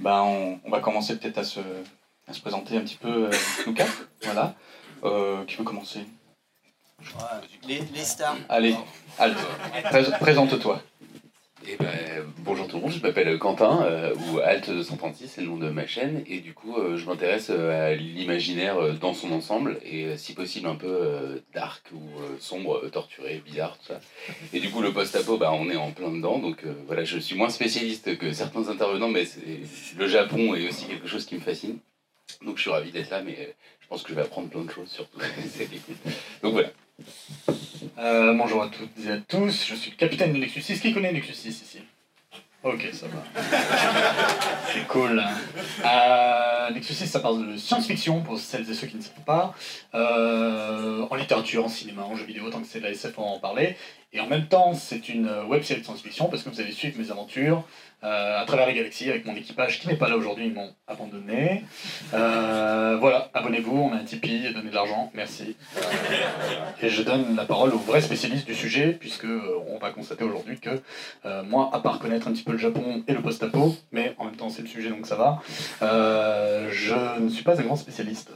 bah, 0.00 0.22
on, 0.22 0.58
va 0.70 0.80
commencer 0.80 1.18
peut-être 1.18 1.38
à 1.38 1.44
se, 1.44 1.60
à 2.26 2.32
se 2.32 2.40
présenter 2.40 2.76
un 2.76 2.80
petit 2.80 2.96
peu, 2.96 3.26
euh, 3.26 3.30
nous 3.66 3.74
quatre. 3.74 4.08
Voilà. 4.22 4.54
Euh, 5.04 5.44
qui 5.44 5.56
veut 5.56 5.64
commencer? 5.64 6.00
Les, 7.66 7.80
les, 7.94 8.04
stars. 8.04 8.36
Allez, 8.48 8.76
Alt, 9.18 9.38
présente-toi. 10.20 10.82
Eh 11.66 11.76
ben, 11.76 12.24
bonjour 12.38 12.66
tout 12.66 12.76
le 12.76 12.82
monde, 12.82 12.92
je 12.92 13.02
m'appelle 13.02 13.38
Quentin, 13.38 13.82
euh, 13.82 14.14
ou 14.14 14.38
Alt236, 14.38 15.26
c'est 15.26 15.40
le 15.42 15.46
nom 15.46 15.58
de 15.58 15.68
ma 15.68 15.86
chaîne, 15.86 16.24
et 16.26 16.40
du 16.40 16.54
coup 16.54 16.74
euh, 16.76 16.96
je 16.96 17.04
m'intéresse 17.04 17.50
euh, 17.50 17.90
à 17.90 17.94
l'imaginaire 17.94 18.94
dans 18.94 19.12
son 19.12 19.30
ensemble, 19.30 19.78
et 19.84 20.16
si 20.16 20.32
possible 20.32 20.68
un 20.68 20.74
peu 20.74 21.42
dark 21.52 21.82
ou 21.92 22.00
sombre, 22.38 22.88
torturé, 22.88 23.42
bizarre, 23.44 23.76
tout 23.78 23.88
ça. 23.88 24.00
Et 24.54 24.60
du 24.60 24.70
coup 24.70 24.80
le 24.80 24.92
post-apo, 24.92 25.36
bah, 25.36 25.52
on 25.52 25.68
est 25.68 25.76
en 25.76 25.90
plein 25.90 26.10
dedans, 26.10 26.38
donc 26.38 26.64
voilà, 26.86 27.04
je 27.04 27.18
suis 27.18 27.36
moins 27.36 27.50
spécialiste 27.50 28.16
que 28.16 28.32
certains 28.32 28.68
intervenants, 28.68 29.08
mais 29.08 29.24
le 29.98 30.08
Japon 30.08 30.54
est 30.54 30.66
aussi 30.66 30.86
quelque 30.86 31.08
chose 31.08 31.26
qui 31.26 31.34
me 31.34 31.40
fascine. 31.40 31.78
Donc 32.42 32.56
je 32.56 32.62
suis 32.62 32.70
ravi 32.70 32.90
d'être 32.90 33.10
là, 33.10 33.22
mais 33.22 33.54
je 33.80 33.86
pense 33.86 34.02
que 34.02 34.10
je 34.10 34.14
vais 34.14 34.22
apprendre 34.22 34.48
plein 34.48 34.62
de 34.62 34.70
choses 34.70 34.88
surtout. 34.88 35.18
Donc 36.42 36.52
voilà. 36.52 36.70
Euh, 37.98 38.34
bonjour 38.34 38.62
à 38.62 38.68
toutes 38.68 39.04
et 39.06 39.10
à 39.10 39.18
tous, 39.18 39.66
je 39.66 39.74
suis 39.74 39.90
le 39.90 39.96
capitaine 39.96 40.32
de 40.32 40.38
Nexus 40.38 40.60
6. 40.62 40.80
Qui 40.80 40.92
connaît 40.92 41.12
Nexus 41.12 41.34
6 41.34 41.62
ici? 41.62 41.78
Ok, 42.62 42.88
ça 42.92 43.06
va. 43.06 43.42
C'est 44.72 44.86
cool. 44.86 45.22
Euh, 45.84 46.70
Nexus 46.72 46.94
6, 46.94 47.06
ça 47.06 47.20
parle 47.20 47.52
de 47.52 47.56
science-fiction, 47.56 48.20
pour 48.22 48.38
celles 48.38 48.70
et 48.70 48.74
ceux 48.74 48.86
qui 48.86 48.96
ne 48.96 49.02
savent 49.02 49.24
pas. 49.24 49.54
Euh, 49.94 51.06
en 51.10 51.14
littérature, 51.16 51.64
en 51.64 51.68
cinéma, 51.68 52.02
en 52.02 52.14
jeux 52.16 52.26
vidéo, 52.26 52.50
tant 52.50 52.60
que 52.60 52.66
c'est 52.66 52.80
de 52.80 52.84
la 52.84 52.90
SF, 52.90 53.18
on 53.18 53.22
va 53.22 53.28
en 53.28 53.38
parler. 53.38 53.76
Et 54.12 54.20
en 54.20 54.26
même 54.26 54.46
temps, 54.46 54.74
c'est 54.74 55.08
une 55.08 55.30
web 55.48 55.62
série 55.62 55.80
de 55.80 55.84
science-fiction, 55.84 56.26
parce 56.26 56.42
que 56.42 56.50
vous 56.50 56.60
allez 56.60 56.72
suivre 56.72 56.98
mes 56.98 57.10
aventures 57.10 57.58
euh, 57.58 57.64
à 58.02 58.44
travers 58.46 58.66
les 58.66 58.74
galaxies 58.74 59.10
avec 59.10 59.26
mon 59.26 59.34
équipage 59.34 59.80
qui 59.80 59.88
n'est 59.88 59.96
pas 59.96 60.08
là 60.08 60.16
aujourd'hui, 60.16 60.46
ils 60.46 60.54
m'ont 60.54 60.72
abandonné. 60.86 61.64
Euh, 62.14 62.96
voilà, 62.98 63.30
abonnez-vous, 63.34 63.76
on 63.76 63.92
a 63.92 63.96
un 63.96 64.04
Tipeee, 64.04 64.52
donnez 64.54 64.70
de 64.70 64.74
l'argent, 64.74 65.10
merci. 65.14 65.56
et 66.82 66.88
je 66.88 67.02
donne 67.02 67.36
la 67.36 67.44
parole 67.44 67.72
au 67.74 67.78
vrai 67.78 68.00
spécialiste 68.00 68.46
du 68.46 68.54
sujet, 68.54 68.92
puisque 68.98 69.24
euh, 69.24 69.62
on 69.68 69.78
va 69.78 69.90
constater 69.90 70.24
aujourd'hui 70.24 70.58
que 70.58 70.70
moi, 71.44 71.70
à 71.72 71.80
part 71.80 71.98
connaître 71.98 72.28
un 72.28 72.32
petit 72.32 72.42
peu 72.42 72.52
le 72.52 72.58
Japon 72.58 73.02
et 73.06 73.12
le 73.12 73.20
post-apo, 73.20 73.76
mais 73.92 74.14
en 74.18 74.24
même 74.24 74.36
temps 74.36 74.50
c'est 74.50 74.62
le 74.62 74.68
sujet 74.68 74.90
donc 74.90 75.06
ça 75.06 75.16
va, 75.16 75.40
je 75.80 77.20
ne 77.20 77.28
suis 77.28 77.44
pas 77.44 77.60
un 77.60 77.64
grand 77.64 77.76
spécialiste. 77.76 78.30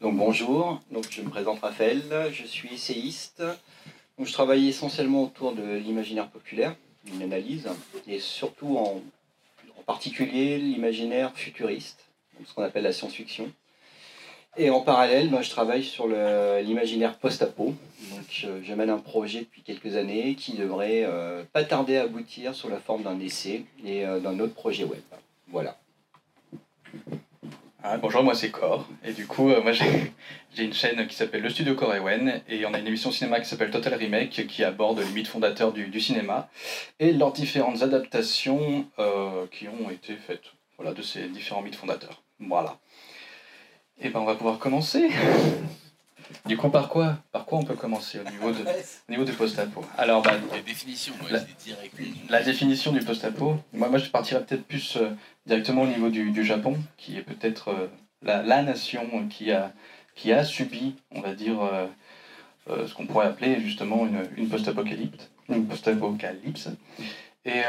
Donc 0.00 0.16
bonjour, 0.16 0.80
donc 0.90 1.04
je 1.10 1.20
me 1.20 1.28
présente 1.28 1.60
Raphaël, 1.60 2.02
je 2.32 2.44
suis 2.44 2.72
essayiste. 2.72 3.42
Donc, 4.20 4.26
je 4.26 4.34
travaille 4.34 4.68
essentiellement 4.68 5.22
autour 5.22 5.54
de 5.54 5.62
l'imaginaire 5.62 6.28
populaire, 6.28 6.74
une 7.06 7.22
analyse, 7.22 7.68
et 8.06 8.18
surtout 8.18 8.76
en, 8.76 9.00
particulier 9.86 10.58
l'imaginaire 10.58 11.32
futuriste, 11.34 12.04
ce 12.46 12.54
qu'on 12.54 12.62
appelle 12.62 12.84
la 12.84 12.92
science-fiction. 12.92 13.50
Et 14.56 14.70
en 14.70 14.82
parallèle, 14.82 15.30
je 15.42 15.50
travaille 15.50 15.82
sur 15.82 16.06
l'imaginaire 16.06 17.18
post-apo. 17.18 17.74
Donc, 18.10 18.24
je, 18.28 18.74
mène 18.74 18.90
un 18.90 18.98
projet 18.98 19.40
depuis 19.40 19.62
quelques 19.62 19.96
années 19.96 20.36
qui 20.36 20.52
devrait 20.52 21.02
euh, 21.04 21.42
pas 21.52 21.64
tarder 21.64 21.96
à 21.96 22.02
aboutir 22.02 22.54
sous 22.54 22.68
la 22.68 22.78
forme 22.78 23.02
d'un 23.02 23.18
essai 23.18 23.64
et 23.84 24.06
euh, 24.06 24.20
d'un 24.20 24.38
autre 24.38 24.54
projet 24.54 24.84
web. 24.84 25.00
Voilà. 25.48 25.76
Ah, 27.82 27.96
bonjour, 27.96 28.22
moi 28.22 28.34
c'est 28.34 28.50
Cor. 28.50 28.86
Et 29.02 29.12
du 29.14 29.26
coup, 29.26 29.48
euh, 29.48 29.62
moi 29.62 29.72
j'ai 29.72 30.64
une 30.64 30.74
chaîne 30.74 31.06
qui 31.06 31.16
s'appelle 31.16 31.40
Le 31.40 31.48
Studio 31.48 31.74
Core 31.74 31.94
Ewen. 31.94 32.42
Et 32.46 32.66
on 32.66 32.74
a 32.74 32.78
une 32.78 32.86
émission 32.86 33.10
cinéma 33.10 33.40
qui 33.40 33.48
s'appelle 33.48 33.70
Total 33.70 33.94
Remake 33.94 34.46
qui 34.46 34.62
aborde 34.64 34.98
les 34.98 35.10
mythes 35.12 35.28
fondateurs 35.28 35.72
du, 35.72 36.00
cinéma 36.00 36.50
et 36.98 37.12
leurs 37.12 37.32
différentes 37.32 37.82
adaptations 37.82 38.86
euh, 38.98 39.46
qui 39.50 39.66
ont 39.68 39.88
été 39.88 40.14
faites 40.16 40.42
voilà, 40.76 40.92
de 40.92 41.00
ces 41.00 41.28
différents 41.28 41.62
mythes 41.62 41.76
fondateurs. 41.76 42.22
Voilà. 42.38 42.76
Et 43.98 44.10
ben 44.10 44.20
on 44.20 44.26
va 44.26 44.34
pouvoir 44.34 44.58
commencer. 44.58 45.08
Du 46.46 46.56
coup, 46.56 46.68
par 46.68 46.88
quoi 46.88 47.16
Par 47.32 47.44
quoi 47.44 47.58
on 47.58 47.64
peut 47.64 47.74
commencer 47.74 48.18
au 48.20 48.30
niveau, 48.30 48.50
de, 48.50 48.62
au 48.62 49.10
niveau 49.10 49.24
du 49.24 49.32
post-apo? 49.32 49.84
Alors, 49.98 50.22
bah, 50.22 50.32
la 50.52 50.60
définition, 50.60 51.12
la, 51.30 51.40
la, 52.28 52.42
définition 52.42 52.92
du 52.92 53.00
post-apo, 53.00 53.56
moi, 53.72 53.88
moi 53.88 53.98
je 53.98 54.08
partirais 54.10 54.44
peut-être 54.44 54.64
plus 54.64 54.96
euh, 54.96 55.10
directement 55.50 55.82
au 55.82 55.86
niveau 55.86 56.08
du, 56.08 56.30
du 56.30 56.44
Japon, 56.44 56.76
qui 56.96 57.16
est 57.16 57.22
peut-être 57.22 57.68
euh, 57.68 57.88
la, 58.22 58.42
la, 58.42 58.62
nation 58.62 59.28
qui 59.28 59.52
a, 59.52 59.72
qui 60.14 60.32
a 60.32 60.44
subi, 60.44 60.96
on 61.10 61.20
va 61.20 61.34
dire, 61.34 61.60
euh, 61.60 62.86
ce 62.86 62.94
qu'on 62.94 63.06
pourrait 63.06 63.26
appeler 63.26 63.60
justement 63.60 64.06
une, 64.06 64.22
une 64.36 64.48
post-apocalypse. 64.48 65.30
Une 65.48 65.66
post-apocalypse. 65.66 66.68
Et 67.44 67.62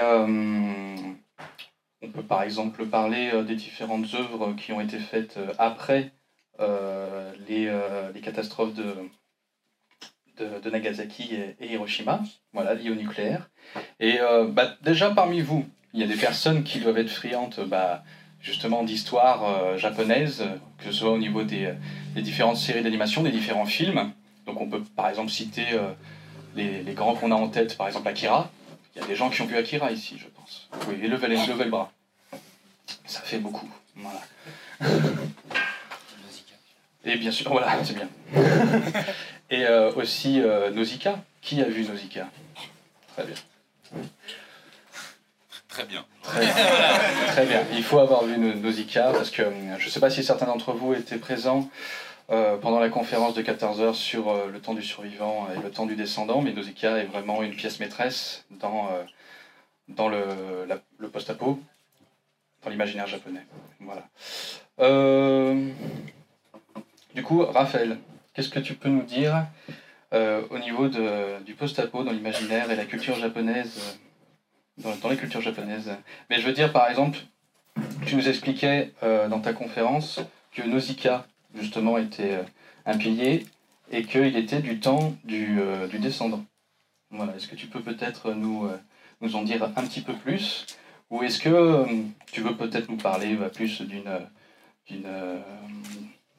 on 2.03 2.09
peut 2.11 2.23
par 2.23 2.43
exemple 2.43 2.85
parler 2.85 3.31
des 3.47 3.55
différentes 3.55 4.13
œuvres 4.13 4.53
qui 4.53 4.73
ont 4.73 4.81
été 4.81 4.99
faites 4.99 5.39
après 5.57 6.11
euh, 6.61 7.33
les, 7.47 7.67
euh, 7.67 8.11
les, 8.13 8.21
catastrophes 8.21 8.75
de, 8.75 8.93
de, 10.37 10.69
Nagasaki 10.69 11.33
et, 11.59 11.73
Hiroshima, 11.73 12.21
voilà, 12.53 12.75
liées 12.75 12.91
au 12.91 12.95
nucléaire. 12.95 13.49
Et 13.99 14.19
euh, 14.19 14.47
bah, 14.47 14.75
déjà 14.83 15.09
parmi 15.09 15.41
vous, 15.41 15.65
il 15.93 15.99
y 15.99 16.03
a 16.03 16.07
des 16.07 16.15
personnes 16.15 16.63
qui 16.63 16.79
doivent 16.79 16.97
être 16.97 17.09
friandes 17.09 17.55
bah, 17.67 18.03
justement 18.41 18.83
d'histoire 18.83 19.77
japonaise, 19.77 20.43
que 20.77 20.85
ce 20.85 20.91
soit 20.91 21.11
au 21.11 21.17
niveau 21.17 21.43
des, 21.43 21.73
des 22.15 22.21
différentes 22.21 22.57
séries 22.57 22.81
d'animation, 22.81 23.23
des 23.23 23.31
différents 23.31 23.65
films. 23.65 24.11
Donc 24.45 24.59
on 24.59 24.67
peut 24.67 24.81
par 24.95 25.09
exemple 25.09 25.29
citer 25.29 25.65
les, 26.55 26.81
les, 26.81 26.93
grands 26.93 27.13
qu'on 27.13 27.31
a 27.31 27.35
en 27.35 27.49
tête, 27.49 27.77
par 27.77 27.87
exemple 27.87 28.07
Akira. 28.07 28.49
Il 28.95 29.01
y 29.01 29.05
a 29.05 29.07
des 29.07 29.15
gens 29.15 29.29
qui 29.29 29.41
ont 29.41 29.45
vu 29.45 29.57
Akira 29.57 29.91
ici, 29.91 30.17
je 30.17 30.27
pense. 30.27 30.69
Oui, 30.87 30.95
et 31.03 31.07
levez, 31.07 31.27
levez 31.27 31.65
le 31.65 31.69
bras. 31.69 31.91
Ça 33.05 33.21
fait 33.21 33.39
beaucoup. 33.39 33.69
Voilà. 33.95 34.21
Et 37.03 37.17
bien 37.17 37.31
sûr, 37.31 37.49
voilà, 37.49 37.83
c'est 37.83 37.95
bien. 37.95 38.07
et 39.49 39.65
euh, 39.65 39.91
aussi 39.93 40.39
euh, 40.39 40.69
Nausicaa. 40.69 41.19
Qui 41.41 41.61
a 41.61 41.65
vu 41.65 41.83
Nausicaa? 41.83 42.27
Très 43.15 43.25
bien. 43.25 43.35
Très 45.71 45.85
bien. 45.85 46.05
Très 46.21 47.45
bien. 47.47 47.63
Il 47.73 47.83
faut 47.83 47.97
avoir 47.97 48.23
vu 48.25 48.37
Nausicaa 48.37 49.11
parce 49.11 49.31
que 49.31 49.41
euh, 49.41 49.77
je 49.79 49.85
ne 49.85 49.89
sais 49.89 49.99
pas 49.99 50.11
si 50.11 50.23
certains 50.23 50.45
d'entre 50.45 50.73
vous 50.73 50.93
étaient 50.93 51.17
présents 51.17 51.69
pendant 52.61 52.79
la 52.79 52.87
conférence 52.87 53.33
de 53.33 53.41
14 53.41 53.81
heures 53.81 53.95
sur 53.95 54.33
le 54.47 54.57
temps 54.61 54.73
du 54.73 54.83
survivant 54.83 55.49
et 55.53 55.61
le 55.61 55.69
temps 55.69 55.85
du 55.85 55.97
descendant, 55.97 56.41
mais 56.41 56.53
Nausicaa 56.53 56.99
est 56.99 57.03
vraiment 57.03 57.43
une 57.43 57.53
pièce 57.53 57.81
maîtresse 57.81 58.45
dans, 58.51 58.87
dans 59.89 60.07
le, 60.07 60.23
le 60.97 61.09
post-apo, 61.09 61.59
dans 62.63 62.69
l'imaginaire 62.69 63.07
japonais. 63.07 63.45
Voilà. 63.81 64.07
Du 67.13 67.23
coup, 67.23 67.43
Raphaël, 67.43 67.97
qu'est-ce 68.33 68.49
que 68.49 68.59
tu 68.59 68.75
peux 68.75 68.89
nous 68.89 69.03
dire 69.03 69.45
euh, 70.13 70.41
au 70.49 70.59
niveau 70.59 70.87
de, 70.87 71.41
du 71.43 71.53
post-apo 71.53 72.03
dans 72.03 72.11
l'imaginaire 72.11 72.71
et 72.71 72.75
la 72.75 72.85
culture 72.85 73.15
japonaise, 73.15 73.99
euh, 74.85 74.93
dans, 75.01 75.09
les 75.09 75.17
cultures 75.17 75.41
japonaises 75.41 75.91
Mais 76.29 76.39
je 76.39 76.45
veux 76.45 76.53
dire, 76.53 76.71
par 76.71 76.89
exemple, 76.89 77.19
tu 78.05 78.15
nous 78.15 78.27
expliquais 78.27 78.93
euh, 79.03 79.27
dans 79.27 79.39
ta 79.39 79.53
conférence 79.53 80.19
que 80.51 80.61
Nausicaa, 80.61 81.25
justement, 81.55 81.97
était 81.97 82.39
un 82.85 82.97
pilier 82.97 83.45
et 83.91 84.03
qu'il 84.03 84.35
était 84.35 84.61
du 84.61 84.79
temps 84.79 85.15
du, 85.23 85.59
du 85.89 85.99
descendant. 85.99 86.43
Voilà. 87.09 87.35
Est-ce 87.35 87.47
que 87.47 87.55
tu 87.55 87.67
peux 87.67 87.81
peut-être 87.81 88.33
nous, 88.33 88.69
nous 89.21 89.35
en 89.35 89.43
dire 89.43 89.63
un 89.63 89.83
petit 89.83 90.01
peu 90.01 90.13
plus? 90.13 90.65
Ou 91.09 91.23
est-ce 91.23 91.39
que 91.39 91.85
tu 92.31 92.41
veux 92.41 92.55
peut-être 92.55 92.89
nous 92.89 92.97
parler 92.97 93.37
plus 93.53 93.81
d'une 93.81 94.19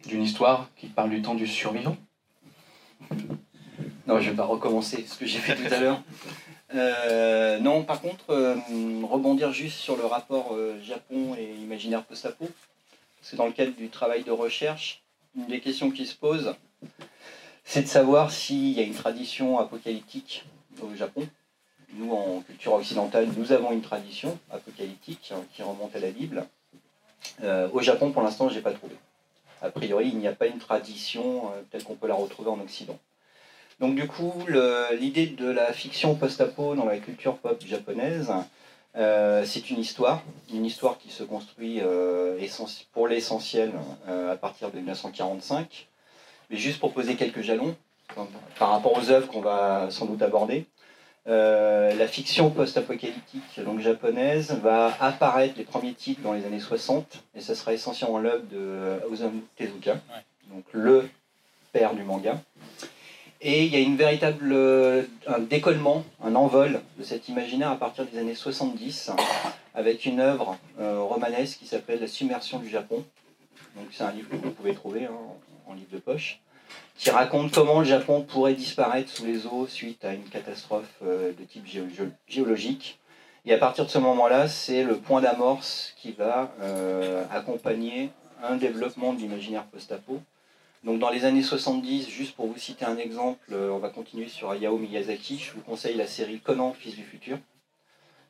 d'une 0.07 0.23
histoire 0.23 0.69
qui 0.77 0.89
parle 0.89 1.11
du 1.11 1.23
temps 1.23 1.35
du 1.35 1.47
survivant? 1.47 1.97
Non, 4.07 4.21
je 4.21 4.31
vais 4.31 4.37
pas 4.37 4.45
recommencer 4.45 5.05
ce 5.07 5.19
que 5.19 5.27
j'ai 5.27 5.39
fait 5.39 5.57
tout 5.57 5.73
à 5.73 5.79
l'heure. 5.79 6.03
Euh, 6.75 7.59
non, 7.59 7.85
par 7.85 8.01
contre, 8.01 8.31
euh, 8.31 8.55
rebondir 9.05 9.53
juste 9.53 9.79
sur 9.79 9.97
le 9.97 10.05
rapport 10.05 10.55
euh, 10.55 10.81
Japon 10.83 11.37
et 11.39 11.55
imaginaire 11.61 12.05
post-apo. 12.05 12.49
Parce 13.19 13.31
que 13.31 13.37
dans 13.37 13.47
le 13.47 13.53
cadre 13.53 13.73
du 13.77 13.89
travail 13.89 14.25
de 14.25 14.31
recherche, 14.31 15.03
une 15.37 15.47
des 15.47 15.61
questions 15.61 15.91
qui 15.91 16.07
se 16.07 16.15
pose, 16.15 16.55
c'est 17.65 17.83
de 17.83 17.87
savoir 17.87 18.31
s'il 18.31 18.73
y 18.73 18.81
a 18.81 18.83
une 18.83 18.95
tradition 18.95 19.59
apocalyptique 19.59 20.45
au 20.83 20.95
Japon. 20.97 21.29
Nous, 21.95 22.11
en 22.11 22.41
culture 22.41 22.73
occidentale, 22.73 23.29
nous 23.37 23.53
avons 23.53 23.71
une 23.71 23.83
tradition 23.83 24.39
apocalyptique 24.51 25.33
hein, 25.35 25.45
qui 25.55 25.63
remonte 25.63 25.95
à 25.95 26.01
la 26.01 26.11
Bible. 26.11 26.47
au 27.43 27.81
Japon, 27.81 28.11
pour 28.13 28.23
l'instant, 28.23 28.49
je 28.49 28.57
n'ai 28.57 28.61
pas 28.61 28.73
trouvé 28.73 28.97
a 29.61 29.71
priori, 29.71 30.09
il 30.09 30.19
n'y 30.19 30.27
a 30.27 30.33
pas 30.33 30.49
une 30.49 30.59
tradition 30.59 31.53
telle 31.71 31.85
qu'on 31.85 31.95
peut 31.95 32.09
la 32.09 32.15
retrouver 32.15 32.51
en 32.51 32.59
Occident. 32.59 32.99
Donc 33.83 33.97
du 33.97 34.07
coup, 34.07 34.33
l'idée 34.93 35.27
de 35.27 35.51
la 35.51 35.73
fiction 35.73 36.15
post-apo 36.15 36.77
dans 36.77 36.85
la 36.85 36.99
culture 36.99 37.37
pop 37.37 37.61
japonaise, 37.67 38.33
euh, 38.95 39.43
c'est 39.45 39.71
une 39.71 39.81
histoire, 39.81 40.23
une 40.55 40.65
histoire 40.65 40.99
qui 40.99 41.11
se 41.11 41.25
construit 41.25 41.81
euh, 41.81 42.39
pour 42.93 43.09
l'essentiel 43.09 43.73
à 44.07 44.37
partir 44.37 44.71
de 44.71 44.77
1945. 44.77 45.89
Mais 46.49 46.59
juste 46.59 46.79
pour 46.79 46.93
poser 46.93 47.17
quelques 47.17 47.43
jalons, 47.43 47.75
par 48.57 48.71
rapport 48.71 48.97
aux 48.97 49.11
œuvres 49.11 49.27
qu'on 49.27 49.41
va 49.41 49.89
sans 49.91 50.07
doute 50.07 50.23
aborder, 50.23 50.65
Euh, 51.29 51.95
la 51.95 52.09
fiction 52.09 52.51
post-apocalyptique 52.51 53.61
donc 53.65 53.79
japonaise 53.79 54.59
va 54.61 54.93
apparaître 55.01 55.55
les 55.57 55.63
premiers 55.63 55.95
titres 55.95 56.21
dans 56.21 56.33
les 56.33 56.45
années 56.45 56.59
60 56.59 57.23
et 57.37 57.41
ce 57.41 57.55
sera 57.55 57.73
essentiellement 57.73 58.19
l'œuvre 58.19 58.43
de 58.51 58.99
Osamu 59.09 59.45
Tezuka, 59.55 60.01
donc 60.51 60.65
le 60.73 61.09
père 61.73 61.95
du 61.95 62.03
manga. 62.03 62.43
Et 63.45 63.65
il 63.65 63.73
y 63.73 63.77
a 63.77 63.81
une 63.81 63.97
véritable 63.97 64.55
un 65.27 65.39
décollement, 65.41 66.05
un 66.23 66.35
envol 66.37 66.81
de 66.97 67.03
cet 67.03 67.29
imaginaire 67.29 67.71
à 67.71 67.77
partir 67.77 68.07
des 68.07 68.19
années 68.19 68.37
70 68.37 69.11
avec 69.75 70.07
une 70.07 70.21
œuvre 70.21 70.57
romanesque 70.79 71.59
qui 71.59 71.67
s'appelle 71.67 72.01
La 72.01 72.07
submersion 72.07 72.61
du 72.61 72.69
Japon. 72.69 73.05
Donc 73.77 73.87
c'est 73.91 74.05
un 74.05 74.13
livre 74.13 74.29
que 74.31 74.37
vous 74.37 74.51
pouvez 74.51 74.75
trouver 74.75 75.07
hein, 75.07 75.17
en 75.67 75.75
livre 75.75 75.91
de 75.93 75.99
poche 75.99 76.41
qui 76.97 77.11
raconte 77.11 77.53
comment 77.53 77.81
le 77.81 77.85
Japon 77.85 78.23
pourrait 78.23 78.55
disparaître 78.55 79.11
sous 79.11 79.25
les 79.25 79.47
eaux 79.47 79.67
suite 79.67 80.05
à 80.05 80.15
une 80.15 80.25
catastrophe 80.25 80.95
euh, 81.05 81.33
de 81.33 81.45
type 81.45 81.67
géologique. 82.29 82.99
Et 83.45 83.53
à 83.53 83.59
partir 83.59 83.85
de 83.85 83.91
ce 83.91 83.99
moment-là, 83.99 84.47
c'est 84.47 84.85
le 84.85 84.97
point 84.97 85.21
d'amorce 85.21 85.95
qui 85.97 86.13
va 86.13 86.53
euh, 86.61 87.25
accompagner 87.33 88.11
un 88.43 88.57
développement 88.57 89.13
de 89.13 89.19
l'imaginaire 89.19 89.65
post-apo. 89.65 90.21
Donc 90.85 90.99
dans 90.99 91.11
les 91.11 91.25
années 91.25 91.43
70, 91.43 92.09
juste 92.09 92.35
pour 92.35 92.49
vous 92.49 92.59
citer 92.59 92.85
un 92.85 92.97
exemple, 92.97 93.53
euh, 93.53 93.71
on 93.71 93.79
va 93.79 93.89
continuer 93.89 94.29
sur 94.29 94.51
Hayao 94.51 94.79
Miyazaki. 94.79 95.39
Je 95.39 95.53
vous 95.53 95.61
conseille 95.61 95.95
la 95.95 96.09
série 96.09 96.41
Conan, 96.41 96.73
fils 96.73 96.97
du 96.97 97.05
futur. 97.05 97.39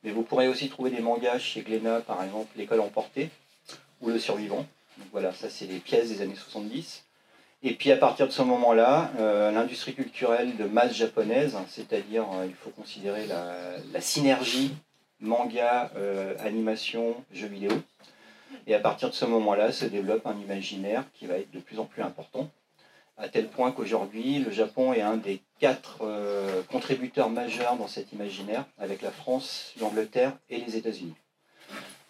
Mais 0.05 0.11
vous 0.11 0.23
pourrez 0.23 0.49
aussi 0.49 0.69
trouver 0.69 0.91
des 0.91 1.01
mangas 1.01 1.39
chez 1.39 1.63
Glénat, 1.63 2.01
par 2.01 2.23
exemple 2.23 2.49
L'école 2.57 2.81
emportée 2.81 3.31
ou 4.03 4.11
Le 4.11 4.19
survivant. 4.19 4.67
Donc 4.99 5.09
voilà, 5.13 5.33
ça 5.33 5.49
c'est 5.49 5.65
les 5.65 5.79
pièces 5.79 6.11
des 6.11 6.21
années 6.21 6.35
70. 6.35 7.05
Et 7.63 7.75
puis 7.75 7.91
à 7.91 7.97
partir 7.97 8.27
de 8.27 8.33
ce 8.33 8.43
moment-là, 8.43 9.13
euh, 9.19 9.51
l'industrie 9.51 9.95
culturelle 9.95 10.57
de 10.57 10.65
masse 10.65 10.95
japonaise, 10.95 11.57
c'est-à-dire 11.69 12.27
euh, 12.35 12.45
il 12.47 12.55
faut 12.55 12.71
considérer 12.71 13.27
la, 13.27 14.01
synergie 14.01 14.75
manga, 15.21 15.91
animation, 16.41 17.15
jeux 17.33 17.47
vidéo. 17.47 17.71
Et 18.67 18.75
à 18.75 18.79
partir 18.79 19.11
de 19.11 19.15
ce 19.15 19.25
moment-là, 19.25 19.73
se 19.73 19.85
développe 19.85 20.27
un 20.27 20.39
imaginaire 20.39 21.05
qui 21.15 21.27
va 21.27 21.39
être 21.39 21.51
de 21.51 21.59
plus 21.59 21.79
en 21.79 21.85
plus 21.85 22.03
important, 22.03 22.51
à 23.19 23.29
tel 23.29 23.49
point 23.49 23.73
qu'aujourd'hui, 23.73 24.39
le 24.39 24.51
Japon 24.51 24.93
est 24.93 25.03
un 25.03 25.17
des 25.17 25.43
quatre 25.61 26.01
contributeurs 26.71 27.29
majeurs 27.29 27.77
dans 27.77 27.87
cet 27.87 28.13
imaginaire, 28.13 28.65
avec 28.79 29.03
la 29.03 29.11
France, 29.11 29.75
l'Angleterre 29.81 30.33
et 30.49 30.59
les 30.59 30.77
États-Unis. 30.77 31.15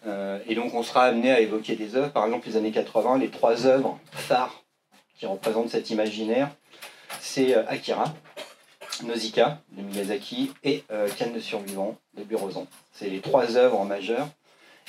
et 0.05 0.55
donc 0.55 0.73
on 0.73 0.81
sera 0.81 1.03
amené 1.03 1.31
à 1.31 1.41
évoquer 1.41 1.75
des 1.75 1.95
œuvres, 1.95 2.11
par 2.11 2.25
exemple 2.25 2.47
les 2.47 2.55
années 2.55 2.71
80, 2.71 3.17
les 3.17 3.29
trois 3.29 3.65
œuvres 3.65 3.99
phares 4.11 4.63
qui 5.17 5.25
représente 5.25 5.69
cet 5.69 5.89
imaginaire, 5.89 6.49
c'est 7.19 7.55
euh, 7.55 7.63
Akira, 7.67 8.13
Nausicaa 9.03 9.59
de 9.71 9.81
Miyazaki 9.81 10.51
et 10.63 10.83
euh, 10.91 11.07
Ken 11.17 11.33
le 11.33 11.39
Survivant 11.39 11.97
de 12.15 12.23
Burosan. 12.23 12.67
C'est 12.91 13.09
les 13.09 13.21
trois 13.21 13.55
œuvres 13.55 13.83
majeures. 13.85 14.27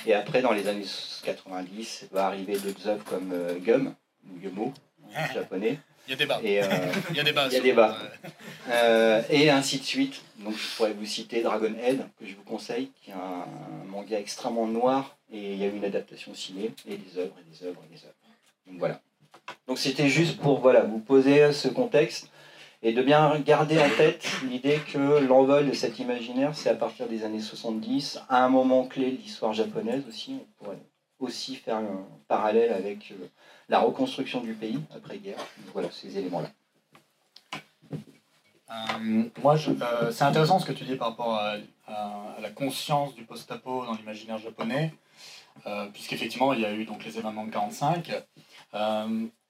Et 0.05 0.13
après, 0.13 0.41
dans 0.41 0.51
les 0.51 0.67
années 0.67 0.85
90, 1.23 2.07
va 2.11 2.27
arriver 2.27 2.57
d'autres 2.57 2.87
œuvres 2.87 3.03
comme 3.03 3.31
euh, 3.33 3.57
Gum, 3.59 3.93
ou 4.29 4.39
Gumo, 4.39 4.73
japonais. 5.33 5.79
Il 6.07 6.11
y 6.11 6.13
a 6.13 6.17
des 6.17 6.25
bas. 6.25 6.39
Et, 6.43 6.47
il 6.47 6.53
y 6.53 6.59
a. 6.59 6.69
Il 7.09 7.15
y 7.15 7.19
a 7.19 7.23
des 7.59 7.73
bas. 7.73 7.97
et 9.29 9.49
ainsi 9.49 9.79
de 9.79 9.83
suite. 9.83 10.21
Donc 10.39 10.55
je 10.55 10.75
pourrais 10.75 10.93
vous 10.93 11.05
citer 11.05 11.41
Dragon 11.41 11.73
Head, 11.81 12.05
que 12.19 12.25
je 12.25 12.35
vous 12.35 12.43
conseille, 12.43 12.91
qui 13.01 13.09
est 13.09 13.13
un, 13.13 13.45
manga 13.87 14.19
extrêmement 14.19 14.67
noir. 14.67 15.17
Et 15.31 15.53
il 15.53 15.59
y 15.59 15.63
a 15.63 15.67
eu 15.67 15.75
une 15.75 15.85
adaptation 15.85 16.35
ciné, 16.35 16.71
et 16.87 16.97
des 16.97 17.17
œuvres, 17.17 17.35
et 17.39 17.51
des 17.51 17.65
œuvres, 17.65 17.81
et 17.89 17.95
des 17.95 18.03
œuvres. 18.03 18.15
Donc 18.67 18.79
voilà. 18.79 19.01
Donc 19.67 19.79
c'était 19.79 20.09
juste 20.09 20.37
pour 20.37 20.59
voilà, 20.59 20.81
vous 20.81 20.99
poser 20.99 21.51
ce 21.51 21.67
contexte 21.67 22.29
et 22.85 22.93
de 22.93 23.01
bien 23.01 23.39
garder 23.39 23.79
en 23.79 23.89
tête 23.89 24.27
l'idée 24.47 24.79
que 24.93 25.19
l'envol 25.25 25.67
de 25.67 25.73
cet 25.73 25.97
imaginaire, 25.97 26.55
c'est 26.55 26.69
à 26.69 26.75
partir 26.75 27.07
des 27.07 27.23
années 27.23 27.41
70, 27.41 28.19
à 28.29 28.45
un 28.45 28.49
moment 28.49 28.85
clé 28.85 29.11
de 29.11 29.17
l'histoire 29.17 29.53
japonaise 29.53 30.03
aussi. 30.07 30.37
On 30.39 30.63
pourrait 30.63 30.77
aussi 31.17 31.55
faire 31.55 31.77
un 31.77 32.05
parallèle 32.27 32.71
avec 32.71 33.11
euh, 33.11 33.27
la 33.69 33.79
reconstruction 33.79 34.39
du 34.41 34.53
pays 34.53 34.79
après-guerre. 34.95 35.39
Voilà, 35.73 35.89
ces 35.89 36.15
éléments-là. 36.15 36.49
Euh, 38.69 39.23
moi, 39.41 39.55
euh, 39.55 40.11
c'est 40.11 40.23
intéressant 40.23 40.59
ce 40.59 40.67
que 40.67 40.73
tu 40.73 40.83
dis 40.83 40.95
par 40.95 41.09
rapport 41.09 41.33
à, 41.33 41.55
la 42.39 42.49
conscience 42.51 43.15
du 43.15 43.23
post-apo 43.23 43.85
dans 43.85 43.93
l'imaginaire 43.93 44.37
japonais, 44.37 44.93
puisqu'effectivement, 45.93 46.53
il 46.53 46.61
y 46.61 46.65
a 46.65 46.73
eu 46.73 46.85
donc 46.85 47.03
les 47.05 47.17
événements 47.17 47.45
de 47.45 47.51
45. 47.51 48.11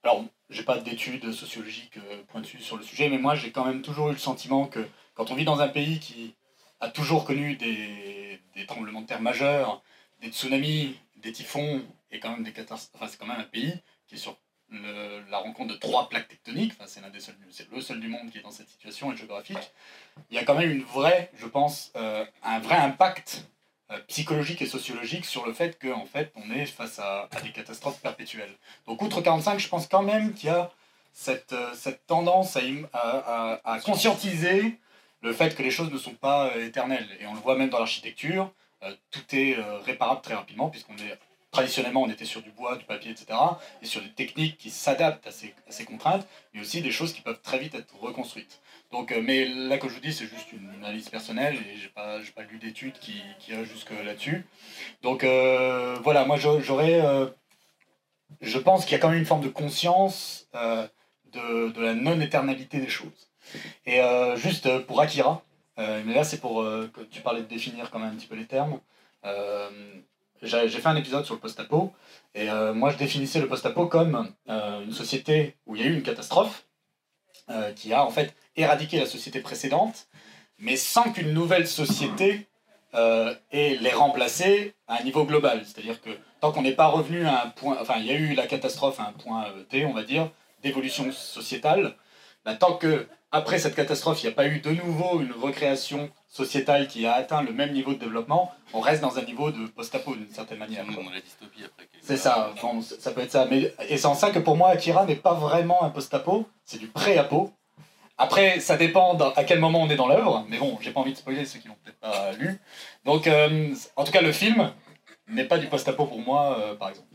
Alors, 0.06 0.24
j'ai 0.52 0.62
pas 0.62 0.78
d'études 0.78 1.32
sociologiques 1.32 1.98
euh, 1.98 2.22
pointues 2.28 2.62
sur 2.62 2.78
le 2.78 2.84
sujet, 2.84 3.10
mais 3.10 3.18
moi 3.18 3.34
j'ai 3.34 3.52
quand 3.52 3.66
même 3.66 3.82
toujours 3.82 4.10
eu 4.10 4.12
le 4.12 4.20
sentiment 4.20 4.68
que 4.68 4.88
quand 5.16 5.32
on 5.32 5.36
vit 5.36 5.46
dans 5.46 5.62
un 5.62 5.68
pays 5.68 6.00
qui 6.00 6.36
a 6.80 6.90
toujours 6.90 7.26
connu 7.26 7.56
des, 7.56 8.40
tremblements 8.68 9.02
de 9.02 9.08
terre 9.08 9.22
majeurs, 9.22 9.82
des 10.22 10.28
tsunamis, 10.28 10.96
des 11.18 11.32
typhons, 11.32 11.82
et 12.12 12.20
quand 12.20 12.30
même 12.30 12.44
des 12.44 12.54
catastrophes, 12.54 13.02
enfin 13.02 13.08
c'est 13.10 13.20
quand 13.20 13.26
même 13.26 13.40
un 13.40 13.46
pays 13.46 13.74
qui 14.06 14.14
est 14.14 14.20
sur 14.20 14.38
la 15.32 15.40
rencontre 15.40 15.74
de 15.74 15.80
trois 15.80 16.08
plaques 16.08 16.28
tectoniques, 16.28 16.74
c'est 16.86 17.02
des 17.12 17.20
seuls, 17.20 17.36
c'est 17.50 17.72
le 17.72 17.82
seul 17.82 18.00
du 18.00 18.08
monde 18.08 18.30
qui 18.30 18.38
est 18.38 18.42
dans 18.42 18.52
cette 18.52 18.70
situation 18.70 19.16
géographique. 19.16 19.72
Il 20.30 20.36
y 20.36 20.40
a 20.40 20.44
quand 20.44 20.56
même 20.56 20.70
une 20.70 20.84
vraie, 20.84 21.32
je 21.36 21.48
pense, 21.48 21.92
euh, 21.96 22.24
un 22.44 22.60
vrai 22.60 22.76
impact 22.76 23.48
psychologique 24.08 24.62
et 24.62 24.66
sociologique 24.66 25.26
sur 25.26 25.46
le 25.46 25.54
fait 25.54 25.78
qu'en 25.80 26.06
fait, 26.06 26.32
on 26.36 26.52
est 26.52 26.66
face 26.66 27.00
à, 27.00 27.30
des 27.44 27.52
catastrophes 27.52 28.00
perpétuelles. 28.02 28.54
Donc, 28.88 29.02
outre 29.02 29.22
45, 29.22 29.60
je 29.60 29.68
pense 29.68 29.88
quand 29.88 30.02
même 30.02 30.34
qu'il 30.34 30.50
y 30.50 30.52
a 30.52 30.72
cette, 31.14 31.54
euh, 31.54 31.74
tendance 32.08 32.58
à, 32.94 33.80
conscientiser 33.86 34.80
le 35.22 35.34
fait 35.34 35.56
que 35.56 35.64
les 35.64 35.72
choses 35.72 35.92
ne 35.92 35.98
sont 35.98 36.16
pas 36.16 36.48
euh, 36.48 36.66
éternelles. 36.66 37.08
Et 37.20 37.28
on 37.28 37.34
le 37.34 37.40
voit 37.40 37.56
même 37.56 37.70
dans 37.70 37.80
l'architecture, 37.80 38.52
tout 39.10 39.36
est 39.36 39.58
réparable 39.84 40.22
très 40.22 40.36
rapidement, 40.36 40.70
puisqu'on 40.70 40.96
est 40.98 41.18
traditionnellement 41.50 42.04
on 42.04 42.10
était 42.10 42.26
sur 42.26 42.42
du 42.42 42.52
bois, 42.52 42.76
du 42.76 42.86
papier, 42.86 43.12
etc. 43.12 43.40
Et 43.82 43.86
sur 43.86 44.02
des 44.02 44.12
techniques 44.12 44.58
qui 44.58 44.70
s'adaptent 44.70 45.26
à 45.26 45.32
ces 45.32 45.86
contraintes, 45.86 46.28
mais 46.54 46.62
aussi 46.62 46.82
des 46.82 46.92
choses 46.92 47.14
qui 47.14 47.22
peuvent 47.22 47.42
très 47.42 47.58
vite 47.58 47.74
être 47.74 47.98
reconstruites. 48.00 48.60
Donc, 48.92 49.12
euh, 49.12 49.22
mais 49.22 49.46
là, 49.46 49.78
que 49.78 49.90
je 49.90 49.94
vous 49.94 50.00
dis, 50.00 50.14
c'est 50.14 50.26
juste 50.26 50.52
une, 50.52 50.70
analyse 50.82 51.10
personnelle 51.10 51.56
et 51.56 51.78
j'ai 51.78 51.90
pas, 51.90 52.20
pas 52.36 52.44
lu 52.44 52.60
d'études 52.60 52.98
qui, 53.00 53.22
qui 53.40 53.54
jusque 53.66 53.92
là-dessus. 54.06 54.46
Donc 55.02 55.24
euh, 55.24 55.98
voilà, 56.04 56.26
moi 56.26 56.38
j'aurais. 56.38 57.02
Euh, 57.02 57.28
je 58.42 58.58
pense 58.60 58.86
qu'il 58.86 58.94
y 58.94 58.96
a 58.96 59.00
quand 59.00 59.10
même 59.10 59.20
une 59.20 59.26
forme 59.26 59.42
de 59.42 59.50
conscience 59.50 60.48
de, 60.54 61.70
de, 61.70 61.82
la 61.82 61.94
non-éternalité 61.94 62.80
des 62.80 62.90
choses. 62.90 63.32
Et 63.86 64.02
juste 64.36 64.80
pour 64.88 65.00
Akira, 65.00 65.44
mais 65.78 66.14
là 66.14 66.24
c'est 66.24 66.40
pour 66.42 66.64
que 66.64 67.02
tu 67.12 67.22
parlais 67.22 67.42
de 67.42 67.48
définir 67.48 67.92
quand 67.92 68.00
même 68.00 68.10
un 68.14 68.16
petit 68.16 68.28
peu 68.28 68.36
les 68.36 68.46
termes. 68.46 68.80
j'ai 70.42 70.70
fait 70.70 70.88
un 70.88 70.96
épisode 70.96 71.26
sur 71.26 71.36
le 71.36 71.40
post-apo 71.40 71.94
et 72.34 72.48
moi 72.74 72.90
je 72.90 72.98
définissais 72.98 73.40
le 73.40 73.48
post-apo 73.48 73.88
comme 73.88 74.32
une 74.48 74.92
société 74.92 75.56
où 75.66 75.76
il 75.76 75.82
y 75.82 75.86
a 75.86 75.88
eu 75.88 75.94
une 75.94 76.04
catastrophe 76.04 76.66
qui 77.76 77.94
a 77.94 78.04
en 78.04 78.10
fait 78.10 78.36
éradiquer 78.56 79.00
la 79.00 79.06
société 79.06 79.40
précédente, 79.40 80.08
mais 80.60 80.76
sans 80.76 81.12
qu'une 81.12 81.34
nouvelle 81.34 81.68
société 81.68 82.48
euh, 82.94 83.36
ait 83.52 83.78
les 83.82 83.92
remplacer 83.92 84.74
à 84.88 85.02
un 85.02 85.04
niveau 85.04 85.26
global. 85.26 85.64
C'est-à-dire 85.66 86.02
que 86.02 86.12
tant 86.40 86.52
qu'on 86.52 86.62
n'est 86.62 86.72
pas 86.72 86.88
revenu 86.88 87.26
à 87.26 87.44
un 87.44 87.50
point, 87.50 87.78
enfin 87.82 87.96
il 87.98 88.06
y 88.06 88.12
a 88.12 88.14
eu 88.14 88.34
la 88.34 88.48
catastrophe 88.48 89.00
à 89.00 89.08
un 89.08 89.12
point 89.12 89.46
euh, 89.48 89.64
T, 89.64 89.86
on 89.86 89.94
va 89.94 90.04
dire, 90.04 90.30
d'évolution 90.64 91.12
sociétale, 91.12 91.96
bah, 92.46 92.56
tant 92.56 92.74
que 92.74 93.08
après 93.32 93.60
cette 93.60 93.76
catastrophe, 93.76 94.24
il 94.24 94.28
n'y 94.28 94.32
a 94.32 94.36
pas 94.36 94.48
eu 94.48 94.60
de 94.62 94.72
nouveau 94.72 95.20
une 95.20 95.34
recréation 95.34 96.10
sociétale 96.30 96.88
qui 96.88 97.06
a 97.06 97.14
atteint 97.14 97.42
le 97.42 97.52
même 97.52 97.74
niveau 97.74 97.94
de 97.94 98.00
développement, 98.00 98.54
on 98.72 98.80
reste 98.80 99.02
dans 99.02 99.18
un 99.18 99.24
niveau 99.24 99.52
de 99.52 99.68
post-apo 99.68 100.16
d'une 100.16 100.30
certaine 100.30 100.60
manière. 100.60 100.86
C'est 102.02 102.16
ça, 102.16 102.54
ça 103.00 103.12
peut 103.12 103.22
être 103.22 103.32
ça. 103.32 103.46
Mais, 103.52 103.74
et 103.90 103.98
c'est 103.98 104.06
en 104.06 104.16
ça 104.16 104.30
que 104.30 104.40
pour 104.40 104.56
moi, 104.56 104.70
Akira 104.70 105.06
n'est 105.06 105.18
pas 105.18 105.34
vraiment 105.34 105.84
un 105.84 105.90
post-apo, 105.90 106.48
c'est 106.64 106.78
du 106.78 106.88
pré-apo. 106.88 107.52
Après, 108.18 108.62
ça 108.62 108.78
dépend 108.78 109.18
à 109.18 109.44
quel 109.44 109.60
moment 109.60 109.82
on 109.82 109.90
est 109.90 109.98
dans 109.98 110.08
l'œuvre, 110.08 110.46
mais 110.50 110.58
bon, 110.58 110.78
j'ai 110.80 110.92
pas 110.92 111.02
envie 111.02 111.12
de 111.12 111.18
spoiler 111.18 111.44
ceux 111.46 111.60
qui 111.60 111.68
l'ont 111.68 111.76
peut-être 111.84 112.00
pas 112.00 112.32
lu. 112.34 112.58
Donc, 113.04 113.28
euh, 113.28 113.74
en 113.98 114.06
tout 114.06 114.12
cas, 114.14 114.22
le 114.22 114.32
film 114.32 114.72
n'est 115.28 115.44
pas 115.44 115.58
du 115.58 115.68
post-apo 115.68 116.06
pour 116.06 116.20
moi, 116.20 116.58
euh, 116.60 116.76
par 116.76 116.90
exemple. 116.90 117.08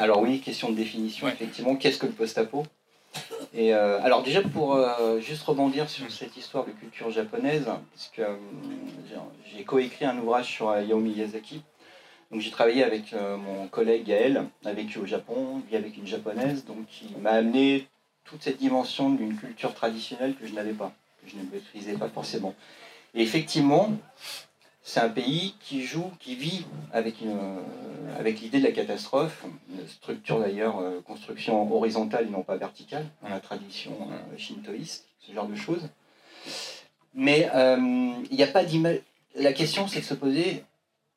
Alors 0.00 0.22
oui, 0.22 0.40
question 0.40 0.70
de 0.70 0.74
définition, 0.76 1.28
effectivement, 1.28 1.76
qu'est-ce 1.76 1.98
que 1.98 2.06
le 2.06 2.12
post-apo? 2.12 2.64
Et 3.52 3.74
euh, 3.74 4.02
alors 4.02 4.22
déjà 4.22 4.42
pour 4.42 4.78
juste 5.20 5.42
rebondir 5.42 5.88
sur 5.88 6.10
cette 6.10 6.36
histoire 6.36 6.64
de 6.64 6.70
culture 6.70 7.10
japonaise, 7.10 7.64
parce 7.64 8.10
que 8.14 8.22
j'ai 9.46 9.64
coécrit 9.64 10.06
un 10.06 10.18
ouvrage 10.18 10.46
sur 10.46 10.70
Hayao 10.70 10.98
Miyazaki. 10.98 11.62
Donc 12.30 12.40
j'ai 12.40 12.50
travaillé 12.50 12.82
avec 12.82 13.14
mon 13.14 13.68
collègue 13.68 14.04
Gaël, 14.04 14.44
avec 14.64 14.96
au 14.96 15.06
Japon, 15.06 15.62
vit 15.68 15.76
avec 15.76 15.96
une 15.96 16.06
japonaise, 16.06 16.64
donc 16.64 16.86
qui 16.88 17.14
m'a 17.20 17.30
amené 17.30 17.86
toute 18.26 18.42
cette 18.42 18.58
dimension 18.58 19.10
d'une 19.10 19.36
culture 19.36 19.74
traditionnelle 19.74 20.34
que 20.36 20.46
je 20.46 20.52
n'avais 20.52 20.72
pas, 20.72 20.92
que 21.22 21.30
je 21.30 21.36
ne 21.36 21.42
maîtrisais 21.50 21.94
pas 21.94 22.08
forcément. 22.08 22.54
Et 23.14 23.22
effectivement, 23.22 23.92
c'est 24.82 25.00
un 25.00 25.08
pays 25.08 25.54
qui 25.60 25.82
joue, 25.82 26.10
qui 26.20 26.36
vit 26.36 26.64
avec, 26.92 27.22
euh, 27.22 27.60
avec 28.18 28.40
l'idée 28.40 28.60
de 28.60 28.64
la 28.64 28.72
catastrophe, 28.72 29.44
une 29.70 29.86
structure 29.88 30.40
d'ailleurs, 30.40 30.78
euh, 30.78 31.00
construction 31.00 31.72
horizontale 31.72 32.26
et 32.26 32.30
non 32.30 32.42
pas 32.42 32.56
verticale, 32.56 33.06
dans 33.22 33.28
la 33.28 33.40
tradition 33.40 33.92
euh, 34.12 34.38
shintoïste, 34.38 35.06
ce 35.18 35.32
genre 35.32 35.48
de 35.48 35.56
choses. 35.56 35.88
Mais 37.14 37.48
il 38.30 38.36
n'y 38.36 38.42
a 38.42 38.46
pas 38.46 38.64
d'image. 38.64 39.00
La 39.34 39.52
question, 39.52 39.88
c'est 39.88 40.00
de 40.00 40.04
se 40.04 40.14
poser 40.14 40.62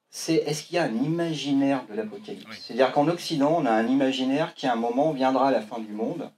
c'est 0.09 0.35
est-ce 0.35 0.63
qu'il 0.63 0.75
y 0.75 0.79
a 0.79 0.83
un 0.83 0.95
imaginaire 0.95 1.85
de 1.87 1.93
l'apocalypse? 1.93 2.63
C'est-à-dire 2.65 2.91
qu'en 2.91 3.07
Occident, 3.07 3.53
on 3.57 3.65
a 3.65 3.71
un 3.71 3.87
imaginaire 3.87 4.55
qui, 4.55 4.65
à 4.65 4.73
un 4.73 4.75
moment, 4.75 5.11
viendra 5.11 5.49
à 5.49 5.51
la 5.51 5.61
fin 5.61 5.79
du 5.79 5.91
monde 5.91 6.31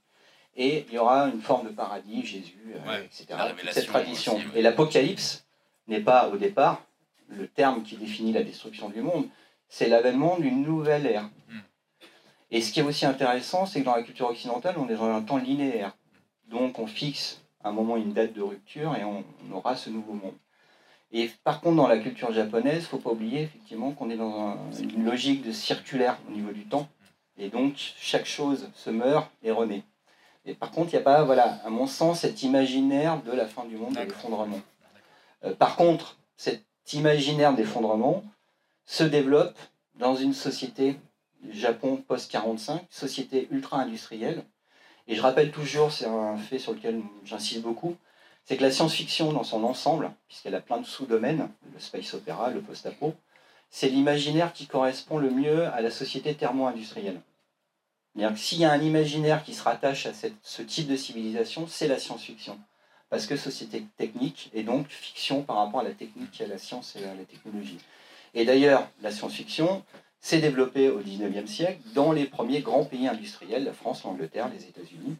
et 0.56 0.84
il 0.88 0.94
y 0.94 0.98
aura 0.98 1.28
une 1.28 1.40
forme 1.40 1.68
de 1.68 1.72
paradis, 1.72 2.24
Jésus, 2.24 2.74
euh, 2.86 3.02
etc. 3.04 3.26
Cette 3.70 3.86
tradition. 3.86 4.38
Et 4.54 4.62
l'apocalypse 4.62 5.44
n'est 5.88 6.00
pas, 6.00 6.28
au 6.28 6.36
départ, 6.36 6.82
le 7.28 7.46
terme 7.48 7.82
qui 7.82 7.96
définit 7.96 8.32
la 8.32 8.42
destruction 8.42 8.90
du 8.90 9.00
monde, 9.00 9.26
c'est 9.68 9.88
l'avènement 9.88 10.38
d'une 10.38 10.62
nouvelle 10.62 11.06
ère. 11.06 11.30
Hmm. 11.48 11.60
Et 12.50 12.60
ce 12.60 12.72
qui 12.72 12.80
est 12.80 12.82
aussi 12.82 13.06
intéressant, 13.06 13.64
c'est 13.64 13.80
que 13.80 13.86
dans 13.86 13.96
la 13.96 14.02
culture 14.02 14.28
occidentale, 14.28 14.74
on 14.78 14.88
est 14.88 14.96
dans 14.96 15.04
un 15.04 15.22
temps 15.22 15.38
linéaire. 15.38 15.96
Donc 16.48 16.78
on 16.78 16.86
fixe 16.86 17.40
à 17.64 17.70
un 17.70 17.72
moment 17.72 17.96
une 17.96 18.12
date 18.12 18.34
de 18.34 18.42
rupture 18.42 18.94
et 18.96 19.04
on, 19.04 19.24
aura 19.52 19.76
ce 19.76 19.88
nouveau 19.88 20.12
monde. 20.12 20.34
Et 21.12 21.30
par 21.44 21.60
contre, 21.60 21.76
dans 21.76 21.88
la 21.88 21.98
culture 21.98 22.32
japonaise, 22.32 22.74
il 22.74 22.82
ne 22.82 22.88
faut 22.88 22.98
pas 22.98 23.10
oublier 23.10 23.42
effectivement 23.42 23.92
qu'on 23.92 24.10
est 24.10 24.16
dans 24.16 24.58
une 24.78 25.04
logique 25.04 25.42
de 25.42 25.52
circulaire 25.52 26.18
au 26.28 26.32
niveau 26.32 26.52
du 26.52 26.64
temps. 26.64 26.88
Et 27.38 27.48
donc, 27.48 27.74
chaque 27.98 28.26
chose 28.26 28.68
se 28.74 28.90
meurt 28.90 29.30
et 29.42 29.50
renaît. 29.50 29.82
Et 30.44 30.54
par 30.54 30.70
contre, 30.70 30.92
il 30.92 30.96
n'y 30.96 31.02
a 31.02 31.04
pas, 31.04 31.22
voilà, 31.22 31.60
à 31.64 31.70
mon 31.70 31.86
sens, 31.86 32.20
cet 32.20 32.42
imaginaire 32.42 33.22
de 33.22 33.32
la 33.32 33.46
fin 33.46 33.64
du 33.64 33.76
monde, 33.76 33.94
de 33.94 34.00
l'effondrement. 34.00 34.60
Euh, 35.44 35.54
par 35.54 35.76
contre, 35.76 36.16
cet 36.36 36.64
imaginaire 36.92 37.54
d'effondrement 37.54 38.24
se 38.84 39.04
développe 39.04 39.56
dans 39.94 40.16
une 40.16 40.34
société 40.34 40.98
Japon 41.50 42.02
post-45, 42.06 42.80
société 42.90 43.48
ultra-industrielle. 43.50 44.44
Et 45.08 45.14
je 45.14 45.22
rappelle 45.22 45.50
toujours, 45.50 45.92
c'est 45.92 46.06
un 46.06 46.36
fait 46.36 46.58
sur 46.58 46.72
lequel 46.72 47.02
j'insiste 47.24 47.62
beaucoup, 47.62 47.96
c'est 48.44 48.56
que 48.56 48.62
la 48.62 48.70
science-fiction 48.70 49.32
dans 49.32 49.44
son 49.44 49.62
ensemble, 49.64 50.10
puisqu'elle 50.28 50.54
a 50.54 50.60
plein 50.60 50.78
de 50.78 50.86
sous-domaines, 50.86 51.48
le 51.72 51.80
space 51.80 52.14
opéra, 52.14 52.50
le 52.50 52.60
post-apo, 52.60 53.14
c'est 53.70 53.88
l'imaginaire 53.88 54.52
qui 54.52 54.66
correspond 54.66 55.18
le 55.18 55.30
mieux 55.30 55.66
à 55.66 55.80
la 55.80 55.90
société 55.90 56.34
thermo-industrielle. 56.34 57.20
S'il 58.36 58.58
y 58.58 58.64
a 58.64 58.72
un 58.72 58.80
imaginaire 58.80 59.42
qui 59.42 59.54
se 59.54 59.62
rattache 59.62 60.06
à 60.06 60.12
ce 60.42 60.62
type 60.62 60.86
de 60.86 60.96
civilisation, 60.96 61.66
c'est 61.66 61.88
la 61.88 61.98
science-fiction. 61.98 62.58
Parce 63.08 63.26
que 63.26 63.36
société 63.36 63.84
technique, 63.96 64.50
et 64.54 64.62
donc 64.62 64.88
fiction 64.88 65.42
par 65.42 65.56
rapport 65.56 65.80
à 65.80 65.84
la 65.84 65.92
technique, 65.92 66.40
à 66.40 66.46
la 66.46 66.58
science 66.58 66.96
et 66.96 67.04
à 67.04 67.14
la 67.14 67.24
technologie. 67.24 67.78
Et 68.34 68.44
d'ailleurs, 68.44 68.88
la 69.02 69.10
science-fiction 69.10 69.82
s'est 70.20 70.40
développée 70.40 70.88
au 70.88 70.98
XIXe 70.98 71.50
siècle 71.50 71.80
dans 71.94 72.12
les 72.12 72.26
premiers 72.26 72.60
grands 72.60 72.84
pays 72.84 73.08
industriels, 73.08 73.64
la 73.64 73.72
France, 73.72 74.04
l'Angleterre, 74.04 74.48
les 74.54 74.64
États-Unis. 74.66 75.16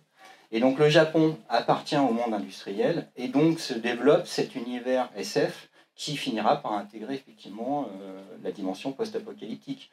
Et 0.53 0.61
donc 0.61 0.79
le 0.79 0.89
Japon 0.91 1.39
appartient 1.49 1.97
au 1.97 2.13
monde 2.13 2.35
industriel, 2.35 3.09
et 3.17 3.29
donc 3.29 3.59
se 3.59 3.75
développe 3.75 4.27
cet 4.27 4.55
univers 4.55 5.11
SF 5.17 5.71
qui 5.95 6.17
finira 6.17 6.61
par 6.61 6.75
intégrer 6.75 7.15
effectivement 7.15 7.89
euh, 8.03 8.23
la 8.43 8.53
dimension 8.53 8.93
post-apocalyptique. 8.93 9.91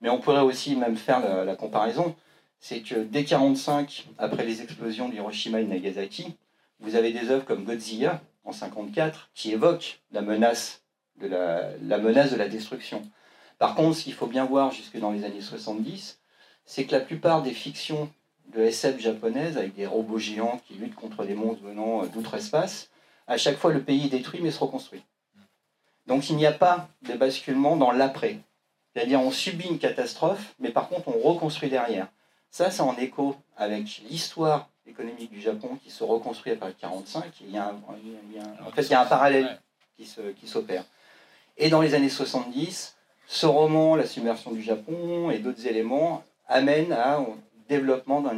Mais 0.00 0.08
on 0.08 0.18
pourrait 0.18 0.40
aussi 0.40 0.76
même 0.76 0.96
faire 0.96 1.44
la 1.44 1.56
comparaison 1.56 2.14
c'est 2.60 2.80
que 2.80 2.94
dès 2.94 3.20
1945, 3.20 4.06
après 4.18 4.44
les 4.44 4.60
explosions 4.60 5.08
d'Hiroshima 5.08 5.60
et 5.60 5.64
Nagasaki, 5.64 6.34
vous 6.78 6.94
avez 6.94 7.12
des 7.12 7.30
œuvres 7.30 7.44
comme 7.44 7.64
Godzilla, 7.64 8.22
en 8.44 8.50
1954, 8.50 9.30
qui 9.34 9.52
évoquent 9.52 10.00
la 10.12 10.20
menace, 10.20 10.82
de 11.20 11.26
la, 11.26 11.98
menace 11.98 12.30
de 12.30 12.36
la 12.36 12.48
destruction. 12.48 13.02
Par 13.58 13.74
contre, 13.74 13.96
ce 13.96 14.04
qu'il 14.04 14.14
faut 14.14 14.26
bien 14.26 14.44
voir 14.44 14.72
jusque 14.72 14.98
dans 14.98 15.10
les 15.10 15.24
années 15.24 15.40
70, 15.40 16.18
c'est 16.64 16.84
que 16.84 16.92
la 16.92 17.00
plupart 17.00 17.42
des 17.42 17.52
fictions 17.52 18.10
de 18.54 18.60
SF 18.62 19.00
japonaises, 19.00 19.56
avec 19.56 19.74
des 19.74 19.86
robots 19.86 20.18
géants 20.18 20.60
qui 20.66 20.74
luttent 20.74 20.94
contre 20.94 21.24
des 21.24 21.34
monstres 21.34 21.62
venant 21.62 22.04
d'outre-espace, 22.06 22.90
à 23.26 23.36
chaque 23.36 23.56
fois 23.56 23.72
le 23.72 23.82
pays 23.82 24.06
est 24.06 24.10
détruit 24.10 24.40
mais 24.42 24.50
se 24.50 24.58
reconstruit. 24.58 25.02
Donc 26.06 26.28
il 26.30 26.36
n'y 26.36 26.46
a 26.46 26.52
pas 26.52 26.88
de 27.02 27.14
basculement 27.14 27.76
dans 27.76 27.92
l'après. 27.92 28.38
C'est-à-dire 28.92 29.20
on 29.20 29.30
subit 29.30 29.68
une 29.68 29.78
catastrophe, 29.78 30.54
mais 30.58 30.70
par 30.70 30.88
contre 30.88 31.08
on 31.08 31.18
reconstruit 31.20 31.70
derrière. 31.70 32.08
Ça, 32.50 32.70
c'est 32.70 32.82
en 32.82 32.96
écho 32.96 33.36
avec 33.56 34.02
l'histoire 34.08 34.68
économique 34.86 35.30
du 35.30 35.40
Japon 35.40 35.78
qui 35.82 35.90
se 35.90 36.02
reconstruit 36.02 36.52
après 36.52 36.68
1945. 36.68 37.32
Il 37.42 37.50
y 37.50 37.58
a 37.58 37.72
en 38.66 38.70
fait, 38.72 38.82
il 38.82 38.90
y 38.90 38.94
a 38.94 39.02
un 39.02 39.06
parallèle 39.06 39.60
qui 39.96 40.06
s'opère. 40.46 40.84
Et 41.56 41.68
dans 41.68 41.80
les 41.80 41.94
années 41.94 42.08
70, 42.08 42.96
ce 43.26 43.46
roman, 43.46 43.94
La 43.94 44.06
submersion 44.06 44.50
du 44.50 44.62
Japon 44.62 45.30
et 45.30 45.38
d'autres 45.38 45.66
éléments 45.66 46.24
amènent 46.48 46.92
à 46.92 47.18
un 47.18 47.26
développement 47.68 48.20
d'un 48.20 48.34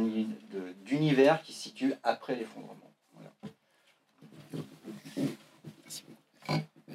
d'univers 0.85 1.41
qui 1.41 1.53
se 1.53 1.63
situe 1.63 1.95
après 2.03 2.35
l'effondrement. 2.35 2.79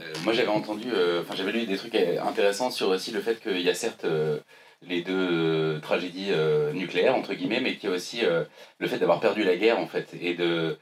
Euh, 0.00 0.14
moi 0.22 0.32
j'avais 0.32 0.48
entendu, 0.48 0.88
euh, 0.92 1.22
enfin 1.22 1.34
j'avais 1.34 1.50
lu 1.50 1.66
des 1.66 1.76
trucs 1.76 1.96
intéressants 1.96 2.70
sur 2.70 2.88
aussi 2.88 3.10
le 3.10 3.20
fait 3.20 3.40
qu'il 3.40 3.60
y 3.60 3.68
a 3.68 3.75
certes 3.75 4.04
euh, 4.04 4.38
les 4.82 5.02
deux 5.02 5.76
euh, 5.76 5.80
tragédies 5.80 6.30
euh, 6.30 6.73
nucléaires, 6.73 7.16
entre 7.16 7.35
guillemets, 7.35 7.61
mais 7.61 7.76
qui 7.76 7.87
a 7.87 7.90
aussi 7.90 8.25
euh, 8.25 8.44
le 8.78 8.88
fait 8.88 8.99
d'avoir 8.99 9.20
perdu 9.20 9.44
la 9.44 9.56
guerre, 9.56 9.78
en 9.78 9.87
fait, 9.87 10.14
et 10.20 10.35
de, 10.35 10.78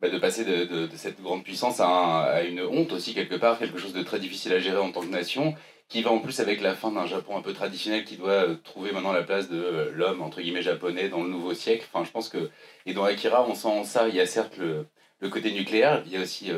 bah, 0.00 0.08
passer 0.20 0.44
de, 0.44 0.88
cette 0.94 1.20
grande 1.20 1.44
puissance 1.44 1.80
à, 1.80 2.42
une 2.48 2.62
honte 2.62 2.92
aussi, 2.92 3.14
quelque 3.14 3.36
part, 3.36 3.58
quelque 3.58 3.78
chose 3.78 3.92
de 3.92 4.02
très 4.02 4.18
difficile 4.20 4.52
à 4.52 4.60
gérer 4.60 4.78
en 4.78 4.92
tant 4.92 5.00
que 5.02 5.06
nation, 5.06 5.54
qui 5.88 6.02
va 6.02 6.10
en 6.12 6.20
plus 6.20 6.40
avec 6.40 6.60
la 6.60 6.74
fin 6.74 6.92
d'un 6.92 7.06
Japon 7.06 7.36
un 7.36 7.42
peu 7.42 7.52
traditionnel 7.52 8.04
qui 8.04 8.16
doit 8.16 8.46
trouver 8.64 8.92
maintenant 8.92 9.12
la 9.12 9.24
place 9.24 9.48
de 9.50 9.90
l'homme, 9.94 10.22
entre 10.22 10.40
guillemets, 10.40 10.62
japonais 10.62 11.08
dans 11.08 11.22
le 11.22 11.28
nouveau 11.30 11.54
siècle. 11.54 11.86
Enfin, 11.92 12.04
je 12.04 12.10
pense 12.12 12.28
que, 12.28 12.50
et 12.86 12.94
dans 12.94 13.04
Akira, 13.04 13.46
on 13.48 13.54
sent 13.54 13.84
ça, 13.84 14.08
il 14.08 14.14
y 14.14 14.20
a 14.20 14.26
certes 14.26 14.58
le 14.58 15.28
côté 15.28 15.52
nucléaire, 15.52 16.02
il 16.06 16.12
y 16.12 16.16
a 16.16 16.20
aussi 16.22 16.50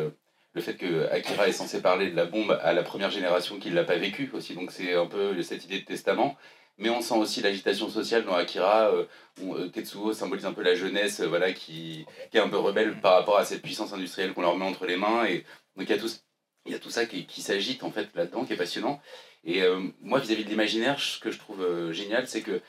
le 0.55 0.61
fait 0.61 0.75
que 0.75 1.09
Akira 1.11 1.49
est 1.49 1.53
censé 1.53 1.81
parler 1.81 2.11
de 2.11 2.17
la 2.17 2.27
bombe 2.27 2.59
à 2.63 2.73
la 2.73 2.83
première 2.83 3.11
génération 3.11 3.59
qui 3.59 3.71
ne 3.71 3.75
l'a 3.75 3.85
pas 3.85 3.97
vécu 3.97 4.31
aussi, 4.35 4.55
donc 4.55 4.71
c'est 4.71 4.95
un 4.95 5.07
peu 5.07 5.41
cette 5.43 5.65
idée 5.65 5.81
de 5.81 5.85
testament. 5.85 6.37
Mais 6.79 6.91
on 6.91 7.01
sent 7.01 7.15
aussi 7.15 7.43
l'agitation 7.43 7.89
sociale 7.89 8.25
dans 8.25 8.35
Akira, 8.35 8.91
euh, 8.91 9.05
euh, 9.43 9.69
Tetsuo 9.69 10.13
symbolise 10.13 10.47
un 10.47 10.53
peu 10.53 10.63
la 10.63 10.75
jeunesse 10.75 11.21
euh, 11.21 11.27
voilà, 11.27 11.53
qui, 11.53 12.07
est 12.33 12.39
un 12.39 12.49
peu 12.49 12.57
rebelle 12.57 13.01
par 13.01 13.15
rapport 13.15 13.37
à 13.39 13.45
cette 13.45 13.63
puissance 13.63 13.93
industrielle 13.93 14.33
qu'on 14.33 14.43
leur 14.43 14.57
met 14.57 14.65
entre 14.65 14.87
les 14.87 14.97
mains. 14.97 15.27
Et 15.27 15.45
donc 15.77 15.89
il 15.89 15.91
y 15.91 16.75
a 16.75 16.79
tout, 16.79 16.91
ça 16.91 17.07
qui, 17.07 17.27
qui 17.27 17.43
s'agite 17.43 17.83
en 17.83 17.91
fait 17.91 18.09
là-dedans, 18.15 18.45
qui 18.45 18.55
est 18.55 18.57
passionnant. 18.57 19.01
Et 19.45 19.63
moi, 20.01 20.21
vis-à-vis 20.21 20.45
de 20.45 20.51
l'imaginaire, 20.51 21.01
ce 21.01 21.19
que 21.19 21.33
je 21.33 21.39
trouve 21.39 21.91
génial, 21.91 22.29
c'est 22.29 22.43
que 22.43 22.61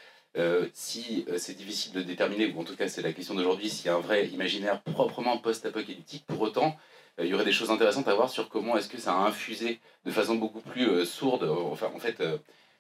si 0.74 1.24
c'est 1.38 1.54
difficile 1.54 1.94
de 1.94 2.02
déterminer, 2.02 2.52
ou 2.52 2.62
en 2.62 2.64
tout 2.64 2.76
cas 2.76 2.88
c'est 2.88 3.04
la 3.04 3.14
question 3.14 3.36
d'aujourd'hui, 3.36 3.70
s'il 3.70 3.86
y 3.86 3.90
a 3.90 3.96
un 3.96 4.00
vrai 4.00 4.28
imaginaire 4.30 4.82
proprement 4.82 5.38
post-apocalyptique, 5.38 6.26
pour 6.26 6.42
autant, 6.42 6.76
il 7.20 7.28
y 7.28 7.34
aurait 7.34 7.46
des 7.46 7.52
choses 7.52 7.72
intéressantes 7.72 8.08
à 8.08 8.16
voir 8.16 8.30
sur 8.30 8.50
comment 8.50 8.78
est-ce 8.78 8.90
que 8.90 8.98
ça 8.98 9.14
a 9.14 9.28
infusé 9.28 9.80
de 10.06 10.12
façon 10.12 10.36
beaucoup 10.36 10.62
plus 10.62 11.06
sourde, 11.06 11.44
enfin 11.44 11.92
en 11.96 12.00
fait 12.00 12.22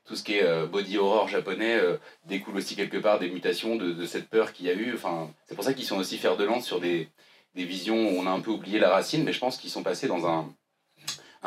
tout 0.05 0.15
ce 0.15 0.23
qui 0.23 0.35
est 0.35 0.43
euh, 0.43 0.65
body 0.65 0.97
horror 0.97 1.27
japonais 1.27 1.75
euh, 1.75 1.97
découle 2.25 2.57
aussi 2.57 2.75
quelque 2.75 2.97
part 2.97 3.19
des 3.19 3.29
mutations 3.29 3.75
de, 3.75 4.05
cette 4.05 4.29
peur 4.29 4.53
qu'il 4.53 4.65
y 4.65 4.69
a 4.69 4.73
eu. 4.73 4.93
Enfin, 4.93 5.31
c'est 5.45 5.55
pour 5.55 5.63
ça 5.63 5.73
qu'ils 5.73 5.85
sont 5.85 5.97
aussi 5.97 6.17
fer 6.17 6.35
de 6.35 6.43
lance 6.43 6.65
sur 6.65 6.79
des, 6.79 7.07
des, 7.55 7.63
visions 7.63 8.09
où 8.09 8.19
on 8.19 8.27
a 8.27 8.31
un 8.31 8.41
peu 8.41 8.51
oublié 8.51 8.79
la 8.79 8.89
racine, 8.89 9.23
mais 9.23 9.33
je 9.33 9.39
pense 9.39 9.57
qu'ils 9.57 9.69
sont 9.69 9.83
passés 9.83 10.07
dans 10.07 10.27
un, 10.27 10.53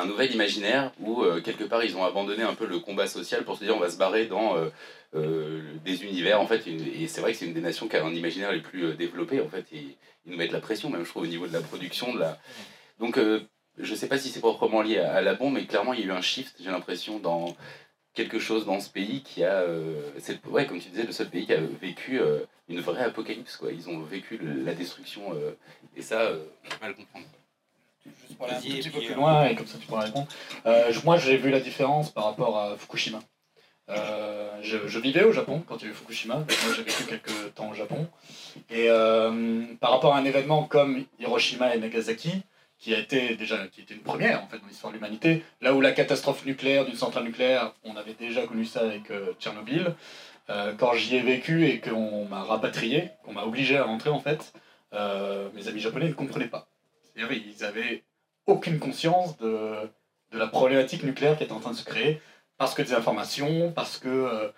nouvel 0.07 0.33
imaginaire 0.33 0.93
où 1.01 1.23
euh, 1.23 1.41
quelque 1.41 1.65
part 1.65 1.83
ils 1.83 1.97
ont 1.97 2.05
abandonné 2.05 2.43
un 2.43 2.55
peu 2.55 2.67
le 2.67 2.79
combat 2.79 3.07
social 3.07 3.45
pour 3.45 3.57
se 3.57 3.65
dire 3.65 3.75
on 3.75 3.81
va 3.81 3.91
se 3.91 3.97
barrer 3.97 4.27
dans 4.27 4.55
des 5.15 6.05
univers 6.05 6.41
en 6.41 6.47
fait. 6.47 6.67
Et 6.67 7.09
c'est 7.09 7.23
vrai 7.23 7.33
que 7.33 7.39
c'est 7.39 7.47
une 7.47 7.55
des 7.55 7.63
nations 7.63 7.89
qui 7.89 7.97
a 7.97 8.05
un 8.05 8.15
imaginaire 8.15 8.53
les 8.53 8.61
plus 8.61 8.95
développés 8.95 9.41
en 9.41 9.49
fait. 9.49 9.65
Ils 9.73 9.97
nous 10.27 10.37
mettent 10.37 10.53
la 10.53 10.61
pression 10.61 10.91
même 10.91 11.05
je 11.05 11.11
trouve 11.11 11.23
au 11.23 11.27
niveau 11.27 11.47
de 11.47 11.53
la 11.53 11.63
production. 11.63 12.15
De 12.15 12.21
la... 12.21 12.39
Donc 13.01 13.19
je 13.79 13.95
sais 13.95 14.09
pas 14.09 14.19
si 14.19 14.31
c'est 14.31 14.41
proprement 14.41 14.83
lié 14.83 14.99
à, 14.99 15.15
à, 15.17 15.21
la 15.21 15.35
bombe, 15.35 15.55
mais 15.55 15.67
clairement 15.67 15.93
il 15.93 16.01
y 16.01 16.03
a 16.05 16.07
eu 16.07 16.11
un 16.13 16.23
shift, 16.23 16.57
j'ai 16.61 16.71
l'impression, 16.71 17.19
dans 17.19 17.55
quelque 18.17 18.39
chose 18.41 18.67
dans 18.67 18.81
ce 18.81 18.91
pays 18.91 19.23
qui 19.23 19.45
a, 19.45 19.61
euh, 19.61 20.11
c'est 20.19 20.45
ouais, 20.47 20.67
comme 20.67 20.81
tu 20.81 20.89
disais, 20.89 21.05
le 21.05 21.13
seul 21.13 21.29
pays 21.29 21.47
qui 21.47 21.53
a 21.53 21.61
vécu 21.61 22.19
euh, 22.19 22.41
une 22.69 22.81
vraie 22.81 23.05
apocalypse. 23.05 23.57
Quoi. 23.57 23.71
Ils 23.71 23.89
ont 23.89 24.01
vécu 24.01 24.41
la 24.43 24.75
destruction 24.75 25.35
euh, 25.35 25.53
et 25.95 26.03
ça, 26.03 26.33
on 26.33 26.69
peut 26.69 26.77
pas 26.81 26.89
le 26.89 26.95
comprendre. 26.95 27.27
Juste 28.05 28.37
pour 28.37 28.47
aller 28.47 28.57
un 28.57 28.61
petit 28.61 28.91
peu 28.91 29.01
plus 29.01 29.15
loin 29.15 29.47
et 29.47 29.55
comme 29.55 29.67
ça 29.67 29.79
tu 29.79 29.87
pourras 29.87 30.05
répondre. 30.05 30.27
moi, 31.05 31.19
j'ai 31.19 31.37
vu 31.37 31.51
la 31.51 31.61
différence 31.61 32.11
par 32.11 32.25
rapport 32.25 32.59
à 32.59 32.77
Fukushima. 32.77 33.21
Je, 34.63 34.89
je, 34.89 34.99
vivais 34.99 35.23
au 35.23 35.33
Japon 35.33 35.63
quand 35.67 35.77
il 35.83 35.85
y 35.85 35.89
a 35.89 35.91
eu 35.91 35.95
Fukushima, 35.95 36.37
moi 36.37 36.75
j'ai 36.75 36.83
vécu 36.83 37.05
quelques 37.05 37.55
temps 37.55 37.71
au 37.71 37.75
Japon. 37.75 38.09
Et 38.71 38.89
par 39.81 39.91
rapport 39.91 40.15
à 40.15 40.19
un 40.19 40.25
événement 40.25 40.65
comme 40.65 41.05
Hiroshima 41.19 41.75
et 41.75 41.79
Nagasaki, 41.79 42.43
qui 42.79 42.95
a 42.95 42.99
été 42.99 43.37
déjà 43.37 43.67
qui 43.69 43.83
une 43.91 44.01
première 44.01 44.43
en 44.43 44.49
fait 44.49 44.59
dans 44.59 44.67
l'histoire 44.67 44.93
de 44.93 44.99
l'humanité. 44.99 45.45
Là 45.61 45.75
où 45.75 45.81
la 45.81 45.93
catastrophe 45.93 46.45
nucléaire 46.45 46.85
d'une 46.85 46.97
centrale 46.97 47.25
nucléaire, 47.25 47.73
on 47.85 47.97
avait 47.97 48.15
déjà 48.15 48.47
connu 48.47 48.65
ça 48.65 48.81
avec 48.81 49.11
euh, 49.11 49.33
Tchernobyl. 49.41 49.95
Euh, 50.49 50.75
quand 50.79 50.95
j'y 50.95 51.17
ai 51.17 51.23
vécu 51.23 51.67
et 51.67 51.81
qu'on 51.81 52.27
m'a 52.27 52.45
rapatrié, 52.45 53.11
qu'on 53.25 53.33
m'a 53.33 53.45
obligé 53.45 53.77
à 53.77 53.85
rentrer 53.85 54.11
en 54.11 54.21
fait, 54.21 54.53
euh, 54.93 55.49
mes 55.55 55.69
amis 55.69 55.81
japonais 55.81 56.09
ne 56.09 56.13
comprenaient 56.13 56.49
pas. 56.49 56.69
C'est-à-dire 57.03 57.33
ils 57.33 57.65
avaient 57.65 58.05
aucune 58.47 58.79
conscience 58.79 59.37
de, 59.39 59.91
de 60.33 60.39
la 60.39 60.47
problématique 60.47 61.03
nucléaire 61.03 61.37
qui 61.37 61.45
était 61.45 61.53
en 61.53 61.61
train 61.61 61.73
de 61.73 61.77
se 61.77 61.85
créer 61.85 62.21
parce 62.59 62.75
que 62.75 62.83
des 62.83 62.95
informations, 62.95 63.73
parce 63.73 63.99
que 63.99 64.53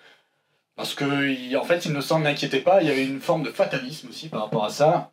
parce 0.77 0.95
que 0.95 1.57
en 1.57 1.65
fait, 1.65 1.87
ils 1.87 1.93
ne 1.93 2.01
s'en 2.01 2.25
inquiétaient 2.25 2.61
pas. 2.61 2.83
Il 2.83 2.89
y 2.89 2.91
avait 2.91 3.05
une 3.05 3.21
forme 3.21 3.43
de 3.43 3.51
fatalisme 3.51 4.09
aussi 4.11 4.29
par 4.29 4.43
rapport 4.43 4.65
à 4.65 4.71
ça. 4.71 5.13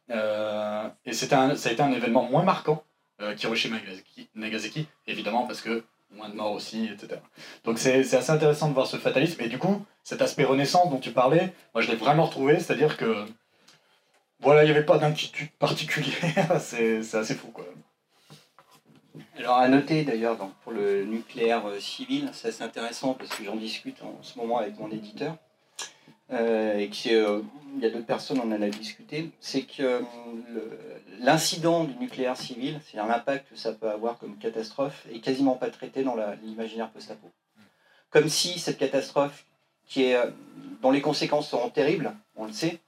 et 1.06 1.14
ça 1.14 1.40
a 1.40 1.72
été 1.72 1.82
un 1.82 1.92
événement 1.92 2.24
moins 2.24 2.44
marquant 2.44 2.85
euh, 3.22 3.36
Hiroshima 3.42 3.78
et 3.78 4.28
Nagasaki, 4.36 4.88
évidemment, 5.08 5.46
parce 5.48 5.62
que 5.62 5.84
moins 6.12 6.30
de 6.30 6.36
morts 6.36 6.54
aussi, 6.54 6.86
etc. 6.86 7.20
Donc 7.64 7.80
c'est 7.80 8.00
assez 8.00 8.32
intéressant 8.32 8.70
de 8.70 8.74
voir 8.74 8.88
ce 8.88 8.98
fatalisme. 8.98 9.42
Et 9.42 9.50
du 9.50 9.58
coup, 9.58 9.86
cet 10.04 10.22
aspect 10.22 10.44
renaissance 10.44 10.90
dont 10.90 11.00
tu 11.00 11.12
parlais, 11.12 11.54
moi 11.74 11.82
je 11.82 11.90
l'ai 11.90 11.96
vraiment 11.96 12.26
retrouvé, 12.26 12.60
c'est-à-dire 12.60 12.98
que 12.98 13.26
voilà, 14.40 14.64
il 14.64 14.66
n'y 14.66 14.72
avait 14.72 14.86
pas 14.86 14.98
d'inquiétude 14.98 15.52
particulière, 15.60 16.58
c'est 16.60 17.16
assez 17.16 17.36
fou 17.36 17.48
quoi. 17.48 17.66
Alors 19.38 19.58
à 19.58 19.68
noter 19.68 20.04
d'ailleurs 20.04 20.38
pour 20.64 20.72
le 20.72 21.04
nucléaire 21.06 21.66
euh, 21.68 21.80
civil, 21.80 22.30
ça 22.34 22.52
c'est 22.52 22.64
intéressant 22.64 23.14
parce 23.14 23.32
que 23.36 23.44
j'en 23.44 23.56
discute 23.56 24.02
en 24.02 24.18
ce 24.22 24.38
moment 24.38 24.60
avec 24.60 24.78
mon 24.80 24.90
éditeur 24.92 25.38
euh, 26.32 26.77
et 26.77 26.89
qu'il 26.89 27.13
euh, 27.13 27.41
y 27.79 27.86
a 27.86 27.89
d'autres 27.89 28.05
personnes 28.05 28.39
on 28.44 28.51
en 28.51 28.62
a 28.62 28.70
discuté, 28.70 29.32
c'est 29.39 29.63
que 29.63 29.84
euh, 29.84 30.01
l'incident 31.20 31.84
du 31.84 31.96
nucléaire 31.98 32.38
civil, 32.38 32.79
c'est-à-dire 32.84 33.10
l'impact 33.10 33.50
que 33.50 33.58
ça 33.58 33.74
peut 33.74 33.89
avoir 33.89 34.17
comme 34.17 34.38
catastrophe, 34.38 35.05
est 35.13 35.20
quasiment 35.20 35.55
pas 35.55 35.70
traité 35.70 36.03
dans 36.03 36.15
l'imaginaire 36.44 36.89
post-apo. 36.89 37.29
Comme 38.10 38.29
si 38.29 38.60
cette 38.60 38.77
catastrophe, 38.77 39.46
qui 39.86 40.03
est, 40.03 40.15
euh, 40.15 40.27
dont 40.82 40.91
les 40.91 41.01
conséquences 41.01 41.50
seront 41.50 41.70
terribles, 41.70 42.13
on 42.36 42.46
le 42.46 42.53
sait, 42.53 42.79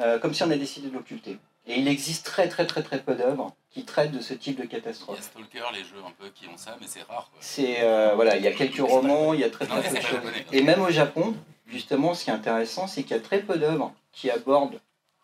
euh, 0.00 0.18
comme 0.18 0.34
si 0.34 0.42
on 0.42 0.50
a 0.50 0.56
décidé 0.56 0.88
de 0.88 0.94
l'occulter. 0.94 1.38
Et 1.66 1.78
il 1.78 1.88
existe 1.88 2.26
très 2.26 2.48
très 2.48 2.66
très 2.66 2.82
très 2.82 3.00
peu 3.00 3.14
d'œuvres 3.14 3.54
qui 3.70 3.84
traitent 3.84 4.12
de 4.12 4.20
ce 4.20 4.34
type 4.34 4.56
de 4.58 4.64
Il 4.64 4.66
y 4.66 4.68
catastrophe. 4.68 5.18
a 5.18 5.22
Stalker, 5.22 5.64
les 5.72 5.80
jeux 5.80 6.02
un 6.06 6.10
peu 6.10 6.28
qui 6.34 6.46
ont 6.46 6.58
ça, 6.58 6.76
mais 6.78 6.86
c'est 6.86 7.02
rare. 7.02 7.30
C'est 7.40 7.78
euh, 7.80 8.12
voilà, 8.14 8.36
il 8.36 8.42
y 8.42 8.46
a 8.46 8.52
quelques 8.52 8.86
romans, 8.86 9.32
il 9.32 9.40
y 9.40 9.44
a 9.44 9.50
très 9.50 9.66
très 9.66 9.82
peu 9.82 9.96
de 9.96 10.02
choses. 10.02 10.20
Et 10.52 10.62
même 10.62 10.82
au 10.82 10.90
Japon, 10.90 11.34
justement, 11.66 12.14
ce 12.14 12.24
qui 12.24 12.30
est 12.30 12.34
intéressant, 12.34 12.86
c'est 12.86 13.02
qu'il 13.02 13.16
y 13.16 13.18
a 13.18 13.22
très 13.22 13.40
peu 13.40 13.58
d'œuvres 13.58 13.92
qui 14.12 14.30
abordent 14.30 14.80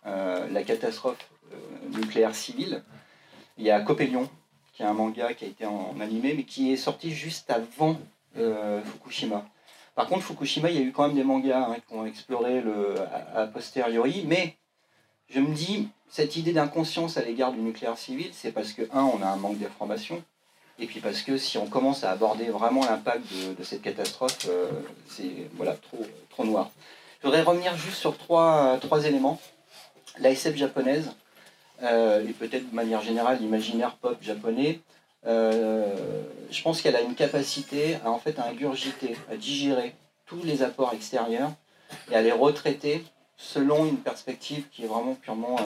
euh, 0.06 0.48
la 0.50 0.62
catastrophe 0.62 1.18
euh, 1.52 1.56
nucléaire 1.98 2.34
civile. 2.34 2.82
Il 3.58 3.64
y 3.64 3.70
a 3.70 3.80
Copélion, 3.80 4.28
qui 4.72 4.82
est 4.82 4.86
un 4.86 4.94
manga 4.94 5.34
qui 5.34 5.44
a 5.44 5.48
été 5.48 5.66
en, 5.66 6.00
animé, 6.00 6.34
mais 6.34 6.44
qui 6.44 6.72
est 6.72 6.76
sorti 6.76 7.12
juste 7.12 7.50
avant 7.50 7.98
euh, 8.36 8.82
Fukushima. 8.82 9.44
Par 9.94 10.06
contre, 10.06 10.22
Fukushima, 10.22 10.70
il 10.70 10.76
y 10.76 10.78
a 10.78 10.82
eu 10.82 10.92
quand 10.92 11.06
même 11.06 11.16
des 11.16 11.24
mangas 11.24 11.66
hein, 11.68 11.76
qui 11.86 11.94
ont 11.94 12.06
exploré 12.06 12.60
le, 12.60 12.94
a, 13.00 13.42
a 13.42 13.46
posteriori, 13.46 14.24
mais 14.26 14.56
je 15.28 15.40
me 15.40 15.54
dis, 15.54 15.88
cette 16.08 16.36
idée 16.36 16.52
d'inconscience 16.52 17.16
à 17.16 17.22
l'égard 17.22 17.52
du 17.52 17.60
nucléaire 17.60 17.98
civil, 17.98 18.30
c'est 18.32 18.52
parce 18.52 18.72
que, 18.72 18.82
un, 18.92 19.02
on 19.02 19.22
a 19.22 19.26
un 19.26 19.36
manque 19.36 19.58
d'information, 19.58 20.22
et 20.80 20.86
puis 20.86 21.00
parce 21.00 21.22
que 21.22 21.36
si 21.36 21.58
on 21.58 21.66
commence 21.66 22.04
à 22.04 22.10
aborder 22.10 22.46
vraiment 22.46 22.84
l'impact 22.84 23.24
de, 23.58 23.62
cette 23.62 23.82
catastrophe, 23.82 24.46
euh, 24.48 24.70
c'est 25.06 25.30
voilà, 25.54 25.74
trop, 25.74 26.04
trop 26.30 26.44
noir. 26.44 26.70
Je 27.20 27.26
voudrais 27.26 27.42
revenir 27.42 27.76
juste 27.76 27.98
sur 27.98 28.16
trois, 28.16 28.78
trois 28.80 29.04
éléments. 29.04 29.38
L'ASF 30.18 30.56
japonaise, 30.56 31.12
euh, 31.82 32.26
et 32.26 32.32
peut-être 32.32 32.68
de 32.70 32.74
manière 32.74 33.02
générale 33.02 33.38
l'imaginaire 33.40 33.96
pop 33.96 34.16
japonais, 34.22 34.80
euh, 35.26 35.84
je 36.50 36.62
pense 36.62 36.80
qu'elle 36.80 36.96
a 36.96 37.02
une 37.02 37.14
capacité 37.14 37.96
à 38.04 38.10
en 38.10 38.18
fait 38.18 38.38
à 38.38 38.46
ingurgiter, 38.46 39.16
à 39.30 39.36
digérer 39.36 39.94
tous 40.26 40.42
les 40.42 40.62
apports 40.62 40.94
extérieurs 40.94 41.52
et 42.10 42.16
à 42.16 42.22
les 42.22 42.32
retraiter 42.32 43.04
selon 43.36 43.84
une 43.84 43.98
perspective 43.98 44.64
qui 44.72 44.84
est 44.84 44.86
vraiment 44.86 45.14
purement 45.14 45.56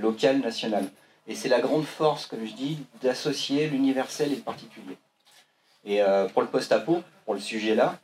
locale, 0.00 0.38
nationale. 0.38 0.86
Et 1.26 1.34
c'est 1.34 1.48
la 1.48 1.60
grande 1.60 1.84
force, 1.84 2.26
comme 2.26 2.44
je 2.46 2.52
dis, 2.52 2.78
d'associer 3.02 3.68
l'universel 3.68 4.32
et 4.32 4.36
le 4.36 4.42
particulier. 4.42 4.96
Et 5.84 6.02
euh, 6.02 6.28
pour 6.28 6.42
le 6.42 6.48
post-apo, 6.48 7.02
pour 7.24 7.34
le 7.34 7.40
sujet 7.40 7.74
là, 7.74 7.98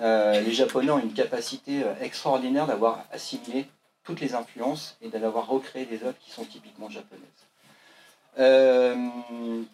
euh, 0.00 0.40
les 0.40 0.52
Japonais 0.52 0.90
ont 0.90 0.98
une 0.98 1.12
capacité 1.12 1.82
euh, 1.82 1.94
extraordinaire 2.00 2.66
d'avoir 2.66 3.04
assimilé 3.12 3.66
toutes 4.04 4.20
les 4.20 4.34
influences 4.34 4.96
et 5.02 5.08
d'avoir 5.08 5.46
recréé 5.48 5.84
des 5.84 6.02
œuvres 6.04 6.18
qui 6.20 6.30
sont 6.30 6.44
typiquement 6.44 6.88
japonaises. 6.88 7.26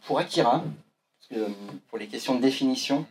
Pour 0.07 0.19
Akira, 0.19 0.65
pour 1.89 1.99
les 1.99 2.09
questions 2.09 2.35
de 2.35 2.41
définition, 2.41 3.07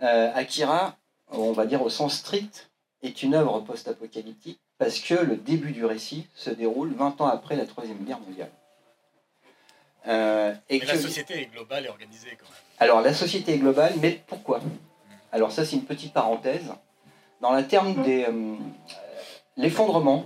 Akira, 0.00 0.96
on 1.30 1.52
va 1.52 1.66
dire 1.66 1.82
au 1.82 1.90
sens 1.90 2.16
strict, 2.16 2.70
est 3.02 3.22
une 3.22 3.34
œuvre 3.34 3.60
post-apocalyptique 3.60 4.58
parce 4.78 4.98
que 4.98 5.14
le 5.14 5.36
début 5.36 5.72
du 5.72 5.84
récit 5.84 6.26
se 6.34 6.50
déroule 6.50 6.92
20 6.94 7.20
ans 7.20 7.26
après 7.26 7.54
la 7.54 7.66
Troisième 7.66 8.04
Guerre 8.04 8.20
mondiale. 8.20 8.50
Euh, 10.08 10.54
et 10.70 10.74
Mais 10.78 10.80
que- 10.80 10.86
la 10.86 10.98
société 10.98 11.34
est 11.42 11.46
globale 11.46 11.84
et 11.86 11.88
organisée 11.88 12.30
quand 12.38 12.46
même. 12.48 12.62
alors 12.78 13.00
la 13.02 13.12
société 13.12 13.54
est 13.54 13.58
globale, 13.58 13.92
mais 14.00 14.22
pourquoi? 14.26 14.60
Alors 15.32 15.52
ça 15.52 15.64
c'est 15.66 15.76
une 15.76 15.84
petite 15.84 16.12
parenthèse. 16.14 16.72
Dans 17.40 17.52
le 17.54 17.66
terme 17.66 18.02
des... 18.02 18.24
euh, 18.24 18.54
L'effondrement 19.56 20.24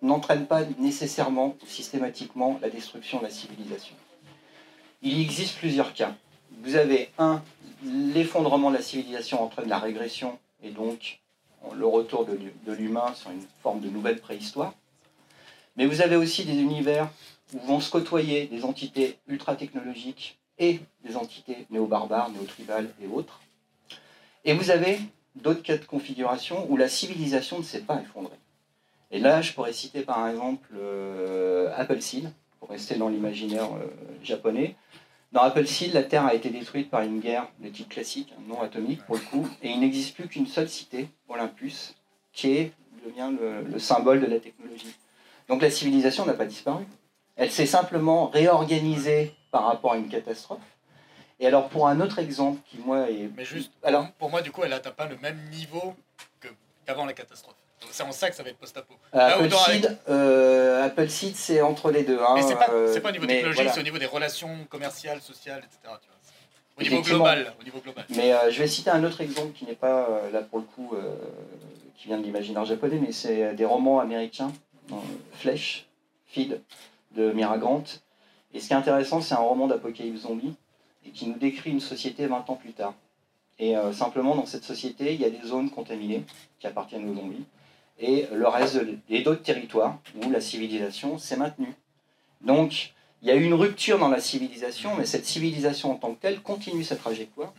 n'entraîne 0.00 0.46
pas 0.46 0.62
nécessairement 0.78 1.56
ou 1.62 1.66
systématiquement 1.66 2.58
la 2.62 2.70
destruction 2.70 3.18
de 3.18 3.24
la 3.24 3.30
civilisation. 3.30 3.94
Il 5.02 5.20
existe 5.20 5.58
plusieurs 5.58 5.92
cas. 5.92 6.14
Vous 6.62 6.76
avez 6.76 7.10
un, 7.18 7.42
l'effondrement 7.84 8.70
de 8.70 8.76
la 8.76 8.82
civilisation 8.82 9.42
entraîne 9.42 9.68
la 9.68 9.78
régression 9.78 10.38
et 10.62 10.70
donc 10.70 11.20
le 11.74 11.86
retour 11.86 12.26
de 12.26 12.72
l'humain 12.72 13.12
sur 13.14 13.30
une 13.30 13.44
forme 13.62 13.80
de 13.80 13.88
nouvelle 13.88 14.20
préhistoire. 14.20 14.72
Mais 15.76 15.86
vous 15.86 16.00
avez 16.00 16.16
aussi 16.16 16.44
des 16.44 16.54
univers 16.58 17.08
où 17.54 17.58
vont 17.66 17.80
se 17.80 17.90
côtoyer 17.90 18.46
des 18.46 18.64
entités 18.64 19.18
ultra-technologiques 19.28 20.38
et 20.58 20.80
des 21.04 21.16
entités 21.16 21.66
néo-barbares, 21.70 22.30
néo-tribales 22.30 22.90
et 23.02 23.06
autres. 23.06 23.40
Et 24.44 24.54
vous 24.54 24.70
avez 24.70 24.98
d'autres 25.36 25.62
cas 25.62 25.78
de 25.78 25.84
configuration 25.84 26.66
où 26.70 26.76
la 26.76 26.88
civilisation 26.88 27.58
ne 27.58 27.62
s'est 27.64 27.80
pas 27.80 28.00
effondrée. 28.00 28.36
Et 29.10 29.18
là, 29.18 29.40
je 29.40 29.52
pourrais 29.52 29.72
citer 29.72 30.02
par 30.02 30.28
exemple 30.28 30.68
euh, 30.76 31.72
Appleseed, 31.76 32.30
pour 32.58 32.70
rester 32.70 32.96
dans 32.96 33.08
l'imaginaire 33.08 33.72
euh, 33.74 33.86
japonais. 34.22 34.76
Dans 35.32 35.42
Appleseed, 35.42 35.92
la 35.92 36.02
Terre 36.02 36.26
a 36.26 36.34
été 36.34 36.50
détruite 36.50 36.90
par 36.90 37.02
une 37.02 37.20
guerre 37.20 37.48
de 37.60 37.68
type 37.68 37.88
classique, 37.88 38.32
non 38.48 38.60
atomique 38.62 39.04
pour 39.04 39.16
le 39.16 39.20
coup, 39.22 39.48
et 39.62 39.70
il 39.70 39.80
n'existe 39.80 40.14
plus 40.14 40.28
qu'une 40.28 40.46
seule 40.46 40.68
cité, 40.68 41.08
Olympus, 41.28 41.94
qui 42.32 42.70
devient 43.04 43.30
le 43.70 43.78
symbole 43.78 44.20
de 44.20 44.26
la 44.26 44.38
technologie. 44.38 44.94
Donc 45.48 45.60
la 45.60 45.70
civilisation 45.70 46.24
n'a 46.24 46.32
pas 46.32 46.46
disparu. 46.46 46.84
Elle 47.36 47.50
s'est 47.50 47.66
simplement 47.66 48.28
réorganisée 48.28 49.34
par 49.50 49.64
rapport 49.64 49.92
à 49.92 49.96
une 49.96 50.08
catastrophe. 50.08 50.60
Et 51.40 51.46
alors 51.46 51.68
pour 51.68 51.88
un 51.88 52.00
autre 52.00 52.18
exemple 52.18 52.60
qui 52.66 52.78
moi 52.78 53.10
est... 53.10 53.28
Mais 53.36 53.44
juste, 53.44 53.72
Alors 53.82 54.10
pour 54.18 54.30
moi, 54.30 54.40
du 54.40 54.52
coup, 54.52 54.62
elle 54.62 54.70
n'atteint 54.70 54.92
pas 54.92 55.06
le 55.06 55.16
même 55.18 55.38
niveau 55.50 55.94
qu'avant 56.86 57.06
la 57.06 57.12
catastrophe. 57.12 57.56
C'est 57.90 58.02
en 58.02 58.12
ça 58.12 58.30
que 58.30 58.36
ça 58.36 58.42
va 58.42 58.50
être 58.50 58.58
post-apo. 58.58 58.94
Autant 59.12 59.20
Appleseed, 59.20 59.98
euh, 60.08 60.86
Appleseed, 60.86 61.36
c'est 61.36 61.60
entre 61.60 61.90
les 61.90 62.02
deux. 62.02 62.18
Hein, 62.18 62.34
Mais 62.34 62.42
c'est 62.42 62.56
pas, 62.56 62.70
euh, 62.70 63.00
pas 63.00 63.10
au 63.10 63.12
niveau 63.12 63.26
technologique, 63.26 63.56
voilà. 63.56 63.72
c'est 63.72 63.80
au 63.80 63.84
niveau 63.84 63.98
des 63.98 64.06
relations 64.06 64.64
commerciales, 64.70 65.20
sociales, 65.20 65.58
etc. 65.58 65.78
tu 66.00 66.08
vois. 66.08 66.14
Au 66.76 66.82
niveau 66.82 67.02
global. 67.02 67.54
Au 67.60 67.64
niveau 67.64 67.78
global. 67.80 68.04
Mais 68.10 68.32
euh, 68.32 68.50
je 68.50 68.58
vais 68.58 68.66
citer 68.66 68.90
un 68.90 69.04
autre 69.04 69.20
exemple 69.20 69.52
qui 69.52 69.64
n'est 69.64 69.74
pas, 69.74 70.08
euh, 70.08 70.30
là 70.32 70.40
pour 70.40 70.58
le 70.58 70.64
coup, 70.64 70.94
euh, 70.94 71.14
qui 71.96 72.08
vient 72.08 72.18
de 72.18 72.24
l'imaginaire 72.24 72.64
japonais, 72.64 72.98
mais 73.00 73.12
c'est 73.12 73.54
des 73.54 73.64
romans 73.64 74.00
américains, 74.00 74.52
euh, 74.90 74.96
Flèche, 75.34 75.86
Feed, 76.26 76.60
de 77.16 77.32
Mira 77.32 77.58
Grant. 77.58 77.84
Et 78.52 78.60
ce 78.60 78.68
qui 78.68 78.72
est 78.72 78.76
intéressant, 78.76 79.20
c'est 79.20 79.34
un 79.34 79.38
roman 79.38 79.66
d'apocalypse 79.66 80.20
zombie, 80.22 80.54
et 81.06 81.10
qui 81.10 81.26
nous 81.26 81.38
décrit 81.38 81.70
une 81.70 81.80
société 81.80 82.26
20 82.26 82.48
ans 82.50 82.54
plus 82.56 82.72
tard. 82.72 82.94
Et 83.58 83.76
euh, 83.76 83.92
simplement, 83.92 84.34
dans 84.34 84.46
cette 84.46 84.64
société, 84.64 85.14
il 85.14 85.20
y 85.20 85.24
a 85.24 85.30
des 85.30 85.46
zones 85.46 85.70
contaminées 85.70 86.24
qui 86.58 86.66
appartiennent 86.66 87.08
aux 87.10 87.14
zombies, 87.14 87.44
et 88.00 88.26
le 88.32 88.48
reste, 88.48 88.76
de- 88.76 88.98
et 89.08 89.22
d'autres 89.22 89.42
territoires 89.42 89.98
où 90.24 90.30
la 90.30 90.40
civilisation 90.40 91.18
s'est 91.18 91.36
maintenue. 91.36 91.74
Donc, 92.40 92.92
il 93.22 93.28
y 93.28 93.30
a 93.30 93.36
eu 93.36 93.44
une 93.44 93.54
rupture 93.54 93.98
dans 93.98 94.08
la 94.08 94.20
civilisation, 94.20 94.94
mais 94.96 95.06
cette 95.06 95.24
civilisation 95.26 95.92
en 95.92 95.94
tant 95.96 96.12
que 96.14 96.20
telle 96.20 96.40
continue 96.40 96.84
sa 96.84 96.96
trajectoire. 96.96 97.52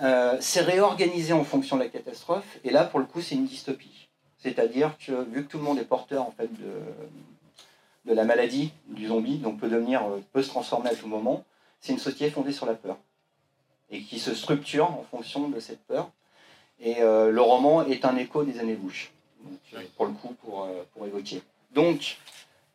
Euh, 0.00 0.36
c'est 0.40 0.62
réorganisé 0.62 1.32
en 1.32 1.44
fonction 1.44 1.76
de 1.76 1.82
la 1.82 1.88
catastrophe, 1.88 2.58
et 2.64 2.70
là, 2.70 2.84
pour 2.84 2.98
le 3.00 3.06
coup, 3.06 3.20
c'est 3.20 3.34
une 3.34 3.44
dystopie. 3.46 4.08
C'est-à-dire 4.38 4.96
que, 4.98 5.12
vu 5.30 5.44
que 5.44 5.50
tout 5.50 5.58
le 5.58 5.64
monde 5.64 5.78
est 5.78 5.84
porteur 5.84 6.22
en 6.22 6.32
fait, 6.36 6.52
de, 6.52 6.72
de 8.04 8.14
la 8.14 8.24
maladie 8.24 8.72
du 8.88 9.06
zombie, 9.08 9.38
donc 9.38 9.58
peut 9.60 9.68
devenir, 9.68 10.02
euh, 10.06 10.20
peut 10.32 10.42
se 10.42 10.48
transformer 10.48 10.90
à 10.90 10.94
tout 10.94 11.06
moment, 11.06 11.44
c'est 11.80 11.92
une 11.92 11.98
société 11.98 12.30
fondée 12.30 12.52
sur 12.52 12.66
la 12.66 12.74
peur, 12.74 12.96
et 13.90 14.00
qui 14.02 14.18
se 14.18 14.34
structure 14.34 14.90
en 14.90 15.04
fonction 15.10 15.48
de 15.48 15.60
cette 15.60 15.82
peur. 15.86 16.10
Et 16.80 17.00
euh, 17.00 17.30
le 17.30 17.40
roman 17.40 17.84
est 17.84 18.04
un 18.04 18.16
écho 18.16 18.42
des 18.44 18.58
années 18.58 18.74
Bush, 18.74 19.12
donc, 19.44 19.58
euh, 19.74 19.78
Oui. 19.78 19.90
pour 19.96 20.06
le 20.06 20.12
coup, 20.12 20.34
pour, 20.42 20.68
pour 20.94 21.06
évoquer. 21.06 21.42
Donc, 21.74 22.18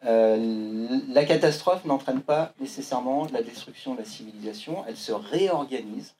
euh, 0.05 0.99
la 1.09 1.25
catastrophe 1.25 1.83
n'entraîne 1.85 2.21
pas 2.21 2.53
nécessairement 2.59 3.27
la 3.33 3.41
destruction 3.41 3.95
de 3.95 3.99
la 3.99 4.05
civilisation, 4.05 4.85
elle 4.87 4.97
se 4.97 5.11
réorganise. 5.11 6.13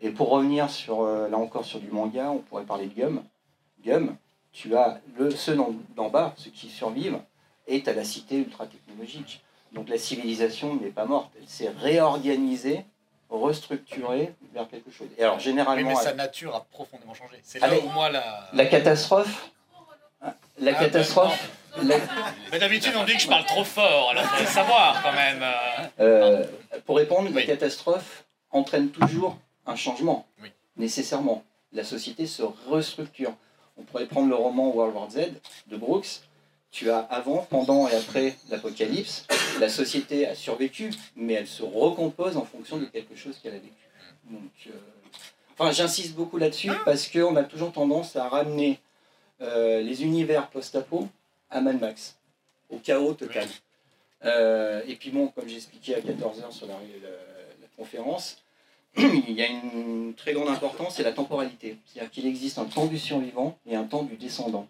Et 0.00 0.10
pour 0.10 0.28
revenir 0.30 0.70
sur, 0.70 1.04
là 1.04 1.36
encore 1.38 1.64
sur 1.64 1.80
du 1.80 1.90
manga, 1.90 2.30
on 2.30 2.38
pourrait 2.38 2.64
parler 2.64 2.86
de 2.86 2.94
Gum. 2.94 3.22
Gum, 3.82 4.16
tu 4.52 4.76
as 4.76 5.00
le, 5.18 5.30
ceux 5.30 5.56
d'en 5.96 6.08
bas, 6.10 6.34
ceux 6.36 6.50
qui 6.50 6.68
survivent, 6.68 7.18
tu 7.66 7.90
as 7.90 7.92
la 7.92 8.04
cité 8.04 8.36
ultra-technologique. 8.36 9.42
Donc 9.72 9.88
la 9.88 9.98
civilisation 9.98 10.76
n'est 10.76 10.88
pas 10.90 11.04
morte, 11.04 11.30
elle 11.40 11.48
s'est 11.48 11.68
réorganisée, 11.80 12.84
restructurée 13.28 14.32
vers 14.54 14.68
quelque 14.68 14.90
chose. 14.90 15.08
Et 15.18 15.22
alors 15.22 15.36
Oui, 15.36 15.42
généralement, 15.42 15.88
mais 15.90 15.96
sa 15.96 16.14
nature 16.14 16.54
a 16.54 16.60
profondément 16.70 17.14
changé. 17.14 17.36
C'est 17.42 17.58
là 17.58 17.66
Ah, 17.68 17.74
mais- 17.74 17.82
où 17.82 17.88
moi 17.90 18.08
la. 18.10 18.48
la 18.52 18.66
catastrophe, 18.66 19.50
la 20.58 20.72
Ah, 20.76 20.84
catastrophe, 20.84 21.50
Mais 22.52 22.58
d'habitude, 22.58 22.94
on 22.96 23.04
dit 23.04 23.14
que 23.16 23.20
je 23.20 23.28
parle 23.28 23.44
trop 23.44 23.64
fort, 23.64 24.10
alors 24.10 24.24
faut 24.24 24.46
savoir 24.46 25.02
quand 25.02 25.12
même. 25.12 25.44
Euh, 26.00 26.46
pour 26.86 26.96
répondre, 26.96 27.28
la 27.34 27.42
catastrophe 27.42 28.24
entraîne 28.50 28.88
toujours 28.88 29.36
un 29.66 29.76
changement, 29.76 30.26
nécessairement. 30.78 31.44
La 31.72 31.84
société 31.84 32.26
se 32.26 32.42
restructure. 32.70 33.34
On 33.76 33.82
pourrait 33.82 34.06
prendre 34.06 34.28
le 34.30 34.34
roman 34.36 34.68
World 34.70 34.94
War 34.96 35.10
Z 35.10 35.32
de 35.66 35.76
Brooks. 35.76 36.22
Tu 36.76 36.90
as 36.90 36.98
avant, 36.98 37.46
pendant 37.48 37.88
et 37.88 37.94
après 37.94 38.36
l'apocalypse, 38.50 39.26
la 39.60 39.70
société 39.70 40.26
a 40.26 40.34
survécu, 40.34 40.92
mais 41.16 41.32
elle 41.32 41.46
se 41.46 41.62
recompose 41.62 42.36
en 42.36 42.44
fonction 42.44 42.76
de 42.76 42.84
quelque 42.84 43.16
chose 43.16 43.38
qu'elle 43.42 43.54
a 43.54 43.58
vécu. 43.58 43.72
Donc, 44.30 44.50
euh, 44.66 44.72
enfin, 45.54 45.72
j'insiste 45.72 46.14
beaucoup 46.14 46.36
là-dessus 46.36 46.70
parce 46.84 47.08
qu'on 47.08 47.34
a 47.36 47.44
toujours 47.44 47.72
tendance 47.72 48.14
à 48.16 48.28
ramener 48.28 48.78
euh, 49.40 49.80
les 49.80 50.02
univers 50.02 50.50
post-apo 50.50 51.08
à 51.48 51.62
Mad 51.62 51.80
Max, 51.80 52.18
au 52.68 52.76
chaos 52.76 53.14
total. 53.14 53.48
Euh, 54.26 54.82
et 54.86 54.96
puis 54.96 55.08
bon, 55.08 55.28
comme 55.28 55.48
j'expliquais 55.48 55.94
à 55.94 56.00
14h 56.00 56.50
sur 56.50 56.66
la, 56.66 56.74
conférence, 57.78 58.42
il 58.98 59.32
y 59.32 59.40
a 59.40 59.46
une 59.46 60.12
très 60.14 60.34
grande 60.34 60.48
importance, 60.48 60.96
c'est 60.96 61.04
la 61.04 61.12
temporalité. 61.12 61.78
C'est-à-dire 61.86 62.10
qu'il 62.10 62.26
existe 62.26 62.58
un 62.58 62.66
temps 62.66 62.84
du 62.84 62.98
survivant 62.98 63.56
et 63.66 63.76
un 63.76 63.84
temps 63.84 64.02
du 64.02 64.16
descendant. 64.16 64.68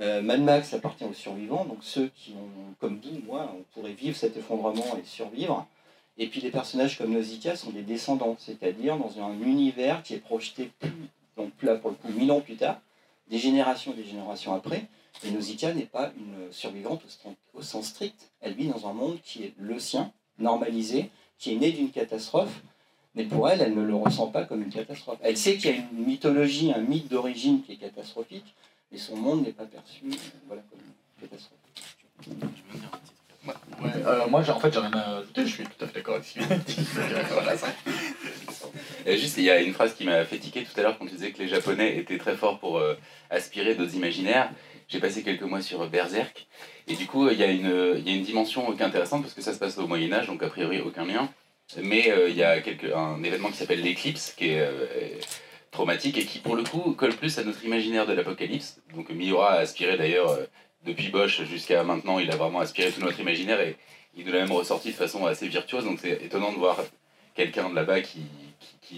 Euh, 0.00 0.22
Mad 0.22 0.42
Max 0.42 0.74
appartient 0.74 1.04
aux 1.04 1.14
survivants, 1.14 1.64
donc 1.64 1.78
ceux 1.80 2.08
qui 2.14 2.32
ont, 2.32 2.74
comme 2.80 3.00
vous, 3.00 3.20
moi, 3.26 3.52
on 3.58 3.62
pourrait 3.74 3.92
vivre 3.92 4.16
cet 4.16 4.36
effondrement 4.36 4.96
et 4.96 5.04
survivre. 5.04 5.66
Et 6.18 6.26
puis 6.28 6.40
les 6.40 6.50
personnages 6.50 6.98
comme 6.98 7.12
Nausicaa 7.12 7.56
sont 7.56 7.70
des 7.70 7.82
descendants, 7.82 8.36
c'est-à-dire 8.38 8.96
dans 8.96 9.20
un 9.20 9.32
univers 9.40 10.02
qui 10.02 10.14
est 10.14 10.18
projeté, 10.18 10.70
donc 11.36 11.50
là 11.62 11.76
pour 11.76 11.90
le 11.90 11.96
coup, 11.96 12.08
mille 12.12 12.30
ans 12.32 12.40
plus 12.40 12.56
tard, 12.56 12.80
des 13.28 13.38
générations 13.38 13.92
et 13.92 13.96
des 13.96 14.04
générations 14.04 14.54
après. 14.54 14.86
Et 15.24 15.30
Nausicaa 15.30 15.74
n'est 15.74 15.82
pas 15.82 16.12
une 16.16 16.52
survivante 16.52 17.02
au, 17.54 17.62
sens 17.62 17.86
strict. 17.86 18.30
Elle 18.40 18.54
vit 18.54 18.68
dans 18.68 18.88
un 18.88 18.92
monde 18.92 19.18
qui 19.24 19.44
est 19.44 19.54
le 19.58 19.78
sien, 19.80 20.12
normalisé, 20.38 21.10
qui 21.38 21.52
est 21.52 21.56
né 21.56 21.72
d'une 21.72 21.90
catastrophe. 21.90 22.62
Mais 23.14 23.24
pour 23.24 23.48
elle, 23.48 23.60
elle 23.60 23.74
ne 23.74 23.82
le 23.82 23.94
ressent 23.94 24.28
pas 24.28 24.44
comme 24.44 24.62
une 24.62 24.70
catastrophe. 24.72 25.18
Elle 25.22 25.36
sait 25.36 25.56
qu'il 25.56 25.70
y 25.70 25.74
a 25.74 25.76
une 25.76 26.06
mythologie, 26.06 26.72
un 26.72 26.82
mythe 26.82 27.08
d'origine 27.08 27.62
qui 27.62 27.72
est 27.72 27.76
catastrophique, 27.76 28.54
mais 28.90 28.98
son 28.98 29.16
monde 29.16 29.44
n'est 29.44 29.52
pas 29.52 29.64
perçu 29.64 30.04
voilà, 30.46 30.62
comme 30.70 30.80
une 30.80 31.28
catastrophe. 31.28 31.58
Euh, 33.82 34.26
moi, 34.28 34.40
en 34.40 34.60
fait, 34.60 34.72
j'ai 34.72 34.80
rien 34.80 34.92
à 34.92 35.18
ajouter, 35.18 35.46
je 35.46 35.52
suis 35.52 35.64
tout 35.64 35.84
à 35.84 35.86
fait 35.86 36.00
d'accord 36.00 36.16
avec 36.16 36.26
ce 36.26 36.40
Juste, 39.16 39.38
il 39.38 39.44
y 39.44 39.50
a 39.50 39.60
une 39.60 39.72
phrase 39.72 39.94
qui 39.94 40.04
m'a 40.04 40.24
fait 40.24 40.38
tiquer 40.38 40.64
tout 40.64 40.78
à 40.78 40.82
l'heure 40.82 40.98
quand 40.98 41.06
tu 41.06 41.12
disais 41.14 41.30
que 41.30 41.38
les 41.38 41.48
Japonais 41.48 41.96
étaient 41.96 42.18
très 42.18 42.36
forts 42.36 42.58
pour 42.58 42.78
euh, 42.78 42.94
aspirer 43.30 43.74
d'autres 43.74 43.94
imaginaires. 43.94 44.50
J'ai 44.88 45.00
passé 45.00 45.22
quelques 45.22 45.42
mois 45.42 45.62
sur 45.62 45.86
Berserk, 45.88 46.46
et 46.86 46.94
du 46.94 47.06
coup, 47.06 47.28
il 47.28 47.38
y, 47.38 47.44
a 47.44 47.50
une, 47.50 47.94
il 47.98 48.08
y 48.08 48.12
a 48.12 48.16
une 48.16 48.24
dimension 48.24 48.72
qui 48.72 48.82
est 48.82 48.84
intéressante 48.84 49.22
parce 49.22 49.34
que 49.34 49.42
ça 49.42 49.52
se 49.52 49.58
passe 49.58 49.78
au 49.78 49.86
Moyen-Âge, 49.86 50.26
donc 50.26 50.42
a 50.42 50.48
priori 50.48 50.80
aucun 50.80 51.04
lien. 51.04 51.28
Mais 51.82 52.10
euh, 52.10 52.30
il 52.30 52.36
y 52.36 52.42
a 52.42 52.60
quelque, 52.60 52.92
un 52.94 53.22
événement 53.22 53.50
qui 53.50 53.58
s'appelle 53.58 53.82
l'éclipse, 53.82 54.32
qui 54.32 54.48
est 54.48 54.66
traumatique 55.70 56.18
et 56.18 56.24
qui, 56.24 56.38
pour 56.38 56.56
le 56.56 56.64
coup, 56.64 56.92
colle 56.92 57.14
plus 57.14 57.38
à 57.38 57.44
notre 57.44 57.64
imaginaire 57.64 58.06
de 58.06 58.12
l'apocalypse. 58.12 58.80
Donc 58.94 59.10
Miura 59.10 59.52
a 59.52 59.58
aspiré 59.58 59.96
d'ailleurs 59.96 60.38
depuis 60.84 61.08
Bosch 61.08 61.42
jusqu'à 61.44 61.82
maintenant, 61.82 62.18
il 62.18 62.30
a 62.30 62.36
vraiment 62.36 62.60
aspiré 62.60 62.90
tout 62.90 63.00
notre 63.00 63.20
imaginaire 63.20 63.60
et 63.60 63.76
il 64.16 64.24
nous 64.24 64.32
l'a 64.32 64.40
même 64.40 64.52
ressorti 64.52 64.88
de 64.88 64.96
façon 64.96 65.26
assez 65.26 65.48
virtuose. 65.48 65.84
Donc 65.84 65.98
c'est 66.00 66.22
étonnant 66.22 66.52
de 66.52 66.58
voir 66.58 66.78
quelqu'un 67.34 67.70
de 67.70 67.74
là-bas 67.74 68.00
qui, 68.00 68.22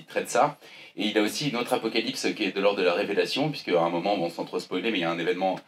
traite 0.06 0.30
ça. 0.30 0.56
Et 0.96 1.06
il 1.06 1.18
a 1.18 1.22
aussi 1.22 1.50
une 1.50 1.56
autre 1.56 1.72
apocalypse 1.72 2.32
qui 2.34 2.44
est 2.44 2.52
de 2.52 2.60
l'ordre 2.60 2.78
de 2.78 2.84
la 2.84 2.94
révélation, 2.94 3.50
puisque 3.50 3.68
à 3.68 3.82
un 3.82 3.90
moment, 3.90 4.16
bon, 4.16 4.30
sans 4.30 4.44
trop 4.44 4.60
spoiler, 4.60 4.90
mais 4.92 4.98
il 4.98 5.00
y 5.00 5.04
a 5.04 5.10
un 5.10 5.18
événement 5.18 5.58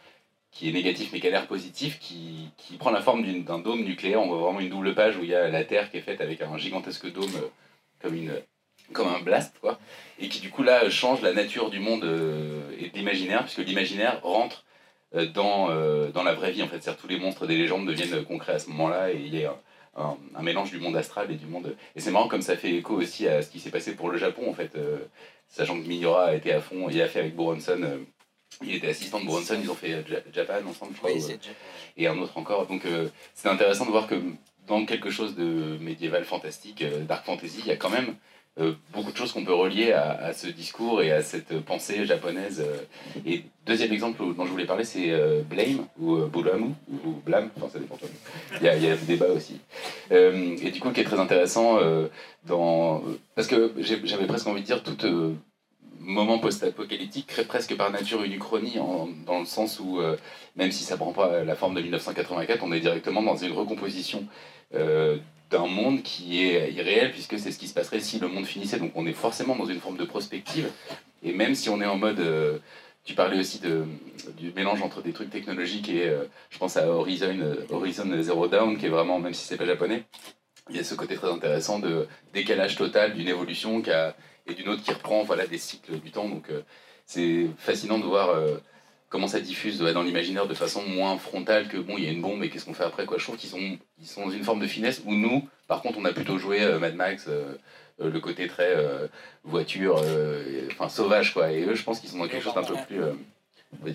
qui 0.49 0.69
est 0.69 0.71
négatif 0.71 1.09
mais 1.11 1.19
qui 1.19 1.27
a 1.27 1.31
l'air 1.31 1.47
positif, 1.47 1.99
qui, 1.99 2.49
qui, 2.57 2.77
prend 2.77 2.91
la 2.91 3.01
forme 3.01 3.43
d'un 3.43 3.59
dôme 3.59 3.83
nucléaire. 3.83 4.21
On 4.21 4.27
voit 4.27 4.37
vraiment 4.37 4.59
une 4.59 4.69
double 4.69 4.95
page 4.95 5.17
où 5.17 5.23
il 5.23 5.29
y 5.29 5.35
a 5.35 5.49
la 5.49 5.65
Terre 5.65 5.91
qui 5.91 5.97
est 5.97 6.01
faite 6.01 6.21
avec 6.21 6.41
un 6.41 6.57
gigantesque 6.57 7.11
dôme 7.11 7.35
euh, 7.35 7.49
comme, 8.01 8.15
une, 8.15 8.31
comme 8.93 9.07
un 9.07 9.19
blast, 9.19 9.55
quoi. 9.59 9.79
Et 10.19 10.29
qui 10.29 10.39
du 10.39 10.49
coup 10.49 10.63
là 10.63 10.89
change 10.89 11.21
la 11.21 11.33
nature 11.33 11.69
du 11.69 11.79
monde 11.79 12.03
euh, 12.03 12.61
et 12.79 12.89
de 12.89 12.95
l'imaginaire, 12.95 13.43
puisque 13.43 13.65
l'imaginaire 13.67 14.21
rentre 14.23 14.63
euh, 15.15 15.27
dans, 15.27 15.69
euh, 15.69 16.09
dans 16.09 16.23
la 16.23 16.33
vraie 16.33 16.51
vie. 16.51 16.63
En 16.63 16.67
fait, 16.67 16.79
tous 16.99 17.07
les 17.07 17.19
monstres 17.19 17.45
des 17.45 17.55
légendes 17.55 17.85
deviennent 17.85 18.23
concrets 18.25 18.53
à 18.53 18.59
ce 18.59 18.69
moment-là 18.69 19.11
et 19.11 19.21
il 19.23 19.35
y 19.35 19.45
a 19.45 19.55
un, 19.95 20.17
un, 20.33 20.41
mélange 20.41 20.71
du 20.71 20.79
monde 20.79 20.95
astral 20.95 21.29
et 21.29 21.35
du 21.35 21.45
monde. 21.45 21.75
Et 21.95 21.99
c'est 21.99 22.09
marrant 22.09 22.27
comme 22.27 22.41
ça 22.41 22.57
fait 22.57 22.71
écho 22.71 22.95
aussi 22.95 23.27
à 23.27 23.43
ce 23.43 23.49
qui 23.51 23.59
s'est 23.59 23.69
passé 23.69 23.95
pour 23.95 24.09
le 24.09 24.17
Japon 24.17 24.49
en 24.49 24.53
fait, 24.55 24.75
euh, 24.75 24.97
sachant 25.47 25.79
que 25.79 25.87
Miura 25.87 26.25
a 26.25 26.33
été 26.33 26.51
à 26.51 26.61
fond, 26.61 26.89
il 26.89 26.99
a 26.99 27.07
fait 27.07 27.19
avec 27.19 27.35
Boronson. 27.35 27.99
il 28.63 28.73
était 28.73 28.87
assistant 28.87 29.19
de 29.19 29.27
Boronson, 29.27 29.55
ils 29.61 29.69
ont 29.69 29.75
fait 29.75 30.03
Japan 30.33 30.65
ensemble, 30.67 30.93
je 30.95 30.97
crois, 30.97 31.11
et 31.95 32.07
un 32.07 32.17
autre 32.17 32.35
encore. 32.39 32.65
Donc 32.65 32.81
c'est 33.35 33.49
intéressant 33.49 33.85
de 33.85 33.91
voir 33.91 34.07
que 34.07 34.15
dans 34.65 34.83
quelque 34.85 35.11
chose 35.11 35.35
de 35.35 35.77
médiéval 35.79 36.25
fantastique, 36.25 36.83
dark 37.07 37.23
fantasy, 37.23 37.59
il 37.59 37.67
y 37.67 37.71
a 37.71 37.77
quand 37.77 37.91
même 37.91 38.15
euh, 38.59 38.73
beaucoup 38.93 39.11
de 39.11 39.17
choses 39.17 39.31
qu'on 39.31 39.43
peut 39.43 39.53
relier 39.53 39.93
à, 39.93 40.31
ce 40.31 40.45
discours 40.45 41.01
et 41.01 41.11
à 41.11 41.23
cette 41.23 41.59
pensée 41.61 42.05
japonaise. 42.05 42.63
Euh. 42.63 43.21
Et 43.25 43.45
deuxième 43.65 43.91
exemple 43.91 44.21
dont 44.37 44.45
je 44.45 44.51
voulais 44.51 44.67
parler, 44.67 44.83
c'est 44.83 45.09
euh, 45.09 45.41
Blame 45.41 45.87
ou 45.99 46.17
Bulamu 46.27 46.73
ou 46.87 47.13
Blame, 47.25 47.49
enfin 47.57 47.67
ça 47.73 47.79
dépend. 47.79 47.97
Il 48.61 48.67
y 48.67 48.69
il 48.75 48.83
y 48.83 48.91
a 48.91 48.95
débat 48.95 49.29
aussi. 49.29 49.59
et 50.11 50.69
du 50.71 50.79
coup, 50.79 50.91
qui 50.91 51.01
est 51.01 51.03
très 51.03 51.19
intéressant 51.19 51.79
dans 52.45 53.01
parce 53.35 53.47
que 53.47 53.73
j'avais 53.79 54.27
presque 54.27 54.45
envie 54.45 54.61
de 54.61 54.65
dire 54.67 54.83
tout 54.83 54.97
moment 55.99 56.37
post-apocalyptique 56.37 57.27
crée 57.27 57.45
presque 57.45 57.75
par 57.77 57.89
nature 57.89 58.23
une 58.23 58.33
uchronie 58.33 58.75
dans 59.25 59.39
le 59.39 59.45
sens 59.45 59.79
où 59.79 59.99
même 60.55 60.71
si 60.71 60.83
ça 60.83 60.97
prend 60.97 61.13
pas 61.13 61.43
la 61.43 61.55
forme 61.55 61.73
de 61.73 61.81
1984, 61.81 62.61
on 62.63 62.71
est 62.71 62.81
directement 62.81 63.23
dans 63.23 63.37
une 63.37 63.53
recomposition 63.53 64.27
d'un 65.53 65.67
monde 65.67 66.01
qui 66.01 66.41
est 66.43 66.71
irréel, 66.73 67.11
puisque 67.11 67.37
c'est 67.39 67.51
ce 67.51 67.59
qui 67.61 67.67
se 67.67 67.75
passerait 67.79 68.01
si 68.09 68.19
le 68.19 68.27
monde 68.27 68.45
finissait. 68.45 68.79
Donc 68.79 68.91
on 68.95 69.05
est 69.11 69.19
forcément 69.25 69.55
dans 69.55 69.69
une 69.73 69.79
forme 69.79 69.97
de 70.03 70.07
prospective. 70.13 70.67
Et 71.21 71.31
même 71.31 71.55
si 71.55 71.69
on 71.69 71.79
est 71.81 71.91
en 71.95 71.97
mode... 72.05 72.19
Euh, 72.19 72.57
tu 73.05 73.15
parlais 73.15 73.37
aussi 73.37 73.59
de, 73.59 73.83
du 74.37 74.53
mélange 74.53 74.81
entre 74.81 75.01
des 75.01 75.11
trucs 75.11 75.29
technologiques 75.29 75.89
et 75.89 76.07
euh, 76.07 76.23
je 76.49 76.57
pense 76.57 76.77
à 76.77 76.87
Horizon, 76.87 77.37
euh, 77.41 77.55
Horizon 77.69 78.09
Zero 78.21 78.47
Dawn, 78.47 78.77
qui 78.77 78.85
est 78.85 78.93
vraiment, 78.97 79.19
même 79.19 79.33
si 79.33 79.43
c'est 79.45 79.57
pas 79.57 79.65
japonais, 79.65 80.05
il 80.69 80.77
y 80.77 80.79
a 80.79 80.85
ce 80.85 80.95
côté 80.95 81.15
très 81.15 81.29
intéressant 81.29 81.79
de 81.79 82.07
décalage 82.33 82.77
total 82.77 83.13
d'une 83.13 83.27
évolution 83.27 83.81
qui 83.81 83.91
a, 83.91 84.15
et 84.47 84.53
d'une 84.53 84.69
autre 84.69 84.83
qui 84.83 84.93
reprend 84.93 85.23
voilà, 85.23 85.45
des 85.47 85.57
cycles 85.57 85.99
du 85.99 86.11
temps. 86.11 86.29
Donc 86.29 86.45
c'est 87.05 87.47
fascinant 87.57 87.99
de 87.99 88.05
voir 88.05 88.29
comment 89.13 89.27
ça 89.27 89.39
diffuse 89.39 89.77
dans 89.77 90.01
l'imaginaire 90.01 90.47
de 90.47 90.55
façon 90.55 90.81
moins 90.81 91.19
frontale 91.19 91.67
que 91.67 91.77
bon, 91.77 91.99
il 91.99 92.03
y 92.03 92.07
a 92.07 92.11
une 92.11 92.23
bombe 92.23 92.43
et 92.43 92.49
qu'est-ce 92.49 92.65
qu'on 92.65 92.73
fait 92.73 92.83
après 92.83 93.05
quoi. 93.05 93.19
Je 93.19 93.23
trouve 93.23 93.37
qu'ils 93.37 93.51
sont, 93.51 93.77
dans 94.17 94.31
une 94.31 94.43
forme 94.43 94.59
de 94.59 94.65
finesse 94.65 95.03
où 95.05 95.13
nous, 95.13 95.47
par 95.67 95.83
contre, 95.83 95.99
on 95.99 96.05
a 96.05 96.11
plutôt 96.11 96.39
joué 96.39 96.63
euh, 96.63 96.79
Mad 96.79 96.95
Max, 96.95 97.25
euh, 97.27 97.53
euh, 98.01 98.09
le 98.09 98.19
côté 98.19 98.47
très 98.47 98.75
voiture, 99.43 100.01
enfin 100.71 100.89
sauvage 100.89 101.31
quoi. 101.31 101.51
Et 101.51 101.63
eux, 101.63 101.75
je 101.75 101.83
pense 101.83 101.99
qu'ils 101.99 102.09
sont 102.09 102.17
dans 102.17 102.27
quelque 102.27 102.43
chose 102.43 102.55
d'un 102.55 102.63
peu 102.63 102.73
plus. 102.87 103.93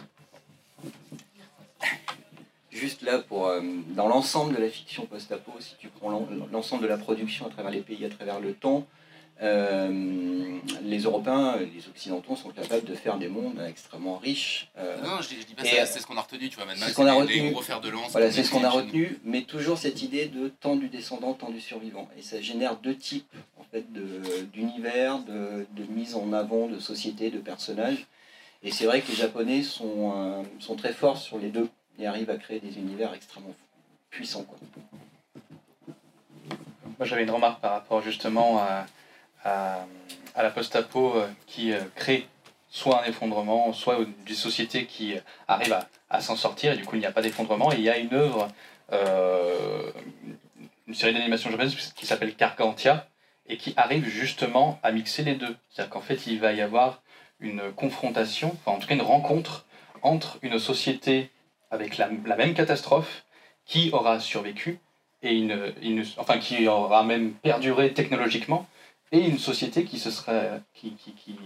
Juste 2.70 3.02
là, 3.02 3.18
pour, 3.18 3.50
dans 3.96 4.07
l'ensemble 4.07 4.54
de 4.54 4.61
la 4.61 4.68
fiction 4.68 5.04
post-apo, 5.07 5.50
si 5.59 5.74
tu 5.81 5.88
prends 5.88 6.28
l'ensemble 6.52 6.85
de 6.85 6.88
la 6.88 6.96
production 6.96 7.48
à 7.48 7.50
travers 7.50 7.72
les 7.72 7.81
pays, 7.81 8.04
à 8.04 8.09
travers 8.09 8.38
le 8.38 8.52
temps, 8.52 8.87
les 9.40 10.98
Européens, 11.03 11.57
les 11.57 11.87
Occidentaux 11.88 12.37
sont 12.37 12.51
capables 12.51 12.85
de 12.85 12.94
faire 12.94 13.18
des 13.18 13.29
mondes 13.29 13.61
extrêmement 13.68 14.16
riches. 14.16 14.68
Euh, 14.79 15.01
non, 15.03 15.20
je 15.20 15.29
dis, 15.29 15.44
dis 15.44 15.55
pas 15.55 15.64
ça, 15.64 15.87
c'est 15.87 16.01
ce 16.01 16.07
qu'on 16.07 16.16
a 16.16 16.22
retenu, 16.22 16.48
tu 16.48 16.57
vois, 16.57 16.66
C'est 16.74 16.90
ce 16.90 16.94
qu'on 16.94 17.07
a 17.07 17.14
retenu. 17.14 17.53
De 17.83 17.88
lance, 17.90 18.12
voilà, 18.12 18.33
c'est 18.33 18.42
ce 18.42 18.51
qu'on 18.51 18.64
a 18.64 18.70
retenu, 18.70 19.18
mais 19.24 19.42
toujours 19.42 19.79
cette 19.79 20.03
idée 20.03 20.27
de 20.27 20.48
temps 20.48 20.77
du 20.77 20.88
descendant, 20.88 21.35
temps 21.35 21.51
du 21.51 21.61
survivant. 21.61 22.09
Et 22.18 22.22
ça 22.22 22.40
génère 22.40 22.77
deux 22.77 22.96
types 22.96 23.33
en 23.59 23.64
fait, 23.70 23.85
d'univers, 24.53 25.18
de, 25.20 25.66
de, 25.70 25.92
mise 25.92 26.14
en 26.14 26.33
avant 26.33 26.66
de 26.66 26.79
sociétés, 26.79 27.31
de 27.31 27.38
personnages. 27.38 28.07
Et 28.62 28.72
c'est 28.72 28.87
vrai 28.87 29.03
que 29.03 29.09
les 29.09 29.16
Japonais 29.16 29.62
sont, 29.62 30.12
euh, 30.16 30.42
sont 30.59 30.74
très 30.74 30.92
forts 30.92 31.18
sur 31.18 31.38
les 31.38 31.51
deux 31.51 31.68
et 31.98 32.07
arrivent 32.07 32.31
à 32.31 32.37
créer 32.37 32.59
des 32.59 32.79
univers 32.79 33.14
extrêmement 33.14 33.55
puissants. 34.11 34.44
Quoi. 34.44 34.59
Moi 36.98 37.07
j'avais 37.07 37.22
une 37.22 37.31
remarque 37.31 37.61
par 37.61 37.72
rapport 37.72 38.03
justement 38.03 38.59
à 38.59 38.87
à, 40.34 40.42
la 40.42 40.50
post-apo 40.50 41.14
euh, 41.16 41.28
qui 41.46 41.72
euh, 41.72 41.80
crée 41.94 42.26
soit 42.70 43.02
un 43.02 43.04
effondrement, 43.06 43.72
soit 43.72 43.98
des 44.26 44.34
sociétés 44.34 44.84
qui 44.87 45.14
arrivent 45.48 45.78
à, 46.11 46.20
s'en 46.20 46.37
sortir, 46.37 46.72
et 46.72 46.76
du 46.76 46.84
coup 46.84 46.96
il 46.96 47.00
n'y 47.00 47.06
a 47.06 47.12
pas 47.12 47.22
d'effondrement. 47.22 47.72
Il 47.72 47.80
y 47.80 47.88
a 47.88 47.96
une 47.96 48.12
œuvre, 48.12 48.48
euh, 48.92 49.90
une 50.87 50.94
série 50.94 51.14
d'animation 51.14 51.50
japonaise 51.50 51.74
qui 51.96 52.06
s'appelle 52.06 52.34
Cargantia, 52.34 53.08
et 53.48 53.56
qui 53.56 53.72
arrive 53.76 54.06
justement 54.06 54.78
à 54.82 54.92
mixer 54.92 55.22
les 55.22 55.34
deux. 55.34 55.56
C'est-à-dire 55.70 55.90
qu'en 55.90 56.00
fait 56.00 56.26
il 56.26 56.38
va 56.38 56.52
y 56.52 56.61
avoir 56.61 57.02
une 57.40 57.72
confrontation, 57.72 58.54
enfin 58.61 58.76
en 58.76 58.78
tout 58.78 58.87
cas 58.87 58.94
une 58.94 59.02
rencontre 59.02 59.64
entre 60.02 60.38
une 60.42 60.58
société 60.58 61.30
avec 61.70 61.96
la, 61.96 62.08
même 62.08 62.54
catastrophe 62.54 63.24
qui 63.64 63.90
aura 63.92 64.20
survécu 64.20 64.80
et 65.22 65.34
une, 65.34 65.72
une, 65.82 66.04
enfin 66.18 66.38
qui 66.38 66.68
aura 66.68 67.02
même 67.02 67.32
perduré 67.32 67.92
technologiquement 67.92 68.66
et 69.12 69.20
une 69.20 69.38
société 69.38 69.84
qui 69.84 69.98
se 69.98 70.10
serait 70.10 70.60
qui, 70.74 70.94
qui, 70.94 71.12
qui 71.12 71.36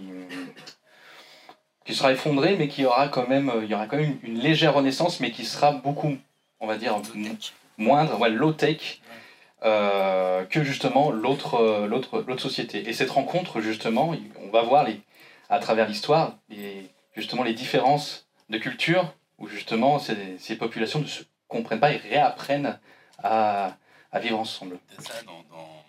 qui 1.85 1.95
sera 1.95 2.11
effondré, 2.13 2.55
mais 2.57 2.67
qui 2.67 2.85
aura 2.85 3.09
quand 3.09 3.27
même, 3.27 3.51
il 3.61 3.69
y 3.69 3.73
aura 3.73 3.87
quand 3.87 3.97
même 3.97 4.17
une 4.23 4.39
légère 4.39 4.73
renaissance, 4.73 5.19
mais 5.19 5.31
qui 5.31 5.43
sera 5.45 5.73
beaucoup, 5.73 6.15
on 6.59 6.67
va 6.67 6.77
dire, 6.77 6.99
moindre, 7.77 8.17
ouais, 8.19 8.29
low 8.29 8.53
tech, 8.53 9.01
euh, 9.63 10.45
que 10.45 10.63
justement 10.63 11.11
l'autre, 11.11 11.85
l'autre, 11.87 12.23
l'autre 12.25 12.41
société. 12.41 12.87
Et 12.87 12.93
cette 12.93 13.09
rencontre, 13.09 13.59
justement, 13.59 14.15
on 14.41 14.49
va 14.49 14.61
voir 14.61 14.85
les, 14.85 15.01
à 15.49 15.59
travers 15.59 15.87
l'histoire, 15.87 16.37
les, 16.49 16.89
justement 17.15 17.43
les 17.43 17.53
différences 17.53 18.27
de 18.49 18.57
culture, 18.57 19.13
où 19.37 19.47
justement 19.47 19.99
ces, 19.99 20.37
ces 20.39 20.55
populations 20.55 20.99
ne 20.99 21.05
se 21.05 21.23
comprennent 21.49 21.81
pas 21.81 21.91
et 21.91 21.97
réapprennent 21.97 22.79
à, 23.21 23.75
à 24.11 24.19
vivre 24.19 24.39
ensemble. 24.39 24.79
Ça 24.99 25.13
dans, 25.25 25.43
dans... 25.53 25.82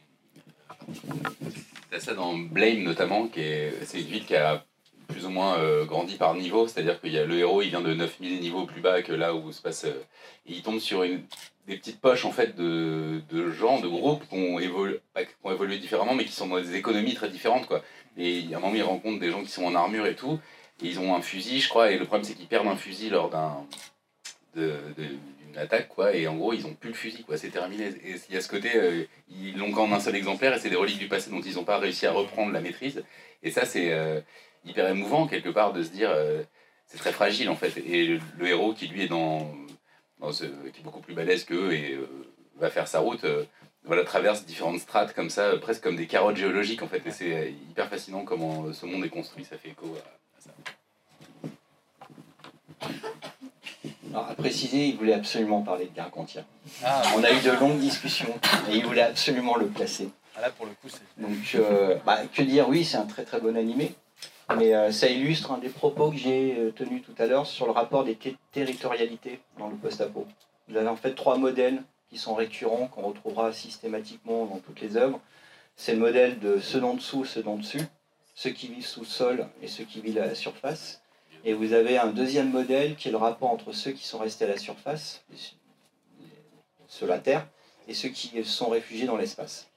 ça 1.99 2.15
dans 2.15 2.37
Blame 2.37 2.83
notamment, 2.83 3.29
qui 3.29 3.41
est, 3.41 3.73
c'est 3.85 4.01
une 4.01 4.07
ville 4.07 4.25
qui 4.25 4.37
a 4.37 4.65
plus 5.09 5.27
ou 5.27 5.31
moins 5.31 5.59
euh, 5.59 5.85
grandi 5.85 6.17
par 6.17 6.35
niveau, 6.35 6.67
c'est-à-dire 6.67 7.01
qu'il 7.01 7.13
y 7.13 7.19
a 7.19 7.25
le 7.25 7.39
héros, 7.39 7.63
il 7.63 7.69
vient 7.69 7.81
de 7.81 7.93
9000 7.93 8.41
niveaux 8.41 8.67
plus 8.67 8.81
bas 8.81 9.03
que 9.03 9.13
là 9.13 9.35
où 9.35 9.53
se 9.53 9.61
passe. 9.61 9.85
Euh, 9.85 10.03
et 10.47 10.53
il 10.53 10.63
tombe 10.63 10.79
sur 10.79 11.03
une, 11.03 11.23
des 11.67 11.77
petites 11.77 12.01
poches 12.01 12.25
en 12.25 12.33
fait 12.33 12.57
de, 12.57 13.23
de 13.31 13.51
gens, 13.51 13.81
de 13.81 13.89
groupes 13.89 14.27
qui 14.29 14.35
ont, 14.35 14.59
évolué, 14.59 15.01
qui 15.17 15.27
ont 15.45 15.53
évolué 15.53 15.79
différemment, 15.79 16.15
mais 16.15 16.25
qui 16.25 16.33
sont 16.33 16.49
dans 16.49 16.61
des 16.61 16.75
économies 16.75 17.15
très 17.15 17.29
différentes. 17.29 17.67
Quoi. 17.67 17.83
Et 18.17 18.45
a 18.53 18.57
un 18.57 18.61
moment, 18.61 18.75
il 18.75 18.83
rencontre 18.83 19.21
des 19.21 19.31
gens 19.31 19.43
qui 19.43 19.51
sont 19.51 19.65
en 19.65 19.75
armure 19.75 20.07
et 20.07 20.17
tout, 20.17 20.39
et 20.83 20.87
ils 20.87 20.99
ont 20.99 21.15
un 21.15 21.23
fusil, 21.23 21.61
je 21.61 21.69
crois, 21.69 21.91
et 21.91 21.99
le 21.99 22.05
problème 22.05 22.25
c'est 22.25 22.35
qu'ils 22.35 22.47
perdent 22.47 22.69
un 22.69 22.77
fusil 22.77 23.11
lors 23.11 23.31
d'un. 23.31 23.67
De, 24.55 24.79
attaque 25.59 25.89
quoi 25.89 26.15
et 26.15 26.27
en 26.27 26.37
gros 26.37 26.53
ils 26.53 26.67
ont 26.67 26.75
plus 26.75 26.91
le 26.91 26.95
fusil 26.95 27.23
quoi 27.25 27.37
c'est 27.37 27.51
terminé 27.51 27.87
et 27.87 28.17
il 28.29 28.35
y 28.35 28.39
a 28.39 28.41
ce 28.41 28.49
côté 28.49 28.71
euh, 28.75 29.05
ils 29.29 29.57
l'ont 29.57 29.73
qu'en 29.73 29.93
un 29.93 30.01
seul 30.01 30.17
exemplaire 30.17 30.55
et 30.55 30.59
c'est 30.59 30.71
des 30.71 30.77
reliques 30.77 30.99
du 30.99 31.09
passé 31.09 31.31
dont 31.31 31.41
ils 31.41 31.55
n'ont 31.55 31.65
pas 31.65 31.79
réussi 31.79 32.07
à 32.07 32.13
reprendre 32.13 32.53
la 32.53 32.61
maîtrise 32.61 33.03
et 33.43 33.51
ça 33.51 33.65
c'est 33.65 33.93
hyper 34.65 34.89
émouvant 34.89 35.27
quelque 35.27 35.49
part 35.49 35.73
de 35.73 35.83
se 35.83 35.91
dire 35.91 36.11
euh, 36.11 36.43
c'est 36.87 36.99
très 36.99 37.13
fragile 37.13 37.49
en 37.49 37.57
fait. 37.57 37.77
Et 37.79 38.07
le, 38.39 38.47
héros 38.47 38.75
qui 38.75 38.89
lui 38.89 39.03
est 39.03 39.09
dans, 39.09 39.53
ce, 40.33 40.45
qui 40.45 40.81
est 40.81 40.85
beaucoup 40.85 41.01
plus 41.01 41.15
balèze 41.15 41.45
qu'eux 41.45 41.73
et 41.73 41.95
euh, 41.95 42.07
va 42.57 42.71
faire 42.71 42.89
sa 42.89 43.01
route, 43.01 43.25
euh, 43.25 43.45
voilà, 43.85 44.05
traverse 44.05 44.45
différentes 44.45 44.81
strates 44.81 45.15
comme 45.15 45.31
ça, 45.31 45.57
presque 45.59 45.83
comme 45.83 45.97
des 45.97 46.07
carottes 46.07 46.37
géologiques 46.37 46.83
en 46.83 46.89
fait. 46.89 47.07
Et 47.07 47.11
c'est 47.11 47.53
hyper 47.71 47.89
fascinant 47.89 48.25
comment 48.25 48.73
ce 48.73 48.87
monde 48.87 49.05
est 49.05 49.11
construit, 49.11 49.45
ça 49.45 49.59
fait 49.59 49.71
écho 49.71 49.87
à, 49.97 50.41
ça. 50.41 50.51
Alors, 54.15 54.31
à 54.31 54.35
préciser, 54.37 54.87
il 54.87 54.97
voulait 54.97 55.13
absolument 55.13 55.63
parler 55.63 55.87
de 55.87 55.97
Gargantia. 55.97 56.45
Ah. 56.85 57.03
On 57.17 57.25
a 57.25 57.33
eu 57.33 57.41
de 57.41 57.51
longues 57.51 57.81
discussions 57.81 58.33
et 58.71 58.77
il 58.77 58.87
voulait 58.87 59.03
absolument 59.03 59.57
le 59.57 59.67
placer. 59.67 60.09
Ah, 60.37 60.41
là, 60.41 60.51
pour 60.51 60.67
le 60.67 60.73
coup, 60.73 60.87
Donc, 61.19 61.33
bah, 62.07 62.21
que 62.33 62.43
dire, 62.43 62.69
oui, 62.69 62.85
c'est 62.85 62.97
un 62.97 63.07
très 63.07 63.25
très 63.25 63.41
bon 63.41 63.57
animé. 63.57 63.93
Mais 64.57 64.73
euh, 64.73 64.93
ça 64.93 65.09
illustre 65.09 65.51
un 65.51 65.59
des 65.59 65.69
propos 65.69 66.13
que 66.13 66.17
j'ai 66.17 66.57
euh, 66.57 66.71
tenus 66.71 67.03
tout 67.03 67.15
à 67.21 67.27
l'heure 67.27 67.47
sur 67.47 67.67
le 67.67 67.73
rapport 67.73 68.05
des 68.05 68.17
territorialités 68.53 69.41
dans 69.59 69.69
le 69.69 69.75
post-apo. 69.75 70.29
Vous 70.69 70.77
avez 70.77 70.87
en 70.87 70.97
fait 70.97 71.15
trois 71.15 71.37
modèles 71.37 71.83
qui 72.09 72.17
sont 72.17 72.37
récurrents, 72.37 72.87
qu'on 72.87 73.03
retrouvera 73.03 73.53
systématiquement 73.53 74.45
dans 74.45 74.59
toutes 74.59 74.81
les 74.81 74.97
œuvres. 74.97 75.19
C'est 75.75 75.95
le 75.95 75.99
modèle 75.99 76.39
de 76.39 76.61
ceux 76.61 76.79
d'en 76.79 76.95
dessous, 76.95 77.25
ceux 77.25 77.43
d'en 77.43 77.57
dessus, 77.57 77.83
ceux 78.37 78.51
qui 78.51 78.69
vivent 78.69 78.87
sous 78.87 79.01
le 79.01 79.07
sol 79.07 79.49
et 79.61 79.67
ceux 79.67 79.83
qui 79.83 80.01
vivent 80.01 80.19
à 80.19 80.27
la 80.27 80.37
surface. 80.37 81.01
Et 81.45 81.53
vous 81.53 81.73
avez 81.75 81.99
un 81.99 82.07
deuxième 82.07 82.51
modèle 82.51 82.97
qui 82.97 83.09
est 83.09 83.11
le 83.11 83.19
rapport 83.19 83.51
entre 83.51 83.73
ceux 83.73 83.93
qui 83.93 84.05
sont 84.05 84.19
restés 84.19 84.47
à 84.47 84.49
la 84.49 84.57
surface, 84.57 85.23
ceux 86.89 87.07
la 87.07 87.19
Terre, 87.19 87.47
et 87.87 87.95
ceux 87.95 88.09
qui 88.09 88.43
sont 88.45 88.71
réfugiés 88.71 89.07
dans 89.07 89.17
l'espace. 89.17 89.69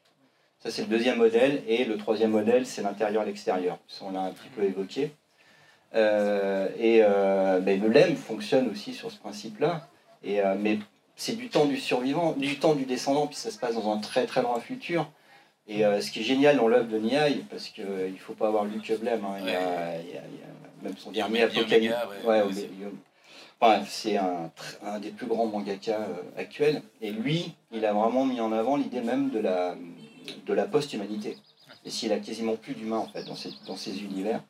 Ça, 0.60 0.72
c'est 0.72 0.84
le 0.84 0.88
deuxième 0.88 1.18
modèle. 1.18 1.64
Et 1.68 1.86
le 1.86 1.98
troisième 1.98 2.32
modèle, 2.32 2.66
c'est 2.66 2.82
l'intérieur 2.82 3.24
et 3.24 3.26
l'extérieur. 3.26 3.78
On 4.02 4.12
l'a 4.12 4.22
un 4.22 4.32
petit 4.32 4.50
peu 4.56 4.64
évoqué. 4.64 5.12
Euh, 5.96 6.68
et 6.78 7.00
euh, 7.02 7.60
le 7.60 7.88
LEM 7.88 8.16
fonctionne 8.16 8.70
aussi 8.70 8.94
sur 8.94 9.12
ce 9.12 9.18
principe-là. 9.18 9.88
Euh, 10.26 10.56
mais 10.60 10.80
c'est 11.16 11.36
du 11.36 11.50
temps 11.50 11.66
du 11.66 11.78
survivant, 11.78 12.34
du 12.34 12.60
temps 12.60 12.76
du 12.76 12.86
descendant, 12.86 13.28
puis 13.28 13.36
ça 13.36 13.52
se 13.52 13.58
passe 13.58 13.76
dans 13.76 13.92
un 13.92 14.00
très 14.00 14.26
très 14.26 14.42
loin 14.42 14.60
futur. 14.60 15.10
Et 15.70 15.82
ce 15.82 16.12
qui 16.12 16.22
est 16.22 16.24
génial 16.24 16.56
dans 16.56 16.70
l'œuvre 16.70 16.88
de 16.88 16.98
Niaï, 16.98 17.44
parce 17.50 17.68
qu'il 17.68 17.84
ne 17.84 18.18
faut 18.18 18.32
pas 18.32 18.48
avoir 18.48 18.64
lu 18.64 18.80
que 18.80 18.94
Blême, 18.94 19.26
hein, 19.26 19.36
il, 19.42 19.50
y 19.50 19.54
a, 19.54 19.92
même 20.82 20.98
son 20.98 21.12
dernier 21.12 21.44
Apocalypse. 21.44 21.96
Ouais, 23.60 23.82
c'est 23.88 24.18
un, 24.18 24.52
un, 24.84 25.00
des 25.00 25.10
plus 25.10 25.26
grands 25.26 25.48
mangaka 25.48 25.98
actuels. 26.38 26.84
Et 27.02 27.12
lui, 27.12 27.56
il 27.72 27.86
a 27.86 27.94
vraiment 27.94 28.24
mis 28.24 28.40
en 28.40 28.52
avant 28.52 28.76
l'idée 28.76 29.02
même 29.02 29.32
de 29.32 29.40
la, 29.40 29.76
de 30.46 30.54
la 30.54 30.66
post-humanité. 30.66 31.38
Et 31.86 31.90
s'il 31.90 32.12
a 32.12 32.20
quasiment 32.20 32.56
plus 32.56 32.74
d'humains 32.74 32.98
en 32.98 33.08
fait 33.08 33.24
dans 33.24 33.36
ces, 33.36 33.52
dans 33.66 33.78
ces 33.78 34.04
univers. 34.04 34.42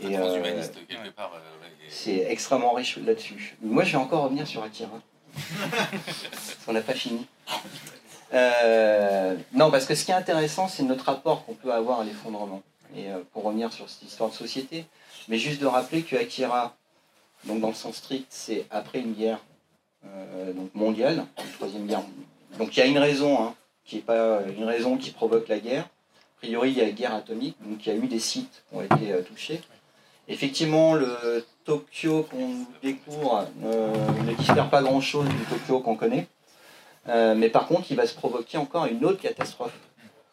Et 0.00 0.18
euh, 0.18 0.42
euh, 0.44 0.62
c'est 1.88 2.26
extrêmement 2.28 2.72
riche 2.72 2.96
là-dessus. 2.98 3.56
Moi, 3.62 3.84
je 3.84 3.92
vais 3.92 3.98
encore 3.98 4.24
revenir 4.24 4.46
sur 4.46 4.62
Akira. 4.62 5.00
parce 6.30 6.56
qu'on 6.66 6.72
n'a 6.72 6.80
pas 6.80 6.94
fini. 6.94 7.26
Euh, 8.32 9.36
non, 9.52 9.70
parce 9.70 9.86
que 9.86 9.94
ce 9.94 10.04
qui 10.04 10.10
est 10.10 10.14
intéressant, 10.14 10.68
c'est 10.68 10.82
notre 10.82 11.04
rapport 11.04 11.44
qu'on 11.44 11.54
peut 11.54 11.72
avoir 11.72 12.00
à 12.00 12.04
l'effondrement. 12.04 12.62
Et 12.96 13.06
pour 13.32 13.44
revenir 13.44 13.72
sur 13.72 13.88
cette 13.88 14.02
histoire 14.02 14.30
de 14.30 14.34
société, 14.34 14.84
mais 15.28 15.38
juste 15.38 15.60
de 15.60 15.66
rappeler 15.66 16.02
que 16.02 16.16
Akira, 16.16 16.76
donc 17.44 17.60
dans 17.60 17.68
le 17.68 17.74
sens 17.74 17.96
strict, 17.96 18.26
c'est 18.30 18.66
après 18.70 19.00
une 19.00 19.14
guerre 19.14 19.40
donc 20.54 20.74
mondiale, 20.74 21.24
une 21.38 21.52
troisième 21.52 21.86
guerre. 21.86 22.02
Donc 22.58 22.76
il 22.76 22.80
y 22.80 22.82
a 22.82 22.86
une 22.86 22.98
raison 22.98 23.42
hein, 23.42 23.54
qui 23.84 23.96
n'est 23.96 24.02
pas 24.02 24.40
une 24.56 24.64
raison 24.64 24.96
qui 24.96 25.10
provoque 25.10 25.48
la 25.48 25.58
guerre. 25.58 25.84
A 25.84 26.46
priori, 26.46 26.70
il 26.70 26.78
y 26.78 26.82
a 26.82 26.90
guerre 26.90 27.14
atomique, 27.14 27.56
donc 27.60 27.86
il 27.86 27.88
y 27.88 27.92
a 27.92 27.98
eu 27.98 28.06
des 28.06 28.18
sites 28.18 28.64
qui 28.68 28.76
ont 28.76 28.82
été 28.82 29.12
euh, 29.12 29.22
touchés. 29.22 29.60
Effectivement, 30.28 30.94
le 30.94 31.44
Tokyo 31.64 32.26
qu'on 32.30 32.66
découvre 32.82 33.46
euh, 33.64 33.92
ne 34.26 34.34
diffère 34.34 34.68
pas 34.70 34.82
grand-chose 34.82 35.28
du 35.28 35.44
Tokyo 35.44 35.80
qu'on 35.80 35.96
connaît. 35.96 36.26
Euh, 37.08 37.34
mais 37.34 37.50
par 37.50 37.66
contre, 37.66 37.90
il 37.90 37.96
va 37.96 38.06
se 38.06 38.14
provoquer 38.14 38.58
encore 38.58 38.86
une 38.86 39.04
autre 39.04 39.20
catastrophe. 39.20 39.72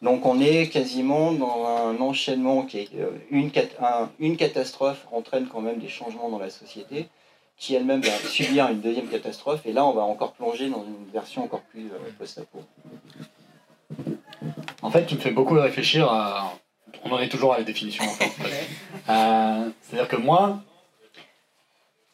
Donc 0.02 0.26
on 0.26 0.40
est 0.40 0.68
quasiment 0.70 1.32
dans 1.32 1.66
un 1.66 2.00
enchaînement 2.02 2.64
qui 2.64 2.80
est 2.80 2.90
une, 3.30 3.52
une 4.20 4.38
catastrophe 4.38 5.06
entraîne 5.12 5.48
quand 5.48 5.62
même 5.62 5.80
des 5.80 5.90
changements 5.90 6.30
dans 6.30 6.40
la 6.40 6.50
société, 6.50 7.08
qui 7.58 7.76
elle-même 7.76 8.02
va 8.02 8.12
subir 8.28 8.68
une 8.70 8.82
deuxième 8.82 9.08
catastrophe, 9.08 9.62
et 9.66 9.74
là 9.74 9.86
on 9.86 9.94
va 9.94 10.02
encore 10.02 10.34
plonger 10.34 10.70
dans 10.70 10.84
une 10.84 11.12
version 11.14 11.44
encore 11.44 11.62
plus 11.62 11.92
post-apo. 12.18 12.60
En 14.82 14.90
fait, 14.90 15.06
tu 15.06 15.16
me 15.16 15.20
fais 15.20 15.32
beaucoup 15.32 15.54
réfléchir 15.54 16.12
à. 16.12 16.54
On 17.04 17.12
en 17.12 17.20
est 17.20 17.30
toujours 17.30 17.54
à 17.54 17.58
la 17.58 17.64
définition, 17.64 18.04
en 18.04 18.08
fait. 18.08 18.32
Euh, 19.10 19.70
c'est-à-dire 19.82 20.08
que 20.08 20.16
moi, 20.16 20.60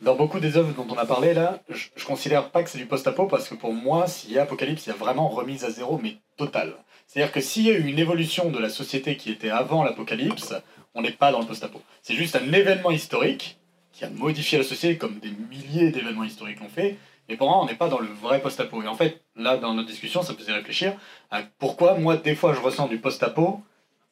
dans 0.02 0.16
beaucoup 0.16 0.40
des 0.40 0.58
œuvres 0.58 0.74
dont 0.74 0.88
on 0.94 0.98
a 0.98 1.06
parlé 1.06 1.34
là, 1.34 1.60
je, 1.70 1.88
je 1.96 2.06
considère 2.06 2.50
pas 2.52 2.64
que 2.64 2.70
c'est 2.70 2.78
du 2.78 2.86
post-apo 2.86 3.26
parce 3.28 3.48
que 3.50 3.56
pour 3.56 3.74
moi, 3.74 4.08
s'il 4.08 4.32
y 4.34 4.40
a 4.40 4.44
Apocalypse, 4.44 4.86
il 4.86 4.90
y 4.90 4.92
a 4.92 4.96
vraiment 4.96 5.28
remise 5.30 5.64
à 5.64 5.72
zéro, 5.72 6.00
mais 6.02 6.18
totale. 6.38 6.76
C'est-à-dire 7.08 7.32
que 7.32 7.42
s'il 7.42 7.64
y 7.64 7.72
a 7.72 7.74
eu 7.74 7.88
une 7.88 8.00
évolution 8.00 8.52
de 8.52 8.60
la 8.60 8.70
société 8.70 9.18
qui 9.18 9.32
était 9.32 9.50
avant 9.50 9.84
l'Apocalypse, 9.84 10.54
on 10.94 11.02
n'est 11.02 11.12
pas 11.12 11.32
dans 11.32 11.40
le 11.40 11.46
post-apo. 11.46 11.82
C'est 12.04 12.16
juste 12.16 12.36
un 12.36 12.52
événement 12.52 12.92
historique 12.92 13.58
qui 13.94 14.06
a 14.06 14.10
modifié 14.10 14.58
la 14.58 14.64
société 14.64 14.98
comme 14.98 15.20
des 15.20 15.32
milliers 15.32 15.92
d'événements 15.92 16.26
historiques 16.26 16.60
l'ont 16.60 16.70
fait, 16.70 16.98
et 17.30 17.36
pour 17.36 17.50
moi, 17.50 17.62
on 17.62 17.66
n'est 17.66 17.76
pas 17.76 17.90
dans 17.90 18.00
le 18.00 18.08
vrai 18.08 18.42
post-apo. 18.42 18.84
Et 18.84 18.88
en 18.88 18.96
fait, 18.96 19.22
là, 19.36 19.58
dans 19.58 19.74
notre 19.74 19.90
discussion, 19.90 20.22
ça 20.22 20.34
faisait 20.34 20.54
réfléchir 20.54 20.94
à 21.32 21.42
pourquoi, 21.60 21.96
moi, 21.96 22.16
des 22.16 22.36
fois, 22.36 22.54
je 22.54 22.60
ressens 22.60 22.88
du 22.88 23.00
post-apo 23.00 23.62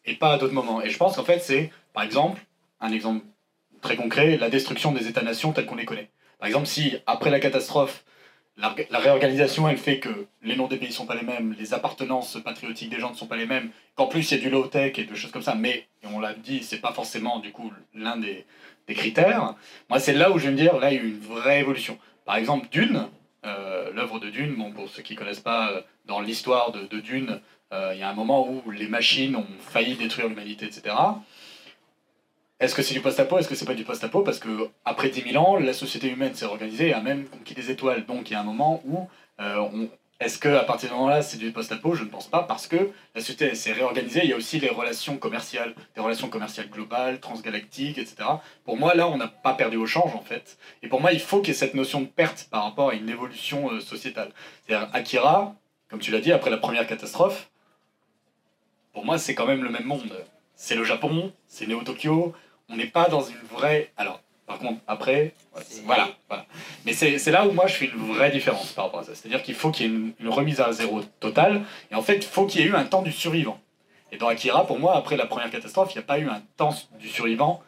et 0.06 0.16
pas 0.16 0.34
à 0.34 0.38
d'autres 0.38 0.54
moments. 0.54 0.82
Et 0.82 0.90
je 0.90 0.98
pense 0.98 1.16
qu'en 1.16 1.24
fait, 1.24 1.40
c'est, 1.40 1.72
par 1.94 2.04
exemple, 2.04 2.42
un 2.82 2.92
exemple 2.92 3.26
très 3.82 3.96
concret, 3.96 4.38
la 4.38 4.50
destruction 4.50 4.92
des 4.92 5.08
États-nations 5.08 5.54
tels 5.54 5.66
qu'on 5.66 5.76
les 5.76 5.86
connaît. 5.86 6.10
Par 6.40 6.48
exemple, 6.48 6.66
si, 6.66 6.98
après 7.06 7.30
la 7.30 7.40
catastrophe, 7.40 8.04
la, 8.58 9.00
réorganisation, 9.00 9.68
elle 9.68 9.78
fait 9.78 10.00
que 10.00 10.28
les 10.42 10.56
noms 10.56 10.68
des 10.68 10.78
pays 10.78 10.90
ne 10.90 10.94
sont 10.94 11.06
pas 11.06 11.16
les 11.16 11.26
mêmes, 11.26 11.56
les 11.60 11.74
appartenances 11.74 12.38
patriotiques 12.44 12.90
des 12.90 13.00
gens 13.00 13.12
ne 13.12 13.16
sont 13.16 13.28
pas 13.28 13.36
les 13.36 13.46
mêmes, 13.46 13.70
qu'en 13.96 14.08
plus 14.08 14.32
il 14.32 14.38
y 14.38 14.40
a 14.40 14.44
du 14.44 14.50
low-tech 14.50 14.98
et 14.98 15.04
des 15.04 15.16
choses 15.16 15.32
comme 15.32 15.42
ça, 15.42 15.56
mais, 15.56 15.88
on 16.04 16.20
l'a 16.20 16.34
dit, 16.34 16.64
c'est 16.64 16.80
pas 16.80 16.94
forcément, 16.94 17.40
du 17.40 17.52
coup, 17.52 17.72
l'un 17.94 18.18
des, 18.18 18.46
des 18.88 18.94
critères. 18.94 19.56
Moi, 19.90 20.00
c'est 20.00 20.14
là 20.14 20.32
où 20.32 20.38
je 20.38 20.46
vais 20.46 20.52
me 20.52 20.58
dire, 20.58 20.78
là, 20.78 20.92
il 20.92 20.98
y 20.98 21.00
a 21.00 21.04
eu 21.04 21.10
une 21.10 21.20
vraie 21.20 21.60
évolution. 21.60 21.98
Par 22.26 22.36
exemple, 22.36 22.68
Dune, 22.72 23.08
euh, 23.46 23.92
l'œuvre 23.94 24.20
de 24.20 24.30
Dune, 24.30 24.56
bon, 24.56 24.72
pour 24.72 24.90
ceux 24.90 25.02
qui 25.02 25.14
ne 25.14 25.18
connaissent 25.18 25.40
pas, 25.40 25.72
euh, 25.72 25.82
dans 26.06 26.22
l'histoire 26.22 26.72
de, 26.72 27.00
Dune, 27.00 27.42
euh, 27.74 27.92
il 27.94 28.00
y 28.00 28.04
a 28.04 28.10
un 28.10 28.14
moment 28.14 28.48
où 28.48 28.72
les 28.72 28.88
machines 28.88 29.36
ont 29.36 29.48
failli 29.60 29.96
détruire 29.96 30.28
l'humanité, 30.28 30.66
etc. 30.66 30.96
Est-ce 32.60 32.74
que 32.74 32.82
c'est 32.82 32.94
du 32.94 33.02
post-apo 33.02 33.38
Est-ce 33.38 33.50
que 33.50 33.56
c'est 33.56 33.66
pas 33.66 33.74
du 33.74 33.84
post-apo? 33.84 34.22
Parce 34.22 34.40
que 34.40 34.70
après 34.86 35.10
10 35.10 35.32
000 35.34 35.44
ans, 35.44 35.58
la 35.58 35.74
société 35.74 36.10
humaine 36.10 36.34
s'est 36.34 36.46
organisée 36.46 36.90
et 36.90 36.94
a 36.94 37.02
même 37.02 37.28
conquis 37.28 37.54
des 37.54 37.70
étoiles. 37.72 38.06
Donc 38.06 38.30
il 38.30 38.34
y 38.34 38.36
a 38.36 38.40
un 38.40 38.44
moment 38.44 38.82
où 38.86 39.08
on, 39.40 39.90
est-ce 40.22 40.40
qu'à 40.40 40.62
partir 40.62 40.90
de 40.90 40.94
moment-là, 40.96 41.22
c'est 41.22 41.38
du 41.38 41.52
post-apo? 41.52 41.94
Je 41.94 42.06
ne 42.06 42.10
pense 42.10 42.28
pas, 42.28 42.44
parce 42.44 42.68
que 42.68 42.92
la 43.16 43.20
société 43.20 43.54
s'est 43.54 43.74
réorganisée. 43.74 44.22
Il 44.24 44.30
y 44.30 44.34
a 44.34 44.38
aussi 44.38 44.60
les 44.62 44.70
relations 44.70 45.18
commerciales, 45.18 45.76
des 45.94 46.00
relations 46.00 46.30
commerciales 46.30 46.70
globales, 46.70 47.20
transgalactiques, 47.20 47.98
etc. 47.98 48.16
Pour 48.64 48.78
moi, 48.78 48.96
là, 48.96 49.10
on 49.10 49.18
n'a 49.18 49.28
pas 49.28 49.54
perdu 49.54 49.76
au 49.76 49.86
change, 49.86 50.16
en 50.16 50.22
fait. 50.22 50.58
Et 50.84 50.88
pour 50.88 51.02
moi, 51.02 51.12
il 51.12 51.20
faut 51.20 51.42
qu'il 51.42 51.50
y 51.50 51.52
ait 51.52 51.60
cette 51.60 51.74
notion 51.74 52.00
de 52.00 52.06
perte 52.06 52.48
par 52.50 52.64
rapport 52.64 52.92
à 52.92 52.94
une 52.94 53.10
évolution 53.10 53.70
euh, 53.72 53.82
sociétale. 53.82 54.32
C'est-à-dire, 54.66 54.90
Akira, 54.94 55.56
comme 55.90 56.00
tu 56.00 56.12
l'as 56.12 56.22
dit, 56.22 56.32
après 56.32 56.50
la 56.50 56.58
première 56.58 56.88
catastrophe, 56.88 57.50
pour 58.94 59.04
moi, 59.04 59.18
c'est 59.18 59.36
quand 59.36 59.46
même 59.46 59.64
le 59.64 59.70
même 59.70 59.84
monde. 59.84 60.24
C'est 60.56 60.76
le 60.76 60.86
Japon, 60.86 61.34
c'est 61.48 61.68
Néo-Tokyo. 61.68 62.34
On 62.70 62.76
n'est 62.76 62.88
pas 62.88 63.08
dans 63.08 63.22
une 63.22 63.38
vraie. 63.52 63.92
Alors, 63.98 64.22
Par 64.48 64.60
contre, 64.60 64.80
après, 64.88 65.34
voilà. 65.84 66.10
voilà. 66.28 66.46
Mais 66.86 66.94
c'est 66.94 67.32
là 67.32 67.48
où 67.48 67.52
moi 67.52 67.68
je 67.68 67.74
fais 67.74 67.86
une 67.86 68.14
vraie 68.14 68.32
différence 68.32 68.72
par 68.74 68.86
rapport 68.86 69.00
à 69.02 69.04
ça. 69.04 69.16
C'est-à-dire 69.16 69.42
qu'il 69.42 69.56
faut 69.56 69.72
qu'il 69.72 69.86
y 69.86 69.90
ait 69.90 69.94
une, 69.94 70.14
une, 70.20 70.30
remise 70.30 70.62
à 70.62 70.72
zéro 70.72 71.02
totale, 71.20 71.64
et 71.92 71.96
en 71.96 72.02
fait, 72.02 72.18
il 72.18 72.24
faut 72.24 72.46
qu'il 72.46 72.62
y 72.62 72.64
ait 72.64 72.68
eu 72.68 72.76
un 72.76 72.86
temps 72.86 73.02
du 73.02 73.12
survivant. 73.12 73.60
Et 74.12 74.18
dans 74.18 74.28
Akira, 74.28 74.66
pour 74.68 74.80
moi, 74.80 74.96
après 74.96 75.18
la 75.18 75.26
première 75.26 75.50
catastrophe, 75.50 75.94
il 75.94 75.98
n'y 75.98 76.04
a 76.04 76.08
pas 76.08 76.20
eu 76.20 76.30
un 76.30 76.42
temps 76.58 76.76
du 77.00 77.10
survivant 77.10 77.64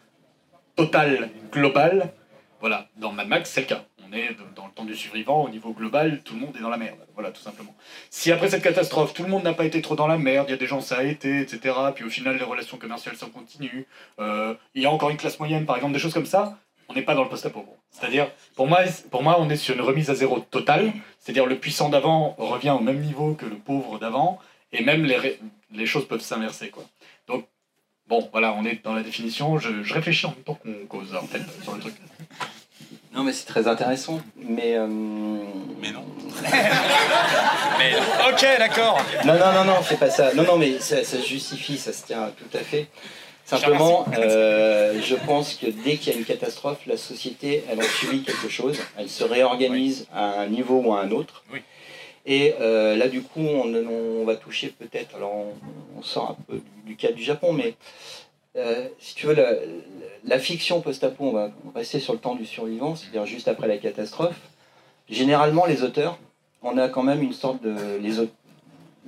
total, 0.76 1.30
global. 1.52 2.14
Voilà, 2.60 2.88
dans 2.98 3.12
Mad 3.12 3.28
Max, 3.28 3.50
c'est 3.50 3.62
le 3.62 3.68
cas. 3.68 3.84
On 4.10 4.16
est 4.16 4.30
dans 4.56 4.66
le 4.66 4.72
temps 4.72 4.86
du 4.86 4.96
survivant, 4.96 5.44
au 5.44 5.50
niveau 5.50 5.72
global, 5.72 6.22
tout 6.24 6.36
le 6.36 6.42
monde 6.42 6.56
est 6.56 6.62
dans 6.62 6.70
la 6.70 6.78
merde. 6.78 6.98
Voilà, 7.14 7.32
tout 7.32 7.42
simplement. 7.42 7.76
Si 8.10 8.32
après 8.32 8.50
cette 8.50 8.64
catastrophe, 8.64 9.14
tout 9.14 9.24
le 9.24 9.30
monde 9.30 9.44
n'a 9.44 9.54
pas 9.54 9.66
été 9.66 9.82
trop 9.82 9.96
dans 9.96 10.08
la 10.08 10.18
merde, 10.18 10.46
il 10.48 10.52
y 10.52 10.54
a 10.54 10.58
des 10.58 10.68
gens 10.68 10.82
ça 10.82 10.98
a 11.00 11.04
été, 11.04 11.42
etc., 11.42 11.76
puis 11.96 12.06
au 12.06 12.10
final, 12.10 12.38
les 12.38 12.44
relations 12.44 12.78
commerciales 12.78 13.18
sont 13.18 13.30
continues, 13.30 13.86
euh, 14.20 14.54
il 14.76 14.84
y 14.84 14.86
a 14.86 14.92
encore 14.92 15.10
une 15.10 15.18
classe 15.18 15.40
moyenne, 15.40 15.66
par 15.66 15.76
exemple, 15.76 15.94
des 15.94 16.00
choses 16.00 16.14
comme 16.14 16.26
ça, 16.26 16.58
on 16.90 16.94
n'est 16.94 17.02
pas 17.02 17.16
dans 17.16 17.24
le 17.24 17.30
post-apo. 17.30 17.66
C'est-à-dire, 17.92 18.32
pour 18.56 18.68
moi, 18.68 18.80
pour 19.12 19.24
moi, 19.24 19.38
on 19.40 19.50
est 19.50 19.58
sur 19.58 19.76
une 19.76 19.82
remise 19.82 20.10
à 20.10 20.16
zéro 20.16 20.40
totale, 20.40 20.94
c'est-à-dire 21.20 21.46
le 21.46 21.58
puissant 21.58 21.90
d'avant 21.90 22.36
revient 22.38 22.72
au 22.72 22.80
même 22.80 23.02
niveau 23.02 23.34
que 23.34 23.46
le 23.46 23.56
pauvre 23.58 24.00
d'avant, 24.00 24.40
et 24.72 24.84
même 24.84 25.04
les, 25.04 25.40
les 25.72 25.86
choses 25.86 26.08
peuvent 26.08 26.22
s'inverser. 26.22 26.70
quoi. 26.70 26.84
Donc, 27.28 27.46
bon, 28.08 28.30
voilà, 28.32 28.54
on 28.54 28.64
est 28.64 28.84
dans 28.84 28.94
la 28.94 29.04
définition, 29.04 29.58
je, 29.58 29.84
je 29.84 29.94
réfléchis 29.94 30.26
en 30.28 30.30
même 30.30 30.44
temps 30.44 30.56
qu'on 30.56 30.86
cause, 30.88 31.14
en 31.16 31.28
fait, 31.28 31.42
sur 31.64 31.74
le 31.74 31.82
truc. 31.82 31.96
Non, 33.18 33.24
mais 33.24 33.34
c'est 33.34 33.48
très 33.48 33.68
intéressant. 33.68 34.22
Mais. 34.38 34.76
Euh... 34.76 34.86
Mais 34.88 35.92
non. 35.92 36.06
mais, 37.80 37.96
ok, 38.30 38.46
d'accord. 38.60 39.04
Non, 39.26 39.34
non, 39.34 39.54
non, 39.54 39.66
non, 39.66 39.78
c'est 39.84 39.98
pas 39.98 40.12
ça. 40.12 40.36
Non, 40.36 40.44
non, 40.44 40.58
mais 40.58 40.78
ça, 40.80 41.04
ça, 41.04 41.18
se 41.18 41.26
justifie, 41.26 41.80
ça 41.80 41.94
se 41.94 42.06
tient 42.06 42.32
tout 42.38 42.56
à 42.56 42.62
fait. 42.62 42.88
Simplement, 43.44 44.06
euh, 44.20 45.02
je 45.02 45.16
pense 45.16 45.56
que 45.56 45.66
dès 45.66 45.98
qu'il 45.98 46.14
y 46.14 46.16
a 46.16 46.20
une 46.20 46.26
catastrophe, 46.26 46.86
la 46.86 46.98
société, 46.98 47.64
elle 47.72 47.80
en 47.80 47.84
subit 47.84 48.22
quelque 48.22 48.50
chose. 48.50 48.78
Elle 49.00 49.10
se 49.10 49.24
réorganise 49.24 50.02
oui. 50.02 50.08
à 50.14 50.42
un 50.42 50.48
niveau 50.48 50.84
ou 50.86 50.94
à 50.94 51.02
un 51.02 51.10
autre. 51.10 51.44
Oui. 51.52 51.62
Et 52.28 52.54
euh, 52.62 52.96
là, 52.98 53.08
du 53.08 53.24
coup, 53.24 53.40
on, 53.40 53.74
on 53.74 54.26
va 54.26 54.36
toucher 54.36 54.68
peut-être. 54.78 55.16
Alors, 55.16 55.34
on, 55.34 55.54
on, 55.98 56.04
sort 56.04 56.38
un 56.38 56.44
peu 56.48 56.62
du 56.86 56.96
cas 56.96 57.12
du 57.12 57.24
Japon, 57.24 57.54
mais 57.54 57.74
euh, 58.56 58.88
si 59.00 59.16
tu 59.16 59.28
veux, 59.28 59.36
la, 60.26 60.40
fiction 60.40 60.82
post-apo, 60.82 61.26
on 61.26 61.32
va 61.32 61.52
rester 61.76 62.00
sur 62.00 62.14
le 62.14 62.20
temps 62.20 62.36
du 62.36 62.46
survivant, 62.46 62.96
c'est-à-dire 62.96 63.26
juste 63.26 63.48
après 63.48 63.68
la 63.68 63.78
catastrophe. 63.78 64.40
Généralement, 65.10 65.66
les 65.66 65.84
auteurs, 65.84 66.18
on 66.64 66.78
a 66.78 66.90
quand 66.90 67.04
même 67.04 67.22
une 67.22 67.34
sorte 67.34 67.62
de. 67.62 67.76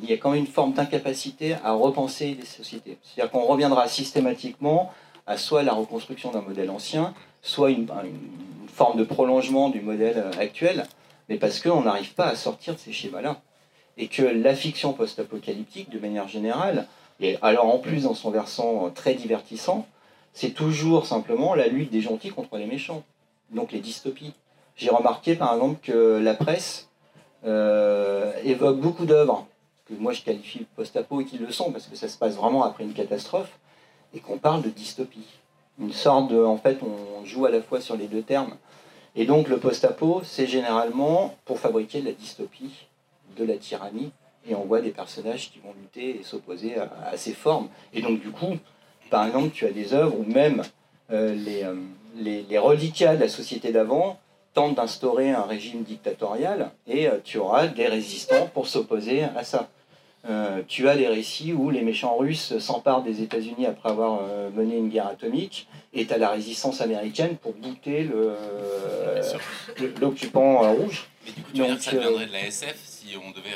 Il 0.01 0.09
y 0.09 0.13
a 0.13 0.17
quand 0.17 0.31
même 0.31 0.39
une 0.39 0.47
forme 0.47 0.73
d'incapacité 0.73 1.55
à 1.63 1.73
repenser 1.73 2.37
les 2.39 2.45
sociétés. 2.45 2.97
C'est-à-dire 3.03 3.31
qu'on 3.31 3.43
reviendra 3.45 3.87
systématiquement 3.89 4.93
à 5.27 5.35
soit 5.35 5.61
la 5.63 5.73
reconstruction 5.73 6.31
d'un 6.31 6.41
modèle 6.41 6.69
ancien, 6.69 7.13
soit 7.41 7.71
une, 7.71 7.89
une, 8.03 8.69
forme 8.73 8.97
de 8.97 9.03
prolongement 9.03 9.67
du 9.69 9.81
modèle 9.81 10.23
actuel, 10.39 10.85
mais 11.27 11.35
parce 11.35 11.59
qu'on 11.59 11.81
n'arrive 11.81 12.13
pas 12.13 12.27
à 12.27 12.35
sortir 12.35 12.75
de 12.75 12.79
ces 12.79 12.93
schémas-là. 12.93 13.41
Et 13.97 14.07
que 14.07 14.21
la 14.21 14.55
fiction 14.55 14.93
post-apocalyptique, 14.93 15.89
de 15.89 15.99
manière 15.99 16.29
générale, 16.29 16.87
et 17.19 17.37
alors 17.41 17.65
en 17.65 17.79
plus 17.79 18.03
dans 18.03 18.13
son 18.13 18.31
versant 18.31 18.89
très 18.89 19.13
divertissant, 19.13 19.85
c'est 20.33 20.51
toujours 20.51 21.05
simplement 21.05 21.55
la 21.55 21.67
lutte 21.67 21.91
des 21.91 22.01
gentils 22.01 22.29
contre 22.29 22.57
les 22.57 22.65
méchants, 22.65 23.03
donc 23.51 23.71
les 23.71 23.79
dystopies. 23.79 24.33
J'ai 24.75 24.89
remarqué 24.89 25.35
par 25.35 25.53
exemple 25.53 25.79
que 25.81 26.19
la 26.21 26.33
presse 26.33 26.89
euh, 27.45 28.31
évoque 28.43 28.79
beaucoup 28.79 29.05
d'œuvres 29.05 29.47
que 29.87 29.93
moi 29.95 30.13
je 30.13 30.21
qualifie 30.21 30.65
post-apo 30.75 31.21
et 31.21 31.25
qui 31.25 31.37
le 31.37 31.51
sont 31.51 31.71
parce 31.71 31.87
que 31.87 31.95
ça 31.95 32.07
se 32.07 32.17
passe 32.17 32.35
vraiment 32.35 32.63
après 32.63 32.83
une 32.83 32.93
catastrophe 32.93 33.59
et 34.13 34.19
qu'on 34.19 34.37
parle 34.37 34.61
de 34.61 34.69
dystopie. 34.69 35.27
Une 35.79 35.93
sorte 35.93 36.29
de, 36.29 36.43
en 36.43 36.57
fait, 36.57 36.79
on 36.83 37.25
joue 37.25 37.45
à 37.45 37.51
la 37.51 37.61
fois 37.61 37.79
sur 37.79 37.95
les 37.95 38.07
deux 38.07 38.21
termes. 38.21 38.55
Et 39.15 39.25
donc 39.25 39.47
le 39.47 39.57
post-apo, 39.57 40.21
c'est 40.23 40.47
généralement 40.47 41.35
pour 41.45 41.59
fabriquer 41.59 42.01
de 42.01 42.07
la 42.07 42.11
dystopie, 42.11 42.87
de 43.37 43.45
la 43.45 43.55
tyrannie, 43.55 44.11
et 44.49 44.55
on 44.55 44.65
voit 44.65 44.81
des 44.81 44.91
personnages 44.91 45.51
qui 45.51 45.59
vont 45.59 45.73
lutter 45.79 46.19
et 46.19 46.23
s'opposer 46.23 46.77
à, 46.77 46.91
à, 47.11 47.17
ces 47.17 47.33
formes. 47.33 47.69
Et 47.93 48.01
donc 48.01 48.19
du 48.19 48.31
coup, 48.31 48.57
par 49.09 49.25
exemple, 49.25 49.49
tu 49.53 49.65
as 49.65 49.71
des 49.71 49.93
œuvres 49.93 50.15
où 50.17 50.23
même 50.23 50.63
euh, 51.11 51.33
les, 51.33 51.63
euh, 51.63 51.73
les, 52.17 52.43
les, 52.43 52.57
reliquats 52.59 53.15
de 53.15 53.21
la 53.21 53.29
société 53.29 53.71
d'avant 53.71 54.19
tentent 54.53 54.75
d'instaurer 54.75 55.31
un 55.31 55.43
régime 55.43 55.83
dictatorial, 55.83 56.71
et 56.87 57.07
euh, 57.07 57.17
tu 57.23 57.39
auras 57.39 57.67
des 57.67 57.87
résistants 57.87 58.47
pour 58.53 58.67
s'opposer 58.67 59.23
à 59.23 59.43
ça. 59.43 59.69
Tu 60.67 60.89
as 60.89 60.95
les 60.95 61.07
récits 61.07 61.53
où 61.53 61.69
les 61.69 61.81
méchants 61.81 62.17
russes 62.17 62.57
s'emparent 62.59 63.03
des 63.03 63.23
États-Unis 63.23 63.65
après 63.65 63.89
avoir 63.89 64.21
mené 64.53 64.75
une 64.75 64.89
guerre 64.89 65.07
atomique, 65.07 65.67
et 65.93 66.05
tu 66.05 66.13
as 66.13 66.17
la 66.17 66.29
résistance 66.29 66.81
américaine 66.81 67.37
pour 67.37 67.53
bouter 67.53 68.07
l'occupant 70.01 70.71
rouge. 70.73 71.07
Mais 71.25 71.31
du 71.31 71.41
coup, 71.41 71.51
tu 71.53 71.61
dire 71.61 71.77
que 71.77 71.81
ça 71.81 71.97
viendrait 71.97 72.27
de 72.27 72.33
la 72.33 72.45
SF 72.45 72.75
si 72.83 73.15
on 73.15 73.31
devait. 73.31 73.55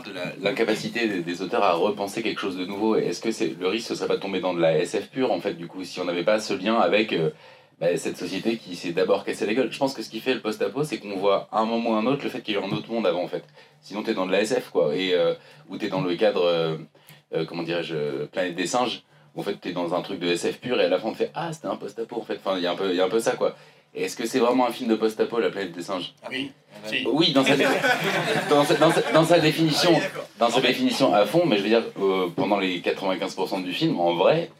De 0.00 0.12
l'incapacité 0.42 1.20
des, 1.20 1.42
auteurs 1.42 1.62
à 1.62 1.72
repenser 1.72 2.22
quelque 2.22 2.40
chose 2.40 2.56
de 2.56 2.64
nouveau. 2.64 2.96
Est-ce 2.96 3.20
que 3.20 3.30
c'est 3.30 3.58
le 3.58 3.68
risque, 3.68 3.88
ce 3.88 3.94
serait 3.94 4.08
pas 4.08 4.16
de 4.16 4.20
tomber 4.20 4.40
dans 4.40 4.54
de 4.54 4.60
la 4.60 4.78
SF 4.78 5.10
pure, 5.10 5.32
en 5.32 5.40
fait, 5.40 5.54
du 5.54 5.66
coup, 5.66 5.84
si 5.84 6.00
on 6.00 6.04
n'avait 6.04 6.24
pas 6.24 6.40
ce 6.40 6.54
lien 6.54 6.76
avec 6.76 7.14
bah, 7.82 7.96
cette 7.96 8.16
société 8.16 8.58
qui 8.58 8.76
s'est 8.76 8.92
d'abord 8.92 9.24
cassé 9.24 9.44
la 9.44 9.54
gueule? 9.54 9.72
Je 9.72 9.78
pense 9.78 9.92
que 9.92 10.02
ce 10.02 10.08
qui 10.08 10.20
fait 10.20 10.34
le 10.34 10.40
post-apo, 10.40 10.84
c'est 10.84 10.98
qu'on 10.98 11.16
voit 11.16 11.48
à 11.50 11.58
un 11.58 11.64
moment 11.64 11.90
ou 11.90 11.94
un 11.94 12.06
autre 12.06 12.22
le 12.22 12.30
fait 12.30 12.40
qu'il 12.40 12.54
y 12.54 12.56
a 12.56 12.60
eu 12.60 12.64
un 12.64 12.70
autre 12.70 12.90
monde 12.90 13.06
avant, 13.06 13.24
en 13.24 13.28
fait. 13.28 13.44
Sinon, 13.80 14.04
t'es 14.04 14.14
dans 14.14 14.26
de 14.26 14.32
la 14.32 14.42
SF, 14.42 14.70
quoi. 14.70 14.94
Et, 14.94 15.14
euh, 15.14 15.34
ou 15.68 15.76
t'es 15.78 15.88
dans 15.88 16.00
le 16.00 16.14
cadre, 16.14 16.44
euh, 16.44 16.76
euh, 17.34 17.44
comment 17.44 17.64
dirais-je, 17.64 18.26
Planète 18.26 18.54
des 18.54 18.68
singes, 18.68 19.02
où 19.34 19.40
en 19.40 19.42
fait 19.42 19.60
t'es 19.60 19.72
dans 19.72 19.94
un 19.94 20.02
truc 20.02 20.20
de 20.20 20.28
SF 20.28 20.60
pur 20.60 20.80
et 20.80 20.84
à 20.84 20.88
la 20.88 20.98
fin 21.00 21.08
on 21.08 21.12
te 21.12 21.16
fait 21.16 21.32
Ah, 21.34 21.52
c'était 21.52 21.66
un 21.66 21.76
post-apo, 21.76 22.16
en 22.16 22.22
fait. 22.22 22.36
Enfin, 22.36 22.56
il 22.56 22.62
y, 22.62 22.68
un 22.68 22.76
peu, 22.76 22.94
y 22.94 23.00
a 23.00 23.04
un 23.04 23.08
peu 23.08 23.20
ça, 23.20 23.32
quoi. 23.32 23.56
Et 23.94 24.04
est-ce 24.04 24.16
que 24.16 24.26
c'est 24.26 24.38
vraiment 24.38 24.66
un 24.66 24.72
film 24.72 24.88
de 24.88 24.94
post-apo, 24.94 25.38
La 25.38 25.50
Planète 25.50 25.72
des 25.72 25.82
singes 25.82 26.14
Oui. 26.30 26.50
Si. 26.86 27.06
Oui, 27.06 27.32
dans 27.32 27.44
sa, 27.44 27.56
dans, 28.50 28.64
sa, 28.64 28.74
dans, 28.74 28.90
sa, 28.90 29.12
dans 29.12 29.24
sa 29.24 29.38
définition, 29.38 29.90
Ah 29.94 29.98
oui, 30.14 30.22
dans 30.38 30.50
sa 30.50 30.60
définition 30.60 31.14
à 31.14 31.26
fond, 31.26 31.44
mais 31.46 31.58
je 31.58 31.62
veux 31.62 31.68
dire, 31.68 31.84
pendant 32.34 32.58
les 32.58 32.80
95% 32.80 33.62
du 33.62 33.72
film, 33.72 34.00
en 34.00 34.14
vrai, 34.14 34.50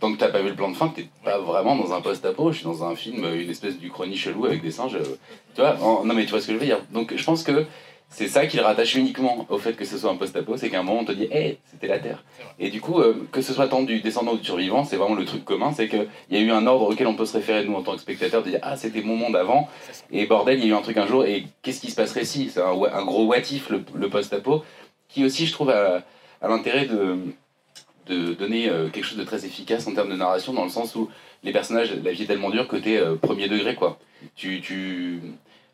tant 0.00 0.12
que 0.12 0.18
t'as 0.18 0.28
pas 0.28 0.42
vu 0.42 0.48
le 0.48 0.56
plan 0.56 0.70
de 0.70 0.76
fin, 0.76 0.88
t'es 0.88 1.06
pas 1.24 1.38
vraiment 1.38 1.76
dans 1.76 1.92
un 1.92 2.00
post-apo, 2.00 2.50
je 2.52 2.56
suis 2.58 2.64
dans 2.64 2.84
un 2.84 2.96
film, 2.96 3.24
une 3.34 3.48
espèce 3.50 3.78
du 3.78 3.90
chrony 3.90 4.16
chelou 4.16 4.46
avec 4.46 4.62
des 4.62 4.72
singes. 4.72 4.98
Tu 5.54 5.60
vois 5.60 5.76
en, 5.80 6.04
Non 6.04 6.14
mais 6.14 6.24
tu 6.24 6.30
vois 6.30 6.40
ce 6.40 6.48
que 6.48 6.52
je 6.54 6.58
veux 6.58 6.66
dire. 6.66 6.80
Donc 6.90 7.14
je 7.16 7.24
pense 7.24 7.44
que 7.44 7.66
c'est 8.08 8.28
ça 8.28 8.46
qui 8.46 8.56
le 8.56 8.62
rattache 8.62 8.94
uniquement 8.94 9.46
au 9.48 9.58
fait 9.58 9.74
que 9.74 9.84
ce 9.84 9.98
soit 9.98 10.10
un 10.10 10.16
post-apo, 10.16 10.56
c'est 10.56 10.70
qu'à 10.70 10.80
un 10.80 10.82
moment 10.82 11.00
on 11.00 11.04
te 11.04 11.12
dit, 11.12 11.24
hé, 11.24 11.36
hey, 11.36 11.58
c'était 11.66 11.88
la 11.88 11.98
Terre. 11.98 12.22
Et 12.58 12.70
du 12.70 12.80
coup, 12.80 13.00
euh, 13.00 13.26
que 13.32 13.42
ce 13.42 13.52
soit 13.52 13.68
tant 13.68 13.82
du 13.82 14.00
descendant 14.00 14.34
ou 14.34 14.38
du 14.38 14.44
survivant, 14.44 14.84
c'est 14.84 14.96
vraiment 14.96 15.16
le 15.16 15.24
truc 15.24 15.44
commun, 15.44 15.72
c'est 15.74 15.88
qu'il 15.88 16.06
y 16.30 16.36
a 16.36 16.40
eu 16.40 16.50
un 16.50 16.66
ordre 16.66 16.90
auquel 16.90 17.06
on 17.06 17.14
peut 17.14 17.26
se 17.26 17.36
référer, 17.36 17.64
nous, 17.64 17.74
en 17.74 17.82
tant 17.82 17.94
que 17.94 18.00
spectateurs, 18.00 18.42
de 18.42 18.50
dire, 18.50 18.60
ah, 18.62 18.76
c'était 18.76 19.02
mon 19.02 19.16
monde 19.16 19.36
avant, 19.36 19.68
et 20.12 20.26
bordel, 20.26 20.58
il 20.58 20.66
y 20.66 20.68
a 20.68 20.70
eu 20.70 20.78
un 20.78 20.82
truc 20.82 20.96
un 20.96 21.06
jour, 21.06 21.24
et 21.24 21.46
qu'est-ce 21.62 21.80
qui 21.80 21.90
se 21.90 21.96
passerait 21.96 22.24
si? 22.24 22.50
C'est 22.50 22.60
un, 22.60 22.72
un, 22.72 23.04
gros 23.04 23.26
what 23.26 23.38
if, 23.50 23.68
le, 23.70 23.84
le 23.94 24.08
post-apo, 24.08 24.64
qui 25.08 25.24
aussi, 25.24 25.46
je 25.46 25.52
trouve, 25.52 25.70
a, 25.70 26.02
a 26.40 26.48
l'intérêt 26.48 26.86
de 26.86 27.18
de 28.06 28.34
donner 28.34 28.68
euh, 28.68 28.88
quelque 28.88 29.04
chose 29.04 29.18
de 29.18 29.24
très 29.24 29.44
efficace 29.46 29.86
en 29.86 29.94
termes 29.94 30.10
de 30.10 30.16
narration, 30.16 30.52
dans 30.52 30.64
le 30.64 30.70
sens 30.70 30.94
où 30.94 31.08
les 31.42 31.52
personnages, 31.52 31.94
la 32.02 32.12
vie 32.12 32.24
est 32.24 32.26
tellement 32.26 32.50
dure 32.50 32.68
que 32.68 32.76
t'es 32.76 32.98
euh, 32.98 33.16
premier 33.16 33.48
degré, 33.48 33.74
quoi. 33.74 33.98
Tu, 34.36 34.60
tu, 34.60 35.20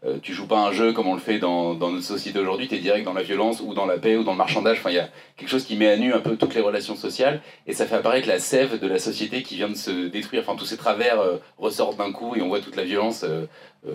euh, 0.03 0.19
tu 0.23 0.33
joues 0.33 0.47
pas 0.47 0.59
un 0.59 0.73
jeu 0.73 0.95
comme 0.95 1.09
on 1.09 1.15
le 1.15 1.21
fait 1.21 1.39
dans, 1.39 1.75
notre 1.75 2.03
société 2.03 2.39
aujourd'hui, 2.39 2.69
t'es 2.69 2.79
direct 2.79 3.05
dans 3.05 3.13
la 3.13 3.23
violence, 3.23 3.61
ou 3.61 3.75
dans 3.75 3.85
la 3.85 3.99
paix, 3.99 4.17
ou 4.17 4.25
dans 4.25 4.33
le 4.33 4.39
marchandage, 4.39 4.79
enfin, 4.79 4.91
il 4.91 4.97
y 4.97 4.99
a 4.99 5.11
quelque 5.37 5.51
chose 5.51 5.65
qui 5.65 5.77
met 5.77 5.91
à 5.91 5.97
nu 5.99 6.15
un 6.15 6.21
peu 6.21 6.37
toutes 6.37 6.55
les 6.55 6.63
relations 6.63 6.97
sociales, 6.97 7.43
et 7.67 7.75
ça 7.75 7.87
fait 7.87 7.97
apparaître 7.97 8.27
la 8.27 8.39
sève 8.39 8.81
de 8.81 8.87
la 8.87 8.99
société 8.99 9.43
qui 9.43 9.57
vient 9.57 9.69
de 9.69 9.75
se 9.75 10.09
détruire, 10.09 10.43
enfin, 10.43 10.57
tous 10.57 10.65
ces 10.65 10.79
travers 10.79 11.21
euh, 11.21 11.37
ressortent 11.59 11.99
d'un 11.99 12.13
coup, 12.13 12.35
et 12.35 12.41
on 12.41 12.49
voit 12.49 12.61
toute 12.61 12.77
la 12.77 12.85
violence, 12.85 13.25
euh, 13.25 13.47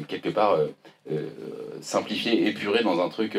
quelque 0.07 0.29
part, 0.29 0.59
simplifiée, 1.81 2.47
épurée 2.47 2.81
dans 2.81 2.99
un 2.99 3.09
truc 3.09 3.37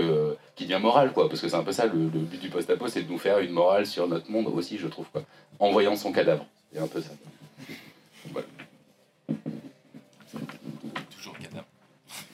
qui 0.55 0.65
devient 0.67 0.81
moral, 0.81 1.13
quoi, 1.13 1.29
parce 1.29 1.41
que 1.41 1.49
c'est 1.49 1.57
un 1.57 1.65
peu 1.65 1.73
ça, 1.73 1.87
le, 1.87 1.93
but 1.93 2.41
du 2.41 2.49
post-apo, 2.49 2.87
c'est 2.87 3.03
de 3.03 3.11
nous 3.11 3.19
faire 3.19 3.41
une 3.41 3.51
morale 3.51 3.87
sur 3.87 4.07
notre 4.07 4.31
monde 4.31 4.47
aussi, 4.55 4.79
je 4.79 4.87
trouve, 4.87 5.07
en 5.59 5.73
voyant 5.73 5.97
son 5.97 6.13
cadavre. 6.13 6.47
C'est 6.73 6.79
un 6.79 6.87
peu 6.87 7.01
ça. 7.01 7.11
Voilà. 8.33 8.47
Toujours 11.17 11.35
le 11.37 11.45
cadavre. 11.45 11.67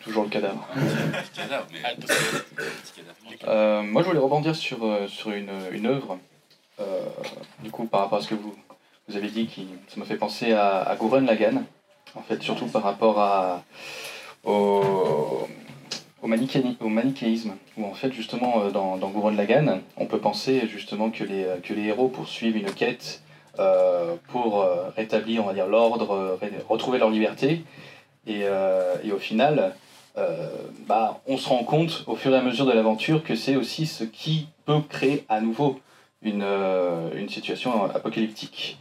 Toujours 0.05 0.25
le 0.25 0.31
cadavre. 0.31 0.67
cadavre, 1.35 1.67
mais... 1.73 1.81
euh, 3.49 3.83
moi, 3.83 4.03
je 4.03 4.09
voulais 4.09 4.19
rebondir 4.19 4.55
sur, 4.57 4.85
euh, 4.85 5.07
sur 5.07 5.31
une, 5.31 5.50
une 5.73 5.87
œuvre, 5.87 6.19
euh, 6.81 7.07
du 7.63 7.71
coup, 7.71 7.85
par 7.87 8.00
rapport 8.00 8.19
à 8.19 8.23
ce 8.23 8.29
que 8.29 8.35
vous, 8.35 8.55
vous 9.09 9.17
avez 9.17 9.29
dit, 9.29 9.46
qui, 9.46 9.69
ça 9.88 9.98
m'a 9.98 10.05
fait 10.05 10.17
penser 10.17 10.53
à, 10.53 10.79
à 10.79 10.96
Gurren 10.96 11.25
Lagann, 11.25 11.65
en 12.15 12.23
fait, 12.23 12.42
surtout 12.42 12.67
par 12.67 12.83
rapport 12.83 13.21
à, 13.21 13.63
au, 14.44 15.46
au, 16.21 16.27
manichéisme, 16.27 16.75
au 16.81 16.88
manichéisme, 16.88 17.53
où 17.77 17.87
en 17.87 17.94
fait, 17.94 18.13
justement, 18.13 18.71
dans, 18.71 18.96
dans 18.96 19.11
Gurren 19.11 19.37
Lagann, 19.37 19.83
on 19.96 20.07
peut 20.07 20.19
penser 20.19 20.67
justement 20.67 21.11
que 21.11 21.23
les, 21.23 21.46
que 21.63 21.75
les 21.75 21.85
héros 21.85 22.09
poursuivent 22.09 22.57
une 22.57 22.73
quête 22.73 23.23
euh, 23.59 24.17
pour 24.29 24.67
rétablir, 24.96 25.44
on 25.44 25.46
va 25.46 25.55
dire, 25.55 25.69
l'ordre, 25.69 26.38
retrouver 26.69 26.98
leur 26.98 27.11
liberté, 27.11 27.63
et, 28.27 28.42
euh, 28.44 28.96
et 29.03 29.13
au 29.13 29.19
final, 29.19 29.59
euh, 29.59 29.69
bah, 30.87 31.21
on 31.27 31.37
se 31.37 31.48
rend 31.48 31.65
compte 31.65 32.04
au 32.06 32.17
fur 32.17 32.33
et 32.33 32.37
à 32.37 32.42
mesure 32.42 32.67
de 32.67 32.73
l'aventure 32.73 33.23
que 33.23 33.35
c'est 33.35 33.56
aussi 33.56 33.87
ce 33.87 34.04
qui 34.04 34.48
peut 34.67 34.81
créer 34.88 35.25
à 35.29 35.40
nouveau 35.40 35.81
une, 36.23 36.42
euh, 36.42 37.10
une 37.17 37.29
situation 37.29 37.85
apocalyptique. 37.90 38.79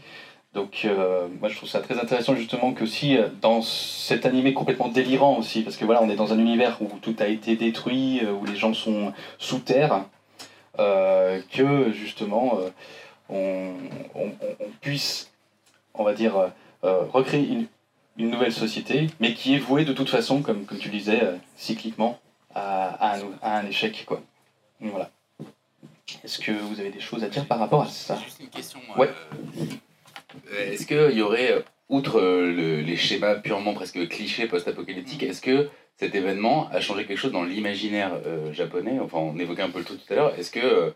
Donc 0.53 0.81
euh, 0.83 1.27
moi 1.39 1.47
je 1.47 1.55
trouve 1.55 1.69
ça 1.69 1.79
très 1.79 1.97
intéressant 1.97 2.35
justement 2.35 2.73
que 2.73 2.85
si 2.85 3.17
euh, 3.17 3.29
dans 3.41 3.61
cet 3.61 4.25
animé 4.25 4.53
complètement 4.53 4.89
délirant 4.89 5.37
aussi, 5.37 5.61
parce 5.61 5.77
que 5.77 5.85
voilà 5.85 6.03
on 6.03 6.09
est 6.09 6.17
dans 6.17 6.33
un 6.33 6.39
univers 6.39 6.81
où 6.81 6.89
tout 7.01 7.15
a 7.19 7.27
été 7.27 7.55
détruit, 7.55 8.19
euh, 8.23 8.33
où 8.33 8.45
les 8.45 8.57
gens 8.57 8.73
sont 8.73 9.13
sous 9.37 9.59
terre, 9.59 10.03
euh, 10.79 11.39
que 11.53 11.91
justement 11.93 12.59
euh, 12.59 12.69
on, 13.29 13.71
on- 14.13 14.31
on 14.59 14.69
puisse, 14.81 15.31
on 15.93 16.03
va 16.03 16.13
dire, 16.13 16.35
euh, 16.35 16.47
euh, 16.83 17.03
recréer 17.13 17.47
une, 17.47 17.67
une 18.17 18.29
nouvelle 18.29 18.53
société, 18.53 19.07
mais 19.19 19.33
qui 19.33 19.55
est 19.55 19.59
vouée 19.59 19.85
de 19.85 19.93
toute 19.93 20.09
façon, 20.09 20.41
comme, 20.41 20.65
comme 20.65 20.77
tu 20.77 20.89
le 20.89 20.97
disais, 20.97 21.23
euh, 21.23 21.35
cycliquement, 21.55 22.19
à, 22.53 22.89
à 22.89 23.17
un, 23.17 23.21
à 23.41 23.57
un 23.59 23.65
échec. 23.65 24.03
Quoi. 24.05 24.21
Donc, 24.81 24.91
Voilà. 24.91 25.09
Est-ce 26.23 26.39
que 26.39 26.51
vous 26.51 26.79
avez 26.79 26.89
des 26.89 26.99
choses 26.99 27.23
à 27.23 27.29
dire 27.29 27.45
par 27.45 27.57
rapport 27.59 27.83
à 27.83 27.87
ça? 27.87 28.17
Juste 28.23 28.39
une 28.41 28.49
question. 28.49 28.79
Ouais. 28.97 29.09
euh, 30.51 30.71
Est-ce 30.71 30.85
qu'il 30.85 31.17
y 31.17 31.21
aurait, 31.21 31.51
euh, 31.53 31.61
outre 31.89 32.19
euh, 32.19 32.51
le- 32.51 32.81
les 32.81 32.97
schémas 32.97 33.35
purement 33.35 33.73
presque 33.73 34.07
clichés 34.09 34.47
post-apocalyptiques, 34.47 35.23
est-ce 35.23 35.41
que 35.41 35.69
cet 35.97 36.13
événement 36.15 36.67
a 36.69 36.81
changé 36.81 37.05
quelque 37.05 37.17
chose 37.19 37.31
dans 37.31 37.43
l'imaginaire 37.43 38.11
euh, 38.25 38.51
japonais? 38.53 38.99
Enfin, 38.99 39.19
on 39.19 39.37
évoquait 39.39 39.61
un 39.61 39.69
peu 39.69 39.79
le 39.79 39.85
tout 39.85 39.95
tout 39.95 40.11
à 40.13 40.15
l'heure. 40.15 40.33
Est-ce 40.37 40.51
que, 40.51 40.59
euh, 40.59 40.91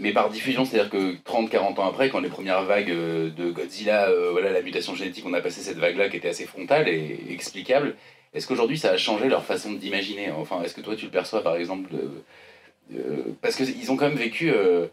mais 0.00 0.12
par 0.12 0.30
diffusion, 0.30 0.64
c'est-à-dire 0.64 0.90
que 0.90 1.14
30-40 1.30 1.78
ans 1.78 1.86
après, 1.86 2.08
quand 2.08 2.20
les 2.20 2.30
premières 2.30 2.64
vagues 2.64 2.90
euh, 2.90 3.30
de 3.30 3.50
Godzilla, 3.50 4.08
euh, 4.08 4.30
voilà, 4.32 4.50
la 4.50 4.62
mutation 4.62 4.94
génétique, 4.94 5.24
on 5.26 5.34
a 5.34 5.42
passé 5.42 5.60
cette 5.60 5.76
vague-là 5.76 6.08
qui 6.08 6.16
était 6.16 6.30
assez 6.30 6.46
frontale 6.46 6.88
et 6.88 7.20
explicable, 7.30 7.94
est-ce 8.32 8.46
qu'aujourd'hui 8.46 8.78
ça 8.78 8.92
a 8.92 8.96
changé 8.96 9.28
leur 9.28 9.44
façon 9.44 9.72
d'imaginer? 9.72 10.30
Enfin, 10.30 10.62
est-ce 10.62 10.74
que 10.74 10.80
toi 10.80 10.96
tu 10.96 11.04
le 11.04 11.10
perçois 11.10 11.42
par 11.42 11.56
exemple 11.56 11.90
Parce 13.42 13.56
qu'ils 13.56 13.92
ont 13.92 13.96
quand 13.96 14.08
même 14.08 14.18
vécu. 14.18 14.50
euh, 14.50 14.86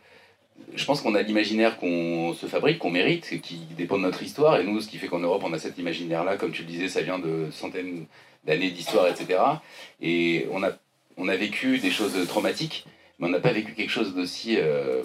je 0.76 0.84
pense 0.86 1.02
qu'on 1.02 1.16
a 1.16 1.22
l'imaginaire 1.22 1.78
qu'on 1.78 2.34
se 2.34 2.48
fabrique, 2.48 2.80
qu'on 2.80 2.90
mérite, 2.90 3.42
qui 3.42 3.60
dépend 3.78 3.98
de 3.98 4.04
notre 4.04 4.24
histoire. 4.24 4.60
Et 4.60 4.64
nous, 4.64 4.82
ce 4.82 4.88
qui 4.88 4.98
fait 4.98 5.08
qu'en 5.08 5.20
Europe, 5.20 5.44
on 5.46 5.54
a 5.54 5.60
cet 5.60 5.78
imaginaire-là, 5.78 6.36
comme 6.36 6.52
tu 6.52 6.64
le 6.64 6.68
disais, 6.68 6.90
ça 6.90 7.02
vient 7.02 7.20
de 7.20 7.50
centaines 7.52 8.08
d'années 8.44 8.72
d'histoire, 8.72 9.08
etc. 9.08 9.40
Et 10.02 10.48
on 10.52 10.64
a, 10.64 10.72
on 11.16 11.28
a 11.30 11.36
vécu 11.36 11.78
des 11.78 11.92
choses 11.92 12.18
traumatiques, 12.28 12.86
mais 13.20 13.28
on 13.28 13.30
n'a 13.30 13.40
pas 13.40 13.52
vécu 13.52 13.74
quelque 13.74 13.92
chose 13.92 14.14
d'aussi... 14.16 14.58
euh, 14.58 15.04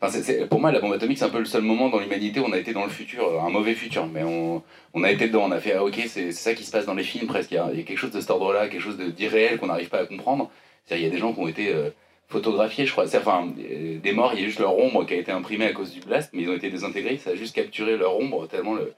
Enfin, 0.00 0.20
pour 0.50 0.60
moi, 0.60 0.72
la 0.72 0.80
bombe 0.80 0.92
atomique, 0.92 1.18
c'est 1.18 1.24
un 1.24 1.30
peu 1.30 1.38
le 1.38 1.46
seul 1.46 1.62
moment 1.62 1.88
dans 1.88 1.98
l'humanité 1.98 2.38
où 2.40 2.44
on 2.44 2.52
a 2.52 2.58
été 2.58 2.72
dans 2.74 2.84
le 2.84 2.90
futur, 2.90 3.42
un 3.42 3.48
mauvais 3.48 3.74
futur, 3.74 4.06
mais 4.06 4.22
on, 4.22 4.62
on 4.92 5.04
a 5.04 5.10
été 5.10 5.28
dedans, 5.28 5.44
on 5.46 5.52
a 5.52 5.60
fait, 5.60 5.72
ah 5.72 5.84
ok, 5.84 6.02
c'est 6.06 6.32
ça 6.32 6.54
qui 6.54 6.64
se 6.64 6.70
passe 6.70 6.84
dans 6.84 6.94
les 6.94 7.02
films 7.02 7.26
presque, 7.26 7.50
il 7.52 7.54
y 7.54 7.58
a, 7.58 7.70
quelque 7.70 7.96
chose 7.96 8.10
de 8.10 8.20
cet 8.20 8.30
ordre-là, 8.30 8.68
quelque 8.68 8.82
chose 8.82 8.98
d'irréel 8.98 9.58
qu'on 9.58 9.68
n'arrive 9.68 9.88
pas 9.88 10.00
à 10.00 10.06
comprendre. 10.06 10.50
Il 10.90 11.00
y 11.00 11.06
a 11.06 11.10
des 11.10 11.18
gens 11.18 11.32
qui 11.32 11.40
ont 11.40 11.48
été 11.48 11.72
euh, 11.72 11.90
photographiés, 12.28 12.84
je 12.84 12.92
crois, 12.92 13.04
enfin, 13.06 13.48
euh, 13.58 13.98
des 13.98 14.12
morts, 14.12 14.32
il 14.34 14.40
y 14.40 14.42
a 14.42 14.46
juste 14.46 14.60
leur 14.60 14.78
ombre 14.78 15.06
qui 15.06 15.14
a 15.14 15.16
été 15.16 15.32
imprimée 15.32 15.66
à 15.66 15.72
cause 15.72 15.92
du 15.92 16.00
blast, 16.00 16.30
mais 16.34 16.42
ils 16.42 16.50
ont 16.50 16.54
été 16.54 16.68
désintégrés, 16.68 17.16
ça 17.16 17.30
a 17.30 17.34
juste 17.34 17.54
capturé 17.54 17.96
leur 17.96 18.18
ombre, 18.18 18.46
tellement 18.48 18.74
le... 18.74 18.92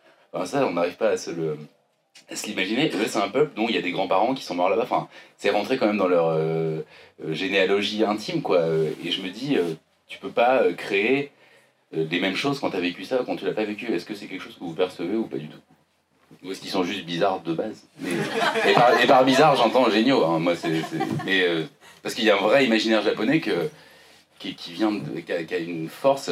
Ça, 0.45 0.67
on 0.67 0.73
n'arrive 0.73 0.97
pas 0.97 1.11
à 1.11 1.17
se 1.17 1.31
le 1.31 1.57
à 2.31 2.37
se 2.37 2.47
l'imaginer. 2.47 2.91
Eux, 2.95 3.07
c'est 3.07 3.19
un 3.19 3.29
peuple 3.29 3.53
dont 3.57 3.67
il 3.69 3.75
y 3.75 3.79
a 3.79 3.83
des 3.83 3.91
grands-parents 3.93 4.35
qui 4.35 4.45
sont 4.45 4.55
morts 4.55 4.69
là-bas. 4.71 4.83
Enfin, 4.85 5.09
c'est 5.37 5.51
rentré 5.51 5.77
quand 5.79 5.87
même 5.87 5.97
dans 5.97 6.09
leur 6.09 6.29
euh, 6.29 6.81
euh, 7.25 7.33
généalogie 7.33 8.05
intime, 8.05 8.43
quoi. 8.43 8.59
Euh, 8.59 8.91
Et 9.05 9.11
je 9.11 9.23
me 9.23 9.29
dis, 9.31 9.57
euh, 9.57 9.75
tu 10.09 10.19
peux 10.19 10.31
pas 10.31 10.63
créer 10.77 11.31
les 11.93 12.21
mêmes 12.21 12.37
choses 12.37 12.61
quand 12.61 12.71
tu 12.71 12.77
as 12.77 12.81
vécu 12.81 13.05
ça 13.05 13.21
quand 13.25 13.37
tu 13.37 13.45
l'as 13.47 13.53
pas 13.53 13.65
vécu. 13.65 13.93
Est-ce 13.93 14.05
que 14.05 14.15
c'est 14.15 14.27
quelque 14.27 14.43
chose 14.43 14.55
que 14.55 14.65
vous 14.65 14.75
percevez 14.75 15.17
ou 15.17 15.25
pas 15.25 15.39
du 15.39 15.49
tout? 15.49 15.59
Ou 16.45 16.53
est-ce 16.53 16.61
qu'ils 16.61 16.71
sont 16.71 16.85
juste 16.85 17.05
bizarres 17.07 17.41
de 17.41 17.55
base? 17.55 17.85
Et, 18.05 19.07
par, 19.07 19.25
bizarre, 19.25 19.57
j'entends 19.57 19.89
géniaux. 19.91 20.25
hein. 20.25 20.39
Moi, 20.39 20.55
c'est, 20.57 20.83
Mais, 21.25 21.47
parce 22.03 22.15
qu'il 22.15 22.25
y 22.25 22.31
a 22.31 22.37
un 22.37 22.41
vrai 22.41 22.67
imaginaire 22.67 23.03
japonais 23.03 23.41
qui, 24.39 24.55
qui 24.55 24.73
vient 24.73 24.93
de, 24.93 25.21
qui 25.21 25.33
a 25.55 25.59
une 25.59 25.89
force. 25.89 26.31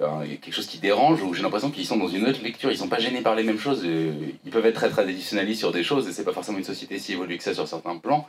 Euh, 0.00 0.24
quelque 0.26 0.52
chose 0.52 0.66
qui 0.66 0.78
dérange, 0.78 1.22
où 1.22 1.34
j'ai 1.34 1.42
l'impression 1.42 1.70
qu'ils 1.70 1.86
sont 1.86 1.96
dans 1.96 2.08
une 2.08 2.26
autre 2.26 2.42
lecture, 2.42 2.70
ils 2.70 2.78
sont 2.78 2.88
pas 2.88 2.98
gênés 2.98 3.20
par 3.22 3.34
les 3.34 3.42
mêmes 3.42 3.58
choses, 3.58 3.82
euh, 3.84 4.12
ils 4.44 4.50
peuvent 4.50 4.66
être 4.66 4.74
très 4.76 4.90
traditionnalistes 4.90 5.58
sur 5.60 5.72
des 5.72 5.82
choses, 5.82 6.08
et 6.08 6.12
c'est 6.12 6.24
pas 6.24 6.32
forcément 6.32 6.58
une 6.58 6.64
société 6.64 6.98
si 6.98 7.12
évoluée 7.12 7.36
que 7.38 7.44
ça 7.44 7.54
sur 7.54 7.66
certains 7.66 7.96
plans, 7.96 8.26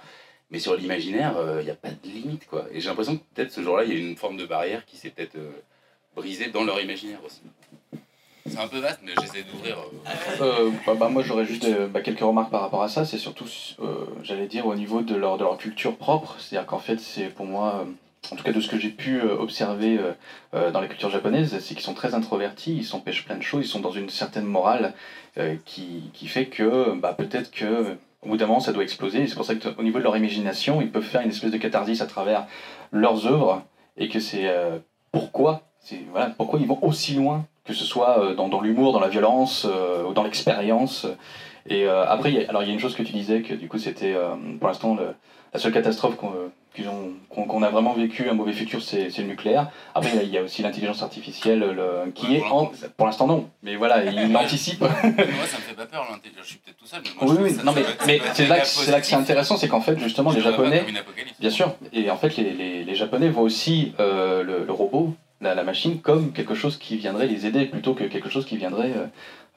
mais 0.52 0.60
sur 0.60 0.76
l'imaginaire, 0.76 1.36
il 1.60 1.66
n'y 1.66 1.70
a 1.70 1.76
pas 1.76 1.90
de 1.90 2.10
limite, 2.10 2.48
quoi. 2.48 2.66
Et 2.74 2.80
j'ai 2.82 2.90
l'impression 2.90 3.18
que 3.18 3.24
peut-être 3.36 3.52
ce 3.52 3.62
jour-là, 3.62 3.84
il 3.84 3.94
y 3.94 3.96
a 3.96 4.00
une 4.00 4.18
forme 4.18 4.36
de 4.38 4.46
barrière 4.46 4.84
qui 4.86 4.98
s'est 4.98 5.12
peut-être 5.12 5.36
euh, 5.36 5.52
brisée 6.16 6.50
dans 6.50 6.64
leur 6.64 6.82
imaginaire 6.82 7.20
aussi. 7.24 7.42
C'est 8.48 8.58
un 8.58 8.68
peu 8.68 8.80
vaste, 8.80 9.02
mais 9.06 9.12
j'essaie 9.22 9.44
d'ouvrir. 9.44 9.78
euh, 9.78 10.42
Euh, 10.42 10.72
bah, 10.88 10.96
bah, 10.96 11.10
moi 11.10 11.22
j'aurais 11.22 11.46
juste 11.46 11.66
euh, 11.66 11.88
bah, 11.88 12.02
quelques 12.02 12.22
remarques 12.22 12.50
par 12.50 12.62
rapport 12.62 12.82
à 12.82 12.90
ça. 12.90 13.06
C'est 13.06 13.20
surtout, 13.20 13.46
euh, 13.82 14.06
j'allais 14.24 14.48
dire, 14.48 14.66
au 14.66 14.74
niveau 14.74 15.02
de 15.02 15.14
leur, 15.14 15.38
de 15.38 15.44
leur 15.44 15.56
culture 15.60 15.96
propre. 15.98 16.36
C'est-à-dire 16.40 16.66
qu'en 16.66 16.80
fait, 16.80 17.00
c'est 17.00 17.26
pour 17.26 17.46
moi, 17.46 17.86
euh, 17.86 17.92
en 18.32 18.36
tout 18.36 18.44
cas 18.44 18.52
de 18.52 18.60
ce 18.62 18.68
que 18.68 18.78
j'ai 18.78 18.90
pu 18.90 19.20
euh, 19.20 19.36
observer 19.38 19.98
euh, 19.98 20.12
euh, 20.54 20.72
dans 20.72 20.82
les 20.82 20.88
cultures 20.88 21.10
japonaises, 21.10 21.58
c'est 21.60 21.74
qu'ils 21.74 21.84
sont 21.84 21.94
très 21.94 22.14
introvertis, 22.14 22.76
ils 22.78 22.86
s'empêchent 22.86 23.26
plein 23.26 23.38
de 23.38 23.42
choses, 23.42 23.66
ils 23.66 23.70
sont 23.70 23.80
dans 23.80 23.92
une 23.92 24.10
certaine 24.10 24.46
morale 24.46 24.94
qui, 25.64 26.10
qui 26.14 26.28
fait 26.28 26.48
que 26.48 26.94
bah, 27.00 27.14
peut-être 27.18 27.50
que 27.50 27.96
au 28.24 28.30
bout 28.30 28.38
d'un 28.38 28.48
moment 28.48 28.60
ça 28.60 28.74
doit 28.74 28.84
exploser. 28.84 29.26
C'est 29.28 29.36
pour 29.36 29.46
ça 29.46 29.56
qu'au 29.56 29.84
niveau 29.84 30.00
de 30.00 30.04
leur 30.04 30.18
imagination, 30.18 30.82
ils 30.82 30.92
peuvent 30.92 31.02
faire 31.04 31.22
une 31.22 31.30
espèce 31.30 31.52
de 31.52 31.58
catharsis 31.58 32.02
à 32.02 32.08
travers 32.08 32.46
leurs 32.92 33.26
œuvres 33.26 33.64
et 33.96 34.10
que 34.10 34.20
c'est 34.20 34.52
pourquoi, 35.14 35.62
voilà, 36.12 36.32
pourquoi 36.32 36.60
ils 36.60 36.68
vont 36.68 36.80
aussi 36.84 37.14
loin 37.14 37.46
que 37.64 37.74
ce 37.74 37.86
soit 37.86 38.34
dans, 38.36 38.50
dans 38.50 38.60
l'humour, 38.60 38.92
dans 38.92 39.00
la 39.00 39.08
violence, 39.08 39.66
ou 40.08 40.14
dans 40.14 40.24
l'expérience. 40.24 41.08
Et 41.70 41.88
après, 41.88 42.46
alors 42.48 42.64
il 42.64 42.68
y 42.68 42.72
a 42.72 42.74
une 42.74 42.80
chose 42.80 42.96
que 42.96 43.04
tu 43.04 43.14
disais, 43.14 43.42
que 43.42 43.54
du 43.54 43.70
coup 43.70 43.78
c'était 43.78 44.16
pour 44.60 44.68
l'instant 44.68 44.96
le- 44.96 45.14
la 45.54 45.60
seule 45.60 45.72
catastrophe 45.74 46.16
qu'on 46.16 46.30
euh, 46.34 46.48
qu'on 47.30 47.62
a 47.64 47.70
vraiment 47.70 47.92
vécu, 47.94 48.30
un 48.30 48.34
mauvais 48.34 48.54
futur, 48.54 48.82
c'est 48.82 49.10
le 49.18 49.24
nucléaire. 49.24 49.70
Après, 49.96 50.12
il 50.24 50.30
y 50.30 50.38
a- 50.38 50.44
aussi 50.44 50.62
l'intelligence 50.62 51.04
artificielle 51.04 51.60
le, 51.60 52.10
qui 52.14 52.28
Ouais, 52.28 52.36
est, 52.36 52.40
pour 52.40 52.54
en, 52.54 52.72
pour 52.96 53.06
l'instant 53.08 53.28
non, 53.28 53.50
mais 53.64 53.76
voilà, 53.76 54.06
il 54.06 54.36
anticipe. 54.38 54.80
Moi, 54.80 54.90
ça 55.02 55.58
me 55.58 55.62
fait 55.62 55.74
pas 55.76 55.86
peur, 55.88 56.08
l'intelligence. 56.10 56.44
Je 56.44 56.48
suis 56.50 56.58
peut-être 56.60 56.78
tout 56.78 56.86
seul, 56.86 57.02
mais 57.04 57.10
moi, 57.26 57.36
je 57.36 57.42
Oui, 57.42 57.50
oui, 57.52 57.58
non 57.66 57.74
mais, 57.74 57.84
c'est 58.34 58.48
là, 58.48 58.60
que- 58.62 58.66
c'est 58.68 58.92
là 58.92 59.00
que 59.02 59.06
c'est 59.06 59.16
positif. 59.16 59.18
intéressant, 59.18 59.58
c'est 59.58 59.68
qu'en 59.68 59.82
fait 59.82 60.00
justement 60.00 60.32
les 60.32 60.40
Je 60.40 60.44
Japonais 60.46 60.80
comme 60.80 60.90
une 60.90 60.98
apocalypse. 60.98 61.40
Bien 61.40 61.50
sûr, 61.50 61.76
et 61.92 62.10
en 62.10 62.18
fait 62.18 62.38
les, 62.38 62.52
les, 62.54 62.84
les 62.86 62.96
Japonais 62.96 63.28
voient 63.30 63.44
aussi 63.44 63.94
euh, 64.00 64.44
le, 64.44 64.64
le 64.66 64.72
robot, 64.72 65.14
la, 65.42 65.56
la 65.56 65.64
machine, 65.64 66.00
comme 66.00 66.32
quelque 66.32 66.54
chose 66.56 66.78
qui 66.78 66.96
viendrait 66.96 67.28
les 67.28 67.46
aider 67.46 67.66
plutôt 67.66 67.94
que 67.94 68.06
quelque 68.06 68.30
chose 68.30 68.46
qui 68.46 68.56
viendrait 68.58 68.94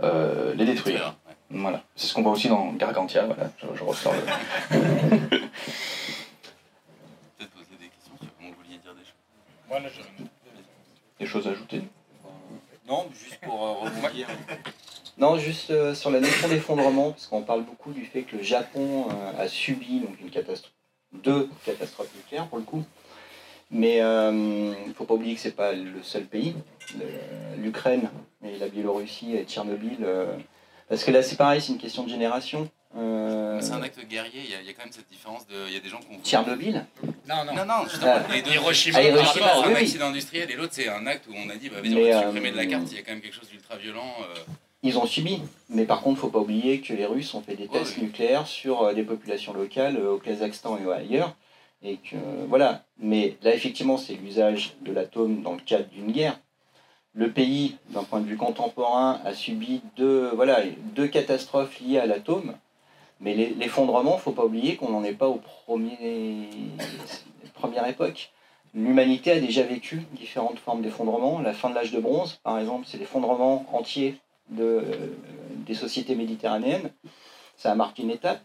euh, 0.02 0.52
les 0.56 0.64
détruire. 0.64 1.14
Voilà, 1.54 1.82
c'est 1.94 2.06
ce 2.06 2.14
qu'on 2.14 2.22
voit 2.22 2.32
aussi 2.32 2.48
dans 2.48 2.72
Gargantia, 2.72 3.26
voilà, 3.26 3.50
je, 3.58 3.66
je 3.74 3.84
ressors 3.84 4.14
le... 4.14 4.20
Peut-être 7.36 7.50
poser 7.50 7.76
des 7.78 7.88
questions 7.88 8.16
sur 8.18 8.28
comment 8.38 8.48
vous 8.50 8.56
vouliez 8.56 8.78
dire 8.78 8.94
des 8.94 9.02
choses. 9.02 9.12
Moi, 9.68 9.80
là, 9.80 9.88
j'ai 9.94 10.24
des 11.20 11.26
choses 11.26 11.46
à 11.46 11.50
ajouter. 11.50 11.82
Non, 12.88 13.06
juste 13.12 13.38
pour 13.42 13.64
euh, 13.64 13.72
rebondir. 13.72 14.28
Non, 15.18 15.36
juste 15.36 15.70
euh, 15.70 15.94
sur 15.94 16.10
la 16.10 16.20
notion 16.20 16.48
d'effondrement, 16.48 17.10
parce 17.10 17.26
qu'on 17.26 17.42
parle 17.42 17.64
beaucoup 17.64 17.92
du 17.92 18.06
fait 18.06 18.22
que 18.22 18.34
le 18.34 18.42
Japon 18.42 19.08
euh, 19.10 19.42
a 19.42 19.46
subi 19.46 20.00
donc, 20.00 20.18
une 20.22 20.30
catastrophe, 20.30 20.72
deux 21.12 21.50
catastrophes 21.66 22.14
nucléaires 22.16 22.48
pour 22.48 22.56
le 22.56 22.64
coup. 22.64 22.82
Mais 23.70 23.98
il 23.98 24.02
ne 24.88 24.92
faut 24.96 25.04
pas 25.04 25.12
oublier 25.14 25.34
que 25.34 25.40
c'est 25.40 25.54
pas 25.54 25.72
le 25.72 26.02
seul 26.02 26.24
pays. 26.24 26.56
L'Ukraine 27.58 28.10
et 28.42 28.58
la 28.58 28.68
Biélorussie 28.68 29.36
et 29.36 29.44
Tchernobyl. 29.44 29.98
Parce 30.88 31.04
que 31.04 31.10
là, 31.10 31.22
c'est 31.22 31.36
pareil, 31.36 31.60
c'est 31.60 31.72
une 31.72 31.78
question 31.78 32.04
de 32.04 32.08
génération. 32.10 32.68
Euh, 32.96 33.58
C'est 33.62 33.72
un 33.72 33.80
acte 33.82 33.98
guerrier, 34.06 34.42
il 34.44 34.50
y, 34.50 34.54
a, 34.54 34.60
il 34.60 34.66
y 34.66 34.70
a 34.70 34.72
quand 34.74 34.84
même 34.84 34.92
cette 34.92 35.08
différence 35.08 35.46
de. 35.46 35.54
Il 35.68 35.72
y 35.72 35.76
a 35.76 35.80
des 35.80 35.88
gens 35.88 35.98
qui 36.00 36.14
ont. 36.14 36.20
Tchernobyl 36.22 36.84
Non, 37.26 37.44
non. 37.46 37.54
Non, 37.54 37.64
non, 37.64 37.84
justement, 37.88 38.12
Ah. 38.16 38.32
les 38.34 38.42
deux. 38.42 38.50
Hiroshima, 38.52 38.98
Ah, 38.98 39.02
Hiroshima, 39.02 39.46
oui, 39.58 39.62
un 39.64 39.68
oui. 39.68 39.74
accident 39.76 40.06
industriel 40.08 40.50
et 40.50 40.56
l'autre, 40.56 40.72
c'est 40.74 40.88
un 40.88 41.06
acte 41.06 41.26
où 41.28 41.32
on 41.34 41.48
a 41.48 41.56
dit, 41.56 41.70
bah, 41.70 41.80
vas-y, 41.82 41.94
on 41.94 42.02
va 42.02 42.16
euh, 42.18 42.22
supprimer 42.22 42.50
de 42.50 42.56
la 42.56 42.66
carte, 42.66 42.84
il 42.90 42.96
y 42.96 43.00
a 43.00 43.02
quand 43.02 43.12
même 43.12 43.22
quelque 43.22 43.34
chose 43.34 43.48
d'ultra 43.48 43.76
violent. 43.76 44.14
euh, 44.20 44.40
Ils 44.82 44.98
ont 44.98 45.06
subi, 45.06 45.40
mais 45.70 45.84
par 45.86 46.02
contre, 46.02 46.20
faut 46.20 46.28
pas 46.28 46.40
oublier 46.40 46.80
que 46.80 46.92
les 46.92 47.06
Russes 47.06 47.32
ont 47.34 47.40
fait 47.40 47.54
des 47.56 47.66
Ouais, 47.68 47.78
tests 47.78 47.96
oui. 47.96 48.02
nucléaires 48.04 48.46
sur 48.46 48.92
des 48.94 49.04
populations 49.04 49.54
locales 49.54 49.96
au 49.98 50.18
Kazakhstan 50.18 50.76
et 50.84 50.92
ailleurs, 50.92 51.34
et 51.82 51.96
que 51.96 52.16
voilà. 52.48 52.84
Mais 52.98 53.36
là, 53.42 53.54
effectivement, 53.54 53.96
c'est 53.96 54.14
l'usage 54.14 54.74
de 54.82 54.92
l'atome 54.92 55.40
dans 55.42 55.54
le 55.54 55.60
cadre 55.60 55.86
d'une 55.88 56.12
guerre. 56.12 56.38
Le 57.14 57.30
pays, 57.30 57.76
d'un 57.90 58.04
point 58.04 58.20
de 58.20 58.26
vue 58.26 58.36
contemporain, 58.36 59.20
a 59.24 59.34
subi 59.34 59.82
deux, 59.96 60.32
catastrophes 61.08 61.80
liées 61.80 61.98
à 61.98 62.06
l'atome. 62.06 62.54
Mais 63.20 63.34
l'effondrement, 63.34 64.18
faut 64.18 64.32
pas 64.32 64.44
oublier 64.44 64.76
qu'on 64.76 64.90
n'en 64.90 65.04
est 65.04 65.12
pas 65.12 65.28
au 65.28 65.40
premier, 65.66 66.48
première 67.54 67.86
époque. 67.86 68.32
L'humanité 68.74 69.30
a 69.30 69.40
déjà 69.40 69.62
vécu 69.62 70.02
différentes 70.12 70.58
formes 70.58 70.82
d'effondrement. 70.82 71.40
La 71.40 71.52
fin 71.52 71.68
de 71.68 71.74
l'âge 71.74 71.92
de 71.92 72.00
bronze, 72.00 72.40
par 72.42 72.58
exemple, 72.58 72.86
c'est 72.88 72.98
l'effondrement 72.98 73.66
entier 73.72 74.18
de, 74.48 74.82
des 75.66 75.74
sociétés 75.74 76.14
méditerranéennes. 76.14 76.90
Ça 77.56 77.70
a 77.70 77.74
marqué 77.74 78.02
une 78.02 78.10
étape. 78.10 78.40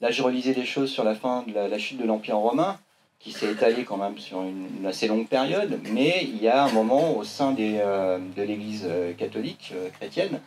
Là, 0.00 0.10
je 0.10 0.22
relisais 0.22 0.54
des 0.54 0.64
choses 0.64 0.90
sur 0.90 1.04
la 1.04 1.14
fin 1.14 1.42
de 1.46 1.52
la 1.52 1.78
chute 1.78 1.98
de 1.98 2.04
l'Empire 2.04 2.38
romain, 2.38 2.78
qui 3.18 3.32
s'est 3.32 3.50
étalée 3.50 3.84
quand 3.84 3.96
même 3.96 4.18
sur 4.18 4.42
une, 4.42 4.68
une 4.78 4.86
assez 4.86 5.08
longue 5.08 5.26
période, 5.26 5.80
mais 5.90 6.22
il 6.22 6.42
y 6.42 6.48
a 6.48 6.64
un 6.64 6.72
moment 6.72 7.16
au 7.16 7.24
sein 7.24 7.52
des, 7.52 7.78
euh, 7.78 8.18
de 8.36 8.42
l'Église 8.42 8.86
euh, 8.86 9.12
catholique 9.14 9.72
euh, 9.74 9.88
chrétienne, 9.90 10.40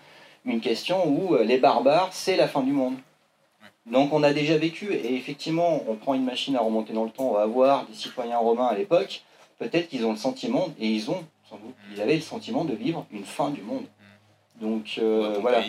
une 0.45 0.61
question 0.61 1.07
où 1.07 1.35
les 1.35 1.57
barbares, 1.57 2.09
c'est 2.11 2.37
la 2.37 2.47
fin 2.47 2.61
du 2.61 2.71
monde. 2.71 2.95
Donc 3.85 4.13
on 4.13 4.23
a 4.23 4.31
déjà 4.31 4.57
vécu, 4.57 4.93
et 4.93 5.15
effectivement, 5.15 5.83
on 5.87 5.95
prend 5.95 6.13
une 6.13 6.23
machine 6.23 6.55
à 6.55 6.59
remonter 6.59 6.93
dans 6.93 7.03
le 7.03 7.09
temps, 7.09 7.29
on 7.29 7.33
va 7.33 7.45
voir 7.45 7.85
des 7.85 7.93
citoyens 7.93 8.37
romains 8.37 8.67
à 8.67 8.75
l'époque, 8.75 9.23
peut-être 9.59 9.89
qu'ils 9.89 10.05
ont 10.05 10.11
le 10.11 10.17
sentiment, 10.17 10.69
et 10.79 10.87
ils 10.87 11.09
ont 11.09 11.23
sans 11.49 11.57
doute, 11.57 11.75
ils 11.93 12.01
avaient 12.01 12.15
le 12.15 12.21
sentiment 12.21 12.65
de 12.65 12.73
vivre 12.73 13.05
une 13.11 13.23
fin 13.23 13.49
du 13.49 13.61
monde. 13.61 13.85
Donc 14.59 14.95
euh, 14.97 15.37
voilà. 15.39 15.61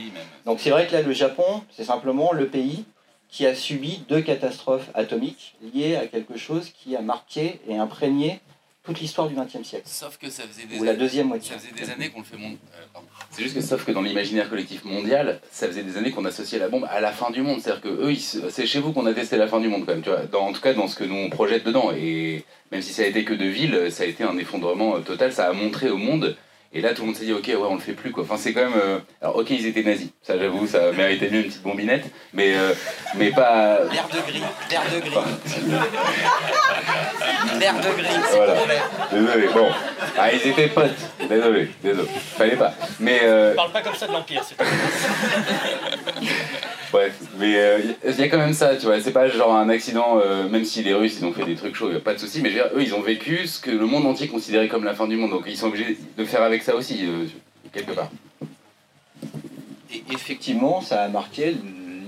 Donc 0.45 0.61
c'est 0.61 0.71
vrai 0.71 0.87
que 0.87 0.93
là, 0.93 1.03
le 1.03 1.13
Japon, 1.13 1.63
c'est 1.71 1.85
simplement 1.85 2.33
le 2.33 2.49
pays 2.49 2.85
qui 3.29 3.47
a 3.47 3.55
subi 3.55 4.03
deux 4.09 4.23
catastrophes 4.23 4.89
atomiques 4.95 5.57
liées 5.75 5.97
à 5.97 6.07
quelque 6.07 6.37
chose 6.39 6.71
qui 6.71 6.97
a 6.97 7.03
marqué 7.03 7.61
et 7.69 7.77
imprégné 7.77 8.41
toute 8.85 9.01
l'histoire 9.01 9.29
du 9.29 9.35
XXe 9.35 9.69
siècle, 9.69 9.85
Sauf 9.87 10.17
que 10.17 10.31
ça 10.31 10.45
faisait 10.45 10.65
des 10.67 10.79
ou 10.79 10.83
la 10.83 10.93
années. 10.93 10.99
deuxième 11.01 11.29
moitié. 11.29 11.53
Ça 11.53 11.59
faisait 11.59 11.73
des 11.85 11.91
années 11.93 12.09
qu'on 12.09 12.21
le 12.21 12.25
fait 12.25 12.39
mon... 12.39 12.53
euh. 12.53 13.01
C'est 13.31 13.43
juste 13.43 13.55
que 13.55 13.61
sauf 13.61 13.85
que 13.85 13.93
dans 13.93 14.01
l'imaginaire 14.01 14.49
collectif 14.49 14.83
mondial, 14.87 15.41
ça 15.51 15.67
faisait 15.67 15.83
des 15.83 15.99
années 15.99 16.11
qu'on 16.11 16.25
associait 16.25 16.59
la 16.59 16.71
bombe 16.71 16.87
à 16.91 16.99
la 17.01 17.13
fin 17.13 17.31
du 17.31 17.43
monde. 17.43 17.61
C'est-à-dire 17.61 17.83
que 17.83 17.89
eux, 17.89 18.15
c'est 18.15 18.65
chez 18.67 18.81
vous 18.81 18.95
qu'on 18.95 19.05
a 19.05 19.13
testé 19.13 19.37
la 19.37 19.47
fin 19.47 19.61
du 19.61 19.69
monde 19.69 19.85
quand 19.85 19.93
même. 19.93 20.01
Tu 20.03 20.09
vois, 20.09 20.23
dans, 20.25 20.47
en 20.47 20.53
tout 20.55 20.63
cas 20.63 20.73
dans 20.73 20.89
ce 20.89 20.97
que 20.97 21.05
nous 21.05 21.17
on 21.17 21.29
projette 21.29 21.65
dedans. 21.65 21.93
Et 21.95 22.45
même 22.73 22.81
si 22.81 22.95
ça 22.95 23.03
a 23.03 23.07
été 23.07 23.25
que 23.25 23.35
de 23.35 23.45
villes, 23.45 23.89
ça 23.93 24.05
a 24.05 24.07
été 24.07 24.25
un 24.25 24.39
effondrement 24.39 24.97
euh, 24.97 25.01
total. 25.01 25.35
Ça 25.35 25.51
a 25.51 25.53
montré 25.53 25.91
au 25.91 25.99
monde. 25.99 26.39
Et 26.75 26.83
là, 26.83 26.93
tout 26.93 27.01
le 27.01 27.07
monde 27.07 27.17
s'est 27.17 27.25
dit, 27.25 27.33
ok, 27.33 27.47
ouais, 27.47 27.57
on 27.57 27.75
le 27.77 27.81
fait 27.81 27.95
plus 27.95 28.13
quoi. 28.13 28.25
Enfin, 28.25 28.37
c'est 28.37 28.53
quand 28.53 28.61
même. 28.61 28.75
euh, 28.77 28.99
Alors, 29.23 29.37
ok, 29.37 29.49
ils 29.51 29.67
étaient 29.67 29.83
nazis. 29.83 30.11
Ça, 30.23 30.39
j'avoue, 30.39 30.67
ça 30.67 30.93
méritait 30.93 31.31
mieux 31.31 31.39
une 31.41 31.47
petite 31.47 31.63
bombinette. 31.63 32.05
Mais, 32.35 32.55
euh, 32.57 32.75
mais 33.17 33.31
pas. 33.31 33.81
L'air 33.91 34.07
de 34.13 34.21
gris, 34.31 34.43
l'air 34.71 34.83
de 34.95 35.01
gris. 35.01 35.17
L'air 37.59 37.75
de 37.75 37.81
gris, 37.81 38.05
s'il 38.29 38.37
Voilà. 38.37 38.55
Désolé. 39.13 39.49
Bon. 39.55 39.69
Ah, 40.19 40.33
ils 40.33 40.47
étaient 40.51 40.69
potes. 40.69 40.91
Désolé. 41.29 41.71
Désolé. 41.83 42.09
Fallait 42.37 42.57
pas. 42.57 42.75
Mais. 43.01 43.21
euh, 43.23 43.55
Parle 43.55 43.73
pas 43.73 43.81
comme 43.83 43.95
ça 43.95 44.07
de 44.07 44.13
l'Empire, 44.13 44.43
c'est 44.47 44.57
pas 44.57 44.65
Bref, 46.91 47.21
mais 47.39 47.57
euh, 47.57 47.79
il 48.05 48.19
y 48.19 48.23
a 48.23 48.29
quand 48.29 48.39
même 48.39 48.55
ça, 48.55 48.75
tu 48.77 48.87
vois, 48.87 49.01
c'est 49.01 49.13
pas 49.13 49.29
genre 49.29 49.55
un 49.55 49.69
accident, 49.69 50.21
euh, 50.25 50.49
même 50.49 50.65
si 50.65 50.83
les 50.83 50.95
Russes 50.95 51.19
ils 51.21 51.25
ont 51.27 51.33
fait 51.33 51.45
des 51.45 51.55
trucs 51.55 51.75
chauds, 51.75 51.93
y 51.93 51.97
a 51.97 52.01
pas 52.01 52.15
de 52.15 52.19
souci, 52.19 52.41
mais 52.41 52.51
dire, 52.51 52.71
eux 52.75 52.83
ils 52.83 52.95
ont 52.95 53.03
vécu 53.03 53.47
ce 53.47 53.61
que 53.61 53.71
le 53.71 53.85
monde 53.85 54.07
entier 54.07 54.29
considérait 54.29 54.69
comme 54.69 54.85
la 54.85 54.95
fin 54.95 55.07
du 55.07 55.17
monde, 55.17 55.31
donc 55.31 55.45
ils 55.47 55.57
sont 55.57 55.67
obligés 55.67 55.99
de 56.17 56.25
faire 56.25 56.43
avec 56.43 56.63
ça 56.63 56.75
aussi, 56.75 57.01
euh, 57.05 57.27
quelque 57.73 57.93
part. 57.93 58.11
Et 59.93 60.03
effectivement, 60.13 60.81
ça 60.81 61.03
a 61.03 61.09
marqué 61.09 61.57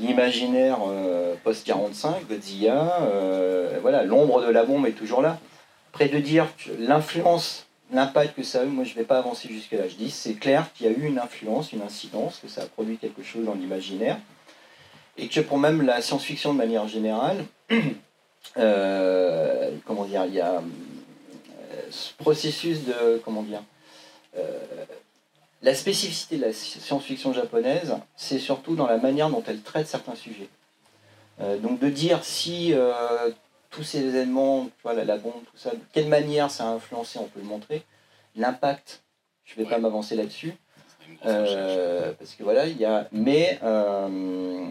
l'imaginaire 0.00 0.78
euh, 0.88 1.34
post-45, 1.44 2.26
Godzilla, 2.28 3.02
euh, 3.02 3.78
voilà, 3.82 4.02
l'ombre 4.02 4.44
de 4.44 4.50
la 4.50 4.64
bombe 4.64 4.86
est 4.86 4.92
toujours 4.92 5.22
là. 5.22 5.38
Près 5.92 6.08
de 6.08 6.18
dire 6.18 6.46
l'influence, 6.78 7.66
l'impact 7.92 8.36
que 8.36 8.42
ça 8.42 8.60
a 8.60 8.64
eu, 8.64 8.68
moi 8.68 8.84
je 8.84 8.94
vais 8.94 9.04
pas 9.04 9.18
avancer 9.18 9.48
jusque-là, 9.50 9.88
je 9.88 9.96
dis 9.96 10.10
c'est 10.10 10.34
clair 10.34 10.66
qu'il 10.74 10.86
y 10.86 10.88
a 10.88 10.92
eu 10.92 11.06
une 11.06 11.18
influence, 11.18 11.72
une 11.72 11.82
incidence, 11.82 12.38
que 12.42 12.48
ça 12.48 12.62
a 12.62 12.66
produit 12.66 12.96
quelque 12.96 13.22
chose 13.22 13.44
dans 13.44 13.54
l'imaginaire, 13.54 14.18
et 15.20 15.28
que 15.28 15.40
pour 15.40 15.58
même 15.58 15.82
la 15.82 16.00
science-fiction 16.00 16.52
de 16.52 16.58
manière 16.58 16.88
générale, 16.88 17.44
euh, 18.56 19.70
comment 19.86 20.04
dire, 20.06 20.24
il 20.24 20.34
y 20.34 20.40
a 20.40 20.54
euh, 20.54 20.60
ce 21.90 22.14
processus 22.14 22.84
de, 22.84 23.20
comment 23.24 23.42
dire, 23.42 23.62
euh, 24.38 24.58
la 25.62 25.74
spécificité 25.74 26.38
de 26.38 26.46
la 26.46 26.52
science-fiction 26.54 27.34
japonaise, 27.34 27.94
c'est 28.16 28.38
surtout 28.38 28.76
dans 28.76 28.86
la 28.86 28.96
manière 28.96 29.28
dont 29.28 29.42
elle 29.46 29.60
traite 29.60 29.86
certains 29.86 30.14
sujets. 30.14 30.48
Euh, 31.40 31.58
donc 31.58 31.78
de 31.80 31.90
dire 31.90 32.24
si 32.24 32.74
tous 33.68 33.84
ces 33.84 33.98
événements, 33.98 34.64
tu 34.64 34.82
vois, 34.82 34.94
la, 34.94 35.16
bombe, 35.18 35.44
tout 35.44 35.56
ça, 35.56 35.70
de 35.70 35.80
quelle 35.92 36.08
manière 36.08 36.50
ça 36.50 36.64
a 36.64 36.68
influencé, 36.68 37.18
on 37.18 37.26
peut 37.26 37.40
le 37.40 37.46
montrer. 37.46 37.82
L'impact, 38.36 39.02
je 39.44 39.58
ne 39.58 39.64
vais 39.64 39.70
pas 39.70 39.78
m'avancer 39.78 40.16
là-dessus, 40.16 40.54
euh, 41.26 42.12
parce 42.18 42.34
que 42.34 42.42
voilà, 42.42 42.66
il 42.66 42.78
y 42.78 42.84
a. 42.84 43.08
Mais. 43.12 43.58
Euh, 43.62 44.66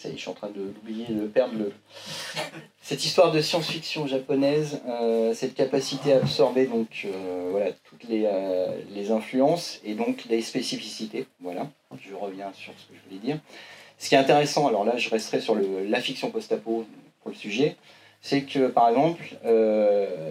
ça 0.00 0.08
y 0.08 0.12
est, 0.12 0.16
je 0.16 0.20
suis 0.22 0.30
en 0.30 0.34
train 0.34 0.48
de- 0.48 0.72
d'oublier, 0.72 1.04
de 1.08 1.26
perdre 1.26 1.54
le. 1.58 1.72
Cette 2.80 3.04
histoire 3.04 3.32
de 3.32 3.40
science-fiction 3.40 4.06
japonaise, 4.06 4.80
euh, 4.88 5.34
cette 5.34 5.54
capacité 5.54 6.14
à 6.14 6.16
absorber 6.16 6.66
donc 6.66 7.02
euh, 7.04 7.48
voilà 7.50 7.72
toutes 7.84 8.04
les, 8.04 8.24
euh, 8.24 8.74
les 8.94 9.10
influences 9.10 9.80
et 9.84 9.94
donc 9.94 10.24
les 10.30 10.40
spécificités. 10.40 11.26
Voilà, 11.40 11.68
je 12.00 12.14
reviens 12.14 12.50
sur 12.54 12.72
ce 12.78 12.86
que 12.86 12.94
je 12.94 13.08
voulais 13.08 13.20
dire. 13.20 13.38
Ce 13.98 14.08
qui 14.08 14.14
est 14.14 14.18
intéressant, 14.18 14.66
alors 14.66 14.84
là, 14.86 14.96
je 14.96 15.10
resterai 15.10 15.40
sur 15.40 15.54
la 15.54 16.00
fiction 16.00 16.30
post-apo 16.30 16.86
pour 17.20 17.30
le 17.30 17.36
sujet, 17.36 17.76
c'est 18.22 18.42
que 18.42 18.68
par 18.68 18.88
exemple, 18.88 19.22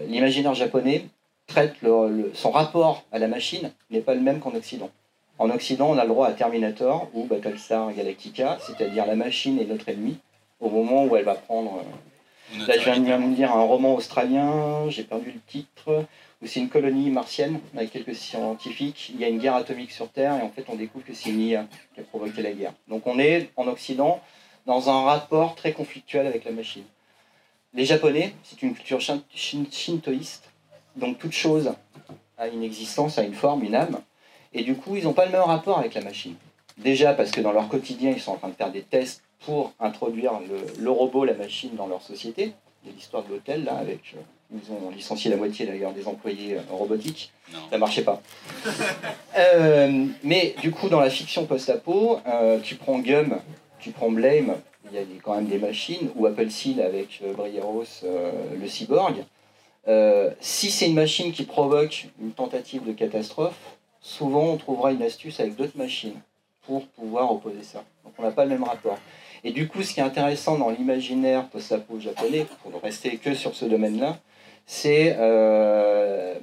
l'imaginaire 0.08 0.54
japonais 0.54 1.04
traite 1.46 1.76
son 2.34 2.50
rapport 2.50 3.04
à 3.12 3.20
la 3.20 3.28
machine 3.28 3.70
n'est 3.90 4.00
pas 4.00 4.14
le 4.14 4.22
même 4.22 4.40
qu'en 4.40 4.52
Occident. 4.56 4.90
En 5.40 5.48
Occident, 5.48 5.88
on 5.88 5.96
a 5.96 6.02
le 6.04 6.10
droit 6.10 6.26
à 6.28 6.32
Terminator 6.32 7.08
ou 7.14 7.24
Battlestar 7.24 7.94
Galactica, 7.94 8.58
c'est-à-dire 8.60 9.06
la 9.06 9.16
machine 9.16 9.58
est 9.58 9.64
notre 9.64 9.88
ennemi, 9.88 10.18
au 10.60 10.68
moment 10.68 11.04
où 11.06 11.16
elle 11.16 11.24
va 11.24 11.34
prendre. 11.34 11.78
euh, 11.78 12.66
Là, 12.66 12.74
je 12.78 12.90
viens 12.90 13.18
de 13.18 13.24
me 13.24 13.34
lire 13.34 13.50
un 13.56 13.62
roman 13.62 13.94
australien, 13.94 14.90
j'ai 14.90 15.02
perdu 15.04 15.30
le 15.32 15.40
titre, 15.48 16.04
où 16.42 16.46
c'est 16.46 16.60
une 16.60 16.68
colonie 16.68 17.08
martienne 17.08 17.58
avec 17.74 17.90
quelques 17.90 18.14
scientifiques. 18.14 19.10
Il 19.14 19.20
y 19.20 19.24
a 19.24 19.28
une 19.28 19.38
guerre 19.38 19.54
atomique 19.54 19.92
sur 19.92 20.10
Terre 20.10 20.36
et 20.38 20.42
en 20.42 20.50
fait, 20.50 20.64
on 20.68 20.74
découvre 20.74 21.06
que 21.06 21.14
c'est 21.14 21.30
une 21.30 21.40
IA 21.40 21.66
qui 21.94 22.00
a 22.00 22.04
provoqué 22.04 22.42
la 22.42 22.52
guerre. 22.52 22.74
Donc, 22.88 23.06
on 23.06 23.18
est 23.18 23.50
en 23.56 23.66
Occident 23.66 24.20
dans 24.66 24.90
un 24.90 25.04
rapport 25.04 25.54
très 25.54 25.72
conflictuel 25.72 26.26
avec 26.26 26.44
la 26.44 26.50
machine. 26.50 26.84
Les 27.72 27.86
Japonais, 27.86 28.34
c'est 28.44 28.60
une 28.62 28.74
culture 28.74 29.00
shin- 29.00 29.22
shin- 29.34 29.64
shintoïste, 29.72 30.50
donc 30.96 31.18
toute 31.18 31.32
chose 31.32 31.72
a 32.36 32.48
une 32.48 32.62
existence, 32.62 33.16
a 33.18 33.22
une 33.22 33.34
forme, 33.34 33.62
une 33.64 33.74
âme. 33.74 34.00
Et 34.52 34.62
du 34.62 34.74
coup, 34.74 34.96
ils 34.96 35.04
n'ont 35.04 35.12
pas 35.12 35.26
le 35.26 35.32
même 35.32 35.42
rapport 35.42 35.78
avec 35.78 35.94
la 35.94 36.00
machine. 36.02 36.34
Déjà 36.78 37.12
parce 37.14 37.30
que 37.30 37.40
dans 37.40 37.52
leur 37.52 37.68
quotidien, 37.68 38.10
ils 38.10 38.20
sont 38.20 38.32
en 38.32 38.36
train 38.36 38.48
de 38.48 38.54
faire 38.54 38.72
des 38.72 38.82
tests 38.82 39.22
pour 39.44 39.72
introduire 39.80 40.32
le, 40.40 40.82
le 40.82 40.90
robot, 40.90 41.24
la 41.24 41.34
machine 41.34 41.70
dans 41.76 41.86
leur 41.86 42.02
société. 42.02 42.52
Il 42.82 42.90
y 42.90 42.92
a 42.92 42.96
l'histoire 42.96 43.22
de 43.24 43.30
l'hôtel, 43.30 43.64
là, 43.64 43.76
avec. 43.76 44.14
euh, 44.16 44.20
ils 44.52 44.72
ont 44.72 44.90
licencié 44.90 45.30
la 45.30 45.36
moitié 45.36 45.66
d'ailleurs 45.66 45.92
des 45.92 46.08
employés 46.08 46.56
euh, 46.56 46.60
robotiques. 46.70 47.32
Non. 47.52 47.58
Ça 47.70 47.78
marchait 47.78 48.02
pas. 48.04 48.20
Euh, 49.38 50.06
mais 50.24 50.54
du 50.60 50.70
coup, 50.72 50.88
dans 50.88 51.00
la 51.00 51.08
fiction 51.08 51.46
post-apo, 51.46 52.18
euh, 52.26 52.58
tu 52.60 52.74
prends 52.74 52.98
Gum, 52.98 53.38
tu 53.78 53.90
prends 53.92 54.10
Blame, 54.10 54.56
il 54.90 54.98
y 54.98 54.98
a 54.98 55.02
quand 55.22 55.36
même 55.36 55.46
des 55.46 55.58
machines, 55.58 56.10
ou 56.16 56.26
Apple 56.26 56.50
Seal 56.50 56.80
avec 56.82 57.20
euh, 57.22 57.32
Brieros, 57.32 57.84
le 58.04 58.66
cyborg. 58.68 59.24
Si 60.40 60.70
c'est 60.70 60.86
une 60.88 60.94
machine 60.94 61.32
qui 61.32 61.44
provoque 61.44 62.08
une 62.20 62.32
tentative 62.32 62.84
de 62.84 62.92
catastrophe, 62.92 63.56
souvent 64.00 64.44
on 64.44 64.56
trouvera 64.56 64.92
une 64.92 65.02
astuce 65.02 65.40
avec 65.40 65.56
d'autres 65.56 65.76
machines 65.76 66.20
pour 66.62 66.86
pouvoir 66.86 67.32
opposer 67.32 67.62
ça. 67.62 67.84
Donc 68.04 68.14
on 68.18 68.22
n'a 68.22 68.30
pas 68.30 68.44
le 68.44 68.50
même 68.50 68.64
rapport. 68.64 68.98
Et 69.42 69.52
du 69.52 69.68
coup, 69.68 69.82
ce 69.82 69.94
qui 69.94 70.00
est 70.00 70.04
intéressant 70.04 70.58
dans 70.58 70.70
l'imaginaire 70.70 71.48
post-apo 71.48 71.98
japonais, 71.98 72.46
pour 72.62 72.70
ne 72.70 72.76
rester 72.76 73.16
que 73.16 73.34
sur 73.34 73.54
ce 73.54 73.64
domaine-là, 73.64 74.18
c'est 74.66 75.16
euh, 75.18 76.34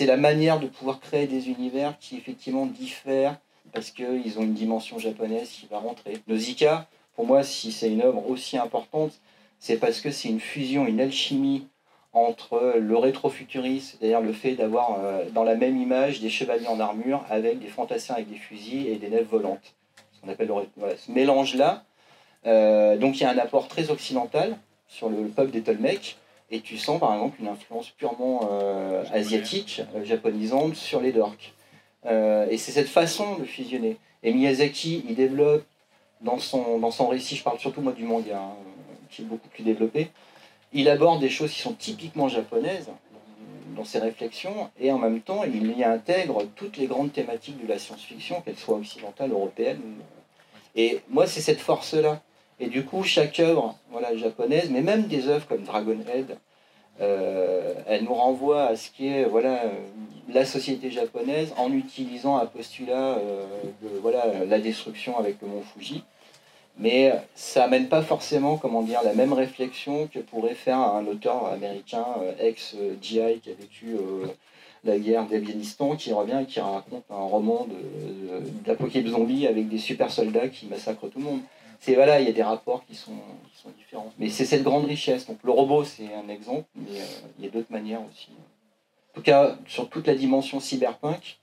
la 0.00 0.16
manière 0.16 0.58
de 0.58 0.66
pouvoir 0.66 1.00
créer 1.00 1.26
des 1.26 1.48
univers 1.48 1.98
qui 1.98 2.16
effectivement 2.16 2.66
diffèrent 2.66 3.36
parce 3.72 3.90
qu'ils 3.90 4.38
ont 4.38 4.42
une 4.42 4.54
dimension 4.54 4.98
japonaise 4.98 5.48
qui 5.48 5.66
va 5.70 5.78
rentrer. 5.78 6.18
Nausicaa, 6.28 6.86
pour 7.14 7.26
moi, 7.26 7.42
si 7.42 7.72
c'est 7.72 7.90
une 7.90 8.02
œuvre 8.02 8.28
aussi 8.28 8.56
importante, 8.56 9.12
c'est 9.58 9.76
parce 9.76 10.00
que 10.00 10.10
c'est 10.10 10.28
une 10.28 10.40
fusion, 10.40 10.86
une 10.86 11.00
alchimie 11.00 11.66
entre 12.14 12.74
le 12.78 12.96
rétrofuturisme, 12.96 13.98
c'est-à-dire 13.98 14.20
le 14.20 14.32
fait 14.32 14.52
d'avoir 14.52 14.98
euh, 14.98 15.24
dans 15.32 15.44
la 15.44 15.56
même 15.56 15.76
image 15.76 16.20
des 16.20 16.30
chevaliers 16.30 16.68
en 16.68 16.80
armure 16.80 17.24
avec 17.28 17.58
des 17.58 17.66
fantassins 17.66 18.14
avec 18.14 18.30
des 18.30 18.36
fusils 18.36 18.86
et 18.88 18.96
des 18.96 19.08
nefs 19.08 19.26
volantes. 19.26 19.74
Ce 20.12 20.20
qu'on 20.20 20.28
appelle 20.28 20.46
le 20.46 20.54
ré- 20.54 20.68
voilà, 20.76 20.96
ce 20.96 21.10
mélange-là. 21.10 21.84
Euh, 22.46 22.96
donc 22.96 23.18
il 23.18 23.22
y 23.22 23.26
a 23.26 23.30
un 23.30 23.38
apport 23.38 23.68
très 23.68 23.90
occidental 23.90 24.56
sur 24.86 25.08
le, 25.08 25.22
le 25.22 25.28
peuple 25.28 25.50
des 25.50 25.62
Tolmecs, 25.62 26.16
et 26.50 26.60
tu 26.60 26.78
sens 26.78 27.00
par 27.00 27.12
exemple 27.14 27.36
une 27.40 27.48
influence 27.48 27.90
purement 27.90 28.48
euh, 28.52 29.02
asiatique, 29.12 29.82
euh, 29.96 30.04
japonisante 30.04 30.76
sur 30.76 31.00
les 31.00 31.12
dorks. 31.12 31.52
Et 32.50 32.58
c'est 32.58 32.72
cette 32.72 32.88
façon 32.88 33.36
de 33.36 33.44
fusionner. 33.44 33.96
Et 34.22 34.34
Miyazaki, 34.34 35.06
il 35.08 35.14
développe 35.14 35.64
dans 36.20 36.38
son, 36.38 36.78
dans 36.78 36.90
son 36.90 37.08
récit, 37.08 37.34
je 37.34 37.42
parle 37.42 37.58
surtout 37.58 37.80
moi 37.80 37.92
du 37.92 38.04
manga, 38.04 38.36
hein, 38.36 38.56
qui 39.10 39.22
est 39.22 39.24
beaucoup 39.24 39.48
plus 39.48 39.62
développé, 39.62 40.10
il 40.74 40.88
aborde 40.88 41.20
des 41.20 41.30
choses 41.30 41.52
qui 41.52 41.60
sont 41.60 41.72
typiquement 41.72 42.28
japonaises 42.28 42.90
dans 43.76 43.84
ses 43.84 43.98
réflexions, 43.98 44.70
et 44.78 44.92
en 44.92 44.98
même 44.98 45.20
temps, 45.20 45.42
il 45.44 45.76
y 45.76 45.84
intègre 45.84 46.44
toutes 46.54 46.76
les 46.76 46.86
grandes 46.86 47.12
thématiques 47.12 47.60
de 47.64 47.68
la 47.68 47.78
science-fiction, 47.78 48.40
qu'elles 48.42 48.58
soient 48.58 48.76
occidentales, 48.76 49.30
européennes. 49.30 49.80
Et 50.76 51.00
moi, 51.08 51.26
c'est 51.26 51.40
cette 51.40 51.60
force-là. 51.60 52.20
Et 52.60 52.66
du 52.66 52.84
coup, 52.84 53.02
chaque 53.02 53.40
œuvre 53.40 53.76
voilà, 53.90 54.16
japonaise, 54.16 54.70
mais 54.70 54.82
même 54.82 55.04
des 55.04 55.28
œuvres 55.28 55.46
comme 55.46 55.62
Dragonhead, 55.62 56.36
euh, 57.00 57.74
elle 57.88 58.04
nous 58.04 58.14
renvoie 58.14 58.66
à 58.66 58.76
ce 58.76 58.90
qui 58.90 59.08
est 59.08 59.24
voilà, 59.24 59.62
la 60.28 60.44
société 60.44 60.90
japonaise 60.90 61.52
en 61.56 61.72
utilisant 61.72 62.36
un 62.36 62.46
postulat 62.46 63.18
euh, 63.18 63.44
de 63.82 63.88
voilà, 64.00 64.44
la 64.46 64.60
destruction 64.60 65.18
avec 65.18 65.40
le 65.42 65.48
mont 65.48 65.62
Fuji. 65.74 66.04
Mais 66.78 67.12
ça 67.34 67.64
amène 67.64 67.88
pas 67.88 68.02
forcément 68.02 68.56
comment 68.56 68.82
dire, 68.82 69.00
la 69.04 69.14
même 69.14 69.32
réflexion 69.32 70.08
que 70.08 70.18
pourrait 70.18 70.54
faire 70.54 70.78
un 70.78 71.06
auteur 71.06 71.46
américain 71.46 72.04
euh, 72.20 72.32
ex-GI 72.40 73.40
qui 73.40 73.50
a 73.50 73.54
vécu 73.54 73.94
euh, 73.94 74.26
la 74.82 74.98
guerre 74.98 75.24
d'Afghanistan, 75.26 75.94
qui 75.96 76.12
revient 76.12 76.40
et 76.42 76.46
qui 76.46 76.60
raconte 76.60 77.04
un 77.10 77.14
roman 77.14 77.66
d'apocalypse 78.66 79.10
zombie 79.10 79.46
avec 79.46 79.68
des 79.68 79.78
super 79.78 80.10
soldats 80.10 80.48
qui 80.48 80.66
massacrent 80.66 81.08
tout 81.08 81.20
le 81.20 81.24
monde. 81.24 81.40
C'est 81.80 81.94
voilà, 81.94 82.20
il 82.20 82.26
y 82.26 82.30
a 82.30 82.32
des 82.32 82.42
rapports 82.42 82.84
qui 82.86 82.94
sont, 82.94 83.12
qui 83.52 83.62
sont 83.62 83.70
différents. 83.76 84.12
Mais 84.18 84.28
c'est 84.30 84.44
cette 84.44 84.62
grande 84.62 84.86
richesse. 84.86 85.26
Donc 85.26 85.38
le 85.44 85.50
robot, 85.50 85.84
c'est 85.84 86.08
un 86.14 86.28
exemple, 86.28 86.66
mais 86.74 86.98
euh, 86.98 87.04
il 87.38 87.44
y 87.44 87.48
a 87.48 87.50
d'autres 87.50 87.70
manières 87.70 88.00
aussi. 88.10 88.30
En 89.12 89.14
tout 89.14 89.22
cas, 89.22 89.56
sur 89.66 89.88
toute 89.88 90.06
la 90.06 90.14
dimension 90.14 90.60
cyberpunk, 90.60 91.38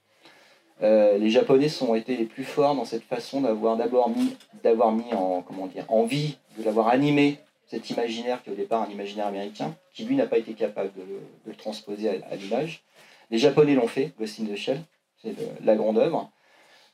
euh, 0.81 1.17
les 1.17 1.29
Japonais 1.29 1.69
sont 1.69 1.93
été 1.95 2.17
les 2.17 2.25
plus 2.25 2.43
forts 2.43 2.75
dans 2.75 2.85
cette 2.85 3.03
façon 3.03 3.41
d'avoir 3.41 3.77
d'abord 3.77 4.09
mis, 4.09 5.13
en, 5.13 5.41
comment 5.41 5.67
dire, 5.67 5.85
vie, 6.05 6.37
de 6.57 6.63
l'avoir 6.63 6.87
animé, 6.87 7.39
cet 7.67 7.89
imaginaire 7.89 8.43
qui 8.43 8.49
est 8.49 8.53
au 8.53 8.55
départ 8.55 8.81
un 8.81 8.91
imaginaire 8.91 9.27
américain, 9.27 9.75
qui 9.93 10.03
lui 10.03 10.15
n'a 10.15 10.25
pas 10.25 10.37
été 10.37 10.53
capable 10.53 10.91
de, 10.93 11.03
le- 11.45 11.55
transposer 11.55 12.21
à, 12.29 12.35
l'image. 12.35 12.83
Les 13.29 13.37
Japonais 13.37 13.75
l'ont 13.75 13.87
fait, 13.87 14.11
Ghost 14.19 14.39
in 14.39 14.45
the 14.45 14.55
Shell, 14.55 14.81
c'est 15.21 15.35
la 15.63 15.75
grande 15.75 15.97
œuvre. 15.97 16.29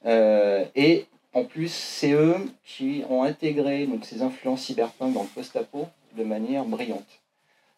Euh, 0.05 0.65
et 0.75 1.05
en 1.33 1.45
plus, 1.45 1.71
c'est 1.71 2.11
eux 2.11 2.35
qui 2.65 3.03
ont 3.09 3.23
intégré 3.23 3.87
donc, 3.87 4.05
ces 4.05 4.21
influences 4.21 4.63
cyberpunk 4.63 5.13
dans 5.13 5.23
le 5.23 5.29
post-apo 5.29 5.87
de 6.15 6.23
manière 6.23 6.65
brillante. 6.65 7.21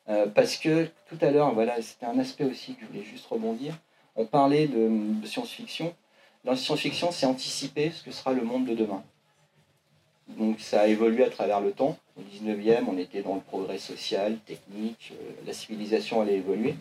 Euh, 0.10 0.26
parce 0.28 0.58
que 0.58 0.88
tout 1.08 1.18
à 1.22 1.30
l'heure, 1.30 1.54
voilà, 1.54 1.82
c'était 1.82 2.08
un 2.08 2.18
aspect 2.20 2.46
aussi 2.46 2.74
que 2.74 2.82
je 2.82 2.88
voulais 2.88 3.04
juste 3.04 3.28
rebondir. 3.28 3.76
On 4.20 4.26
parlait 4.26 4.68
de, 4.68 5.22
de 5.22 5.26
science-fiction. 5.26 5.96
Dans 6.44 6.52
la 6.52 6.58
science-fiction, 6.58 7.10
c'est 7.14 7.26
anticiper 7.26 7.90
ce 7.92 8.04
que 8.04 8.12
sera 8.12 8.34
le 8.34 8.42
monde 8.42 8.66
de 8.66 8.76
demain. 8.76 9.02
Donc 10.28 10.60
ça 10.60 10.82
a 10.82 10.88
évolué 10.88 11.24
à 11.24 11.30
travers 11.30 11.62
le 11.62 11.72
temps. 11.72 11.98
Au 12.18 12.22
19e, 12.22 12.84
on 12.90 12.98
était 12.98 13.22
dans 13.22 13.36
le 13.36 13.40
progrès 13.40 13.78
social, 13.78 14.38
technique, 14.46 15.14
euh, 15.14 15.32
la 15.48 15.54
civilisation 15.54 16.20
allait 16.20 16.36
évoluer. 16.36 16.76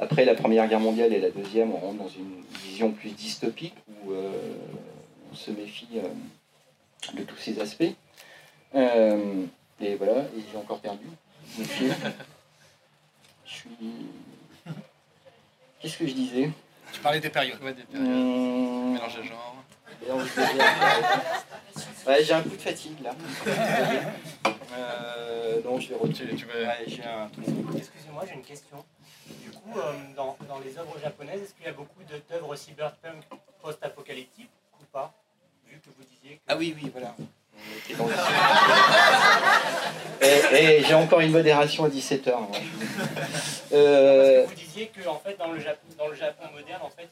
Après 0.00 0.24
la 0.24 0.34
Première 0.34 0.66
Guerre 0.68 0.80
mondiale 0.80 1.12
et 1.12 1.20
la 1.20 1.30
Deuxième, 1.30 1.72
on 1.72 1.76
rentre 1.76 1.98
dans 1.98 2.08
une 2.08 2.42
vision 2.64 2.90
plus 2.90 3.10
dystopique 3.10 3.76
où 3.88 4.10
euh, 4.10 4.32
on 5.30 5.36
se 5.36 5.52
méfie 5.52 5.86
euh, 5.94 6.08
de 7.14 7.22
tous 7.22 7.36
ces 7.36 7.60
aspects. 7.60 7.94
Et 8.74 9.94
voilà, 9.94 10.22
et 10.36 10.42
j'ai 10.50 10.58
encore 10.58 10.80
perdu. 10.80 11.06
Je 13.46 13.54
suis. 13.54 13.68
Qu'est-ce 15.80 15.96
que 15.96 16.06
je 16.06 16.12
disais 16.12 16.50
Tu 16.92 17.00
parlais 17.00 17.20
des 17.20 17.30
périodes. 17.30 17.60
Ouais, 17.62 17.72
des 17.72 17.82
périodes. 17.84 18.08
Hum, 18.08 18.92
Mélange 18.92 19.16
de 19.16 19.22
genres. 19.22 19.54
Ouais, 22.06 22.24
j'ai 22.24 22.32
un 22.32 22.42
coup 22.42 22.48
de 22.50 22.56
fatigue 22.56 23.00
là. 23.02 23.14
Euh, 24.72 25.60
non, 25.64 25.78
je 25.80 25.88
vais 25.88 25.96
retirer. 25.96 26.34
Tu, 26.34 26.44
veux... 26.46 26.64
Ouais, 26.64 26.84
j'ai 26.86 27.02
un 27.04 27.28
truc. 27.28 27.46
Excusez-moi, 27.76 28.24
j'ai 28.26 28.34
une 28.34 28.42
question. 28.42 28.84
Du 29.26 29.50
coup, 29.50 29.78
euh, 29.78 29.92
dans, 30.16 30.36
dans 30.48 30.58
les 30.60 30.78
œuvres 30.78 30.98
japonaises, 31.00 31.42
est-ce 31.42 31.54
qu'il 31.54 31.64
y 31.64 31.68
a 31.68 31.72
beaucoup 31.72 32.00
d'œuvres 32.28 32.56
cyberpunk 32.56 33.24
post-apocalyptiques 33.60 34.50
ou 34.80 34.84
pas? 34.92 35.12
Vu 35.66 35.78
que 35.80 35.90
vous 35.96 36.04
disiez 36.04 36.36
que... 36.36 36.42
Ah 36.48 36.56
oui, 36.56 36.74
oui, 36.80 36.90
voilà. 36.92 37.14
Et, 40.20 40.56
et 40.56 40.84
j'ai 40.84 40.94
encore 40.94 41.20
une 41.20 41.30
modération 41.32 41.84
à 41.84 41.88
17h. 41.88 42.32
Euh, 43.72 44.44
vous 44.46 44.54
disiez 44.54 44.86
que 44.94 45.06
en 45.08 45.18
fait, 45.24 45.36
dans, 45.38 45.52
le 45.52 45.60
Japon, 45.60 45.78
dans 45.98 46.08
le 46.08 46.14
Japon 46.14 46.44
moderne, 46.54 46.80
en 46.82 46.90
fait, 46.90 47.08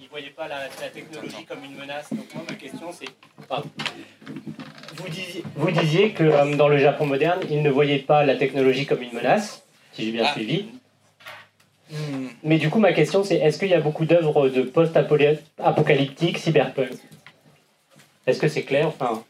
ils 0.00 0.04
ne 0.04 0.08
voyaient 0.08 0.30
pas 0.30 0.48
la, 0.48 0.60
la 0.80 0.88
technologie 0.88 1.44
comme 1.46 1.64
une 1.64 1.76
menace. 1.76 2.06
Donc 2.12 2.32
moi, 2.34 2.44
ma 2.48 2.54
question, 2.56 2.88
c'est... 2.92 3.08
Vous 4.96 5.08
disiez, 5.08 5.44
vous 5.56 5.70
disiez 5.70 6.12
que 6.12 6.24
euh, 6.24 6.56
dans 6.56 6.68
le 6.68 6.78
Japon 6.78 7.06
moderne, 7.06 7.40
ils 7.50 7.62
ne 7.62 7.70
voyaient 7.70 7.98
pas 7.98 8.24
la 8.24 8.36
technologie 8.36 8.86
comme 8.86 9.02
une 9.02 9.12
menace, 9.12 9.62
si 9.92 10.04
j'ai 10.06 10.12
bien 10.12 10.24
Ah. 10.26 10.32
suivi. 10.32 10.66
Hmm. 11.90 12.28
Mais 12.44 12.58
du 12.58 12.70
coup, 12.70 12.78
ma 12.78 12.92
question, 12.92 13.24
c'est 13.24 13.36
est-ce 13.36 13.58
qu'il 13.58 13.68
y 13.68 13.74
a 13.74 13.80
beaucoup 13.80 14.04
d'œuvres 14.04 14.48
de 14.48 14.62
post-apocalyptique 14.62 16.38
cyberpunk? 16.38 16.92
Est-ce 18.26 18.38
que 18.38 18.48
c'est 18.48 18.62
clair? 18.62 18.86
Enfin, 18.86 19.24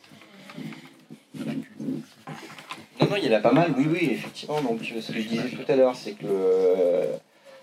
Non, 1.34 3.06
non, 3.08 3.16
il 3.16 3.24
y 3.24 3.28
en 3.34 3.38
a 3.38 3.40
pas 3.40 3.52
mal, 3.52 3.72
oui, 3.76 3.86
oui, 3.90 4.08
effectivement. 4.12 4.60
Donc, 4.60 4.80
euh, 4.94 5.00
ce 5.00 5.12
que 5.12 5.20
je 5.20 5.28
disais 5.28 5.48
tout 5.48 5.70
à 5.70 5.76
l'heure, 5.76 5.96
c'est 5.96 6.12
que 6.12 6.26
euh, 6.26 7.06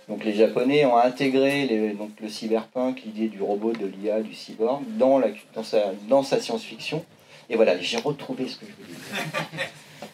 donc, 0.08 0.24
les 0.24 0.34
Japonais 0.34 0.86
ont 0.86 0.98
intégré 0.98 1.66
les- 1.68 1.94
donc, 1.94 2.12
le 2.22 2.30
cyberpunk, 2.30 3.02
l'idée 3.06 3.28
du 3.28 3.42
robot, 3.42 3.74
de 3.74 3.86
l'IA, 3.86 4.22
du 4.22 4.34
cyborg, 4.34 4.84
dans, 4.98 5.20
la, 5.20 5.28
dans 5.54 5.64
sa, 5.64 5.92
dans 6.10 6.24
sa 6.24 6.40
science-fiction. 6.40 7.04
Et 7.50 7.56
voilà, 7.56 7.78
j'ai 7.80 7.98
retrouvé 7.98 8.48
ce 8.48 8.58
que 8.58 8.66
je 8.66 8.72
voulais 8.74 8.98
dire. 8.98 9.70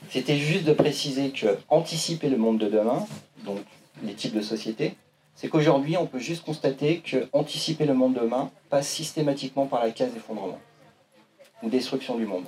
C'était 0.09 0.37
juste 0.37 0.65
de 0.65 0.73
préciser 0.73 1.29
que 1.29 1.57
anticiper 1.69 2.29
le 2.29 2.37
monde 2.37 2.59
de 2.59 2.67
demain, 2.69 3.05
donc 3.45 3.57
les 4.03 4.13
types 4.13 4.35
de 4.35 4.41
sociétés, 4.41 4.93
c'est 5.35 5.47
qu'aujourd'hui, 5.47 5.97
on 5.97 6.05
peut 6.05 6.19
juste 6.19 6.43
constater 6.45 6.99
que 6.99 7.27
anticiper 7.33 7.85
le 7.85 7.95
monde 7.95 8.13
de 8.13 8.19
demain 8.19 8.51
passe 8.69 8.87
systématiquement 8.87 9.65
par 9.65 9.83
la 9.83 9.89
case 9.91 10.11
effondrement 10.15 10.59
ou 11.63 11.69
destruction 11.69 12.15
du 12.17 12.25
monde. 12.27 12.43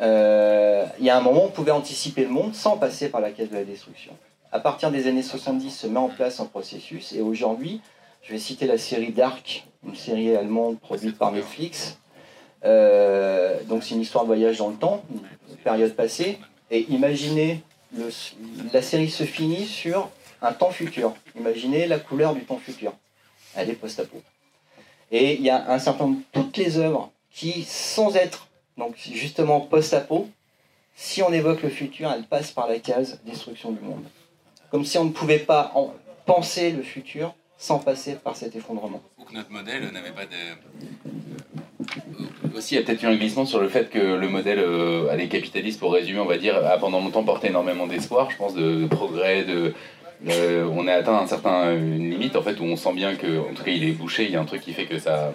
Euh, 0.00 0.86
il 0.98 1.04
y 1.04 1.10
a 1.10 1.16
un 1.16 1.20
moment, 1.20 1.44
on 1.44 1.50
pouvait 1.50 1.70
anticiper 1.70 2.24
le 2.24 2.30
monde 2.30 2.54
sans 2.54 2.76
passer 2.76 3.08
par 3.08 3.20
la 3.20 3.30
case 3.30 3.50
de 3.50 3.54
la 3.54 3.64
destruction. 3.64 4.12
À 4.50 4.60
partir 4.60 4.90
des 4.90 5.06
années 5.06 5.22
70, 5.22 5.70
se 5.70 5.86
met 5.86 5.98
en 5.98 6.08
place 6.08 6.40
un 6.40 6.46
processus, 6.46 7.12
et 7.12 7.20
aujourd'hui, 7.20 7.80
je 8.22 8.32
vais 8.32 8.38
citer 8.38 8.66
la 8.66 8.78
série 8.78 9.12
Dark, 9.12 9.66
une 9.86 9.96
série 9.96 10.34
allemande 10.36 10.78
produite 10.78 11.18
par 11.18 11.32
Netflix. 11.32 11.98
Euh, 12.64 13.58
donc 13.64 13.82
c'est 13.82 13.94
une 13.94 14.00
histoire 14.00 14.24
de 14.24 14.28
voyage 14.28 14.58
dans 14.58 14.68
le 14.68 14.76
temps, 14.76 15.02
une 15.50 15.56
période 15.56 15.94
passée, 15.94 16.38
et 16.70 16.86
imaginez, 16.90 17.62
la 18.72 18.82
série 18.82 19.10
se 19.10 19.24
finit 19.24 19.66
sur 19.66 20.08
un 20.40 20.52
temps 20.52 20.70
futur. 20.70 21.14
Imaginez 21.36 21.86
la 21.86 21.98
couleur 21.98 22.34
du 22.34 22.44
temps 22.44 22.58
futur. 22.58 22.92
Elle 23.54 23.70
est 23.70 23.74
post-apo. 23.74 24.22
Et 25.10 25.34
il 25.34 25.42
y 25.42 25.50
a 25.50 25.70
un 25.70 25.78
certain 25.78 26.04
nombre, 26.04 26.20
toutes 26.32 26.56
les 26.56 26.78
œuvres 26.78 27.10
qui, 27.30 27.64
sans 27.64 28.16
être 28.16 28.48
donc 28.76 28.94
justement 28.96 29.60
post-apo, 29.60 30.28
si 30.94 31.22
on 31.22 31.32
évoque 31.32 31.62
le 31.62 31.70
futur, 31.70 32.10
elle 32.12 32.24
passe 32.24 32.50
par 32.50 32.68
la 32.68 32.78
case 32.78 33.20
destruction 33.24 33.72
du 33.72 33.80
monde. 33.80 34.04
Comme 34.70 34.84
si 34.84 34.98
on 34.98 35.04
ne 35.04 35.10
pouvait 35.10 35.38
pas 35.38 35.72
en 35.74 35.94
penser 36.26 36.70
le 36.70 36.82
futur 36.82 37.34
sans 37.58 37.78
passer 37.78 38.14
par 38.14 38.36
cet 38.36 38.56
effondrement. 38.56 39.02
Ou 39.18 39.24
que 39.24 39.34
notre 39.34 39.50
modèle 39.50 39.90
n'avait 39.92 40.10
pas 40.10 40.26
de. 40.26 40.36
Aussi, 42.56 42.74
il 42.74 42.78
y 42.78 42.82
a 42.82 42.84
peut-être 42.84 43.02
eu 43.02 43.06
un 43.06 43.16
glissement 43.16 43.46
sur 43.46 43.60
le 43.60 43.68
fait 43.68 43.88
que 43.88 43.98
le 43.98 44.28
modèle 44.28 44.58
euh, 44.58 45.08
allez, 45.10 45.28
capitaliste, 45.28 45.80
pour 45.80 45.92
résumer, 45.92 46.20
on 46.20 46.26
va 46.26 46.38
dire, 46.38 46.56
a 46.56 46.76
pendant 46.78 47.00
longtemps 47.00 47.24
porté 47.24 47.48
énormément 47.48 47.86
d'espoir, 47.86 48.30
je 48.30 48.36
pense, 48.36 48.54
de, 48.54 48.82
de 48.82 48.86
progrès, 48.86 49.44
de, 49.44 49.72
euh, 50.28 50.68
on 50.72 50.86
a 50.86 50.94
atteint 50.94 51.16
un 51.16 51.26
certain, 51.26 51.74
une 51.74 52.10
limite 52.10 52.36
en 52.36 52.42
fait 52.42 52.60
où 52.60 52.64
on 52.64 52.76
sent 52.76 52.92
bien 52.92 53.14
que, 53.14 53.38
en 53.40 53.54
tout 53.54 53.64
cas, 53.64 53.70
il 53.70 53.84
est 53.84 53.92
bouché, 53.92 54.24
il 54.24 54.30
y 54.30 54.36
a 54.36 54.40
un 54.40 54.44
truc 54.44 54.60
qui 54.60 54.72
fait 54.72 54.86
que 54.86 54.98
ça, 54.98 55.32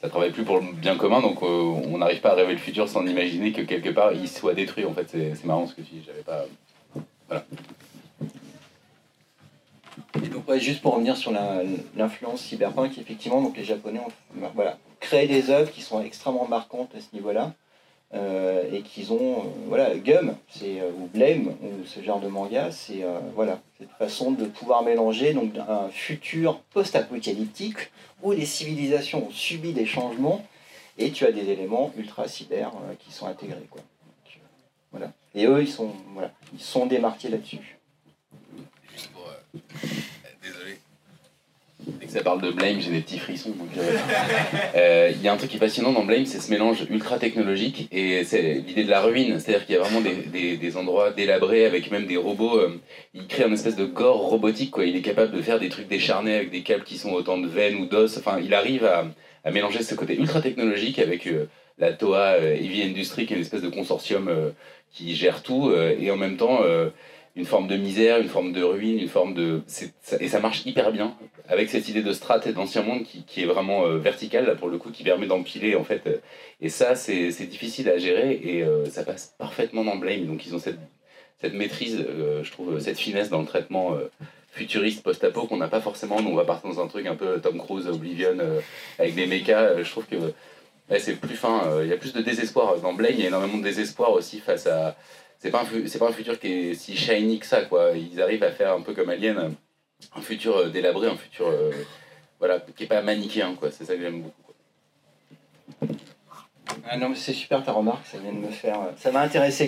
ça 0.00 0.08
travaille 0.08 0.30
plus 0.30 0.44
pour 0.44 0.58
le 0.58 0.72
bien 0.72 0.96
commun, 0.96 1.20
donc 1.20 1.42
euh, 1.42 1.46
on 1.46 1.98
n'arrive 1.98 2.20
pas 2.20 2.30
à 2.30 2.34
rêver 2.34 2.52
le 2.52 2.58
futur 2.58 2.88
sans 2.88 3.04
imaginer 3.06 3.52
que 3.52 3.62
quelque 3.62 3.90
part 3.90 4.12
il 4.12 4.28
soit 4.28 4.54
détruit. 4.54 4.84
En 4.84 4.94
fait, 4.94 5.08
c'est 5.10 5.44
marrant 5.44 5.66
ce 5.66 5.74
que 5.74 5.82
tu 5.82 5.94
dis. 5.94 6.02
J'avais 6.06 6.22
pas. 6.22 6.46
Et 10.22 10.28
donc, 10.28 10.48
ouais, 10.48 10.58
juste 10.58 10.82
pour 10.82 10.94
revenir 10.94 11.16
sur 11.16 11.32
l'influence 11.96 12.40
cyberpunk, 12.40 12.98
effectivement, 12.98 13.42
donc 13.42 13.56
les 13.56 13.64
Japonais 13.64 14.00
ont 14.00 14.48
voilà, 14.54 14.78
créé 14.98 15.28
des 15.28 15.50
œuvres 15.50 15.70
qui 15.70 15.82
sont 15.82 16.02
extrêmement 16.02 16.48
marquantes 16.48 16.90
à 16.96 17.00
ce 17.00 17.14
niveau-là. 17.14 17.52
Euh, 18.12 18.68
et 18.72 18.82
qu'ils 18.82 19.12
ont, 19.12 19.40
euh, 19.40 19.48
voilà, 19.66 19.94
Gum, 19.96 20.34
euh, 20.62 20.90
ou 20.98 21.06
Blame, 21.06 21.54
ou 21.62 21.84
ce 21.86 22.02
genre 22.02 22.20
de 22.20 22.28
manga, 22.28 22.70
c'est 22.72 23.04
cette 23.78 23.90
façon 23.98 24.32
de 24.32 24.46
pouvoir 24.46 24.82
mélanger 24.82 25.32
donc, 25.32 25.56
un 25.56 25.88
futur 25.90 26.60
post-apocalyptique 26.72 27.90
où 28.22 28.32
les 28.32 28.46
civilisations 28.46 29.28
ont 29.28 29.30
subi 29.30 29.72
des 29.72 29.86
changements 29.86 30.44
et 30.98 31.10
tu 31.10 31.24
as 31.24 31.32
des 31.32 31.48
éléments 31.48 31.92
ultra 31.96 32.28
cyber 32.28 32.68
euh, 32.68 32.94
qui 32.98 33.12
sont 33.12 33.26
intégrés. 33.26 33.66
Quoi. 33.70 33.80
Et 35.34 35.46
eux, 35.46 35.62
ils 35.62 35.68
sont, 35.68 35.92
voilà, 36.12 36.32
ils 36.52 36.60
sont 36.60 36.86
démarqués 36.86 37.28
là-dessus. 37.28 37.78
Dès 41.98 42.06
que 42.06 42.12
ça 42.12 42.22
parle 42.22 42.40
de 42.42 42.50
Blame, 42.50 42.80
j'ai 42.80 42.90
des 42.90 43.00
petits 43.00 43.18
frissons. 43.18 43.54
euh, 43.76 43.96
euh, 44.76 45.12
Il 45.14 45.22
y 45.22 45.28
a 45.28 45.32
un 45.32 45.36
truc 45.36 45.50
qui 45.50 45.56
est 45.56 45.60
fascinant 45.60 45.92
dans 45.92 46.04
Blame, 46.04 46.26
c'est 46.26 46.40
ce 46.40 46.50
mélange 46.50 46.84
ultra 46.90 47.18
technologique 47.18 47.88
et 47.90 48.22
c'est 48.24 48.54
l'idée 48.66 48.84
de 48.84 48.90
la 48.90 49.00
ruine. 49.00 49.38
C'est-à-dire 49.38 49.66
qu'il 49.66 49.74
y 49.74 49.78
a 49.78 49.82
vraiment 49.82 50.00
des, 50.00 50.76
endroits 50.76 51.10
délabrés 51.10 51.64
avec 51.64 51.90
même 51.90 52.06
des 52.06 52.16
robots. 52.16 52.58
euh, 52.58 52.80
il 53.14 53.26
crée 53.26 53.44
un 53.44 53.52
espèce 53.52 53.76
de 53.76 53.86
gore 53.86 54.28
robotique. 54.28 54.70
Quoi. 54.70 54.84
Il 54.84 54.96
est 54.96 55.02
capable 55.02 55.34
de 55.34 55.42
faire 55.42 55.58
des 55.58 55.68
trucs 55.68 55.88
décharnés 55.88 56.34
avec 56.34 56.50
des 56.50 56.62
câbles 56.62 56.84
qui 56.84 56.98
sont 56.98 57.12
autant 57.12 57.38
de 57.38 57.48
veines 57.48 57.76
ou 57.76 57.86
d'os. 57.86 58.18
Enfin, 58.18 58.38
il 58.42 58.54
arrive 58.54 58.84
à, 58.84 59.04
mélanger 59.50 59.82
ce 59.82 59.94
côté 59.94 60.16
ultra 60.16 60.40
technologique 60.40 60.98
avec 60.98 61.28
la 61.78 61.92
TOA 61.92 62.38
Heavy 62.38 62.82
Industry, 62.82 63.24
qui 63.26 63.32
est 63.32 63.36
une 63.36 63.42
espèce 63.42 63.62
de 63.62 63.70
consortium 63.70 64.30
qui 64.92 65.16
gère 65.16 65.42
tout, 65.42 65.72
et 65.72 66.10
en 66.10 66.16
même 66.18 66.36
temps 66.36 66.60
une 67.36 67.44
forme 67.44 67.68
de 67.68 67.76
misère, 67.76 68.18
une 68.18 68.28
forme 68.28 68.52
de 68.52 68.62
ruine, 68.62 68.98
une 68.98 69.08
forme 69.08 69.34
de. 69.34 69.62
et 70.18 70.28
ça 70.28 70.40
marche 70.40 70.66
hyper 70.66 70.92
bien 70.92 71.16
avec 71.50 71.68
cette 71.68 71.88
idée 71.88 72.02
de 72.02 72.12
strat 72.12 72.40
et 72.46 72.52
d'ancien 72.52 72.82
monde 72.82 73.02
qui, 73.02 73.24
qui 73.24 73.42
est 73.42 73.46
vraiment 73.46 73.84
euh, 73.84 73.98
verticale, 73.98 74.46
là, 74.46 74.54
pour 74.54 74.68
le 74.68 74.78
coup, 74.78 74.90
qui 74.90 75.02
permet 75.02 75.26
d'empiler, 75.26 75.74
en 75.74 75.82
fait. 75.84 76.02
euh, 76.06 76.18
et 76.60 76.68
ça, 76.68 76.94
c'est 76.94 77.30
difficile 77.46 77.88
à 77.88 77.98
gérer 77.98 78.40
et 78.42 78.62
euh, 78.62 78.86
ça 78.88 79.02
passe 79.02 79.34
parfaitement 79.36 79.84
dans 79.84 79.96
Blame. 79.96 80.26
Donc, 80.26 80.46
ils 80.46 80.54
ont 80.54 80.60
cette, 80.60 80.78
cette 81.40 81.54
maîtrise, 81.54 82.04
euh, 82.08 82.44
je 82.44 82.52
trouve, 82.52 82.78
cette 82.78 82.98
finesse 82.98 83.30
dans 83.30 83.40
le 83.40 83.46
traitement 83.46 83.98
futuriste 84.52 85.02
post-apo 85.02 85.46
qu'on 85.46 85.56
n'a 85.56 85.68
pas 85.68 85.80
forcément. 85.80 86.22
Nous, 86.22 86.30
on 86.30 86.36
va 86.36 86.44
partir 86.44 86.70
dans 86.70 86.80
un 86.80 86.86
truc 86.86 87.06
un 87.06 87.16
peu 87.16 87.40
Tom 87.40 87.58
Cruise, 87.58 87.88
Oblivion, 87.88 88.38
avec 88.98 89.14
des 89.14 89.26
mechas. 89.26 89.82
je 89.82 89.90
trouve 89.90 90.06
que 90.06 90.32
c'est 90.98 91.16
plus 91.20 91.36
fin. 91.36 91.82
Il 91.82 91.88
y 91.88 91.92
a 91.92 91.96
plus 91.96 92.12
de 92.12 92.20
désespoir. 92.20 92.78
Dans 92.78 92.92
Blame, 92.92 93.14
il 93.14 93.20
y 93.20 93.24
a 93.24 93.28
énormément 93.28 93.58
de 93.58 93.62
désespoir 93.62 94.12
aussi 94.12 94.38
face 94.38 94.66
à. 94.66 94.96
C'est 95.42 95.50
pas, 95.50 95.62
un 95.62 95.86
c'est 95.86 95.98
pas 95.98 96.08
un 96.08 96.12
futur 96.12 96.38
qui 96.38 96.52
est 96.52 96.74
si 96.74 96.94
shiny 96.94 97.38
que 97.38 97.46
ça, 97.46 97.62
quoi. 97.62 97.92
Ils 97.96 98.20
arrivent 98.20 98.42
à 98.42 98.50
faire 98.52 98.74
un 98.74 98.82
peu 98.82 98.92
comme 98.92 99.08
Alien, 99.08 99.54
un 100.14 100.20
futur 100.20 100.54
euh, 100.56 100.68
délabré, 100.68 101.08
un 101.08 101.16
futur 101.16 101.48
euh, 101.48 101.72
voilà, 102.38 102.60
qui 102.76 102.84
est 102.84 102.86
pas 102.86 103.00
manichéen, 103.00 103.54
quoi. 103.54 103.70
C'est 103.70 103.86
ça 103.86 103.94
que 103.94 104.02
j'aime 104.02 104.20
beaucoup. 104.20 104.52
Ah 106.88 106.98
non, 106.98 107.14
c'est 107.14 107.32
super 107.32 107.64
ta 107.64 107.72
remarque, 107.72 108.06
ça 108.06 108.18
vient 108.18 108.32
de 108.32 108.38
me 108.38 108.50
faire. 108.50 108.80
euh, 108.80 108.90
Ça 108.98 109.10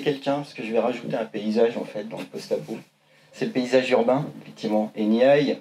quelqu'un 0.00 0.36
parce 0.36 0.52
que 0.52 0.62
je 0.62 0.70
vais 0.72 0.78
rajouter 0.78 1.16
un 1.16 1.24
paysage 1.24 1.76
en 1.78 1.84
fait 1.84 2.06
dans 2.08 2.18
le 2.18 2.24
post-apo. 2.26 2.76
C'est 3.32 3.46
le 3.46 3.52
paysage 3.52 3.90
urbain, 3.90 4.26
effectivement. 4.42 4.92
Et 4.94 5.06
Niaï, 5.06 5.58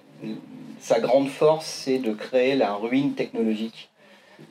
sa 0.81 0.99
grande 0.99 1.29
force, 1.29 1.65
c'est 1.65 1.99
de 1.99 2.11
créer 2.13 2.55
la 2.55 2.73
ruine 2.73 3.13
technologique. 3.13 3.90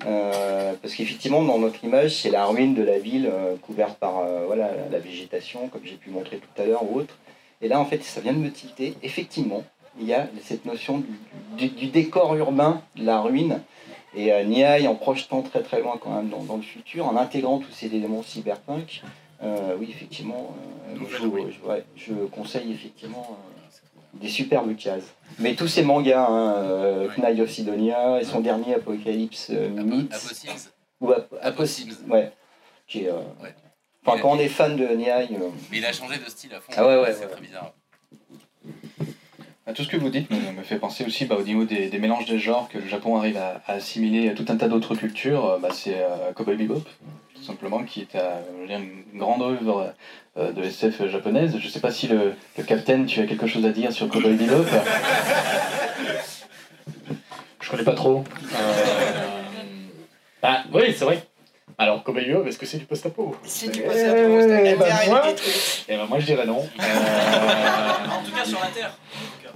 Euh, 0.06 0.74
parce 0.80 0.94
qu'effectivement, 0.94 1.42
dans 1.42 1.58
notre 1.58 1.84
image, 1.84 2.16
c'est 2.16 2.30
la 2.30 2.46
ruine 2.46 2.74
de 2.74 2.82
la 2.82 2.98
ville 2.98 3.28
euh, 3.32 3.56
couverte 3.56 3.98
par 3.98 4.18
euh, 4.18 4.44
voilà, 4.46 4.70
la, 4.90 4.98
végétation, 4.98 5.68
comme 5.68 5.82
j'ai 5.84 5.96
pu 5.96 6.10
montrer 6.10 6.38
tout 6.38 6.62
à 6.62 6.64
l'heure 6.64 6.82
ou 6.90 6.98
autre. 6.98 7.16
Et 7.62 7.68
là, 7.68 7.78
en 7.80 7.84
fait, 7.84 8.02
ça 8.02 8.20
vient 8.20 8.32
de 8.32 8.38
me 8.38 8.50
tilter. 8.50 8.94
Effectivement, 9.02 9.62
il 10.00 10.06
y 10.06 10.14
a 10.14 10.28
cette 10.42 10.64
notion 10.64 10.98
du, 10.98 11.68
du- 11.68 11.74
du 11.74 11.86
décor 11.88 12.34
urbain, 12.36 12.80
de 12.96 13.04
la 13.04 13.20
ruine, 13.20 13.60
et 14.16 14.32
Niaï, 14.44 14.88
en 14.88 14.94
projetant 14.94 15.42
très 15.42 15.62
très 15.62 15.80
loin 15.80 15.96
quand 16.00 16.10
même 16.14 16.28
dans, 16.30 16.42
dans 16.42 16.56
le 16.56 16.62
futur, 16.62 17.06
en 17.06 17.16
intégrant 17.16 17.58
tous 17.58 17.70
ces 17.72 17.86
éléments 17.94 18.22
cyberpunk, 18.22 19.02
oui, 19.42 19.88
effectivement, 19.90 20.54
je, 21.08 21.16
je- 21.16 21.26
ouais, 21.68 21.84
je 21.96 22.12
conseille 22.32 22.72
effectivement 22.72 23.36
des 24.14 24.28
superbes 24.28 24.74
cases. 24.76 25.14
Mais 25.38 25.54
tous 25.54 25.68
ces 25.68 25.82
mangas, 25.82 26.26
hein, 26.28 26.54
euh, 26.56 27.08
Ouais. 27.08 27.14
Knight 27.18 27.40
of 27.40 27.50
Sidonia 27.50 28.20
et 28.20 28.24
son 28.24 28.40
dernier 28.40 28.74
Apocalypse 28.74 29.48
euh, 29.50 29.70
Apossims. 30.10 30.70
ou 31.00 31.12
Ap- 31.12 31.32
Apo 31.40 31.62
Apos- 31.62 31.66
Sims. 31.66 31.96
ouais, 32.08 32.32
qui 32.86 33.04
est, 33.04 33.08
euh, 33.08 33.18
Ouais. 33.42 33.54
Enfin, 34.04 34.18
quand 34.20 34.30
on 34.32 34.38
est 34.38 34.48
fan 34.48 34.76
de 34.76 34.86
Niaï, 34.88 35.28
euh, 35.34 35.48
Mais 35.70 35.78
il 35.78 35.84
a 35.84 35.92
changé 35.92 36.18
de 36.18 36.28
style 36.28 36.54
à 36.54 36.60
fond. 36.60 36.72
Ah 36.76 36.86
ouais, 36.86 37.00
ouais, 37.02 37.12
C'est 37.12 37.26
ouais. 37.26 37.30
très 37.32 37.40
bizarre. 37.40 37.72
Ah, 39.66 39.72
Tout 39.74 39.84
ce 39.84 39.88
que 39.88 39.96
vous 39.98 40.08
dites 40.08 40.30
me, 40.30 40.36
me 40.52 40.62
fait 40.62 40.78
penser 40.78 41.04
aussi 41.04 41.26
bah, 41.26 41.36
au 41.38 41.42
niveau 41.42 41.64
des, 41.64 41.88
des 41.90 41.98
mélanges 41.98 42.26
des 42.26 42.38
genres 42.38 42.68
que 42.68 42.78
le 42.78 42.88
Japon 42.88 43.16
arrive 43.18 43.36
à, 43.36 43.60
à 43.66 43.74
assimiler 43.74 44.28
à 44.30 44.34
tout 44.34 44.46
un 44.48 44.56
tas 44.56 44.68
d'autres 44.68 44.94
cultures. 44.96 45.44
euh, 45.44 45.58
bah, 45.58 45.68
c'est 45.72 45.94
euh, 45.98 46.32
Cowboy 46.34 46.56
Bebop, 46.56 46.80
tout 47.34 47.42
simplement, 47.42 47.84
qui 47.84 48.00
est 48.00 48.14
euh, 48.16 48.40
une 48.68 49.18
grande 49.18 49.42
œuvre 49.42 49.94
de 50.54 50.62
SF 50.62 51.06
japonaise. 51.10 51.56
Je 51.58 51.68
sais 51.68 51.80
pas 51.80 51.90
si 51.90 52.08
le, 52.08 52.34
le 52.58 52.64
capitaine, 52.64 53.06
tu 53.06 53.20
as 53.20 53.26
quelque 53.26 53.46
chose 53.46 53.64
à 53.64 53.70
dire 53.70 53.92
sur 53.92 54.08
Cowboy 54.08 54.34
Bebop 54.34 54.64
Je 57.60 57.70
connais 57.70 57.84
pas 57.84 57.92
trop. 57.94 58.24
Euh, 58.54 58.56
Bah 60.42 60.64
oui, 60.72 60.94
c'est 60.96 61.04
vrai. 61.04 61.22
Alors, 61.78 62.02
Cowboy 62.02 62.24
Bebop, 62.26 62.46
est-ce 62.46 62.58
que 62.58 62.66
c'est 62.66 62.78
du 62.78 62.84
post-apo? 62.86 63.36
C'est 63.44 63.70
du 63.70 63.80
post-apo, 63.82 64.16
eh 64.18 64.74
ben, 64.74 64.76
moi- 65.08 65.26
est 65.26 65.30
détruite. 65.30 65.84
Eh 65.88 65.96
ben 65.96 66.06
moi 66.06 66.18
je 66.18 66.26
dirais 66.26 66.46
non. 66.46 66.66
Euh, 66.80 68.16
En 68.18 68.22
tout 68.22 68.32
cas, 68.32 68.44
sur 68.44 68.60
la 68.60 68.66
Terre. 68.68 68.96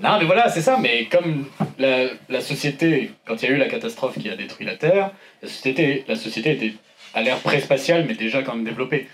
Non 0.01 0.19
mais 0.19 0.25
voilà, 0.25 0.49
c'est 0.51 0.61
ça, 0.63 0.77
mais 0.81 1.07
comme 1.07 1.47
la, 1.79 2.07
la 2.29 2.41
société, 2.41 3.13
quand 3.27 3.41
il 3.43 3.49
y 3.49 3.53
a 3.53 3.55
eu 3.55 3.59
la 3.59 3.69
catastrophe 3.69 4.19
qui 4.19 4.29
a 4.29 4.37
détruit 4.37 4.67
la 4.67 4.75
Terre, 4.77 5.13
la 5.43 5.49
société, 5.49 6.05
la 6.09 6.17
société 6.17 6.53
était 6.53 6.75
à 7.15 7.23
l'ère 7.23 7.39
pré-spatiale, 7.39 8.05
mais 8.07 8.15
déjà 8.15 8.43
quand 8.43 8.55
même 8.57 8.65
développée. 8.65 9.09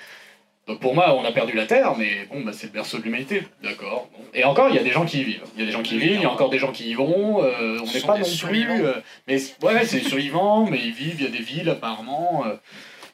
Donc 0.66 0.78
pour 0.80 0.94
moi, 0.94 1.14
on 1.16 1.24
a 1.24 1.32
perdu 1.32 1.54
la 1.54 1.66
Terre, 1.66 1.96
mais 1.96 2.26
bon, 2.30 2.42
bah, 2.42 2.52
c'est 2.52 2.66
le 2.68 2.72
berceau 2.72 2.98
de 2.98 3.02
l'humanité, 3.02 3.42
d'accord. 3.62 4.08
bon. 4.12 4.22
Et 4.34 4.44
encore, 4.44 4.68
il 4.68 4.76
y 4.76 4.78
a 4.78 4.82
des 4.84 4.92
gens 4.92 5.04
qui 5.04 5.20
y 5.20 5.24
vivent. 5.24 5.42
Il 5.56 5.60
y 5.60 5.62
a 5.64 5.66
des 5.66 5.72
gens 5.72 5.82
qui 5.82 5.96
y 5.96 5.98
vivent, 5.98 6.12
il 6.16 6.22
y 6.22 6.24
a 6.26 6.30
encore 6.30 6.50
des 6.50 6.58
gens 6.58 6.70
qui 6.70 6.88
y 6.90 6.94
vont, 6.94 7.42
euh, 7.42 7.78
on 7.80 7.86
n'est 7.92 8.00
pas 8.02 8.18
non 8.18 8.24
plus... 8.24 8.84
euh, 8.84 8.92
mais 9.26 9.38
ouais, 9.62 9.84
c'est 9.84 10.00
survivants, 10.00 10.66
mais 10.70 10.78
ils 10.78 10.92
vivent, 10.92 11.16
il 11.18 11.24
y 11.24 11.26
a 11.26 11.30
des 11.30 11.42
villes 11.42 11.68
apparemment, 11.70 12.44
euh, 12.46 12.54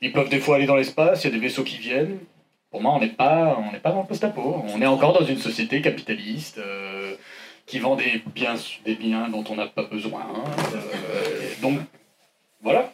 ils 0.02 0.12
peuvent 0.12 0.28
des 0.28 0.38
fois 0.40 0.56
aller 0.56 0.66
dans 0.66 0.76
l'espace, 0.76 1.24
il 1.24 1.28
y 1.28 1.30
a 1.30 1.32
des 1.34 1.40
vaisseaux 1.42 1.64
qui 1.64 1.78
viennent. 1.78 2.18
Pour 2.70 2.82
moi, 2.82 2.92
on 2.94 2.98
n'est 3.00 3.08
pas, 3.08 3.56
on 3.66 3.72
n'est 3.72 3.78
pas 3.80 3.92
dans 3.92 4.02
le 4.02 4.06
post-apo, 4.06 4.62
on 4.68 4.82
est 4.82 4.86
encore 4.86 5.18
dans 5.18 5.24
une 5.24 5.38
société 5.38 5.80
capitaliste 5.80 6.58
euh, 6.58 7.14
qui 7.64 7.78
vend 7.78 7.96
des 7.96 8.22
biens, 8.34 8.56
des 8.84 8.96
biens 8.96 9.28
dont 9.28 9.44
on 9.48 9.54
n'a 9.54 9.66
pas 9.66 9.84
besoin. 9.84 10.26
donc, 11.62 11.78
voilà. 12.60 12.92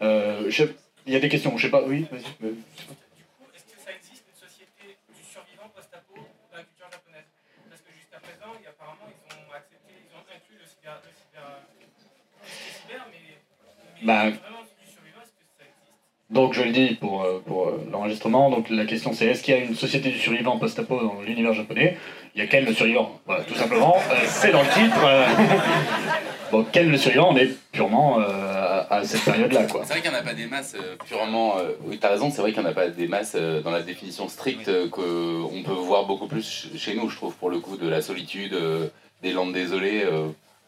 Il 0.00 1.12
y 1.12 1.16
a 1.16 1.20
des 1.20 1.28
questions, 1.28 1.56
je 1.56 1.62
sais 1.66 1.70
pas, 1.70 1.82
oui, 1.86 2.06
vas-y. 2.10 2.24
euh, 2.48 2.52
Du 2.56 3.24
coup, 3.36 3.44
est-ce 3.54 3.64
que 3.68 3.76
ça 3.78 3.92
existe 3.92 4.24
une 4.24 4.40
société 4.48 4.96
du 5.12 5.20
survivant 5.22 5.68
post-apo 5.76 6.16
dans 6.16 6.56
la 6.56 6.64
culture 6.64 6.88
japonaise 6.90 7.28
Parce 7.68 7.82
que 7.84 7.92
jusqu'à 7.92 8.18
présent, 8.24 8.56
il- 8.56 8.64
apparemment, 8.66 9.04
ils 9.12 9.36
ont 9.36 9.52
accepté, 9.52 9.92
ils 10.00 10.12
ont 10.16 10.24
inclus 10.32 10.56
le 10.56 10.64
cyber, 10.64 10.96
le 11.04 11.12
cyber, 11.12 11.44
le 12.40 12.48
cyber 12.72 13.02
mais, 13.12 13.36
mais 13.36 13.93
Bah, 14.04 14.24
Donc 16.30 16.52
je 16.54 16.62
le 16.62 16.70
dis 16.70 16.94
pour, 16.94 17.22
euh, 17.22 17.40
pour 17.46 17.68
euh, 17.68 17.86
l'enregistrement, 17.92 18.50
donc 18.50 18.68
la 18.70 18.86
question 18.86 19.12
c'est 19.12 19.26
est-ce 19.26 19.42
qu'il 19.42 19.54
y 19.54 19.56
a 19.56 19.60
une 19.60 19.74
société 19.74 20.10
du 20.10 20.18
survivant 20.18 20.58
post-apo 20.58 21.00
dans 21.00 21.20
l'univers 21.22 21.52
japonais? 21.52 21.96
Il 22.34 22.40
y 22.40 22.44
a 22.44 22.48
Ken 22.48 22.64
le 22.64 22.72
survivant, 22.74 23.20
voilà, 23.26 23.44
tout 23.44 23.54
simplement, 23.54 23.96
euh, 24.10 24.14
c'est 24.26 24.50
dans 24.50 24.62
le 24.62 24.68
titre. 24.68 25.00
euh. 25.04 25.26
bon, 26.50 26.64
Ken 26.72 26.90
le 26.90 26.96
survivant, 26.96 27.28
on 27.32 27.36
est 27.36 27.50
purement 27.70 28.18
euh, 28.20 28.24
à, 28.90 28.94
à 28.96 29.04
cette 29.04 29.22
période-là, 29.24 29.64
quoi. 29.64 29.82
C'est 29.84 29.92
vrai 29.92 30.02
qu'il 30.02 30.10
n'y 30.10 30.16
en 30.16 30.20
a 30.20 30.22
pas 30.24 30.34
des 30.34 30.46
masses 30.46 30.74
euh, 30.74 30.96
Purement, 31.06 31.58
euh, 31.58 31.72
oui, 31.84 31.98
t'as 32.00 32.08
raison, 32.10 32.30
c'est 32.30 32.40
vrai 32.40 32.52
qu'il 32.52 32.62
n'y 32.62 32.66
en 32.66 32.70
a 32.70 32.74
pas 32.74 32.88
des 32.88 33.06
masses 33.06 33.36
euh, 33.36 33.60
dans 33.60 33.70
la 33.70 33.82
définition 33.82 34.28
stricte 34.28 34.68
euh, 34.68 34.88
qu'on 34.88 35.62
peut 35.64 35.72
voir 35.72 36.06
beaucoup 36.06 36.26
plus 36.26 36.42
ch- 36.42 36.68
chez 36.76 36.94
nous, 36.94 37.08
je 37.08 37.16
trouve, 37.16 37.34
pour 37.36 37.50
le 37.50 37.60
coup, 37.60 37.76
de 37.76 37.88
la 37.88 38.02
solitude, 38.02 38.54
euh, 38.54 38.88
des 39.22 39.32
landes 39.32 39.52
désolées. 39.52 40.04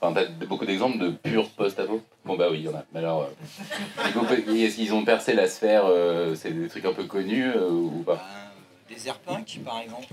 Enfin, 0.01 0.13
t'as 0.13 0.47
beaucoup 0.47 0.67
d'exemples 0.67 0.99
de 0.99 1.11
pur 1.11 1.49
post-apo 1.51 2.03
Bon, 2.25 2.37
bah 2.37 2.49
oui, 2.51 2.59
il 2.61 2.65
y 2.65 2.69
en 2.69 2.75
a. 2.75 2.85
Mais 2.93 2.99
alors, 3.01 3.23
euh, 3.23 4.11
ils, 4.13 4.19
ont, 4.19 4.27
ils- 4.55 4.81
ils 4.81 4.95
ont 4.95 5.05
percé 5.05 5.33
la 5.33 5.49
sphère, 5.49 5.85
euh, 5.87 6.35
c'est 6.35 6.51
des 6.51 6.69
trucs 6.69 6.85
un 6.85 6.93
peu 6.93 7.05
connus 7.05 7.47
euh, 7.49 7.71
ou 7.71 8.03
pas? 8.05 8.15
Euh, 8.15 8.95
des 8.95 9.09
airpunk 9.09 9.61
par 9.65 9.81
exemple. 9.81 10.07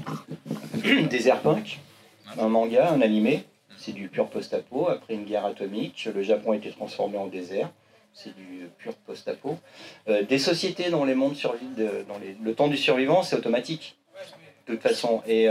des 1.10 1.28
airpunk, 1.28 1.80
un 2.40 2.48
manga, 2.48 2.92
un 2.92 3.02
animé, 3.02 3.44
c'est 3.78 3.92
du 3.92 4.08
pur 4.08 4.30
post-apo. 4.30 4.88
Après 4.90 5.16
une 5.16 5.26
guerre 5.26 5.46
atomique, 5.46 6.08
le 6.14 6.24
Japon 6.24 6.54
a 6.54 6.56
été 6.56 6.72
transformé 6.72 7.18
en 7.18 7.28
désert. 7.28 7.70
C'est 8.14 8.34
du 8.36 8.70
pur 8.78 8.94
post-apo. 9.06 9.58
Euh, 10.08 10.24
des 10.24 10.40
sociétés 10.40 10.92
dont 10.92 11.04
les 11.04 11.16
mondes 11.16 11.36
survivent, 11.36 11.76
de- 11.76 12.06
dans 12.08 12.20
les- 12.20 12.38
le 12.42 12.54
temps 12.56 12.68
du 12.70 12.78
survivant, 12.78 13.22
c'est 13.24 13.36
automatique. 13.36 13.98
De 14.68 14.74
toute 14.76 14.82
façon. 14.84 15.22
Et 15.28 15.50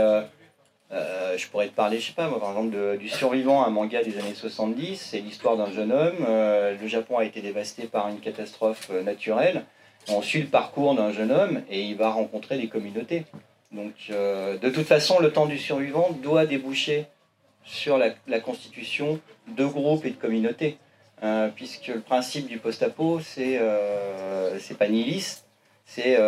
euh, 0.93 1.37
je 1.37 1.47
pourrais 1.47 1.67
te 1.67 1.73
parler, 1.73 1.99
je 1.99 2.07
sais 2.07 2.13
pas, 2.13 2.27
moi, 2.27 2.39
par 2.39 2.49
exemple, 2.49 2.97
du 2.97 3.09
survivant, 3.09 3.65
un 3.65 3.69
manga 3.71 4.03
des 4.03 4.17
années 4.19 4.35
70. 4.35 4.97
C'est 4.97 5.19
l'histoire 5.19 5.57
d'un 5.57 5.71
jeune 5.71 5.91
homme. 5.91 6.25
euh, 6.27 6.75
le 6.79 6.87
Japon 6.87 7.17
a 7.17 7.25
été 7.25 7.41
dévasté 7.41 7.83
par 7.83 8.09
une 8.09 8.19
catastrophe 8.19 8.89
euh, 8.91 9.01
naturelle. 9.01 9.63
On 10.09 10.21
suit 10.21 10.41
le 10.41 10.47
parcours 10.47 10.93
d'un 10.93 11.11
jeune 11.11 11.31
homme 11.31 11.63
et 11.69 11.81
il 11.81 11.95
va 11.95 12.11
rencontrer 12.11 12.57
des 12.57 12.67
communautés. 12.67 13.25
Donc, 13.71 13.93
de 14.09 14.69
toute 14.69 14.85
façon, 14.85 15.19
le 15.19 15.31
temps 15.31 15.47
du 15.47 15.57
survivant 15.57 16.11
doit 16.21 16.45
déboucher 16.45 17.05
sur 17.63 17.97
la, 17.97 18.39
constitution 18.39 19.19
de 19.47 19.65
groupes 19.65 20.05
et 20.05 20.11
de 20.11 20.15
communautés. 20.15 20.77
Puisque 21.55 21.87
le 21.87 22.01
principe 22.01 22.47
du 22.47 22.59
post-apo, 22.59 23.21
c'est 23.21 23.57
pas 24.77 24.87
nihiliste, 24.89 25.47
c'est 25.85 26.19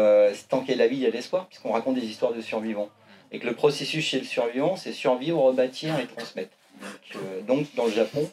tant 0.47 0.61
qu'il 0.61 0.69
y 0.69 0.71
a 0.71 0.75
de 0.75 0.79
la 0.79 0.87
vie, 0.87 0.95
il 0.95 1.03
y 1.03 1.05
a 1.05 1.09
de 1.09 1.15
l'espoir, 1.15 1.45
puisqu'on 1.47 1.73
raconte 1.73 1.95
des 1.95 2.05
histoires 2.05 2.33
de 2.33 2.41
survivants. 2.41 2.89
Et 3.35 3.39
que 3.39 3.45
le 3.47 3.53
processus 3.53 4.05
chez 4.05 4.19
le 4.19 4.25
survivant, 4.25 4.77
c'est 4.77 4.93
survivre, 4.93 5.41
rebâtir 5.43 5.99
et 5.99 6.05
transmettre. 6.05 6.51
Donc, 6.81 7.15
euh, 7.21 7.41
donc 7.41 7.67
dans 7.75 7.83
le 7.85 7.91
Japon. 7.91 8.29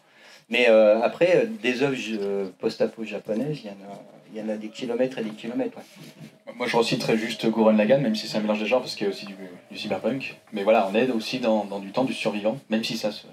Mais 0.49 0.69
euh, 0.69 1.01
après, 1.03 1.37
euh, 1.39 1.47
des 1.47 1.83
œuvres 1.83 1.97
euh, 2.21 2.49
post-apo 2.61 3.05
japonaises, 3.05 3.59
il 3.65 3.67
y, 3.67 3.71
en 3.71 3.73
a, 3.73 3.99
il 4.33 4.39
y 4.39 4.43
en 4.43 4.49
a 4.49 4.57
des 4.57 4.69
kilomètres 4.69 5.19
et 5.19 5.25
des 5.25 5.31
kilomètres. 5.31 5.77
ouais. 5.79 6.53
Moi, 6.55 6.69
je 6.69 6.77
reciterais 6.77 7.17
juste 7.17 7.45
Gurren 7.51 7.77
Lagann, 7.77 8.01
même 8.01 8.15
si 8.15 8.29
c'est 8.29 8.39
un 8.39 8.43
mélange 8.43 8.61
des 8.61 8.67
genres, 8.67 8.81
parce 8.81 8.95
qu'il 8.95 9.07
y 9.07 9.11
a 9.11 9.13
aussi 9.13 9.27
du, 9.27 9.35
du 9.73 9.77
cyberpunk. 9.79 10.37
Mais 10.53 10.63
voilà, 10.63 10.89
on 10.89 10.95
est 10.95 11.11
aussi 11.11 11.41
dans, 11.41 11.65
dans 11.65 11.81
du 11.81 11.91
temps 11.91 12.05
du 12.05 12.15
survivant, 12.15 12.59
même 12.71 12.85
si 12.85 12.97
ça 12.97 13.11
se, 13.11 13.27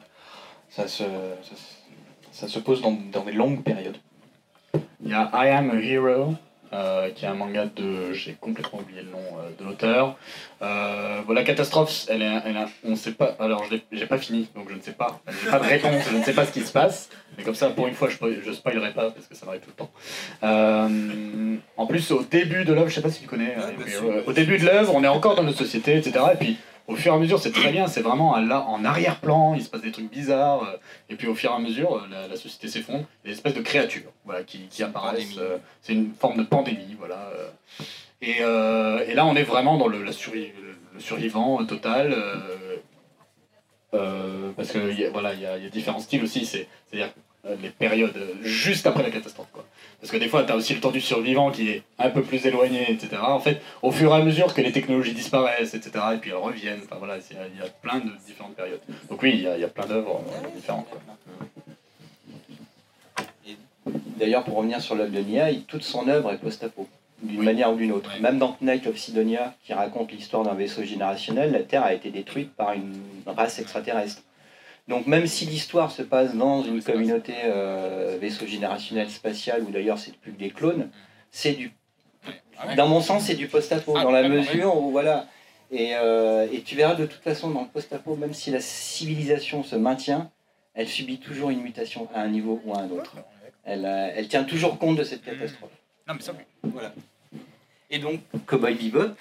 ça 0.72 0.88
se, 0.88 1.04
ça, 1.04 1.56
se- 1.56 2.32
ça 2.32 2.48
se 2.48 2.58
pose 2.60 2.82
dans, 2.82 2.98
dans 3.12 3.24
des 3.26 3.34
longues 3.34 3.62
périodes. 3.62 3.98
Il 5.04 5.12
y 5.12 5.14
a 5.14 5.30
I 5.34 5.50
Am 5.50 5.70
a 5.72 5.76
Hero, 5.82 6.34
euh, 6.74 7.10
qui 7.12 7.26
est 7.26 7.28
un 7.28 7.34
manga 7.34 7.66
de. 7.66 8.14
J'ai 8.14 8.34
complètement 8.34 8.80
oublié 8.80 9.02
le 9.02 9.10
nom 9.12 9.18
euh, 9.18 9.50
de 9.60 9.64
l'auteur. 9.66 10.18
Euh, 10.62 11.22
bon, 11.24 11.34
la 11.34 11.44
catastrophe, 11.44 12.06
elle 12.10 12.22
est, 12.22 12.32
elle 12.46 12.58
a- 12.58 12.70
on 12.86 12.96
sait 12.96 13.12
pas. 13.14 13.36
Alors, 13.40 13.66
j'ai 13.92 14.06
pas 14.06 14.18
fini, 14.18 14.50
donc 14.56 14.68
je 14.70 14.76
ne 14.76 14.82
sais 14.82 14.92
pas. 14.92 15.20
J'ai 15.44 15.50
pas 15.50 15.60
de 15.60 15.66
réponse, 15.68 16.04
je 16.12 16.18
ne 16.18 16.24
sais 16.24 16.34
pas 16.34 16.46
ce 16.46 16.52
qui 16.52 16.62
se 16.62 16.72
passe. 16.72 17.10
Mais 17.38 17.44
comme 17.44 17.56
ça, 17.56 17.70
pour 17.70 17.88
une 17.88 17.94
fois, 17.94 18.10
je, 18.10 18.18
je 18.46 18.52
spoilerai 18.52 18.92
pas 18.94 19.12
parce 19.12 19.28
que 19.28 19.36
ça 19.36 19.46
m'arrive 19.46 19.62
tout 19.62 19.70
le 19.70 19.76
temps. 19.76 19.92
Euh, 20.44 21.56
en 21.78 21.86
plus, 21.86 22.12
au 22.12 22.24
début 22.24 22.66
de 22.66 22.74
l'œuvre, 22.74 22.90
je 22.90 22.96
sais 22.96 23.02
pas 23.02 23.10
si 23.12 23.22
tu 23.22 23.28
connais. 23.28 23.56
Ouais, 23.56 24.24
au 24.28 24.34
début 24.34 24.58
de 24.58 24.66
l'œuvre, 24.66 24.94
on 24.96 25.04
est 25.04 25.08
encore 25.08 25.36
dans 25.36 25.44
notre 25.44 25.58
société, 25.58 25.96
etc. 25.98 26.14
Et 26.34 26.38
puis, 26.38 26.58
au 26.90 26.96
fur 26.96 27.14
et 27.14 27.16
à 27.16 27.20
mesure, 27.20 27.40
c'est 27.40 27.52
très 27.52 27.72
bien. 27.72 27.88
C'est 27.88 28.02
vraiment 28.02 28.34
à 28.34 28.42
la- 28.42 28.62
en 28.62 28.84
arrière-plan. 28.84 29.54
Il 29.56 29.64
se 29.64 29.70
passe 29.70 29.82
des 29.82 29.92
trucs 29.92 30.10
bizarres. 30.12 30.64
euh, 30.64 30.78
et 31.10 31.16
puis, 31.16 31.28
au 31.28 31.36
fur 31.36 31.52
et 31.52 31.56
à 31.56 31.60
mesure, 31.60 31.96
euh, 31.96 32.02
la, 32.12 32.28
la 32.28 32.36
société 32.36 32.68
s'effondre. 32.68 33.06
Des 33.24 33.32
espèces 33.32 33.54
de 33.54 33.62
créatures, 33.62 34.12
voilà, 34.26 34.44
qui, 34.44 34.68
qui 34.70 34.82
apparaissent. 34.84 35.38
euh, 35.38 35.58
c'est 35.82 35.94
une 35.94 36.12
forme 36.14 36.38
de 36.38 36.44
pandémie, 36.44 36.96
voilà. 36.98 37.20
euh. 37.36 37.50
Et, 38.22 38.40
et 39.12 39.14
là, 39.14 39.26
on 39.26 39.36
est 39.36 39.44
vraiment 39.44 39.78
dans 39.78 39.88
le, 39.88 40.04
la 40.04 40.12
survi- 40.12 40.52
le 40.94 41.00
survivant 41.00 41.64
total. 41.66 42.14
parce 43.92 44.72
que 44.72 44.94
y 44.94 45.06
a- 45.06 45.10
voilà, 45.12 45.34
il 45.34 45.40
y 45.40 45.44
y 45.44 45.46
a 45.46 45.70
différents 45.70 46.00
styles 46.00 46.24
aussi. 46.24 46.46
c'est- 46.46 46.68
C'est-à-dire 46.92 47.14
les 47.62 47.70
périodes 47.70 48.18
juste 48.42 48.86
après 48.88 49.04
la 49.04 49.10
catastrophe. 49.12 49.48
Quoi. 49.54 49.66
Parce 50.02 50.12
que 50.12 50.18
des 50.18 50.30
fois, 50.30 50.44
tu 50.46 50.52
as 50.52 50.56
aussi 50.56 50.74
le 50.74 50.80
temps 50.80 50.92
du 50.92 51.02
survivant 51.02 51.52
qui 51.52 51.70
est 51.70 51.84
un 51.98 52.10
peu 52.10 52.22
plus 52.22 52.46
éloigné, 52.46 52.90
etc. 52.90 53.18
En 53.22 53.40
fait, 53.42 53.62
au 53.82 53.92
fur 53.92 54.12
et 54.14 54.16
à 54.16 54.24
mesure 54.24 54.54
que 54.54 54.62
les 54.62 54.72
technologies 54.72 55.14
disparaissent, 55.14 55.74
etc., 55.74 55.92
et 56.14 56.18
puis 56.18 56.30
elles 56.30 56.38
reviennent, 56.38 56.80
enfin, 56.86 56.96
voilà, 57.00 57.18
il 57.18 57.36
y, 57.58 57.62
a- 57.62 57.70
plein 57.82 58.00
de 58.00 58.10
différentes 58.26 58.56
périodes. 58.56 58.80
Donc 59.10 59.22
oui, 59.22 59.32
il 59.34 59.42
y 59.42 59.48
a, 59.48 59.56
il 59.58 59.62
y 59.62 59.66
a 59.66 59.68
plein 59.68 59.86
d'œuvres 59.86 60.22
euh, 60.26 60.56
différentes. 60.56 60.88
D'ailleurs, 64.18 64.44
pour 64.44 64.56
revenir 64.58 64.82
sur 64.82 64.96
l'œuvre 64.96 65.12
de 65.12 65.20
Nia, 65.20 65.48
toute 65.68 65.84
son 65.84 66.08
œuvre 66.08 66.32
est 66.32 66.38
post-apo, 66.38 66.88
d'une 67.24 67.40
Oui. 67.40 67.46
manière 67.46 67.72
ou 67.72 67.76
d'une 67.76 67.92
autre. 67.92 68.12
Même 68.22 68.38
dans 68.38 68.56
Knight 68.62 68.86
of 68.88 68.98
Sidonia, 68.98 69.54
qui 69.66 69.74
raconte 69.74 70.12
l'histoire 70.12 70.44
d'un 70.44 70.54
vaisseau 70.54 70.84
générationnel, 70.84 71.52
la 71.52 71.60
Terre 71.64 71.84
a 71.84 71.94
été 71.94 72.10
détruite 72.12 72.54
par 72.56 72.74
une 72.74 72.94
race 73.26 73.60
extraterrestre. 73.60 74.22
Donc 74.90 75.06
même 75.06 75.28
si 75.28 75.46
l'histoire 75.46 75.92
se 75.92 76.02
passe 76.02 76.36
dans 76.36 76.64
une 76.64 76.82
communauté 76.82 77.34
euh, 77.46 78.18
vaisseau 78.20 78.48
générationnel 78.48 79.10
spatial, 79.10 79.64
où 79.64 79.70
d'ailleurs 79.70 80.00
c'est 80.00 80.16
plus 80.18 80.34
que 80.34 80.40
des 80.40 80.50
clones, 80.50 80.90
c'est 81.32 81.54
du 81.54 81.72
Ah 82.58 82.74
dans 82.76 82.88
mon 82.88 83.00
sens, 83.00 83.26
c'est 83.26 83.36
du 83.36 83.48
post-apo, 83.48 83.94
Ah, 83.96 84.04
dans 84.04 84.10
la 84.12 84.24
d'accord, 84.24 84.38
mesure 84.38 84.76
où, 84.76 84.90
voilà. 84.90 85.28
Et, 85.72 85.92
euh, 85.94 86.48
et 86.52 86.62
tu 86.62 86.76
verras 86.76 86.96
de 86.96 87.06
toute 87.06 87.22
façon, 87.22 87.52
dans 87.52 87.62
le 87.62 87.68
post-apo, 87.68 88.16
même 88.16 88.34
si 88.34 88.50
la 88.50 88.60
civilisation 88.60 89.64
se 89.64 89.76
maintient, 89.76 90.32
elle 90.74 90.88
subit 90.88 91.20
toujours 91.20 91.52
une 91.52 91.62
mutation 91.62 92.10
à 92.16 92.22
un 92.22 92.28
niveau 92.28 92.60
ou 92.66 92.74
à 92.74 92.80
un 92.80 92.90
autre. 92.90 93.16
Elle, 93.66 93.86
euh, 93.86 94.10
elle 94.16 94.28
tient 94.28 94.44
toujours 94.44 94.80
compte 94.80 94.98
de 94.98 95.04
cette 95.04 95.24
catastrophe. 95.24 95.70
Non, 96.08 96.16
mais 96.16 96.22
ça. 96.22 96.34
Voilà. 96.64 96.92
Et 97.92 98.00
donc, 98.00 98.22
Cowboy 98.48 98.74
Bebop, 98.74 99.14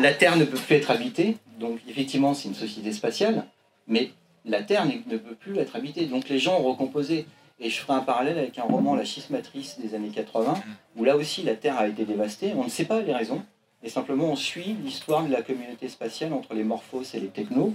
la 0.00 0.12
Terre 0.14 0.36
ne 0.36 0.44
peut 0.44 0.58
plus 0.58 0.76
être 0.76 0.92
habitée, 0.92 1.38
donc 1.58 1.80
effectivement, 1.88 2.34
c'est 2.34 2.46
une 2.48 2.54
société 2.54 2.92
spatiale, 2.92 3.44
mais 3.86 4.10
la 4.44 4.62
Terre 4.62 4.86
ne 4.86 5.16
peut 5.16 5.34
plus 5.34 5.58
être 5.58 5.76
habitée, 5.76 6.06
donc 6.06 6.28
les 6.28 6.38
gens 6.38 6.60
ont 6.60 6.64
recomposé. 6.64 7.26
Et 7.58 7.70
je 7.70 7.80
ferai 7.80 7.94
un 7.94 8.02
parallèle 8.02 8.38
avec 8.38 8.58
un 8.58 8.64
roman, 8.64 8.94
La 8.94 9.04
schismatrice 9.04 9.80
des 9.80 9.94
années 9.94 10.10
80, 10.10 10.54
où 10.96 11.04
là 11.04 11.16
aussi 11.16 11.42
la 11.42 11.54
Terre 11.54 11.78
a 11.78 11.88
été 11.88 12.04
dévastée. 12.04 12.52
On 12.54 12.64
ne 12.64 12.68
sait 12.68 12.84
pas 12.84 13.00
les 13.00 13.14
raisons, 13.14 13.42
et 13.82 13.88
simplement 13.88 14.26
on 14.26 14.36
suit 14.36 14.76
l'histoire 14.84 15.24
de 15.24 15.32
la 15.32 15.42
communauté 15.42 15.88
spatiale 15.88 16.34
entre 16.34 16.54
les 16.54 16.64
morphos 16.64 17.02
et 17.14 17.20
les 17.20 17.28
technos. 17.28 17.72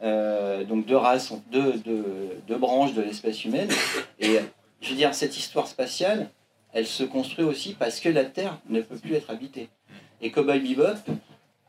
Euh, 0.00 0.64
donc 0.64 0.86
deux 0.86 0.96
races, 0.96 1.32
deux, 1.50 1.74
deux, 1.74 2.40
deux 2.46 2.56
branches 2.56 2.94
de 2.94 3.02
l'espèce 3.02 3.44
humaine. 3.44 3.68
Et 4.18 4.38
je 4.80 4.90
veux 4.90 4.96
dire, 4.96 5.14
cette 5.14 5.36
histoire 5.36 5.68
spatiale, 5.68 6.30
elle 6.72 6.86
se 6.86 7.02
construit 7.02 7.44
aussi 7.44 7.74
parce 7.74 8.00
que 8.00 8.08
la 8.08 8.24
Terre 8.24 8.58
ne 8.68 8.80
peut 8.80 8.96
plus 8.96 9.14
être 9.14 9.30
habitée. 9.30 9.68
Et 10.20 10.30
Cowboy 10.30 10.60
Bebop, 10.60 11.12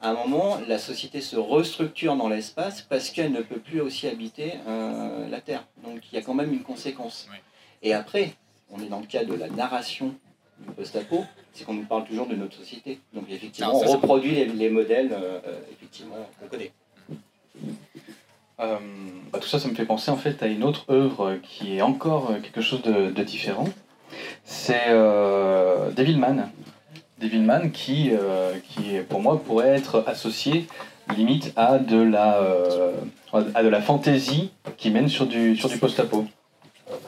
à 0.02 0.10
un 0.12 0.14
moment, 0.14 0.60
la 0.68 0.78
société 0.78 1.20
se 1.20 1.36
restructure 1.36 2.16
dans 2.16 2.30
l'espace 2.30 2.82
parce 2.82 3.10
qu'elle 3.10 3.32
ne 3.32 3.41
peut 3.41 3.60
plus 3.60 3.82
aussi 3.82 4.08
habiter 4.08 4.54
euh, 4.68 5.28
la 5.30 5.41
Terre. 5.41 5.66
Donc 5.84 6.02
il 6.12 6.16
y 6.16 6.18
a 6.18 6.22
quand 6.22 6.34
même 6.34 6.54
une 6.54 6.64
conséquence. 6.64 7.28
Oui. 7.32 7.38
Et 7.82 7.93
après, 7.93 8.34
on 8.72 8.82
est 8.82 8.88
dans 8.88 9.00
le 9.00 9.06
cas 9.06 9.26
de 9.26 9.34
la 9.34 9.50
narration 9.50 10.16
du 10.60 10.72
post-apo, 10.74 11.26
c'est 11.54 11.66
qu'on 11.66 11.74
nous 11.74 11.86
parle 11.86 12.06
toujours 12.06 12.28
de 12.28 12.36
notre 12.36 12.56
société. 12.56 13.00
Donc 13.14 13.26
effectivement, 13.30 13.74
Non, 13.74 13.80
ça, 13.80 13.89
on 13.89 13.93
reproduit 13.93 14.32
les, 14.32 14.45
les 14.45 14.70
modèles 14.70 15.12
euh, 15.12 15.39
euh, 15.45 15.60
effectivement 15.72 16.30
qu'on 16.39 16.47
connaît. 16.47 16.72
Euh, 18.60 18.78
bah, 19.32 19.39
tout 19.39 19.47
ça, 19.47 19.60
ça 19.60 19.68
me 19.70 19.76
fait 19.76 19.86
penser 19.86 20.12
en 20.12 20.18
fait 20.18 20.41
à 20.43 20.47
une 20.47 20.64
autre 20.64 20.86
œuvre 20.89 21.38
qui 21.43 21.78
est 21.78 21.82
encore 21.82 22.34
quelque 22.41 22.62
chose 22.62 22.82
de, 22.84 23.10
de 23.12 23.24
différent. 23.24 23.68
C'est 24.43 24.89
Devilman. 24.89 26.50
Devilman 27.20 27.70
qui, 27.72 28.11
euh, 28.13 28.53
qui, 28.70 28.97
pour 29.09 29.22
moi, 29.22 29.41
pourrait 29.43 29.70
être 29.70 30.03
associé 30.07 30.67
limite 31.15 31.53
à 31.55 31.78
de 31.80 32.01
la, 32.01 32.38
euh, 32.38 32.93
à 33.34 33.63
de 33.63 33.67
la 33.67 33.82
fantaisie 33.82 34.51
qui 34.78 34.89
mène 34.91 35.09
sur 35.09 35.26
du, 35.26 35.55
sur 35.55 35.70
du 35.70 35.78
post-apo. 35.78 36.26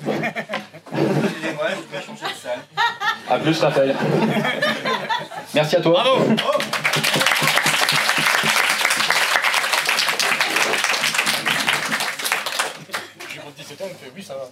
Excusez-moi, 0.01 1.67
je 1.69 1.97
vais 1.97 2.03
changer 2.03 2.25
de 2.25 2.39
salle. 2.39 2.59
A 3.29 3.39
plus, 3.39 3.59
Raphaël. 3.61 3.95
Merci 5.53 5.75
à 5.77 5.81
toi. 5.81 6.03
J'ai 13.33 13.39
mon 13.39 13.51
17 13.55 13.81
ans, 13.81 13.85
il 13.87 13.93
me 13.93 13.97
fait 13.97 14.11
oui, 14.15 14.23
ça 14.23 14.35
va. 14.35 14.49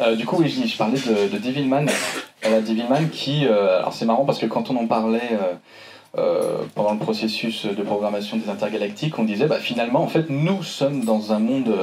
Euh, 0.00 0.16
du 0.16 0.26
coup, 0.26 0.36
oui, 0.40 0.48
je, 0.48 0.66
je 0.66 0.76
parlais 0.76 0.98
de, 0.98 1.28
de 1.28 1.38
Devilman. 1.38 1.86
Voilà, 2.54 2.68
Devilman 2.68 3.08
qui. 3.10 3.46
euh, 3.46 3.78
alors, 3.78 3.92
c'est 3.92 4.04
marrant 4.04 4.24
parce 4.24 4.38
que 4.38 4.46
quand 4.46 4.70
on 4.70 4.76
en 4.76 4.86
parlait 4.86 5.32
euh, 5.32 5.54
euh, 6.18 6.58
pendant 6.76 6.92
le 6.92 7.00
processus 7.00 7.66
de 7.66 7.82
programmation 7.82 8.36
des 8.36 8.48
intergalactiques, 8.48 9.18
on 9.18 9.24
disait 9.24 9.48
bah, 9.48 9.58
finalement, 9.58 10.02
en 10.02 10.06
fait, 10.06 10.30
nous 10.30 10.62
sommes 10.62 11.04
dans 11.04 11.32
un 11.32 11.40
monde 11.40 11.74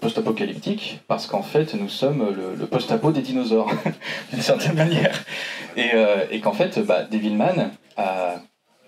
post-apocalyptique 0.00 1.00
parce 1.08 1.26
qu'en 1.26 1.42
fait, 1.42 1.74
nous 1.74 1.88
sommes 1.88 2.32
le, 2.56 2.66
post-apo 2.66 3.10
des 3.10 3.22
dinosaures, 3.22 3.72
d'une 4.32 4.40
certaine 4.40 4.76
manière. 4.76 5.24
Et, 5.76 6.40
qu'en 6.40 6.52
fait, 6.52 6.78
bah, 6.78 7.02
Devilman, 7.02 7.72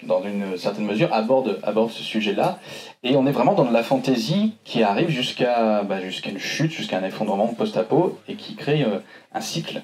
dans 0.05 0.23
une 0.23 0.57
certaine 0.57 0.87
mesure, 0.87 1.13
aborde, 1.13 1.59
aborde 1.65 1.91
ce 1.91 2.05
sujet-là. 2.05 2.61
Et 3.03 3.17
on 3.17 3.27
est 3.27 3.33
vraiment 3.33 3.55
dans 3.55 3.65
de 3.65 3.73
la 3.73 3.83
fantaisie 3.83 4.53
qui 4.63 4.85
arrive 4.85 5.09
jusqu'à 5.09 5.83
bah, 5.83 5.97
une 6.01 6.39
chute, 6.39 6.71
jusqu'à 6.71 6.99
un 6.99 7.05
effondrement 7.05 7.49
post-apo 7.49 8.17
et 8.29 8.37
qui 8.37 8.55
crée 8.55 8.87
un 9.33 9.41
cycle. 9.41 9.83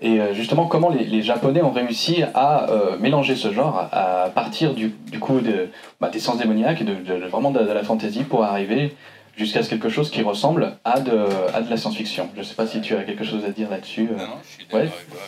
Et 0.00 0.20
euh, 0.20 0.34
justement, 0.34 0.66
comment 0.66 0.90
les, 0.90 1.04
les 1.04 1.22
Japonais 1.22 1.62
ont 1.62 1.70
réussi 1.70 2.22
à 2.34 2.68
euh, 2.70 2.98
mélanger 2.98 3.34
ce 3.34 3.50
genre 3.52 3.88
à, 3.92 4.28
partir 4.34 4.74
du, 4.74 4.88
du 5.10 5.18
coup 5.18 5.40
de, 5.40 5.70
bah, 6.00 6.10
des 6.10 6.18
sens 6.18 6.36
démoniaques 6.36 6.82
et 6.82 6.84
de, 6.84 6.94
de- 6.94 7.26
vraiment 7.26 7.50
de, 7.50 7.60
de 7.60 7.72
la 7.72 7.82
fantaisie 7.82 8.22
pour 8.24 8.44
arriver 8.44 8.94
jusqu'à 9.38 9.62
ce 9.62 9.70
quelque 9.70 9.88
chose 9.88 10.10
qui 10.10 10.22
ressemble 10.22 10.76
à 10.84 11.00
de, 11.00 11.18
à 11.54 11.62
de 11.62 11.70
la 11.70 11.76
science-fiction. 11.78 12.28
Je 12.34 12.40
ne 12.40 12.44
sais 12.44 12.54
pas 12.54 12.66
si 12.66 12.80
tu 12.82 12.94
as 12.94 13.04
quelque 13.04 13.24
chose 13.24 13.44
à 13.46 13.50
dire 13.50 13.70
là-dessus. 13.70 14.08
euh. 14.12 14.16
Non, 14.18 14.26
non, 14.26 14.32
je 14.42 14.48
suis 14.48 14.64
d'accord 14.64 14.80
Ouais. 14.80 14.86
avec 14.86 15.10
toi. 15.10 15.20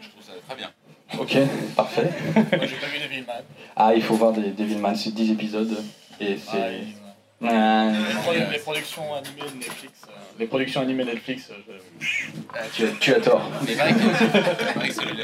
Je 0.00 0.08
trouve 0.10 0.22
ça 0.22 0.32
très 0.48 0.56
bien. 0.56 0.70
Ok, 1.18 1.36
parfait. 1.76 2.10
Moi, 2.34 2.66
j'ai 2.66 2.76
pas 2.76 2.86
vu 2.86 2.98
Devilman. 3.08 3.32
Ah, 3.76 3.94
il 3.96 4.02
faut 4.02 4.14
voir 4.14 4.32
des 4.32 4.50
Devilman, 4.52 4.94
c'est 4.94 5.12
10 5.12 5.32
épisodes. 5.32 5.76
Et 6.20 6.36
c'est... 6.36 6.56
Ah, 6.56 6.70
il- 6.72 7.03
Ah, 7.46 7.86
Les 7.90 8.14
produ- 8.14 8.50
Les 8.52 8.58
productions 8.58 9.14
animées 9.14 9.50
de 9.52 9.56
Netflix. 9.58 9.92
euh, 10.08 10.12
Les 10.38 10.46
productions 10.46 10.80
animées 10.80 11.04
Netflix. 11.04 11.50
euh, 11.50 12.60
tu, 12.74 12.84
tu 13.00 13.14
as 13.14 13.20
tort. 13.20 13.42
Mais. 13.66 13.76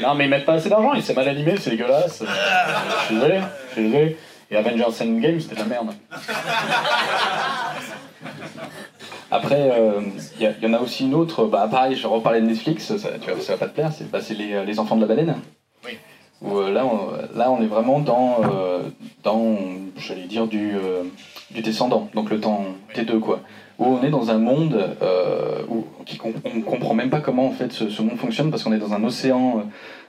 Non, 0.01 0.15
mais 0.15 0.25
ils 0.25 0.29
mettent 0.29 0.45
pas 0.45 0.53
assez 0.53 0.69
d'argent, 0.69 0.93
il 0.93 1.03
s'est 1.03 1.13
mal 1.13 1.27
animé, 1.27 1.55
c'est 1.57 1.69
dégueulasse. 1.71 2.23
Je 2.23 3.05
suis 3.05 3.15
désolé, 3.15 3.39
je 3.69 3.73
suis 3.73 3.83
désolé. 3.89 4.17
Et 4.49 4.57
Avengers 4.57 4.83
Endgame, 5.01 5.39
c'était 5.39 5.55
de 5.55 5.59
la 5.61 5.65
merde. 5.65 5.93
Après, 9.31 9.71
il 10.39 10.53
y, 10.61 10.65
en 10.67 10.73
a 10.73 10.79
aussi 10.79 11.05
une 11.05 11.13
autre, 11.13 11.45
bah 11.45 11.67
pareil, 11.71 11.95
je 11.95 12.05
reparlais 12.05 12.41
de 12.41 12.47
Netflix, 12.47 12.97
ça, 12.97 13.09
tu 13.21 13.31
vois, 13.31 13.39
ça 13.41 13.53
va 13.53 13.59
pas 13.59 13.67
te 13.67 13.73
plaire, 13.73 13.91
c'est 13.97 14.09
bah, 14.11 14.19
euh, 14.29 14.65
les 14.65 14.77
Enfants 14.79 14.97
de 14.97 15.01
la 15.01 15.07
Baleine. 15.07 15.37
Où 16.41 16.57
euh, 16.57 16.71
là, 16.71 16.85
on, 16.85 17.37
là, 17.37 17.51
on 17.51 17.61
est 17.61 17.67
vraiment 17.67 17.99
dans, 17.99 18.37
euh, 18.43 18.79
dans 19.23 19.55
j'allais 19.97 20.25
dire, 20.25 20.47
du, 20.47 20.75
euh, 20.75 21.03
du 21.51 21.61
descendant, 21.61 22.09
donc 22.13 22.29
le 22.29 22.39
temps 22.39 22.65
T2, 22.95 23.19
quoi. 23.19 23.41
Où 23.79 23.85
on 23.85 24.03
est 24.03 24.09
dans 24.09 24.29
un 24.29 24.37
monde 24.37 24.95
euh, 25.01 25.61
où 25.69 25.85
qui, 26.05 26.19
on 26.23 26.57
ne 26.57 26.63
comprend 26.63 26.93
même 26.93 27.09
pas 27.09 27.19
comment 27.19 27.47
en 27.47 27.51
fait, 27.51 27.71
ce, 27.71 27.89
ce 27.89 28.01
monde 28.01 28.17
fonctionne, 28.17 28.51
parce 28.51 28.63
qu'on 28.63 28.73
est 28.73 28.79
dans 28.79 28.93
un 28.93 29.03
océan 29.03 29.63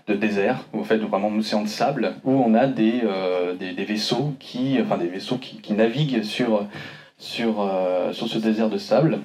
de 0.09 0.15
désert, 0.15 0.65
ou 0.73 0.81
en 0.81 0.85
fait 0.85 0.97
vraiment 0.99 1.29
un 1.29 1.39
océan 1.39 1.63
de 1.63 1.69
sable, 1.69 2.15
où 2.25 2.33
on 2.33 2.55
a 2.55 2.67
des, 2.67 3.03
euh, 3.05 3.55
des, 3.55 3.73
des 3.73 3.85
vaisseaux 3.85 4.35
qui, 4.41 4.79
enfin 4.83 4.99
des 4.99 5.07
vaisseaux 5.09 5.37
qui, 5.39 5.57
qui 5.57 5.75
naviguent 5.75 6.23
sur 6.23 6.67
sur, 7.19 7.61
euh, 7.61 8.13
sur 8.13 8.27
ce 8.27 8.39
désert 8.39 8.69
de 8.69 8.79
sable 8.79 9.21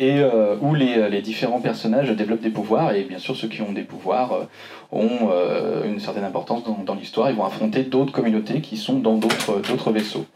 et 0.00 0.20
euh, 0.20 0.56
où 0.60 0.74
les, 0.74 1.08
les 1.10 1.22
différents 1.22 1.60
personnages 1.60 2.10
développent 2.10 2.40
des 2.40 2.50
pouvoirs 2.50 2.92
et 2.94 3.02
bien 3.04 3.18
sûr 3.18 3.34
ceux 3.36 3.48
qui 3.48 3.62
ont 3.62 3.72
des 3.72 3.82
pouvoirs 3.82 4.32
euh, 4.32 4.44
ont 4.92 5.30
euh, 5.32 5.84
une 5.84 5.98
certaine 6.00 6.24
importance 6.24 6.62
dans, 6.64 6.78
dans 6.84 6.94
l'histoire, 6.94 7.30
ils 7.30 7.36
vont 7.36 7.44
affronter 7.44 7.82
d'autres 7.82 8.12
communautés 8.12 8.60
qui 8.60 8.76
sont 8.76 8.98
dans 9.00 9.14
d'autres 9.16 9.90
vaisseaux. 9.90 10.26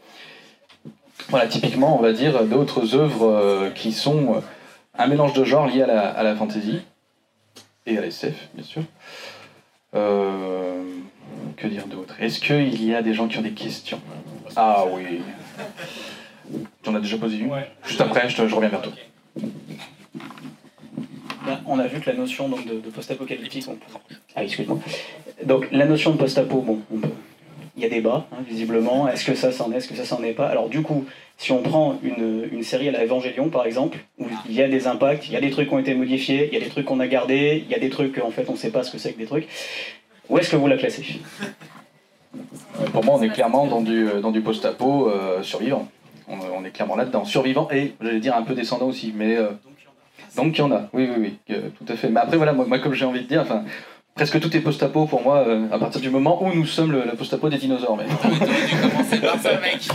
Voilà, 1.29 1.47
typiquement 1.47 1.97
on 1.97 2.01
va 2.01 2.11
dire 2.11 2.43
d'autres 2.43 2.95
œuvres 2.95 3.69
qui 3.75 3.93
sont 3.93 4.41
un 4.97 5.07
mélange 5.07 5.33
de 5.33 5.43
genres 5.45 5.67
lié 5.67 5.81
à 5.83 5.87
la, 5.87 6.09
à 6.09 6.23
la 6.23 6.35
fantasy 6.35 6.81
et 7.85 7.97
à 7.97 8.01
la 8.01 8.07
SF 8.07 8.49
bien 8.53 8.63
sûr. 8.63 8.81
Que 11.55 11.67
dire 11.67 11.85
d'autre? 11.87 12.15
Est-ce 12.19 12.39
qu'il 12.39 12.83
y 12.83 12.93
a 12.95 13.01
des 13.01 13.13
gens 13.13 13.27
qui 13.27 13.37
ont 13.37 13.41
des 13.43 13.51
questions? 13.51 14.01
Ah 14.55 14.83
oui. 14.91 15.21
Tu 16.81 16.89
en 16.89 16.95
as 16.95 16.99
déjà 16.99 17.17
posé 17.17 17.37
une? 17.37 17.51
Ouais. 17.51 17.71
Juste 17.85 18.01
après, 18.01 18.27
je, 18.29 18.35
te- 18.35 18.47
je 18.47 18.53
reviens 18.55 18.69
vers 18.69 18.81
toi. 18.81 18.91
On 21.67 21.79
a 21.79 21.87
vu 21.87 21.99
que 21.99 22.09
la 22.09 22.15
notion 22.15 22.47
donc, 22.49 22.65
de, 22.65 22.75
de 22.75 22.89
post-apocalyptique. 22.89 23.65
on- 23.67 23.77
Ah, 24.35 24.43
excuse-moi. 24.43 24.79
Donc, 25.45 25.67
la 25.71 25.85
notion 25.85 26.11
de 26.11 26.17
post-apo, 26.17 26.61
bon, 26.61 26.79
on 26.93 26.97
peut- 26.99 27.09
il 27.75 27.83
y 27.83 27.85
a 27.85 27.89
débat, 27.89 28.27
hein, 28.31 28.37
visiblement. 28.47 29.07
Est-ce 29.09 29.25
que 29.25 29.33
ça 29.35 29.51
c'en 29.51 29.71
est, 29.71 29.77
est-ce 29.77 29.87
que 29.87 29.95
ça 29.95 30.05
c'en 30.05 30.23
est 30.23 30.33
pas? 30.33 30.47
Alors, 30.47 30.69
du 30.69 30.81
coup, 30.83 31.05
si 31.37 31.51
on 31.51 31.61
prend 31.61 31.97
une, 32.03 32.47
une 32.51 32.63
série 32.63 32.87
à 32.87 32.91
la 32.91 33.03
Evangelion, 33.03 33.49
par 33.49 33.65
exemple, 33.65 33.97
où 34.19 34.25
il 34.47 34.53
y 34.53 34.61
a 34.61 34.67
des 34.69 34.87
impacts, 34.87 35.27
il 35.27 35.33
y 35.33 35.35
a 35.35 35.41
des 35.41 35.49
trucs 35.49 35.69
qui 35.69 35.73
ont 35.73 35.79
été 35.79 35.95
modifiés, 35.95 36.47
il 36.51 36.53
y 36.53 36.61
a 36.61 36.63
des 36.63 36.69
trucs 36.69 36.85
qu'on 36.85 36.99
a 36.99 37.07
gardés, 37.07 37.63
il 37.65 37.71
y 37.71 37.75
a 37.75 37.79
des 37.79 37.89
trucs, 37.89 38.17
en 38.19 38.29
fait, 38.31 38.45
on 38.47 38.53
ne 38.53 38.57
sait 38.57 38.71
pas 38.71 38.83
ce 38.83 38.91
que 38.91 38.97
c'est 38.97 39.13
que 39.13 39.17
des 39.17 39.25
trucs. 39.25 39.47
Où 40.29 40.37
est-ce 40.37 40.49
que 40.51 40.55
vous 40.55 40.67
la 40.67 40.77
classez? 40.77 41.03
Pour 42.93 43.03
moi, 43.03 43.15
on 43.17 43.21
est 43.21 43.29
clairement 43.29 43.65
dans 43.67 43.81
du, 43.81 44.07
euh, 44.07 44.21
dans 44.21 44.31
du 44.31 44.41
post-apo 44.41 45.09
euh, 45.09 45.41
survivant. 45.43 45.87
On, 46.27 46.37
on 46.57 46.65
est 46.65 46.71
clairement 46.71 46.95
là-dedans. 46.95 47.25
Survivant 47.25 47.67
et, 47.71 47.95
j'allais 48.01 48.19
dire, 48.19 48.35
un 48.35 48.43
peu 48.43 48.53
descendant 48.53 48.87
aussi. 48.87 49.13
Mais, 49.15 49.35
euh, 49.35 49.49
donc, 50.35 50.57
il 50.57 50.59
y 50.59 50.61
en 50.61 50.71
a. 50.71 50.89
Oui, 50.93 51.09
oui, 51.09 51.15
oui, 51.19 51.55
euh, 51.55 51.69
tout 51.77 51.91
à 51.91 51.95
fait. 51.95 52.09
Mais 52.09 52.19
après, 52.19 52.37
voilà, 52.37 52.53
moi, 52.53 52.65
moi, 52.67 52.79
comme 52.79 52.93
j'ai 52.93 53.05
envie 53.05 53.21
de 53.21 53.27
dire, 53.27 53.41
enfin, 53.41 53.63
presque 54.15 54.39
tout 54.39 54.55
est 54.55 54.61
post-apo 54.61 55.05
pour 55.05 55.21
moi, 55.21 55.45
euh, 55.47 55.67
à 55.71 55.77
partir 55.77 56.01
du 56.01 56.09
moment 56.09 56.43
où 56.43 56.53
nous 56.53 56.65
sommes 56.65 56.91
le, 56.91 57.03
le 57.05 57.15
post-apo 57.15 57.49
des 57.49 57.57
dinosaures. 57.57 57.97
Même. 57.97 58.07
T'aurais 58.21 58.67
dû 58.67 58.75
commencer 58.75 59.17
par 59.19 59.39
ça, 59.39 59.51
mec. 59.59 59.87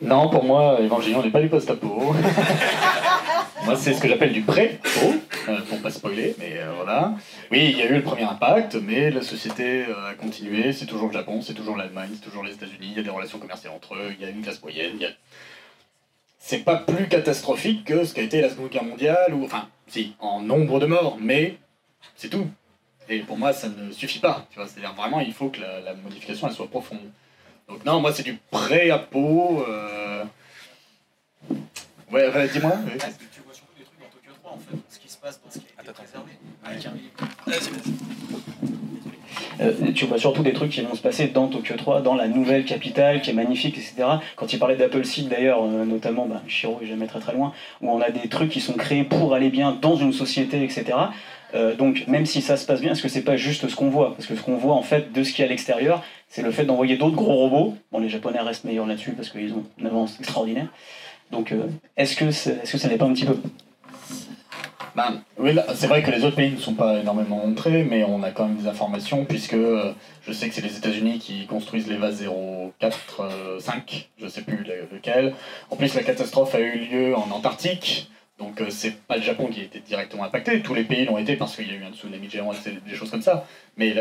Non, 0.00 0.28
pour 0.28 0.44
moi, 0.44 0.78
Evangelion 0.80 1.22
n'est 1.22 1.30
pas 1.30 1.40
du 1.40 1.48
post-apo. 1.48 2.14
moi, 3.64 3.76
c'est 3.76 3.92
ce 3.94 4.00
que 4.00 4.08
j'appelle 4.08 4.32
du 4.32 4.42
pré-apo, 4.42 5.14
euh, 5.48 5.60
pour 5.68 5.80
pas 5.82 5.90
spoiler, 5.90 6.34
mais 6.38 6.58
euh, 6.58 6.72
voilà. 6.76 7.14
Oui, 7.50 7.68
il 7.70 7.78
y 7.78 7.82
a 7.82 7.86
eu 7.86 7.94
le 7.96 8.02
premier 8.02 8.22
impact, 8.24 8.76
mais 8.76 9.10
la 9.10 9.22
société 9.22 9.84
euh, 9.86 10.10
a 10.10 10.14
continué. 10.14 10.72
C'est 10.72 10.86
toujours 10.86 11.08
le 11.08 11.12
Japon, 11.12 11.42
c'est 11.42 11.54
toujours 11.54 11.76
l'Allemagne, 11.76 12.10
c'est 12.14 12.24
toujours 12.24 12.44
les 12.44 12.52
États-Unis. 12.52 12.88
Il 12.92 12.96
y 12.96 13.00
a 13.00 13.02
des 13.02 13.10
relations 13.10 13.38
commerciales 13.38 13.72
entre 13.74 13.94
eux, 13.94 14.14
il 14.18 14.22
y 14.24 14.24
a 14.26 14.30
une 14.30 14.42
classe 14.42 14.62
moyenne. 14.62 14.96
a- 15.02 15.08
C'est 16.38 16.64
pas 16.64 16.76
plus 16.76 17.08
catastrophique 17.08 17.84
que 17.84 18.04
ce 18.04 18.14
qu'a 18.14 18.22
été 18.22 18.40
la 18.40 18.48
Seconde 18.48 18.70
Guerre 18.70 18.84
mondiale, 18.84 19.34
ou 19.34 19.44
enfin, 19.44 19.68
si, 19.86 20.14
en 20.20 20.40
nombre 20.40 20.80
de 20.80 20.86
morts, 20.86 21.18
mais 21.20 21.58
c'est 22.16 22.28
tout. 22.30 22.46
Et 23.10 23.20
pour 23.20 23.38
moi, 23.38 23.52
ça 23.52 23.68
ne 23.68 23.90
suffit 23.90 24.18
pas. 24.20 24.46
Tu 24.50 24.58
vois, 24.58 24.68
c'est-à-dire 24.68 24.94
vraiment, 24.94 25.20
il 25.20 25.32
faut 25.32 25.48
que 25.48 25.60
la, 25.60 25.94
modification 25.94 26.50
soit 26.50 26.68
profonde. 26.68 26.98
Donc 27.68 27.84
non, 27.84 28.00
moi 28.00 28.12
c'est 28.14 28.22
du 28.22 28.38
pré-apo. 28.50 29.64
Euh... 29.68 30.24
Ouais, 32.10 32.28
ouais, 32.28 32.48
dis-moi. 32.48 32.72
oui. 32.86 32.92
Tu 33.32 33.40
vois 33.42 33.54
surtout 33.54 33.72
des 33.78 33.84
trucs 33.84 33.98
dans 34.00 34.06
Tokyo 34.06 34.32
3 34.42 34.52
en 34.52 34.58
fait, 34.58 34.76
ce 34.88 34.98
qui 34.98 35.07
se 35.07 35.07
passe 35.20 35.40
dans 35.44 35.50
ce 35.50 35.58
qui 35.58 35.66
a 35.78 35.82
été 35.82 35.92
préservé. 35.92 36.30
Euh, 39.60 39.72
tu 39.92 40.04
vois 40.06 40.18
surtout 40.18 40.42
des 40.42 40.52
trucs 40.52 40.70
qui 40.70 40.80
vont 40.82 40.94
se 40.94 41.02
passer 41.02 41.26
dans 41.28 41.48
Tokyo 41.48 41.74
3, 41.76 42.00
dans 42.02 42.14
la 42.14 42.28
nouvelle 42.28 42.64
capitale 42.64 43.20
qui 43.20 43.30
est 43.30 43.34
magnifique, 43.34 43.76
etc. 43.76 44.04
Quand 44.36 44.52
il 44.52 44.58
parlait 44.58 44.76
d'Apple 44.76 45.04
Seed 45.04 45.28
d'ailleurs, 45.28 45.64
euh, 45.64 45.84
notamment, 45.84 46.26
bah, 46.26 46.42
Shiro 46.46 46.78
est 46.82 46.86
jamais 46.86 47.06
très 47.06 47.18
très 47.18 47.32
loin, 47.34 47.52
où 47.80 47.90
on 47.90 48.00
a 48.00 48.10
des 48.10 48.28
trucs 48.28 48.50
qui 48.50 48.60
sont 48.60 48.74
créés 48.74 49.02
pour 49.04 49.34
aller 49.34 49.50
bien 49.50 49.72
dans 49.80 49.96
une 49.96 50.12
société, 50.12 50.62
etc. 50.62 50.84
Euh, 51.54 51.74
donc 51.74 52.04
même 52.06 52.24
si 52.26 52.40
ça 52.40 52.56
se 52.56 52.66
passe 52.66 52.80
bien, 52.80 52.92
est-ce 52.92 53.02
que 53.02 53.08
c'est 53.08 53.22
pas 53.22 53.36
juste 53.36 53.68
ce 53.68 53.74
qu'on 53.74 53.88
voit? 53.90 54.14
Parce 54.14 54.26
que 54.26 54.36
ce 54.36 54.42
qu'on 54.42 54.56
voit 54.56 54.74
en 54.74 54.82
fait 54.82 55.12
de 55.12 55.22
ce 55.24 55.32
qui 55.32 55.42
est 55.42 55.46
à 55.46 55.48
l'extérieur, 55.48 56.04
c'est 56.28 56.42
le 56.42 56.50
fait 56.52 56.64
d'envoyer 56.64 56.96
d'autres 56.96 57.16
gros 57.16 57.34
robots. 57.34 57.74
Bon, 57.90 57.98
les 57.98 58.08
Japonais 58.10 58.38
restent 58.40 58.64
meilleurs 58.64 58.86
là-dessus 58.86 59.12
parce 59.12 59.30
qu'ils 59.30 59.52
ont 59.54 59.64
une 59.78 59.86
avance 59.86 60.18
extraordinaire. 60.20 60.68
Donc 61.32 61.50
euh, 61.52 61.66
est-ce 61.96 62.14
que, 62.16 62.30
c'est- 62.30 62.58
est-ce 62.62 62.72
que 62.72 62.78
ça 62.78 62.88
n'est 62.88 62.96
pas 62.98 63.06
un 63.06 63.12
petit 63.12 63.24
peu? 63.26 63.36
Oui, 65.38 65.52
là, 65.54 65.64
c'est 65.74 65.86
vrai 65.86 66.02
que 66.02 66.10
les 66.10 66.24
autres 66.24 66.36
pays 66.36 66.50
ne 66.52 66.56
sont 66.58 66.74
pas 66.74 66.98
énormément 66.98 67.36
montrés, 67.46 67.84
mais 67.84 68.04
on 68.04 68.22
a 68.22 68.30
quand 68.30 68.46
même 68.46 68.56
des 68.56 68.66
informations, 68.68 69.24
puisque 69.24 69.54
euh, 69.54 69.92
je 70.26 70.32
sais 70.32 70.48
que 70.48 70.54
c'est 70.54 70.60
les 70.62 70.76
États-Unis 70.76 71.18
qui 71.18 71.46
construisent 71.46 71.88
les 71.88 71.96
vases 71.96 72.24
04, 72.80 73.20
euh, 73.20 73.60
5, 73.60 74.08
je 74.20 74.26
sais 74.28 74.42
plus 74.42 74.58
le- 74.64 74.88
lequel. 74.92 75.34
En 75.70 75.76
plus, 75.76 75.94
la 75.94 76.02
catastrophe 76.02 76.54
a 76.54 76.60
eu 76.60 76.78
lieu 76.78 77.14
en 77.16 77.30
Antarctique, 77.30 78.10
donc 78.38 78.60
euh, 78.60 78.66
c'est 78.70 78.96
pas 79.06 79.16
le 79.16 79.22
Japon 79.22 79.46
qui 79.46 79.60
a 79.60 79.64
été 79.64 79.80
directement 79.80 80.24
impacté. 80.24 80.60
Tous 80.62 80.74
les 80.74 80.84
pays 80.84 81.04
l'ont 81.04 81.18
été 81.18 81.36
parce 81.36 81.56
qu'il 81.56 81.68
y 81.68 81.70
a 81.72 81.74
eu 81.74 81.84
un 81.84 81.92
tsunami 81.92 82.28
géant 82.30 82.52
des 82.86 82.94
choses 82.94 83.10
comme 83.10 83.22
ça. 83.22 83.44
Mais 83.76 83.94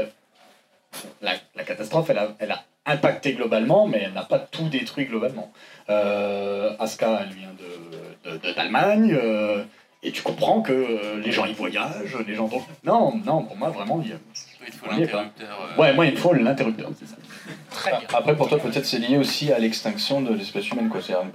la, 1.22 1.64
catastrophe, 1.64 2.10
elle 2.10 2.18
a, 2.20 2.36
elle 2.39 2.56
impacté 2.86 3.34
globalement, 3.34 3.86
mais 3.88 4.04
elle 4.06 4.14
n'a 4.14 4.24
pas 4.24 4.39
tout 4.39 4.70
détruit 4.70 5.06
globalement. 5.06 5.52
Euh, 5.89 6.74
Asuka, 6.80 7.20
elle 7.24 7.36
vient 7.36 7.54
de, 7.54 8.32
de- 8.32 8.38
de- 8.48 8.54
d'Allemagne. 8.54 9.14
euh, 9.22 9.64
et 10.04 10.12
tu 10.12 10.22
comprends 10.22 10.62
que 10.62 10.72
euh, 10.72 11.20
les 11.22 11.32
gens 11.32 11.45
y 11.45 11.54
voyagent, 11.54 12.18
les 12.28 12.36
gens... 12.36 12.50
Non, 12.84 13.16
non, 13.26 13.43
pour 13.43 13.58
moi, 13.58 13.70
vraiment, 13.70 14.02
il 14.04 14.10
y 14.10 14.14
a... 14.14 14.18
Il 14.66 14.74
faut 14.74 14.88
l'interrupteur. 14.89 15.58
euh, 15.78 15.82
Ouais, 15.82 15.93
moi, 15.93 16.06
il 16.06 16.12
me 16.12 16.18
faut 16.18 16.34
l'interrupteur, 16.34 16.89
c'est 17.00 17.08
ça. 17.08 18.02
Après, 18.14 18.36
pour 18.36 18.50
toi, 18.50 18.58
peut-être 18.60 18.86
c'est 18.86 19.00
lié 19.00 19.18
aussi 19.18 19.52
à 19.52 19.60
l'extinction 19.60 20.22
de 20.22 20.34
l'espèce 20.34 20.70
humaine, 20.70 20.89
quoi. 20.89 21.02
C'est-à-dire 21.02 21.30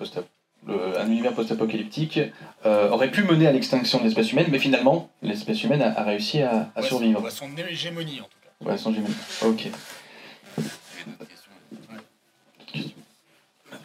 le- 0.66 0.98
un 1.00 1.06
univers 1.06 1.32
post-apocalyptique 1.32 2.20
euh, 2.66 2.90
aurait 2.90 3.10
pu 3.10 3.24
mener 3.24 3.46
à 3.46 3.52
l'extinction 3.52 3.98
de 3.98 4.04
l'espèce 4.04 4.30
humaine, 4.32 4.46
mais 4.50 4.58
finalement, 4.58 5.08
l'espèce 5.22 5.64
humaine 5.64 5.80
a, 5.82 5.98
a 5.98 6.04
réussi 6.04 6.42
à, 6.42 6.70
à 6.76 6.82
survivre. 6.82 7.22
Ouais, 7.22 7.30
son 7.30 7.48
hégémonie, 7.56 8.20
en 8.20 8.24
tout 8.24 8.38
cas. 8.64 8.70
Ouais, 8.70 8.76
sans 8.78 8.92
humaine. 8.92 9.14
Ok. 9.44 9.64
il 9.64 9.70
y 9.70 9.70
avait 11.02 11.16
d'autres 11.18 11.30
questions. 11.30 11.50
Alors, 13.70 13.81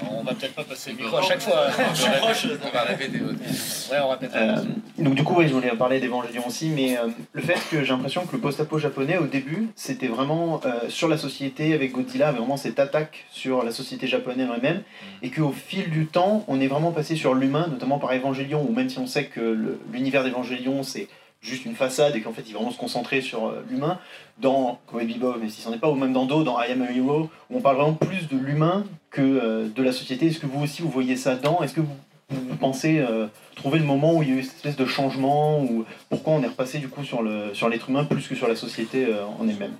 on 0.00 0.22
va 0.22 0.34
peut-être 0.34 0.54
pas 0.54 0.64
passer 0.64 0.90
le 0.92 0.96
micro 0.98 1.16
à 1.16 1.22
chaque 1.22 1.40
fois. 1.40 1.66
on 1.68 1.72
peut 1.72 1.82
répéter- 2.26 2.58
On 2.64 2.70
va 2.70 2.82
répéter 2.82 3.18
votre 3.18 3.38
question. 3.42 3.92
Ouais, 3.94 4.00
on 4.04 4.08
répète. 4.10 4.30
Euh, 4.34 4.56
donc 4.98 5.14
du 5.14 5.24
coup, 5.24 5.34
ouais, 5.34 5.48
je 5.48 5.52
voulais 5.54 5.70
parler 5.70 6.00
d'Evangelion 6.00 6.46
aussi, 6.46 6.68
mais 6.68 6.96
euh, 6.96 7.08
le 7.32 7.42
fait 7.42 7.58
que 7.70 7.82
j'ai 7.82 7.92
l'impression 7.92 8.24
que 8.24 8.32
le 8.32 8.40
post-apo 8.40 8.78
japonais, 8.78 9.18
au 9.18 9.26
début, 9.26 9.68
c'était 9.74 10.06
vraiment 10.06 10.60
euh, 10.64 10.88
sur 10.88 11.08
la 11.08 11.18
société, 11.18 11.74
avec 11.74 11.92
Godzilla, 11.92 12.28
avait 12.28 12.38
vraiment 12.38 12.56
cette 12.56 12.78
attaque 12.78 13.24
sur 13.30 13.62
la 13.64 13.72
société 13.72 14.06
japonaise 14.06 14.48
elle-même, 14.54 14.82
et 15.22 15.30
qu'au 15.30 15.52
fil 15.52 15.90
du 15.90 16.06
temps, 16.06 16.44
on 16.48 16.60
est 16.60 16.68
vraiment 16.68 16.92
passé 16.92 17.16
sur 17.16 17.34
l'humain, 17.34 17.66
notamment 17.70 17.98
par 17.98 18.12
Evangelion, 18.12 18.64
où 18.68 18.72
même 18.72 18.88
si 18.88 18.98
on 18.98 19.06
sait 19.06 19.24
que 19.26 19.74
l'univers 19.92 20.24
d'Evangelion, 20.24 20.82
c'est 20.82 21.08
juste 21.40 21.64
une 21.64 21.74
façade, 21.74 22.14
et 22.14 22.20
qu'en 22.20 22.32
fait, 22.32 22.42
il 22.46 22.52
va 22.52 22.58
vraiment 22.60 22.70
se 22.72 22.78
concentrer 22.78 23.20
sur 23.20 23.46
euh, 23.48 23.64
l'humain, 23.68 23.98
dans 24.38 24.78
Cowboy 24.86 25.06
Bebop, 25.06 25.34
mais 25.42 25.48
si 25.48 25.60
c'en 25.60 25.72
est 25.72 25.78
pas, 25.78 25.88
ou 25.90 25.96
même 25.96 26.12
dans 26.12 26.24
Do, 26.26 26.44
dans 26.44 26.60
I 26.62 26.70
Am 26.72 26.82
a 26.82 26.90
Hero, 26.92 27.28
où 27.50 27.58
on 27.58 27.60
parle 27.60 27.76
vraiment 27.76 27.94
plus 27.94 28.28
de 28.28 28.36
l'humain 28.36 28.84
que 29.12 29.20
euh, 29.22 29.68
de 29.68 29.82
la 29.82 29.92
société. 29.92 30.26
Est-ce 30.26 30.40
que 30.40 30.46
vous 30.46 30.62
aussi, 30.62 30.82
vous 30.82 30.88
voyez 30.88 31.16
ça 31.16 31.36
dedans 31.36 31.62
Est-ce 31.62 31.74
que 31.74 31.80
vous, 31.80 31.96
vous 32.30 32.56
pensez 32.56 32.98
euh, 32.98 33.26
trouver 33.54 33.78
le 33.78 33.84
moment 33.84 34.14
où 34.16 34.22
il 34.22 34.28
y 34.28 34.32
a 34.32 34.36
eu 34.36 34.42
cette 34.42 34.56
espèce 34.56 34.76
de 34.76 34.86
changement 34.86 35.62
ou 35.62 35.84
pourquoi 36.08 36.32
on 36.34 36.42
est 36.42 36.48
repassé 36.48 36.78
du 36.78 36.88
coup 36.88 37.04
sur 37.04 37.22
le 37.22 37.54
sur 37.54 37.68
l'être 37.68 37.90
humain 37.90 38.04
plus 38.04 38.26
que 38.26 38.34
sur 38.34 38.48
la 38.48 38.56
société 38.56 39.06
euh, 39.06 39.24
en 39.38 39.48
elle-même? 39.48 39.74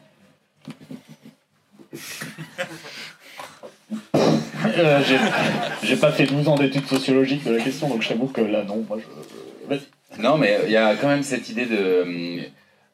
Euh, 4.78 5.02
j'ai, 5.06 5.18
j'ai 5.86 5.96
pas 5.96 6.12
fait 6.12 6.24
12 6.24 6.48
ans 6.48 6.54
d'études 6.54 6.86
sociologiques 6.86 7.44
de 7.44 7.52
la 7.52 7.62
question, 7.62 7.88
donc 7.88 8.00
je 8.02 8.08
t'avoue 8.08 8.28
que 8.28 8.40
là, 8.40 8.62
non, 8.64 8.84
moi, 8.88 8.98
je... 8.98 9.68
Vas-y. 9.68 10.22
Non, 10.22 10.38
mais 10.38 10.60
il 10.66 10.72
y 10.72 10.76
a 10.76 10.94
quand 10.94 11.08
même 11.08 11.22
cette 11.22 11.48
idée 11.48 11.66
de. 11.66 12.44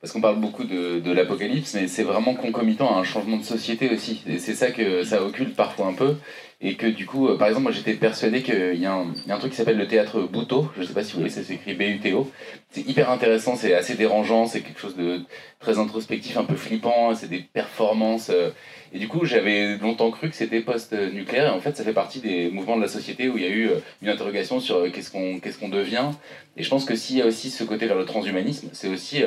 Parce 0.01 0.13
qu'on 0.13 0.21
parle 0.21 0.39
beaucoup 0.41 0.63
de, 0.65 1.01
de 1.01 1.13
l'apocalypse, 1.13 1.75
mais 1.75 1.89
c'est 1.89 2.05
vraiment 2.05 2.35
concomitant 2.35 2.95
à 2.97 3.01
un 3.01 3.05
changement 3.05 3.37
de 3.37 3.43
société 3.43 3.91
aussi. 3.91 4.23
Et 4.29 4.39
c'est 4.39 4.55
ça 4.55 4.71
que 4.71 5.03
ça 5.03 5.23
occulte 5.25 5.57
parfois 5.57 5.87
un 5.87 5.93
peu. 5.95 6.15
Et 6.61 6.75
que 6.77 6.87
du 6.87 7.05
coup, 7.07 7.29
par 7.37 7.49
exemple, 7.49 7.65
moi 7.65 7.73
j'étais 7.73 7.95
persuadé 7.95 8.43
qu'il 8.43 8.75
y, 8.75 8.81
y 8.83 8.87
a 8.87 8.95
un 8.95 9.39
truc 9.39 9.51
qui 9.53 9.57
s'appelle 9.57 9.77
le 9.77 9.87
théâtre 9.89 10.21
Buto. 10.23 10.69
Je 10.77 10.85
sais 10.85 10.93
pas 10.93 11.03
si 11.05 11.13
vous 11.13 11.21
voyez, 11.21 11.33
ça 11.35 11.43
s'écrit 11.43 11.75
B-U-T-O. 11.75 12.31
C'est 12.71 12.89
hyper 12.89 13.11
intéressant, 13.11 13.57
c'est 13.57 13.75
assez 13.75 13.95
dérangeant, 13.95 14.47
c'est 14.47 14.61
quelque 14.61 14.81
chose 14.81 14.97
de 14.97 15.21
très 15.61 15.79
introspectif, 15.79 16.37
un 16.37 16.45
peu 16.45 16.57
flippant, 16.57 17.15
c'est 17.15 17.29
des 17.29 17.41
performances. 17.41 18.31
euh, 18.31 18.51
Et 18.93 18.99
du 18.99 19.09
coup, 19.09 19.25
j'avais 19.25 19.79
longtemps 19.79 20.11
cru 20.11 20.31
que 20.31 20.37
c'était 20.37 20.61
post-nucléaire. 20.61 21.47
Et 21.53 21.57
en 21.57 21.61
fait, 21.61 21.77
ça 21.77 21.85
fait 21.85 21.93
partie 21.93 22.21
des 22.21 22.51
mouvements 22.51 22.77
de 22.77 22.83
la 22.83 22.89
société 22.89 23.29
où 23.29 23.37
il 23.37 23.43
y 23.45 23.47
a 23.47 23.51
eu 23.51 23.69
euh, 23.69 23.81
une 24.03 24.09
interrogation 24.09 24.61
sur 24.61 24.77
euh, 24.79 24.91
qu'est-ce 24.91 25.11
qu'on 25.11 25.39
qu'est-ce 25.41 25.65
devient. 25.65 26.11
Et 26.57 26.63
je 26.63 26.71
pense 26.71 26.85
que 26.85 26.97
s'il 26.97 27.17
y 27.19 27.23
a 27.23 27.27
aussi 27.27 27.51
ce 27.51 27.65
côté 27.65 27.87
vers 27.87 27.97
le 27.99 28.05
transhumanisme, 28.05 28.69
c'est 28.73 28.89
aussi 28.89 29.23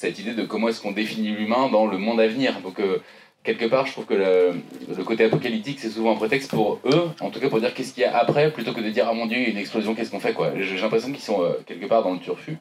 cette 0.00 0.18
idée 0.18 0.32
de 0.32 0.44
comment 0.44 0.68
est-ce 0.70 0.80
qu'on 0.80 0.92
définit 0.92 1.28
l'humain 1.28 1.68
dans 1.68 1.84
le 1.84 1.98
monde 1.98 2.22
à 2.22 2.26
venir. 2.26 2.58
Donc, 2.62 2.80
euh, 2.80 3.02
quelque 3.44 3.66
part, 3.66 3.84
je 3.84 3.92
trouve 3.92 4.06
que 4.06 4.14
le, 4.14 5.04
côté 5.04 5.24
apocalyptique, 5.24 5.78
c'est 5.78 5.90
souvent 5.90 6.12
un 6.12 6.16
prétexte 6.16 6.52
pour 6.52 6.80
eux, 6.86 7.10
en 7.20 7.28
tout 7.28 7.38
cas 7.38 7.50
pour 7.50 7.60
dire 7.60 7.74
qu'est-ce 7.74 7.92
qu'il 7.92 8.04
y 8.04 8.06
a 8.06 8.16
après, 8.16 8.50
plutôt 8.50 8.72
que 8.72 8.80
de 8.80 8.88
dire 8.88 9.06
ah 9.10 9.12
mon 9.12 9.26
dieu, 9.26 9.36
il 9.36 9.42
y 9.42 9.46
a 9.48 9.50
une 9.50 9.58
explosion, 9.58 9.94
qu'est-ce 9.94 10.10
qu'on 10.10 10.18
fait 10.18 10.32
quoi. 10.32 10.52
J'ai 10.58 10.78
l'impression 10.78 11.12
qu'ils 11.12 11.20
sont 11.20 11.42
euh, 11.42 11.52
quelque 11.66 11.84
part 11.84 12.02
dans 12.02 12.14
le 12.14 12.18
turfu. 12.18 12.56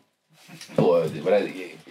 Pour, 0.75 0.95
euh, 0.95 1.07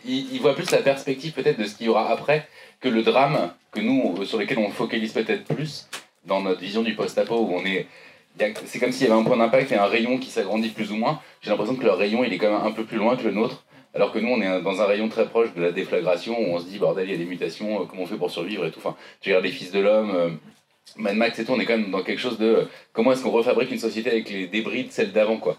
ils, 0.05 0.35
ils 0.35 0.41
voient 0.43 0.55
plus 0.55 0.71
la 0.71 0.83
perspective 0.83 1.33
peut-être 1.33 1.59
de 1.59 1.65
ce 1.65 1.77
qu'il 1.77 1.87
y 1.87 1.89
aura 1.89 2.11
après 2.11 2.47
que 2.81 2.91
le 2.91 3.03
drame 3.03 3.55
que 3.73 3.81
nous, 3.81 4.23
sur 4.27 4.37
lequel 4.39 4.59
on 4.59 4.69
focalise 4.69 5.13
peut-être 5.13 5.45
plus 5.45 5.89
dans 6.27 6.43
notre 6.43 6.61
vision 6.61 6.83
du 6.83 6.95
post-apo 6.95 7.37
où 7.37 7.55
on 7.55 7.65
est. 7.65 7.87
C'est 8.67 8.79
comme 8.79 8.93
s'il 8.93 9.09
y 9.09 9.11
avait 9.11 9.19
un 9.19 9.25
point 9.25 9.39
d'impact 9.39 9.73
et 9.73 9.77
un 9.77 9.87
rayon 9.87 10.19
qui 10.19 10.29
s'agrandit 10.29 10.69
plus 10.69 10.93
ou 10.93 10.97
moins. 10.97 11.21
J'ai 11.41 11.51
l'impression 11.51 11.75
que 11.75 11.85
leur 11.85 11.97
rayon 11.97 12.23
il 12.23 12.35
est 12.35 12.39
quand 12.39 12.53
même 12.53 12.67
un 12.67 12.73
peu 12.73 12.85
plus 12.85 12.99
loin 12.99 13.17
que 13.17 13.25
le 13.25 13.31
nôtre. 13.31 13.65
Alors 13.99 14.13
que 14.13 14.21
nous, 14.21 14.29
on 14.29 14.41
est 14.41 14.63
dans 14.63 14.81
un 14.81 14.85
rayon 14.85 15.09
très 15.09 15.27
proche 15.27 15.53
de 15.55 15.61
la 15.61 15.73
déflagration 15.73 16.39
où 16.39 16.55
on 16.55 16.61
se 16.61 16.67
dit, 16.67 16.79
bordel, 16.79 17.09
il 17.09 17.11
y 17.11 17.15
a 17.17 17.19
des 17.19 17.25
mutations, 17.25 17.83
euh, 17.83 17.85
comment 17.85 18.05
on 18.05 18.07
fait 18.07 18.15
pour 18.15 18.31
survivre 18.31 18.65
et 18.65 18.71
tout. 18.71 18.79
Enfin, 18.79 18.95
tu 19.21 19.31
regardes 19.31 19.45
les 19.45 19.51
fils 19.51 19.73
de 19.73 19.81
l'homme, 19.81 20.13
euh, 20.15 20.31
Mad 20.99 21.17
Max 21.17 21.37
et 21.41 21.45
tout, 21.45 21.51
on 21.51 21.59
est 21.59 21.65
quand 21.65 21.77
même 21.77 21.91
dans 21.91 22.05
quelque 22.05 22.21
chose 22.21 22.39
de 22.39 22.69
comment 22.93 23.11
est-ce 23.11 23.25
qu'on 23.25 23.33
refabrique 23.33 23.73
une 23.73 23.81
société 23.81 24.09
avec 24.09 24.31
les 24.31 24.47
débris 24.47 24.85
de 24.85 24.93
celle 24.93 25.11
d'avant, 25.11 25.39
quoi. 25.39 25.57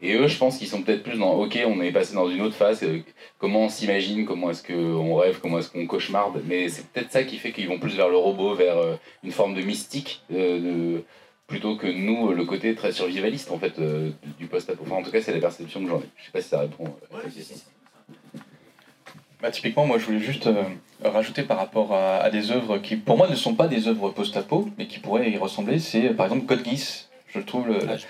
Et 0.00 0.14
eux, 0.14 0.26
je 0.26 0.38
pense 0.38 0.56
qu'ils 0.56 0.68
sont 0.68 0.80
peut-être 0.80 1.02
plus 1.02 1.18
dans, 1.18 1.34
ok, 1.34 1.58
on 1.66 1.82
est 1.82 1.92
passé 1.92 2.14
dans 2.14 2.30
une 2.30 2.40
autre 2.40 2.54
phase, 2.54 2.82
euh, 2.82 3.00
comment 3.38 3.64
on 3.64 3.68
s'imagine, 3.68 4.24
comment 4.24 4.48
est-ce 4.48 4.62
qu'on 4.62 5.16
rêve, 5.16 5.40
comment 5.42 5.58
est-ce 5.58 5.68
qu'on 5.68 5.86
cauchemarde, 5.86 6.40
mais 6.46 6.70
c'est 6.70 6.86
peut-être 6.86 7.12
ça 7.12 7.24
qui 7.24 7.36
fait 7.36 7.52
qu'ils 7.52 7.68
vont 7.68 7.78
plus 7.78 7.94
vers 7.94 8.08
le 8.08 8.16
robot, 8.16 8.54
vers 8.54 8.98
une 9.22 9.32
forme 9.32 9.52
de 9.52 9.60
mystique, 9.60 10.22
plutôt 11.46 11.76
que 11.76 11.86
nous, 11.86 12.32
le 12.32 12.44
côté 12.46 12.74
très 12.74 12.92
survivaliste, 12.92 13.50
en 13.50 13.58
fait, 13.58 13.74
du 14.38 14.46
post-apo. 14.46 14.82
Enfin, 14.86 14.94
en 14.94 15.02
tout 15.02 15.10
cas, 15.10 15.20
c'est 15.20 15.34
la 15.34 15.40
perception 15.40 15.82
que 15.82 15.90
j'en 15.90 15.98
ai. 15.98 16.08
Je 16.16 16.24
sais 16.24 16.32
pas 16.32 16.40
si 16.40 16.48
ça 16.48 16.60
répond 16.60 16.86
à 17.14 17.20
ta 17.20 17.28
question. 17.28 17.56
Bah, 19.42 19.50
typiquement, 19.50 19.86
moi 19.86 19.98
je 19.98 20.04
voulais 20.06 20.20
juste 20.20 20.46
euh, 20.46 20.62
rajouter 21.04 21.42
par 21.42 21.56
rapport 21.58 21.92
à, 21.92 22.18
à 22.18 22.30
des 22.30 22.52
œuvres 22.52 22.78
qui, 22.78 22.94
pour 22.94 23.16
moi, 23.16 23.28
ne 23.28 23.34
sont 23.34 23.54
pas 23.54 23.66
des 23.66 23.88
œuvres 23.88 24.10
post-apo, 24.10 24.68
mais 24.78 24.86
qui 24.86 25.00
pourraient 25.00 25.30
y 25.30 25.36
ressembler. 25.36 25.80
C'est 25.80 26.10
euh, 26.10 26.14
par 26.14 26.26
exemple 26.26 26.46
Code 26.46 26.64
Geass. 26.64 27.08
Je 27.34 27.40
trouve 27.40 27.66
le. 27.66 27.78
Ah, 27.88 27.96
je-. 27.96 28.04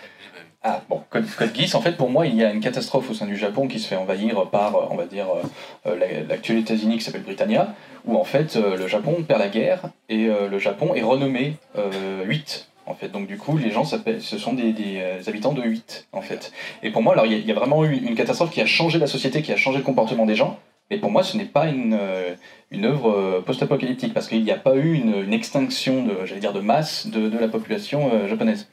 Ah 0.62 0.82
bon, 0.90 1.00
Code, 1.10 1.24
Code 1.36 1.54
Geass, 1.56 1.74
en 1.74 1.80
fait, 1.80 1.96
pour 1.96 2.10
moi, 2.10 2.26
il 2.26 2.36
y 2.36 2.44
a 2.44 2.52
une 2.52 2.60
catastrophe 2.60 3.10
au 3.10 3.14
sein 3.14 3.24
du 3.26 3.36
Japon 3.36 3.66
qui 3.66 3.80
se 3.80 3.88
fait 3.88 3.96
envahir 3.96 4.44
par, 4.50 4.76
euh, 4.76 4.84
on 4.90 4.94
va 4.96 5.06
dire, 5.06 5.26
euh, 5.30 5.90
euh, 5.90 5.96
la- 5.98 6.20
l'actuel 6.28 6.58
États-Unis 6.58 6.98
qui 6.98 7.04
s'appelle 7.04 7.22
Britannia, 7.22 7.74
où 8.04 8.16
en 8.18 8.24
fait 8.24 8.56
euh, 8.56 8.76
le 8.76 8.86
Japon 8.86 9.24
perd 9.26 9.40
la 9.40 9.48
guerre 9.48 9.84
et 10.10 10.26
le 10.26 10.58
Japon 10.58 10.94
est 10.94 11.02
renommé 11.02 11.56
euh, 11.78 12.24
8. 12.24 12.68
En 12.84 12.94
fait, 12.94 13.08
donc 13.08 13.26
du 13.26 13.38
coup, 13.38 13.56
les 13.56 13.70
gens 13.70 13.84
ce 13.84 14.38
sont 14.38 14.52
des, 14.52 14.72
des, 14.72 15.00
habitants 15.28 15.52
de 15.52 15.62
8, 15.62 16.08
en 16.12 16.20
fait. 16.20 16.52
Et 16.82 16.90
pour 16.90 17.00
moi, 17.00 17.12
alors 17.14 17.24
il 17.26 17.32
y, 17.32 17.34
a- 17.36 17.38
il 17.38 17.46
y 17.46 17.52
a 17.52 17.54
vraiment 17.54 17.84
eu 17.84 17.94
une 17.94 18.14
catastrophe 18.16 18.50
qui 18.50 18.60
a 18.60 18.66
changé 18.66 18.98
la 18.98 19.06
société, 19.06 19.40
qui 19.40 19.52
a 19.52 19.56
changé 19.56 19.78
le 19.78 19.84
comportement 19.84 20.26
des 20.26 20.34
gens, 20.34 20.58
Mais 20.90 20.98
pour 20.98 21.10
moi, 21.10 21.22
ce 21.22 21.36
n'est 21.36 21.46
pas 21.46 21.68
une, 21.68 21.96
euh, 21.98 22.34
une 22.70 22.84
œuvre 22.84 23.10
euh, 23.10 23.40
post-apocalyptique, 23.40 24.12
parce 24.12 24.28
qu'il 24.28 24.42
n'y 24.44 24.50
a 24.50 24.58
pas 24.58 24.74
eu 24.76 24.92
une, 24.94 25.14
une 25.22 25.32
extinction 25.32 26.04
de, 26.04 26.26
j'allais 26.26 26.40
dire, 26.40 26.52
de 26.52 26.60
masse 26.60 27.06
de, 27.06 27.28
de 27.28 27.38
la 27.38 27.48
population 27.48 28.10
euh, 28.12 28.28
japonaise. 28.28 28.68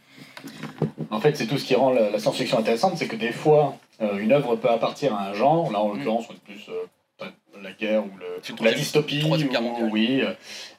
En 1.11 1.19
fait, 1.19 1.37
c'est 1.37 1.47
tout 1.47 1.57
ce 1.57 1.65
qui 1.65 1.75
rend 1.75 1.91
la, 1.91 2.09
la 2.09 2.19
science-fiction 2.19 2.57
intéressante, 2.59 2.97
c'est 2.97 3.07
que 3.07 3.15
des 3.15 3.31
fois, 3.31 3.77
euh, 4.01 4.17
une 4.17 4.31
œuvre 4.31 4.55
peut 4.55 4.69
appartir 4.69 5.13
à 5.15 5.29
un 5.29 5.33
genre. 5.33 5.71
Là, 5.71 5.79
en 5.81 5.93
l'occurrence, 5.93 6.25
on 6.29 6.33
est 6.33 6.43
plus 6.53 6.69
euh, 6.69 7.25
la 7.61 7.71
guerre 7.73 8.05
ou, 8.05 8.11
le, 8.17 8.63
la 8.63 8.73
dystopie, 8.73 9.21
ou- 9.23 9.29
mondiale. 9.29 9.89
oui, 9.91 10.21
euh, 10.21 10.33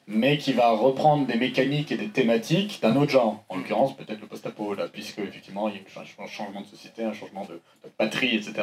mais 0.07 0.37
qui 0.37 0.53
va 0.53 0.71
reprendre 0.71 1.27
des 1.27 1.35
mécaniques 1.35 1.91
et 1.91 1.97
des 1.97 2.09
thématiques 2.09 2.79
d'un 2.81 2.95
autre 2.95 3.11
genre. 3.11 3.43
En 3.49 3.57
l'occurrence, 3.57 3.95
peut-être 3.95 4.19
le 4.19 4.27
post-apo, 4.27 4.73
là, 4.73 4.87
puisque 4.91 5.19
effectivement, 5.19 5.69
il 5.69 5.75
y 5.75 5.77
a 5.77 5.81
eu 5.81 5.85
un 6.21 6.27
changement 6.27 6.61
de 6.61 6.65
société, 6.65 7.03
un 7.03 7.13
changement 7.13 7.45
de, 7.45 7.53
de 7.53 7.89
patrie, 7.97 8.35
etc. 8.35 8.53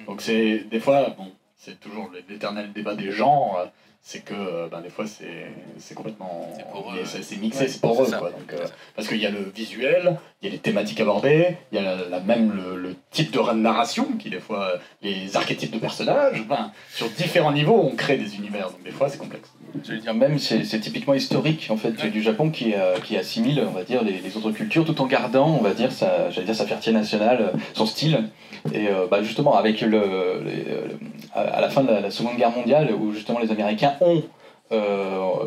Mm. 0.00 0.04
Donc, 0.06 0.22
c'est 0.22 0.64
des 0.70 0.80
fois, 0.80 1.10
bon, 1.16 1.30
c'est 1.58 1.78
toujours 1.80 2.10
l'éternel 2.28 2.72
débat 2.72 2.94
des 2.94 3.10
genres. 3.10 3.70
Euh, 4.08 4.10
C'est 4.10 4.20
que 4.24 4.32
euh, 4.34 4.68
ben, 4.70 4.80
des 4.80 4.88
fois 4.88 5.06
c'est 5.06 5.52
c'est 5.78 5.94
complètement 5.94 6.50
C'est 6.56 6.66
pour 6.70 6.92
lié, 6.92 7.00
eux, 7.02 7.04
c'est 7.22 7.36
mixé, 7.36 7.64
Ouais, 7.64 7.68
c'est 7.68 7.80
pour 7.80 8.02
eux 8.02 8.06
quoi. 8.06 8.30
Donc, 8.30 8.52
euh, 8.54 8.66
parce 8.96 9.06
qu'il 9.08 9.18
y 9.18 9.26
a 9.26 9.30
le 9.30 9.52
visuel, 9.54 10.16
il 10.40 10.46
y 10.46 10.48
a 10.48 10.52
les 10.52 10.58
thématiques 10.58 11.00
abordées, 11.00 11.56
il 11.72 11.76
y 11.76 11.78
a 11.78 11.82
la, 11.82 11.96
la- 12.08 12.20
même 12.20 12.52
le, 12.56 12.76
le 12.80 12.94
type 13.10 13.30
de 13.32 13.52
narration 13.52 14.06
qui 14.18 14.30
des 14.30 14.40
fois 14.40 14.62
euh, 14.64 14.76
les 15.02 15.36
archétypes 15.36 15.72
de 15.74 15.78
personnages. 15.78 16.42
Enfin, 16.48 16.72
sur 16.94 17.08
différents 17.10 17.52
niveaux, 17.52 17.80
on 17.92 17.94
crée 17.96 18.16
des 18.16 18.36
univers. 18.36 18.70
Donc 18.70 18.82
des 18.82 18.90
fois 18.90 19.08
c'est 19.10 19.18
complexe. 19.18 19.50
Je 19.84 19.92
veux 19.92 19.98
dire, 19.98 20.14
même 20.14 20.38
c'est 20.38 20.64
c'est 20.64 20.80
typiquement 20.80 21.14
historique 21.14 21.68
en 21.70 21.76
fait 21.76 21.92
du 22.10 22.22
Japon 22.22 22.50
qui, 22.50 22.72
euh, 22.74 22.96
qui 23.04 23.16
assimile, 23.18 23.62
on 23.68 23.72
va 23.72 23.84
dire, 23.84 24.02
les, 24.02 24.18
les 24.26 24.36
autres 24.38 24.52
cultures 24.52 24.84
tout 24.86 24.98
en 25.02 25.06
gardant, 25.06 25.48
on 25.48 25.62
va 25.62 25.74
dire, 25.74 25.92
sa, 25.92 26.30
j'allais 26.30 26.46
dire, 26.46 26.54
sa 26.54 26.66
fierté 26.66 26.90
nationale, 26.92 27.38
euh, 27.54 27.58
son 27.74 27.84
style. 27.84 28.24
Et 28.72 28.88
euh, 28.88 29.06
bah, 29.10 29.22
justement, 29.22 29.54
avec 29.56 29.80
le, 29.82 30.00
euh, 30.02 30.88
à 31.34 31.40
à 31.58 31.60
la 31.60 31.68
fin 31.70 31.82
de 31.82 31.88
la, 31.92 32.00
la 32.00 32.10
Seconde 32.10 32.36
Guerre 32.36 32.50
mondiale, 32.50 32.92
où 32.92 33.12
justement 33.12 33.38
les 33.38 33.50
Américains 33.50 33.94
ont 34.00 34.22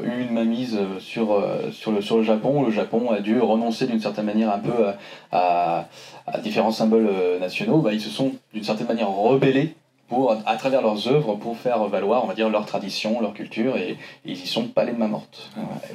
eu 0.03 0.21
une 0.21 0.31
mainmise 0.33 0.79
sur, 0.99 1.33
euh, 1.33 1.71
sur, 1.71 1.91
le, 1.91 2.01
sur 2.01 2.17
le 2.17 2.23
Japon, 2.23 2.63
le 2.63 2.71
Japon 2.71 3.11
a 3.11 3.19
dû 3.19 3.39
renoncer 3.39 3.85
d'une 3.87 4.01
certaine 4.01 4.25
manière 4.25 4.51
un 4.51 4.59
peu 4.59 4.87
à, 4.87 4.97
à- 5.31 5.87
à 6.27 6.39
différents 6.39 6.71
symboles 6.71 7.07
euh, 7.09 7.39
nationaux, 7.39 7.79
bah, 7.81 7.93
ils 7.93 8.01
se 8.01 8.09
sont 8.09 8.33
d'une 8.53 8.63
certaine 8.63 8.87
manière 8.87 9.09
rebellés 9.09 9.75
pour, 10.07 10.31
à 10.45 10.55
travers 10.57 10.81
leurs 10.81 11.07
œuvres 11.07 11.35
pour 11.35 11.57
faire 11.57 11.83
valoir, 11.87 12.23
on 12.23 12.27
va 12.27 12.33
dire, 12.33 12.49
leur 12.49 12.65
tradition, 12.65 13.21
leur 13.21 13.33
culture, 13.33 13.77
et, 13.77 13.97
ils 14.25 14.37
y 14.41 14.47
sont 14.47 14.67
pas 14.67 14.83
les 14.85 14.91
mains 14.93 15.07
mortes. 15.07 15.49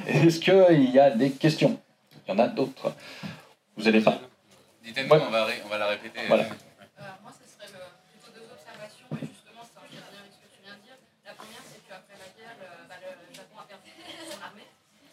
Est-ce 0.07 0.39
qu'il 0.39 0.91
y 0.93 0.99
a 0.99 1.11
des 1.11 1.31
questions? 1.31 1.77
Il 2.27 2.31
y 2.31 2.35
en 2.35 2.39
a 2.39 2.47
d'autres. 2.47 2.93
Vous 3.77 3.87
allez 3.87 4.01
pas? 4.01 4.17
Dites-nous, 4.83 5.07
Ouais. 5.11 5.21
on, 5.27 5.29
va 5.31 5.47
on 5.65 5.69
va 5.69 5.77
la 5.77 5.87
répéter. 5.87 6.19
Voilà. 6.27 6.43
Euh, 6.43 7.03
moi, 7.21 7.31
ce 7.31 7.45
serait 7.45 7.69
le- 7.71 7.87
plutôt 8.09 8.31
deux 8.33 8.47
observations, 8.49 9.05
et 9.21 9.27
justement, 9.29 9.63
ça 9.63 9.79
en 9.83 9.87
lien 9.87 10.01
avec 10.11 10.33
ce 10.33 10.39
que 10.41 10.49
tu 10.49 10.59
viens 10.65 10.73
de 10.75 10.83
dire. 10.87 10.97
La 11.27 11.37
première, 11.37 11.61
c'est 11.63 11.79
qu'après 11.85 12.17
la 12.17 12.27
guerre, 12.35 12.57
le, 12.57 12.67
bah, 12.89 12.97
le 12.99 13.31
Japon 13.37 13.61
a 13.61 13.65
perdu 13.69 13.91
son 14.27 14.41
armée. 14.41 14.65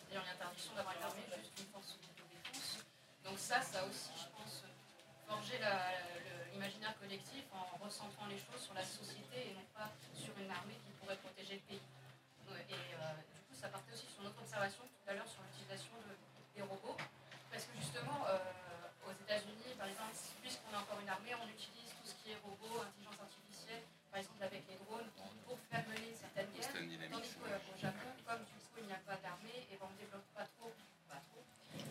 D'ailleurs, 0.08 0.24
l'interdiction 0.26 0.72
d'avoir 0.74 0.96
une 0.96 1.04
armée, 1.04 1.26
juste 1.44 1.60
une 1.60 1.68
force 1.70 1.92
de 2.00 2.24
défense. 2.32 2.80
Donc 3.28 3.36
ça, 3.36 3.60
ça 3.60 3.82
a 3.82 3.84
aussi, 3.84 4.10
je 4.16 4.26
pense, 4.32 4.64
forgé 5.28 5.60
la- 5.60 5.92
le- 6.24 6.54
l'imaginaire 6.56 6.94
collectif 7.02 7.44
en 7.52 7.66
recentrant 7.82 8.30
les 8.30 8.38
choses 8.40 8.62
sur 8.62 8.74
la 8.78 8.86
société 8.86 9.50
et 9.50 9.52
non 9.58 9.66
pas 9.74 9.90
sur 10.14 10.32
une 10.40 10.48
armée 10.50 10.78
qui 10.86 10.90
pourrait 11.02 11.18
protéger 11.20 11.58
le 11.60 11.64
pays. 11.68 11.84
Ouais, 12.48 12.62
Et 12.70 12.78
euh, 12.96 13.12
du 13.34 13.40
coup, 13.50 13.54
ça 13.58 13.68
partait 13.68 13.92
aussi 13.92 14.06
sur 14.08 14.22
notre 14.24 14.38
observation 14.40 14.86
tout 14.86 15.04
à 15.10 15.12
l'heure 15.18 15.26
sur 15.28 15.42
l'utilisation 15.44 15.92
de- 16.06 16.16
des 16.54 16.62
robots. 16.62 16.96
Parce 17.50 17.66
que 17.66 17.74
justement, 17.78 18.22
euh, 18.30 18.38
aux 19.10 19.14
États-Unis, 19.14 19.74
par 19.78 19.86
exemple, 19.90 20.14
puisqu'on 20.42 20.70
a 20.74 20.80
encore 20.82 20.98
une 21.02 21.10
armée, 21.10 21.34
on 21.38 21.46
utilise 21.50 21.90
tout 21.98 22.06
ce 22.06 22.14
qui 22.22 22.30
est 22.34 22.38
robot, 22.46 22.82
intelligence 22.86 23.18
artificielle, 23.20 23.82
par 24.10 24.18
exemple 24.22 24.42
avec 24.46 24.62
les 24.70 24.78
drones, 24.86 25.10
pour 25.46 25.58
faire 25.70 25.82
mener 25.90 26.14
certaines 26.14 26.50
guerres. 26.54 26.70
Boston 26.70 26.86
Dynamics. 26.88 27.14
Tandis 27.14 27.34
qu'au 27.38 27.50
Japon, 27.78 28.10
comme 28.26 28.42
du 28.46 28.58
coup 28.70 28.78
il 28.82 28.86
n'y 28.90 28.94
a 28.96 29.02
pas 29.06 29.18
d'armée, 29.22 29.66
et 29.70 29.74
ben 29.78 29.86
on 29.86 29.92
ne 29.94 29.98
développe 30.02 30.26
pas 30.34 30.46
trop, 30.58 30.70
pas 31.10 31.20
trop 31.30 31.42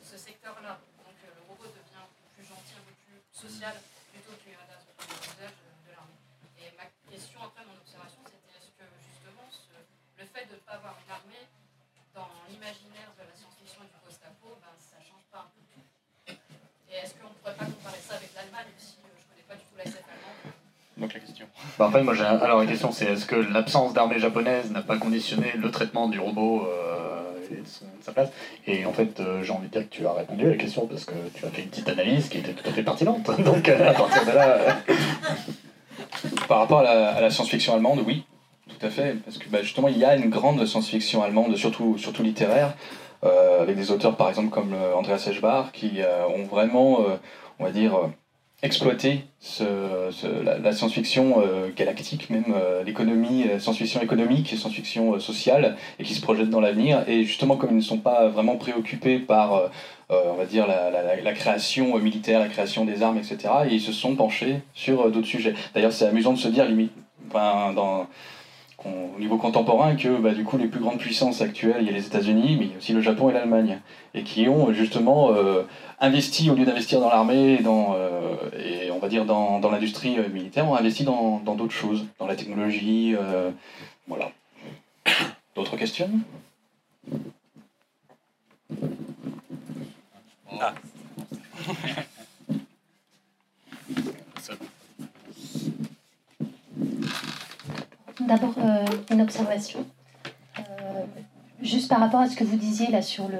ce 0.03 0.15
secteur-là. 0.19 0.79
Donc 1.03 1.15
euh, 1.23 1.31
le 1.37 1.43
robot 1.47 1.67
devient 1.71 1.99
un 2.01 2.07
peu 2.11 2.25
plus 2.35 2.43
gentil, 2.47 2.75
un 2.79 2.83
peu 2.87 2.95
plus 3.07 3.19
social, 3.31 3.75
plutôt 4.11 4.35
qu'un 4.43 4.57
usage 4.57 5.55
de 5.87 5.89
l'armée. 5.95 6.19
Et 6.59 6.71
ma 6.75 6.87
question, 7.07 7.39
après 7.39 7.63
mon 7.63 7.75
observation, 7.79 8.19
c'était 8.27 8.51
est-ce 8.57 8.71
que 8.75 8.83
justement 8.99 9.47
ce- 9.53 9.79
le 10.19 10.25
fait 10.27 10.43
de 10.51 10.59
ne 10.59 10.63
pas 10.67 10.75
avoir 10.81 10.95
une 10.99 11.11
armée 11.11 11.45
dans 12.13 12.29
l'imaginaire 12.49 13.09
de 13.17 13.23
la 13.25 13.33
science-fiction 13.33 13.81
et 13.85 13.89
du 13.89 13.97
post-apo, 14.05 14.53
ben, 14.61 14.73
ça 14.77 15.01
ne 15.01 15.05
change 15.05 15.25
pas 15.33 15.45
un 15.45 15.49
peu 15.49 15.61
tout 15.65 15.81
Et 16.89 16.95
est-ce 17.01 17.17
qu'on 17.17 17.29
ne 17.33 17.37
pourrait 17.41 17.57
pas 17.57 17.65
comparer 17.65 17.97
ça 18.05 18.21
avec 18.21 18.29
l'Allemagne, 18.37 18.69
même 18.69 18.77
si 18.77 19.01
euh, 19.01 19.09
je 19.17 19.25
ne 19.25 19.27
connais 19.33 19.47
pas 19.49 19.57
du 19.57 19.65
tout 19.65 19.75
la 19.77 19.83
SF 19.89 20.05
allemande 20.05 20.53
Donc 20.97 21.09
la 21.13 21.19
question. 21.19 21.47
Bah, 21.79 21.89
fait, 21.91 22.03
moi, 22.03 22.13
alors 22.21 22.59
la 22.59 22.65
question 22.67 22.91
c'est 22.91 23.05
est-ce 23.05 23.25
que 23.25 23.35
l'absence 23.35 23.93
d'armée 23.93 24.19
japonaise 24.19 24.71
n'a 24.71 24.81
pas 24.81 24.97
conditionné 24.97 25.53
le 25.57 25.71
traitement 25.71 26.07
du 26.07 26.19
robot 26.19 26.67
euh, 26.67 27.47
et 27.51 27.55
de, 27.55 27.63
sa 28.01 28.11
place? 28.11 28.29
Et 28.67 28.85
en 28.85 28.93
fait, 28.93 29.19
euh, 29.19 29.41
j'ai 29.41 29.51
envie 29.51 29.67
de 29.67 29.71
dire 29.71 29.89
que 29.89 29.95
tu 29.95 30.05
as 30.05 30.13
répondu 30.13 30.45
à 30.45 30.49
la 30.49 30.55
question 30.55 30.85
parce 30.85 31.05
que 31.05 31.15
tu 31.33 31.45
as 31.45 31.49
fait 31.49 31.63
une 31.63 31.69
petite 31.69 31.89
analyse 31.89 32.29
qui 32.29 32.37
était 32.37 32.53
tout 32.53 32.67
à 32.69 32.71
fait 32.71 32.83
pertinente. 32.83 33.25
Donc 33.43 33.67
euh, 33.67 33.89
à 33.89 33.93
partir 33.93 34.23
de 34.25 34.31
là, 34.31 34.57
Par 36.47 36.59
rapport 36.59 36.79
à 36.81 37.19
la, 37.19 37.29
science-fiction 37.31 37.73
allemande, 37.73 38.03
oui, 38.05 38.23
tout 38.67 38.85
à 38.85 38.91
fait, 38.91 39.15
parce 39.25 39.39
que 39.39 39.49
bah, 39.49 39.63
justement 39.63 39.87
il 39.87 39.97
y 39.97 40.05
a 40.05 40.15
une 40.15 40.29
grande 40.29 40.63
science-fiction 40.65 41.23
allemande, 41.23 41.55
surtout, 41.55 41.97
surtout 41.97 42.21
littéraire, 42.21 42.75
avec 43.23 43.77
des 43.77 43.89
auteurs 43.89 44.17
par 44.17 44.27
exemple 44.29 44.49
comme 44.49 44.75
Andreas 44.95 45.25
Eschbach, 45.29 45.71
qui 45.71 46.01
ont 46.35 46.43
vraiment, 46.43 46.99
on 47.57 47.63
va 47.63 47.71
dire, 47.71 47.97
exploité 48.61 49.23
ce- 49.39 49.63
la, 50.43 50.71
science-fiction 50.71 51.41
euh, 51.41 51.69
galactique, 51.75 52.29
même 52.29 52.45
euh, 52.55 52.83
l'économie, 52.83 53.45
euh, 53.49 53.59
science-fiction 53.59 54.01
économique, 54.01 54.47
science-fiction 54.47 55.19
sociale, 55.19 55.75
et 55.99 56.03
qui 56.03 56.13
se 56.13 56.21
projettent 56.21 56.49
dans 56.49 56.59
l'avenir. 56.59 57.03
Et 57.07 57.23
justement, 57.23 57.57
comme 57.57 57.71
ils 57.71 57.77
ne 57.77 57.81
sont 57.81 57.97
pas 57.97 58.27
vraiment 58.27 58.55
préoccupés 58.55 59.19
par, 59.19 59.71
on 60.09 60.35
va 60.35 60.45
dire, 60.45 60.67
la, 60.67 60.91
la- 60.91 61.33
création 61.33 61.97
militaire, 61.97 62.39
la 62.39 62.47
création 62.47 62.85
des 62.85 63.01
armes, 63.01 63.17
etc., 63.17 63.37
et 63.67 63.73
ils 63.73 63.81
se 63.81 63.91
sont 63.91 64.15
penchés 64.15 64.61
sur 64.73 65.09
d'autres 65.11 65.27
sujets. 65.27 65.55
D'ailleurs, 65.73 65.93
c'est 65.93 66.05
amusant 66.05 66.33
de 66.33 66.37
se 66.37 66.47
dire, 66.47 66.65
limite, 66.65 66.91
enfin, 67.29 67.73
dans, 67.73 68.07
au 68.85 69.19
niveau 69.19 69.37
contemporain, 69.37 69.95
que 69.95 70.17
bah, 70.17 70.31
du 70.31 70.43
coup, 70.43 70.57
les 70.57 70.67
plus 70.67 70.79
grandes 70.79 70.97
puissances 70.97 71.41
actuelles, 71.41 71.77
il 71.81 71.87
y 71.87 71.89
a 71.89 71.93
les 71.93 72.05
États-Unis, 72.05 72.57
mais 72.59 72.65
il 72.65 72.71
y 72.71 72.73
a 72.73 72.77
aussi 72.77 72.93
le 72.93 73.01
Japon 73.01 73.29
et 73.29 73.33
l'Allemagne, 73.33 73.79
et 74.13 74.23
qui 74.23 74.47
ont 74.49 74.73
justement 74.73 75.31
euh, 75.31 75.63
investi, 75.99 76.49
au 76.49 76.55
lieu 76.55 76.65
d'investir 76.65 76.99
dans 76.99 77.09
l'armée 77.09 77.53
et, 77.53 77.63
dans, 77.63 77.95
euh, 77.95 78.35
et 78.57 78.91
on 78.91 78.99
va 78.99 79.07
dire 79.07 79.25
dans, 79.25 79.59
dans 79.59 79.71
l'industrie 79.71 80.17
euh, 80.19 80.27
militaire, 80.29 80.69
ont 80.69 80.75
investi 80.75 81.03
dans 81.03 81.39
dans 81.39 81.55
d'autres 81.55 81.73
choses, 81.73 82.05
dans 82.19 82.27
la 82.27 82.35
technologie, 82.35 83.15
euh, 83.15 83.51
voilà. 84.07 84.31
D'autres 85.55 85.77
questions? 85.77 86.09
Ah. 90.59 90.73
D'abord, 98.27 98.53
euh, 98.57 98.85
une 99.11 99.21
observation. 99.21 99.85
Euh, 100.59 100.61
juste 101.61 101.89
par 101.89 101.99
rapport 101.99 102.21
à 102.21 102.29
ce 102.29 102.35
que 102.35 102.43
vous 102.43 102.57
disiez 102.57 102.87
là 102.91 103.01
sur 103.01 103.27
le, 103.27 103.39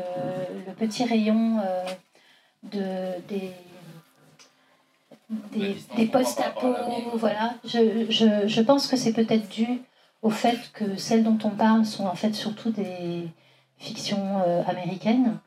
le 0.67 0.73
petit 0.73 1.03
rayon 1.03 1.59
euh, 1.59 1.85
de, 2.63 3.21
des, 3.29 3.51
des, 5.51 5.75
des 5.95 6.05
post-apo, 6.07 6.73
voilà. 7.15 7.55
Je, 7.63 8.07
je, 8.09 8.47
je 8.47 8.61
pense 8.61 8.87
que 8.87 8.97
c'est 8.97 9.13
peut-être 9.13 9.47
dû 9.49 9.67
au 10.21 10.29
fait 10.29 10.71
que 10.73 10.95
celles 10.97 11.23
dont 11.23 11.37
on 11.43 11.49
parle 11.49 11.85
sont 11.85 12.05
en 12.05 12.15
fait 12.15 12.33
surtout 12.33 12.71
des 12.71 13.27
fictions 13.77 14.41
américaines 14.67 15.37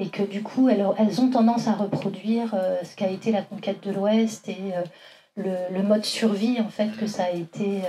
et 0.00 0.08
que 0.08 0.24
du 0.24 0.42
coup 0.42 0.68
elles, 0.68 0.84
elles 0.98 1.20
ont 1.20 1.30
tendance 1.30 1.68
à 1.68 1.72
reproduire 1.72 2.52
ce 2.82 2.96
qu'a 2.96 3.08
été 3.08 3.30
la 3.30 3.42
conquête 3.42 3.86
de 3.86 3.92
l'Ouest 3.92 4.48
et 4.48 4.72
le, 5.36 5.54
le 5.70 5.82
mode 5.84 6.04
survie 6.04 6.60
en 6.60 6.68
fait 6.68 6.90
que 6.96 7.06
ça 7.06 7.24
a 7.26 7.30
été 7.30 7.82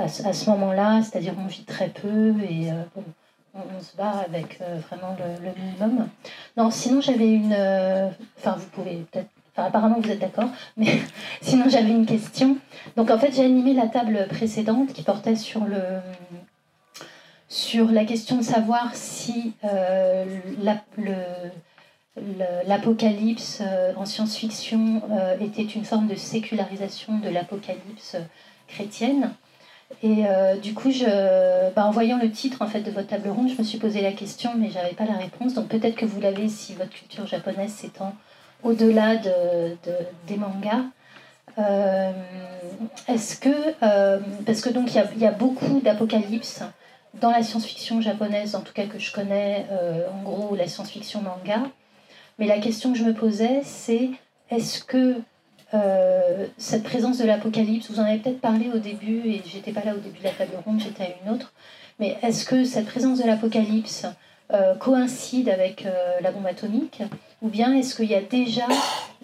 à, 0.00 0.08
ce- 0.08 0.50
moment-là, 0.50 1.02
c'est-à-dire 1.02 1.34
on 1.38 1.46
vit 1.46 1.64
très 1.64 1.88
peu 1.88 2.34
et 2.48 2.70
euh, 2.70 2.82
on, 3.54 3.80
se 3.80 3.96
bat 3.96 4.24
avec 4.26 4.58
euh, 4.60 4.78
vraiment 4.88 5.16
le, 5.18 5.50
minimum. 5.60 6.08
Non, 6.56 6.70
sinon 6.70 7.00
j'avais 7.00 7.32
une, 7.32 7.54
euh, 7.56 8.08
enfin 8.38 8.56
vous 8.58 8.66
pouvez 8.68 9.06
peut-être, 9.10 9.28
enfin 9.52 9.68
apparemment 9.68 10.00
vous 10.00 10.10
êtes 10.10 10.20
d'accord, 10.20 10.48
mais 10.76 11.00
sinon 11.40 11.64
j'avais 11.68 11.90
une 11.90 12.06
question. 12.06 12.56
Donc 12.96 13.10
en 13.10 13.18
fait 13.18 13.32
j'ai 13.34 13.44
animé 13.44 13.74
la 13.74 13.88
table 13.88 14.26
précédente 14.28 14.92
qui 14.92 15.02
portait 15.02 15.36
sur 15.36 15.64
le 15.64 16.00
sur 17.48 17.90
la 17.90 18.04
question 18.04 18.36
de 18.36 18.44
savoir 18.44 18.94
si 18.94 19.54
l'apocalypse 22.68 23.60
en 23.96 24.04
science-fiction 24.06 25.02
était 25.40 25.64
une 25.64 25.84
forme 25.84 26.06
de 26.06 26.14
sécularisation 26.14 27.18
de 27.18 27.28
l'apocalypse 27.28 28.16
chrétienne. 28.68 29.32
Et 30.02 30.26
euh, 30.26 30.56
du 30.56 30.72
coup, 30.72 30.90
je, 30.90 31.04
bah, 31.74 31.84
en 31.84 31.90
voyant 31.90 32.18
le 32.18 32.30
titre 32.30 32.62
en 32.62 32.66
fait 32.66 32.80
de 32.80 32.90
votre 32.90 33.08
table 33.08 33.28
ronde, 33.28 33.50
je 33.50 33.58
me 33.58 33.64
suis 33.64 33.78
posé 33.78 34.00
la 34.00 34.12
question, 34.12 34.52
mais 34.56 34.70
j'avais 34.70 34.94
pas 34.94 35.04
la 35.04 35.16
réponse. 35.16 35.54
Donc 35.54 35.68
peut-être 35.68 35.96
que 35.96 36.06
vous 36.06 36.20
l'avez 36.20 36.48
si 36.48 36.74
votre 36.74 36.90
culture 36.90 37.26
japonaise 37.26 37.72
s'étend 37.72 38.14
au-delà 38.62 39.16
de, 39.16 39.30
de- 39.84 40.06
des 40.26 40.36
mangas. 40.36 40.84
Euh, 41.58 42.12
Est-ce 43.08 43.36
que, 43.38 43.48
euh, 43.82 44.20
parce 44.46 44.60
que 44.60 44.70
donc 44.70 44.94
il 44.94 45.20
y 45.20 45.26
a, 45.26 45.32
beaucoup 45.32 45.80
d'apocalypse 45.80 46.62
dans 47.20 47.30
la 47.30 47.42
science-fiction 47.42 48.00
japonaise, 48.00 48.54
en 48.54 48.60
tout 48.60 48.72
cas 48.72 48.86
que 48.86 48.98
je 48.98 49.12
connais, 49.12 49.66
en 50.14 50.22
gros 50.22 50.54
la 50.54 50.68
science-fiction 50.68 51.22
manga. 51.22 51.62
Mais 52.38 52.46
la 52.46 52.58
question 52.58 52.92
que 52.92 52.98
je 52.98 53.04
me 53.04 53.12
posais, 53.12 53.62
c'est 53.64 54.10
est-ce 54.50 54.82
que 54.82 55.16
euh, 55.72 56.46
cette 56.58 56.82
présence 56.82 57.18
de 57.18 57.24
l'apocalypse, 57.24 57.90
vous 57.90 58.00
en 58.00 58.04
avez 58.04 58.18
peut-être 58.18 58.40
parlé 58.40 58.68
au 58.74 58.78
début, 58.78 59.22
et 59.26 59.42
j'étais 59.46 59.72
pas 59.72 59.84
là 59.84 59.94
au 59.94 59.98
début 59.98 60.18
de 60.18 60.24
la 60.24 60.30
table 60.30 60.52
ronde, 60.64 60.80
j'étais 60.80 61.04
à 61.04 61.08
une 61.24 61.32
autre, 61.32 61.52
mais 61.98 62.16
est-ce 62.22 62.44
que 62.44 62.64
cette 62.64 62.86
présence 62.86 63.18
de 63.18 63.26
l'apocalypse 63.26 64.06
euh, 64.52 64.74
coïncide 64.74 65.48
avec 65.48 65.86
euh, 65.86 66.20
la 66.20 66.32
bombe 66.32 66.46
atomique? 66.46 67.02
Ou 67.42 67.48
bien 67.48 67.72
est-ce 67.74 67.94
qu'il 67.94 68.10
y 68.10 68.14
a 68.14 68.20
déjà 68.20 68.66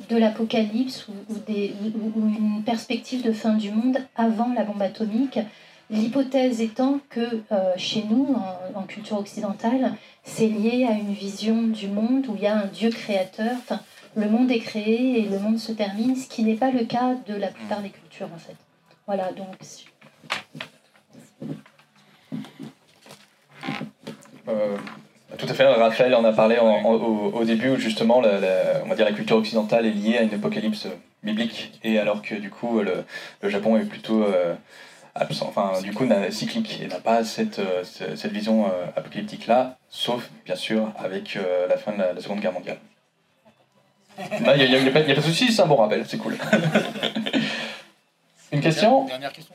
de 0.08 0.16
l'apocalypse 0.16 1.08
ou, 1.08 1.14
une 1.38 2.62
perspective 2.64 3.22
de 3.22 3.32
fin 3.32 3.54
du 3.54 3.70
monde 3.70 3.98
avant 4.16 4.52
la 4.54 4.62
bombe 4.62 4.82
atomique? 4.82 5.38
L'hypothèse 5.90 6.60
étant 6.60 6.98
que 7.10 7.42
chez 7.76 8.04
nous, 8.10 8.34
en, 8.74 8.80
en 8.80 8.82
culture 8.84 9.18
occidentale, 9.18 9.92
c'est 10.24 10.48
lié 10.48 10.86
à 10.88 10.92
une 10.92 11.12
vision 11.12 11.62
du 11.62 11.88
monde 11.88 12.26
où 12.28 12.34
il 12.36 12.42
y 12.42 12.46
a 12.46 12.56
un 12.56 12.66
Dieu 12.66 12.90
créateur. 12.90 13.52
Enfin, 13.58 13.80
le 14.16 14.30
monde 14.30 14.50
est 14.50 14.60
créé 14.60 15.20
et 15.20 15.28
le 15.28 15.38
monde 15.38 15.58
se 15.58 15.72
termine, 15.72 16.16
ce 16.16 16.26
qui 16.26 16.42
n'est 16.42 16.56
pas 16.56 16.70
le 16.70 16.84
cas 16.84 17.14
de 17.26 17.34
la 17.34 17.48
plupart 17.48 17.82
des 17.82 17.90
cultures 17.90 18.30
en 18.34 18.38
fait. 18.38 18.56
Voilà, 19.06 19.30
donc 19.32 19.46
Euh, 24.48 24.76
tout 25.38 25.46
à 25.48 25.54
fait, 25.54 25.64
Raphaël 25.66 26.14
en 26.14 26.24
a 26.24 26.32
parlé 26.32 26.56
au, 26.58 27.44
début 27.44 27.70
où 27.70 27.76
justement 27.76 28.20
la, 28.20 28.38
on 28.84 28.88
va 28.88 28.94
dire 28.94 29.04
la 29.04 29.12
culture 29.12 29.36
occidentale 29.36 29.84
est 29.86 29.90
liée 29.90 30.18
à 30.18 30.22
une 30.22 30.32
apocalypse 30.32 30.86
biblique 31.22 31.78
et 31.82 31.98
alors 31.98 32.22
que 32.22 32.36
du 32.36 32.48
coup 32.48 32.80
le, 32.80 33.04
le 33.42 33.48
Japon 33.48 33.76
est 33.76 33.84
plutôt 33.84 34.22
euh, 34.22 34.54
absent, 35.16 35.46
enfin 35.48 35.80
du 35.82 35.92
coup 35.92 36.04
cyclique 36.30 36.80
et 36.80 36.86
n'a 36.86 37.00
pas 37.00 37.24
cette, 37.24 37.58
euh, 37.58 37.82
ce- 37.84 38.14
cette 38.14 38.32
vision 38.32 38.66
apocalyptique 38.96 39.46
là, 39.48 39.76
sauf 39.90 40.30
bien 40.44 40.56
sûr 40.56 40.92
avec 40.96 41.36
la 41.68 41.76
fin 41.76 41.92
de 41.92 41.98
la 41.98 42.20
Seconde 42.20 42.40
Guerre 42.40 42.52
mondiale. 42.52 42.78
Il 44.18 44.42
n'y 44.42 44.48
a, 44.48 44.56
y 44.56 44.88
a- 44.88 44.90
pas 44.90 45.00
y 45.00 45.12
a 45.12 45.14
pas 45.14 45.20
de 45.20 45.26
souci, 45.26 45.52
c'est 45.52 45.62
un 45.62 45.66
bon 45.66 45.76
rappel, 45.76 46.04
c'est 46.08 46.18
cool. 46.18 46.36
Une 48.52 48.60
question 48.60 49.04
Dernière 49.06 49.32
question. 49.32 49.54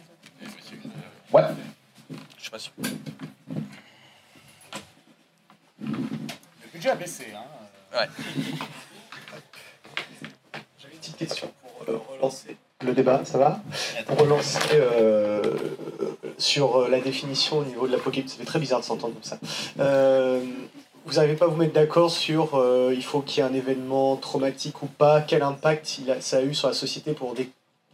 Ouais. 1.34 1.44
Je 2.38 2.42
suis 2.42 2.52
pas 2.52 2.60
sûr. 2.60 2.72
Le 5.82 5.88
budget 6.74 6.90
a 6.90 6.96
baissé, 6.96 7.28
hein. 7.36 7.44
Ouais. 7.98 8.08
J'avais 10.80 10.94
une 10.94 11.00
petite 11.00 11.18
question 11.18 11.52
pour 11.62 11.94
euh, 11.94 12.00
relancer 12.18 12.56
le 12.84 12.94
débat, 12.94 13.22
ça 13.26 13.38
va? 13.38 13.62
Pour 14.08 14.18
relancer 14.20 14.60
euh, 14.74 15.42
sur 16.38 16.78
euh, 16.82 16.90
la 16.90 17.00
définition 17.00 17.60
au 17.60 17.66
niveau 17.66 17.88
de 17.88 17.92
l'apocalypse, 17.94 18.32
ça 18.34 18.38
fait 18.40 18.46
très 18.46 18.60
bizarre 18.60 18.80
de 18.80 18.86
s'entendre 18.86 19.14
comme 19.14 19.24
ça. 19.24 19.38
Euh, 19.80 20.44
vous 21.06 21.14
n'arrivez 21.16 21.36
pas 21.36 21.46
à 21.46 21.48
vous 21.48 21.58
mettre 21.58 21.74
d'accord 21.74 22.12
sur 22.12 22.56
euh, 22.56 22.94
il 22.94 23.04
faut 23.04 23.22
qu'il 23.22 23.44
y 23.44 23.46
ait 23.46 23.50
un 23.50 23.54
événement 23.54 24.16
traumatique 24.18 24.82
ou 24.84 24.88
pas, 24.88 25.22
quel 25.22 25.42
impact 25.42 26.00
il 26.00 26.12
a, 26.12 26.22
ça 26.22 26.38
a 26.38 26.42
eu 26.42 26.54
sur 26.54 26.68
la 26.68 26.74
société 26.74 27.14
pour 27.14 27.34
dé- 27.34 27.50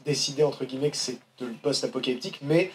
décider 0.05 0.43
entre 0.43 0.65
guillemets 0.65 0.91
que 0.91 0.97
c'est 0.97 1.19
de 1.39 1.47
post-apocalyptique, 1.61 2.39
mais 2.41 2.71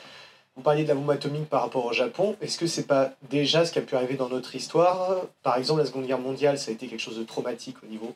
vous 0.54 0.62
parliez 0.62 0.82
de 0.82 0.88
la 0.88 0.94
bombe 0.94 1.10
atomique 1.10 1.48
par 1.48 1.62
rapport 1.62 1.86
au 1.86 1.92
Japon. 1.92 2.36
Est-ce 2.42 2.58
que 2.58 2.66
c'est 2.66 2.86
pas 2.86 3.12
déjà 3.30 3.64
ce 3.64 3.72
qui 3.72 3.78
a 3.78 3.82
pu 3.82 3.96
arriver 3.96 4.14
dans 4.14 4.28
notre 4.28 4.54
histoire? 4.54 5.22
Par 5.42 5.56
exemple, 5.56 5.80
la 5.80 5.86
Seconde 5.86 6.06
Guerre 6.06 6.18
mondiale, 6.18 6.58
ça 6.58 6.70
a 6.70 6.74
été 6.74 6.88
quelque 6.88 7.00
chose 7.00 7.18
de 7.18 7.24
traumatique 7.24 7.76
au 7.82 7.86
niveau 7.86 8.14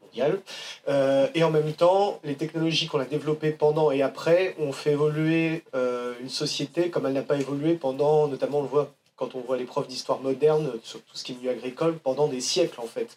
mondial. 0.00 0.40
Euh, 0.88 1.26
et 1.34 1.42
en 1.42 1.50
même 1.50 1.72
temps, 1.72 2.20
les 2.22 2.36
technologies 2.36 2.86
qu'on 2.86 3.00
a 3.00 3.04
développées 3.04 3.50
pendant 3.50 3.90
et 3.90 4.02
après 4.02 4.54
ont 4.60 4.70
fait 4.70 4.92
évoluer 4.92 5.64
euh, 5.74 6.14
une 6.20 6.28
société 6.28 6.90
comme 6.90 7.06
elle 7.06 7.12
n'a 7.14 7.22
pas 7.22 7.36
évolué 7.36 7.74
pendant, 7.74 8.28
notamment 8.28 8.60
on 8.60 8.62
le 8.62 8.68
voit 8.68 8.92
quand 9.16 9.34
on 9.34 9.40
voit 9.40 9.56
les 9.56 9.64
profs 9.64 9.88
d'histoire 9.88 10.20
moderne, 10.20 10.72
sur 10.82 11.00
tout 11.02 11.16
ce 11.16 11.24
qui 11.24 11.32
est 11.32 11.36
milieu 11.36 11.50
agricole, 11.50 11.98
pendant 11.98 12.28
des 12.28 12.40
siècles 12.40 12.80
en 12.80 12.86
fait. 12.86 13.16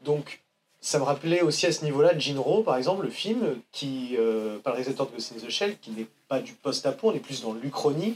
Donc 0.00 0.40
ça 0.80 0.98
me 0.98 1.04
rappelait 1.04 1.42
aussi 1.42 1.66
à 1.66 1.72
ce 1.72 1.84
niveau-là 1.84 2.16
Jinro, 2.16 2.62
par 2.62 2.76
exemple, 2.76 3.04
le 3.04 3.10
film, 3.10 3.56
qui, 3.72 4.16
euh, 4.18 4.58
par 4.58 4.72
le 4.72 4.76
réalisateur 4.76 5.06
de 5.06 5.12
Ghost 5.12 5.32
in 5.32 5.44
the 5.44 5.50
Shell, 5.50 5.78
qui 5.78 5.90
n'est 5.90 6.06
pas 6.28 6.40
du 6.40 6.52
post-apo, 6.52 7.10
on 7.10 7.14
est 7.14 7.20
plus 7.20 7.42
dans 7.42 7.52
l'Uchronie. 7.54 8.14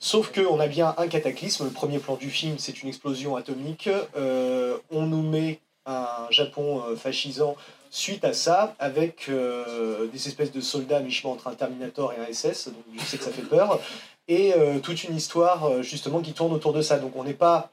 Sauf 0.00 0.32
qu'on 0.32 0.60
a 0.60 0.68
bien 0.68 0.94
un 0.96 1.08
cataclysme. 1.08 1.64
Le 1.64 1.70
premier 1.70 1.98
plan 1.98 2.16
du 2.16 2.30
film, 2.30 2.56
c'est 2.58 2.82
une 2.82 2.88
explosion 2.88 3.36
atomique. 3.36 3.88
Euh, 4.16 4.78
on 4.90 5.06
nous 5.06 5.22
met 5.22 5.60
un 5.86 6.26
Japon 6.30 6.82
euh, 6.86 6.96
fascisant 6.96 7.56
suite 7.90 8.24
à 8.24 8.32
ça, 8.32 8.74
avec 8.78 9.28
euh, 9.28 10.06
des 10.08 10.28
espèces 10.28 10.52
de 10.52 10.60
soldats 10.60 10.98
à 10.98 11.00
mi-chemin 11.00 11.32
entre 11.32 11.48
un 11.48 11.54
Terminator 11.54 12.12
et 12.12 12.16
un 12.16 12.32
SS. 12.32 12.68
Donc 12.68 12.82
je 12.96 13.04
sais 13.04 13.18
que 13.18 13.24
ça 13.24 13.30
fait 13.30 13.42
peur. 13.42 13.80
Et 14.28 14.52
euh, 14.52 14.78
toute 14.78 15.04
une 15.04 15.16
histoire, 15.16 15.64
euh, 15.64 15.82
justement, 15.82 16.20
qui 16.20 16.34
tourne 16.34 16.52
autour 16.52 16.74
de 16.74 16.82
ça. 16.82 16.98
Donc 16.98 17.16
on 17.16 17.24
n'est 17.24 17.34
pas, 17.34 17.70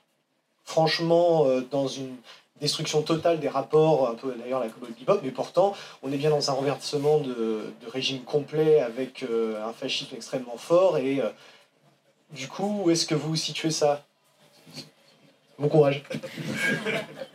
franchement, 0.64 1.46
euh, 1.46 1.62
dans 1.70 1.88
une 1.88 2.16
destruction 2.62 3.02
totale 3.02 3.42
des 3.42 3.50
rapports, 3.50 4.08
un 4.10 4.16
peu 4.16 4.34
d'ailleurs 4.34 4.62
la 4.62 4.70
Cowboy 4.70 4.92
Bebop, 4.98 5.20
mais 5.22 5.32
pourtant, 5.32 5.76
on 6.02 6.12
est 6.14 6.18
bien 6.18 6.30
dans 6.30 6.50
un 6.50 6.54
renversement 6.54 7.20
de, 7.20 7.66
régime 7.92 8.24
complet 8.24 8.80
avec 8.80 9.26
un 9.26 9.74
fascisme 9.74 10.16
extrêmement 10.16 10.56
fort. 10.56 10.98
Et 10.98 11.22
du 12.32 12.48
coup, 12.48 12.84
où 12.86 12.90
est-ce 12.90 13.06
que 13.06 13.14
vous 13.14 13.36
situez 13.36 13.72
ça? 13.72 14.06
Bon 15.58 15.70
courage. 15.70 16.04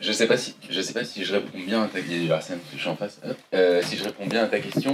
Je 0.01 0.13
sais 0.13 0.27
pas 0.27 0.37
si 0.37 0.55
je 0.69 0.81
sais 0.83 0.93
pas 0.93 1.05
si 1.05 1.25
je 1.25 1.33
réponds 1.33 1.59
bien 1.59 1.83
à 1.85 1.87
ta 1.89 2.01
question. 2.01 2.35
Arsène, 2.35 2.59
parce 2.59 2.71
que 2.71 2.77
je 2.77 2.81
suis 2.83 2.91
en 2.91 2.97
face. 2.97 3.19
Hop. 3.27 3.37
Euh, 3.55 3.81
si 3.83 3.97
je 3.97 4.05
réponds 4.05 4.27
bien 4.27 4.45
à 4.45 4.47
ta 4.47 4.61
question, 4.61 4.93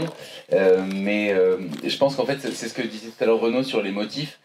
Euh, 0.53 0.85
mais 0.95 1.33
euh, 1.33 1.57
je 1.85 1.97
pense 1.97 2.15
qu'en 2.15 2.25
fait 2.27 2.39
c'est 2.41 2.69
ce 2.69 2.75
que 2.75 2.83
disait 2.83 3.09
tout 3.09 3.25
à 3.25 3.27
l'heure 3.27 3.41
Renaud 3.41 3.65
sur 3.65 3.83
les 3.83 3.91
motifs. 3.91 4.39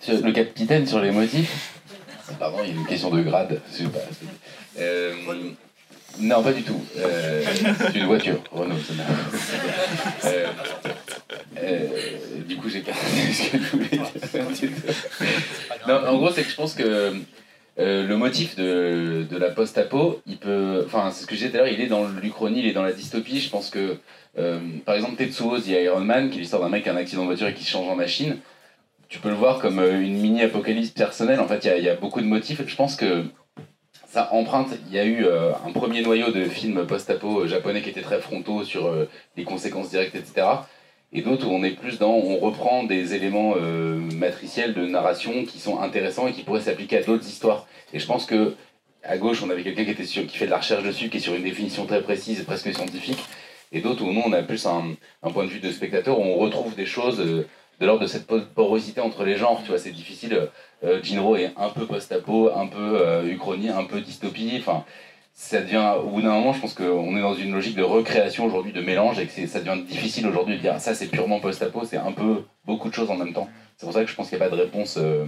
Sur- 0.00 0.24
le 0.24 0.32
capitaine 0.32 0.86
sur 0.86 1.00
les 1.00 1.10
motifs. 1.10 1.72
Pardon, 2.38 2.58
il 2.62 2.68
y 2.68 2.72
a 2.72 2.74
une 2.74 2.86
question 2.86 3.10
de 3.10 3.22
grade. 3.22 3.60
pas. 3.84 3.98
Euh, 4.78 5.14
non, 6.20 6.42
pas 6.42 6.52
du 6.52 6.62
tout. 6.62 6.80
Euh, 6.98 7.42
c'est 7.92 7.98
une 7.98 8.06
voiture, 8.06 8.40
Renault. 8.52 8.76
ça 8.78 8.94
n'a- 8.94 10.30
Euh, 10.30 10.46
euh, 11.58 11.88
du 12.46 12.56
coup, 12.56 12.68
j'ai 12.68 12.80
perdu 12.80 13.00
ce 13.32 13.50
que 13.50 13.58
je 13.58 13.70
voulais 13.70 13.88
dire. 13.88 14.76
En 15.88 16.16
gros, 16.16 16.30
c'est 16.30 16.42
que 16.42 16.50
je 16.50 16.56
pense 16.56 16.74
que 16.74 17.14
euh, 17.78 18.06
le 18.06 18.16
motif 18.16 18.56
de, 18.56 19.26
de 19.28 19.36
la 19.36 19.50
post-apo, 19.50 20.22
il 20.26 20.38
peut. 20.38 20.82
Enfin, 20.86 21.10
c'est 21.10 21.22
ce 21.22 21.26
que 21.26 21.34
je 21.34 21.40
disais 21.40 21.50
tout 21.50 21.56
à 21.56 21.60
l'heure, 21.60 21.72
il 21.72 21.80
est 21.80 21.88
dans 21.88 22.08
l'Uchronie, 22.08 22.60
il 22.60 22.66
est 22.66 22.72
dans 22.72 22.82
la 22.82 22.92
dystopie. 22.92 23.38
Je 23.38 23.50
pense 23.50 23.68
que, 23.68 23.98
euh, 24.38 24.58
par 24.86 24.94
exemple, 24.94 25.16
Tetsuo, 25.16 25.58
The 25.58 25.68
Iron 25.68 26.00
Man, 26.00 26.30
qui 26.30 26.38
est 26.38 26.40
l'histoire 26.40 26.62
d'un 26.62 26.70
mec 26.70 26.84
qui 26.84 26.88
a 26.88 26.94
un 26.94 26.96
accident 26.96 27.22
de 27.22 27.26
voiture 27.26 27.48
et 27.48 27.54
qui 27.54 27.64
se 27.64 27.70
change 27.70 27.88
en 27.88 27.96
machine, 27.96 28.38
tu 29.08 29.18
peux 29.18 29.28
le 29.28 29.34
voir 29.34 29.58
comme 29.58 29.78
euh, 29.78 30.00
une 30.00 30.18
mini-apocalypse 30.18 30.90
personnelle. 30.90 31.38
En 31.38 31.48
fait, 31.48 31.64
il 31.64 31.66
y 31.66 31.70
a, 31.70 31.76
il 31.76 31.84
y 31.84 31.88
a 31.90 31.96
beaucoup 31.96 32.20
de 32.20 32.26
motifs. 32.26 32.62
Je 32.66 32.76
pense 32.76 32.96
que 32.96 33.24
ça 34.08 34.32
emprunte. 34.32 34.68
Il 34.88 34.94
y 34.94 34.98
a 34.98 35.04
eu 35.04 35.26
un 35.26 35.72
premier 35.72 36.00
noyau 36.00 36.30
de 36.30 36.44
films 36.44 36.86
post-apo 36.86 37.46
japonais 37.46 37.82
qui 37.82 37.90
étaient 37.90 38.00
très 38.00 38.20
frontaux 38.20 38.64
sur 38.64 38.90
les 39.36 39.44
conséquences 39.44 39.90
directes, 39.90 40.14
etc. 40.14 40.46
Et 41.12 41.22
d'autres 41.22 41.46
où 41.46 41.50
on 41.50 41.62
est 41.62 41.70
plus 41.70 41.98
dans, 41.98 42.12
on 42.12 42.38
reprend 42.38 42.84
des 42.84 43.14
éléments 43.14 43.54
euh, 43.56 43.98
matriciels 44.14 44.74
de 44.74 44.86
narration 44.86 45.44
qui 45.44 45.58
sont 45.58 45.80
intéressants 45.80 46.26
et 46.26 46.32
qui 46.32 46.42
pourraient 46.42 46.60
s'appliquer 46.60 46.98
à 46.98 47.02
d'autres 47.02 47.26
histoires. 47.26 47.66
Et 47.92 47.98
je 47.98 48.06
pense 48.06 48.26
que 48.26 48.54
à 49.02 49.18
gauche, 49.18 49.42
on 49.42 49.50
avait 49.50 49.62
quelqu'un 49.62 49.84
qui 49.84 49.92
était 49.92 50.04
sur, 50.04 50.26
qui 50.26 50.36
fait 50.36 50.46
de 50.46 50.50
la 50.50 50.58
recherche 50.58 50.82
dessus, 50.82 51.08
qui 51.08 51.18
est 51.18 51.20
sur 51.20 51.34
une 51.34 51.44
définition 51.44 51.86
très 51.86 52.02
précise, 52.02 52.42
presque 52.42 52.74
scientifique. 52.74 53.18
Et 53.72 53.80
d'autres 53.80 54.02
où 54.04 54.12
nous, 54.12 54.22
on 54.24 54.32
a 54.32 54.42
plus 54.42 54.66
un, 54.66 54.96
point 55.32 55.44
de 55.44 55.48
vue 55.48 55.60
de 55.60 55.70
spectateur 55.70 56.18
où 56.18 56.22
on 56.22 56.36
retrouve 56.36 56.74
des 56.74 56.86
choses 56.86 57.20
euh, 57.20 57.46
de 57.80 57.86
l'ordre 57.86 58.02
de 58.02 58.06
cette 58.08 58.26
po- 58.26 58.40
porosité 58.54 59.00
entre 59.00 59.24
les 59.24 59.36
genres. 59.36 59.60
Tu 59.62 59.68
vois, 59.68 59.78
c'est 59.78 59.92
difficile. 59.92 60.48
Euh, 60.84 61.02
Jinro 61.02 61.36
est 61.36 61.52
un 61.56 61.68
peu 61.68 61.86
post-apo, 61.86 62.50
un 62.54 62.66
peu 62.66 63.00
euh, 63.00 63.24
uchronie, 63.28 63.68
un 63.68 63.84
peu 63.84 64.00
dystopie. 64.00 64.56
Enfin, 64.58 64.84
ça 65.38 65.60
devient, 65.60 65.92
au 66.02 66.08
bout 66.08 66.22
d'un 66.22 66.30
moment, 66.30 66.54
je 66.54 66.60
pense 66.62 66.72
qu'on 66.72 67.14
est 67.14 67.20
dans 67.20 67.34
une 67.34 67.52
logique 67.52 67.76
de 67.76 67.82
recréation 67.82 68.46
aujourd'hui, 68.46 68.72
de 68.72 68.80
mélange, 68.80 69.18
et 69.18 69.26
que 69.26 69.46
ça 69.46 69.60
devient 69.60 69.82
difficile 69.82 70.26
aujourd'hui 70.26 70.56
de 70.56 70.62
dire 70.62 70.80
ça 70.80 70.94
c'est 70.94 71.08
purement 71.08 71.40
post-apo, 71.40 71.84
c'est 71.84 71.98
un 71.98 72.12
peu 72.12 72.42
beaucoup 72.64 72.88
de 72.88 72.94
choses 72.94 73.10
en 73.10 73.16
même 73.16 73.34
temps. 73.34 73.46
C'est 73.76 73.84
pour 73.84 73.92
ça 73.92 74.00
que 74.02 74.10
je 74.10 74.14
pense 74.16 74.30
qu'il 74.30 74.38
n'y 74.38 74.44
a 74.44 74.48
pas 74.48 74.56
de 74.56 74.60
réponse. 74.62 74.96
euh, 74.96 75.26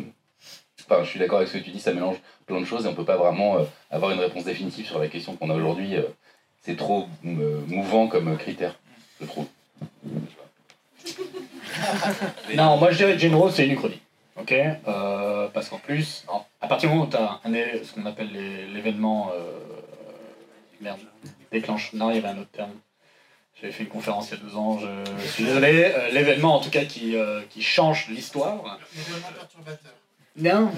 Enfin, 0.90 1.05
je 1.05 1.10
suis 1.10 1.18
d'accord 1.18 1.39
avec 1.39 1.51
ce 1.51 1.59
que 1.59 1.62
tu 1.62 1.70
dis, 1.70 1.80
ça 1.80 1.93
mélange 1.93 2.16
plein 2.47 2.59
de 2.60 2.64
choses 2.64 2.86
et 2.86 2.89
on 2.89 2.94
peut 2.94 3.05
pas 3.05 3.18
vraiment 3.18 3.59
euh, 3.59 3.64
avoir 3.90 4.10
une 4.12 4.20
réponse 4.20 4.44
définitive 4.44 4.86
sur 4.86 4.98
la 4.98 5.09
question 5.09 5.36
qu'on 5.36 5.51
a 5.51 5.55
aujourd'hui. 5.55 5.97
euh, 5.97 6.02
c'est 6.62 6.76
trop 6.76 7.06
mouvant 7.22 8.06
comme 8.09 8.36
critère, 8.39 8.78
je 9.20 9.26
trouve. 9.26 9.47
Non, 12.56 12.76
moi 12.78 12.90
je 12.90 12.97
dirais 12.97 13.18
Genro, 13.18 13.51
c'est 13.51 13.66
une 13.66 13.72
uchronie. 13.72 14.01
Ok 14.40 14.55
Parce 15.52 15.68
qu'en 15.68 15.78
plus, 15.78 16.24
à 16.60 16.66
partir 16.66 16.89
du 16.89 16.94
moment 16.94 17.06
où 17.06 17.10
tu 17.10 17.16
as 17.16 17.40
ce 17.85 17.93
qu'on 17.93 18.06
appelle 18.06 18.30
l'événement. 18.72 19.30
Merde, 20.80 21.00
déclenche. 21.52 21.92
Non, 21.92 22.10
il 22.10 22.16
y 22.16 22.18
avait 22.18 22.28
un 22.28 22.38
autre 22.38 22.50
terme. 22.52 22.72
J'avais 23.60 23.72
fait 23.72 23.82
une 23.82 23.88
conférence 23.88 24.30
il 24.30 24.38
y 24.38 24.40
a 24.40 24.44
deux 24.44 24.56
ans, 24.56 24.78
je, 24.78 24.86
je 25.20 25.26
suis 25.28 25.44
désolé. 25.44 25.90
Euh, 25.94 26.10
l'événement 26.10 26.55
en 26.56 26.60
tout 26.60 26.70
cas 26.70 26.84
qui, 26.84 27.16
euh, 27.16 27.40
qui 27.50 27.62
change 27.62 28.06
l'histoire. 28.09 28.78
L'événement 28.94 29.28
perturbateur. 29.36 29.92
Non. 30.36 30.70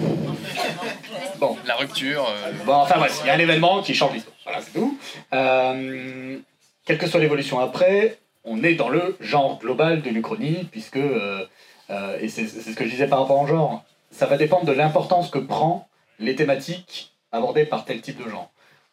Bon. 1.39 1.59
La 1.66 1.74
rupture. 1.77 2.27
euh, 2.27 2.52
Bon, 2.64 2.74
enfin 2.74 2.97
bref, 2.98 3.20
il 3.22 3.27
y 3.27 3.31
a 3.31 3.35
un 3.35 3.39
événement 3.39 3.82
qui 3.82 3.94
change 3.94 4.14
l'histoire. 4.14 4.36
Voilà, 4.44 4.62
c'est 4.62 4.72
tout. 4.72 4.98
Euh, 5.35 6.39
quelle 6.86 6.97
que 6.98 7.06
soit 7.06 7.20
l'évolution 7.20 7.59
après, 7.60 8.18
on 8.44 8.62
est 8.64 8.74
dans 8.74 8.89
le 8.89 9.16
genre 9.20 9.59
global 9.59 10.01
de 10.01 10.09
l'Uchronie, 10.09 10.66
puisque, 10.70 10.97
euh, 10.97 11.44
euh, 11.90 12.18
et 12.20 12.28
c'est 12.28 12.47
c'est 12.47 12.62
ce 12.62 12.74
que 12.74 12.85
je 12.86 12.90
disais 12.90 13.06
par 13.06 13.20
rapport 13.20 13.39
au 13.39 13.47
genre, 13.47 13.85
ça 14.10 14.24
va 14.24 14.39
dépendre 14.39 14.64
de 14.64 14.72
l'importance 14.72 15.28
que 15.31 15.39
prend 15.39 15.86
les 16.18 16.35
thématiques 16.35 17.12
abordées 17.31 17.66
par 17.66 17.85
tel 17.85 18.01
type 18.01 18.24
de 18.24 18.31
genre. 18.31 18.51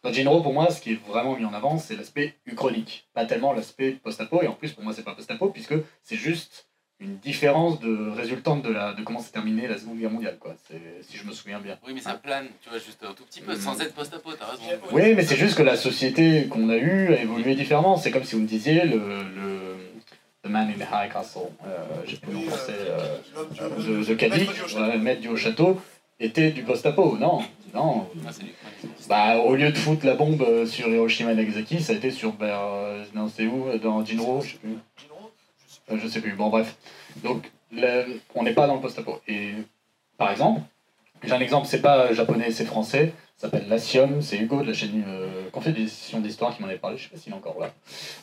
Dans 0.07 0.13
Jinro, 0.13 0.41
pour 0.41 0.53
moi, 0.53 0.71
ce 0.71 0.79
qui 0.79 0.93
est 0.93 0.99
vraiment 1.05 1.35
mis 1.35 1.43
en 1.43 1.53
avant, 1.53 1.77
c'est 1.77 1.97
l'aspect 1.97 2.35
uchronique, 2.45 3.05
pas 3.13 3.25
tellement 3.25 3.51
l'aspect 3.51 3.91
post-apo, 3.91 4.41
et 4.41 4.47
en 4.47 4.53
plus, 4.53 4.71
pour 4.71 4.81
moi, 4.85 4.93
c'est 4.93 5.03
pas 5.03 5.13
post-apo, 5.13 5.49
puisque 5.49 5.73
c'est 6.01 6.15
juste 6.15 6.67
une 7.01 7.17
différence 7.17 7.81
de 7.81 8.09
résultante 8.15 8.63
de, 8.63 8.69
la, 8.71 8.93
de 8.93 9.03
comment 9.03 9.19
s'est 9.19 9.33
terminée 9.33 9.67
la 9.67 9.77
Seconde 9.77 9.99
Guerre 9.99 10.09
mondiale, 10.11 10.37
quoi, 10.39 10.55
c'est- 10.69 11.03
si 11.03 11.17
je 11.17 11.25
me 11.25 11.33
souviens 11.33 11.59
bien. 11.59 11.77
Oui, 11.85 11.91
mais 11.93 11.99
ça 11.99 12.13
plane, 12.13 12.47
tu 12.61 12.69
vois, 12.69 12.79
juste 12.79 13.03
un 13.03 13.11
tout 13.13 13.25
petit 13.25 13.41
peu, 13.41 13.53
sans 13.53 13.79
être 13.81 13.93
post-apo, 13.93 14.31
t'as 14.33 14.45
raison. 14.45 14.63
Oui, 14.91 15.13
mais 15.13 15.23
c'est 15.25 15.35
juste 15.35 15.57
que 15.57 15.63
la 15.63 15.75
société 15.75 16.47
qu'on 16.47 16.69
a 16.69 16.77
eue 16.77 17.13
a 17.13 17.21
évolué 17.21 17.53
différemment. 17.55 17.97
C'est 17.97 18.09
comme 18.11 18.23
si 18.23 18.35
vous 18.35 18.41
me 18.43 18.47
disiez 18.47 18.85
le, 18.85 18.97
le 18.97 19.75
The 20.43 20.47
Man 20.49 20.69
in 20.69 20.73
the 20.83 20.87
High 20.89 21.11
Castle, 21.11 21.41
euh, 21.65 21.85
j'ai 22.05 22.15
plus 22.15 22.31
le 22.31 22.37
nom 22.37 22.43
français, 22.43 22.71
euh, 22.79 23.17
de, 23.99 24.05
de 24.05 24.13
Cadic, 24.13 24.49
voilà, 24.71 24.95
le 24.95 25.01
maître 25.01 25.19
du 25.19 25.27
haut 25.27 25.35
château, 25.35 25.81
était 26.21 26.51
du 26.51 26.63
post-apo. 26.63 27.17
Non, 27.17 27.41
non. 27.73 28.07
Bah, 29.09 29.37
au 29.37 29.55
lieu 29.55 29.71
de 29.71 29.77
foutre 29.77 30.05
la 30.05 30.15
bombe 30.15 30.41
euh, 30.41 30.65
sur 30.65 30.87
Hiroshima 30.87 31.31
et 31.31 31.35
Nagasaki, 31.35 31.81
ça 31.81 31.93
a 31.93 31.95
été 31.95 32.11
sur. 32.11 32.33
bah, 32.33 32.45
euh, 32.45 33.03
non, 33.13 33.29
c'est 33.33 33.45
où 33.45 33.67
euh, 33.67 33.77
Dans 33.77 34.03
Jinro 34.05 34.41
Je 34.41 34.51
sais 34.51 34.57
plus. 34.57 34.77
Euh, 35.91 35.97
je 36.01 36.07
sais 36.07 36.21
plus. 36.21 36.33
Bon, 36.33 36.49
bref. 36.49 36.75
Donc, 37.23 37.51
on 38.35 38.43
n'est 38.43 38.53
pas 38.53 38.67
dans 38.67 38.75
le 38.75 38.81
post-apo. 38.81 39.21
Et 39.27 39.51
par 40.17 40.31
exemple, 40.31 40.61
j'ai 41.23 41.33
un 41.33 41.39
exemple, 41.39 41.67
c'est 41.67 41.81
pas 41.81 42.13
japonais, 42.13 42.51
c'est 42.51 42.65
français. 42.65 43.13
Ça 43.35 43.47
s'appelle 43.47 43.69
Latium, 43.69 44.21
c'est 44.21 44.37
Hugo 44.37 44.61
de 44.63 44.67
la 44.67 44.73
chaîne 44.73 45.03
euh, 45.07 45.49
Confédération 45.51 46.19
d'Histoire 46.21 46.55
qui 46.55 46.63
m'en 46.63 46.67
avait 46.69 46.79
parlé, 46.79 46.97
je 46.97 47.03
sais 47.03 47.09
pas 47.09 47.17
s'il 47.17 47.31
est 47.31 47.35
encore 47.35 47.59
là. 47.59 47.71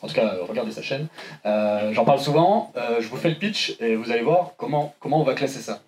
En 0.03 0.09
tout 0.09 0.15
cas, 0.15 0.35
regardez 0.49 0.73
sa 0.73 0.83
chaîne. 0.83 1.07
J'en 1.45 2.05
parle 2.05 2.19
souvent, 2.19 2.73
je 3.01 3.07
vous 3.07 3.17
fais 3.17 3.31
le 3.31 3.37
pitch 3.37 3.77
et 3.81 3.95
vous 3.95 4.11
allez 4.11 4.23
voir 4.23 4.55
comment, 4.57 4.93
comment 4.99 5.21
on 5.21 5.25
va 5.25 5.35
classer 5.35 5.61
ça. 5.61 5.83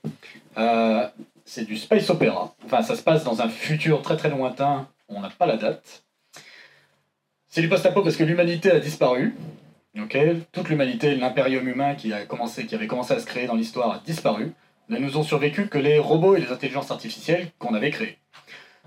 C'est 1.49 1.65
du 1.65 1.77
space 1.77 2.11
opéra, 2.11 2.55
enfin 2.65 2.83
ça 2.83 2.97
se 2.97 3.03
passe 3.03 3.23
dans 3.23 3.41
un 3.41 3.49
futur 3.49 4.03
très 4.03 4.17
très 4.17 4.31
lointain, 4.31 4.89
on 5.09 5.21
n'a 5.21 5.31
pas 5.31 5.47
la 5.47 5.57
date. 5.57 6.05
C'est 7.49 7.61
du 7.63 7.69
post-apo 7.69 8.03
parce 8.03 8.17
que 8.17 8.25
l'humanité 8.25 8.71
a 8.73 8.81
disparu. 8.81 9.35
ok 9.97 10.19
Toute 10.51 10.69
l'humanité, 10.69 11.15
l'impérium 11.15 11.67
humain 11.69 11.95
qui, 11.95 12.13
a 12.13 12.27
commencé, 12.27 12.67
qui 12.67 12.75
avait 12.75 12.89
commencé 12.89 13.15
à 13.15 13.21
se 13.21 13.27
créer 13.27 13.47
dans 13.47 13.55
l'histoire 13.55 13.93
a 13.93 14.03
disparu. 14.05 14.53
Ne 14.89 14.99
nous 14.99 15.17
ont 15.17 15.23
survécu 15.23 15.69
que 15.69 15.79
les 15.79 15.99
robots 15.99 16.35
et 16.37 16.41
les 16.41 16.51
intelligences 16.51 16.91
artificielles 16.91 17.49
qu'on 17.59 17.75
avait 17.75 17.91
créés. 17.91 18.19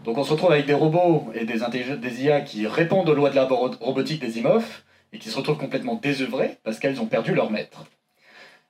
Donc 0.04 0.18
on 0.18 0.24
se 0.26 0.32
retrouve 0.32 0.52
avec 0.52 0.66
des 0.66 0.74
robots 0.74 1.32
et 1.34 1.46
des, 1.46 1.60
des 1.98 2.24
IA 2.24 2.42
qui 2.42 2.68
répondent 2.68 3.10
aux 3.10 3.16
lois 3.16 3.30
de 3.30 3.36
la 3.36 3.46
ro- 3.46 3.72
robotique 3.80 4.20
des 4.22 4.38
IMOF 4.38 4.84
et 5.14 5.18
qui 5.18 5.30
se 5.30 5.38
retrouvent 5.38 5.58
complètement 5.58 5.96
désœuvrées 5.96 6.58
parce 6.64 6.78
qu'elles 6.80 7.02
ont 7.02 7.06
perdu 7.08 7.34
leur 7.34 7.52
maître. 7.52 7.86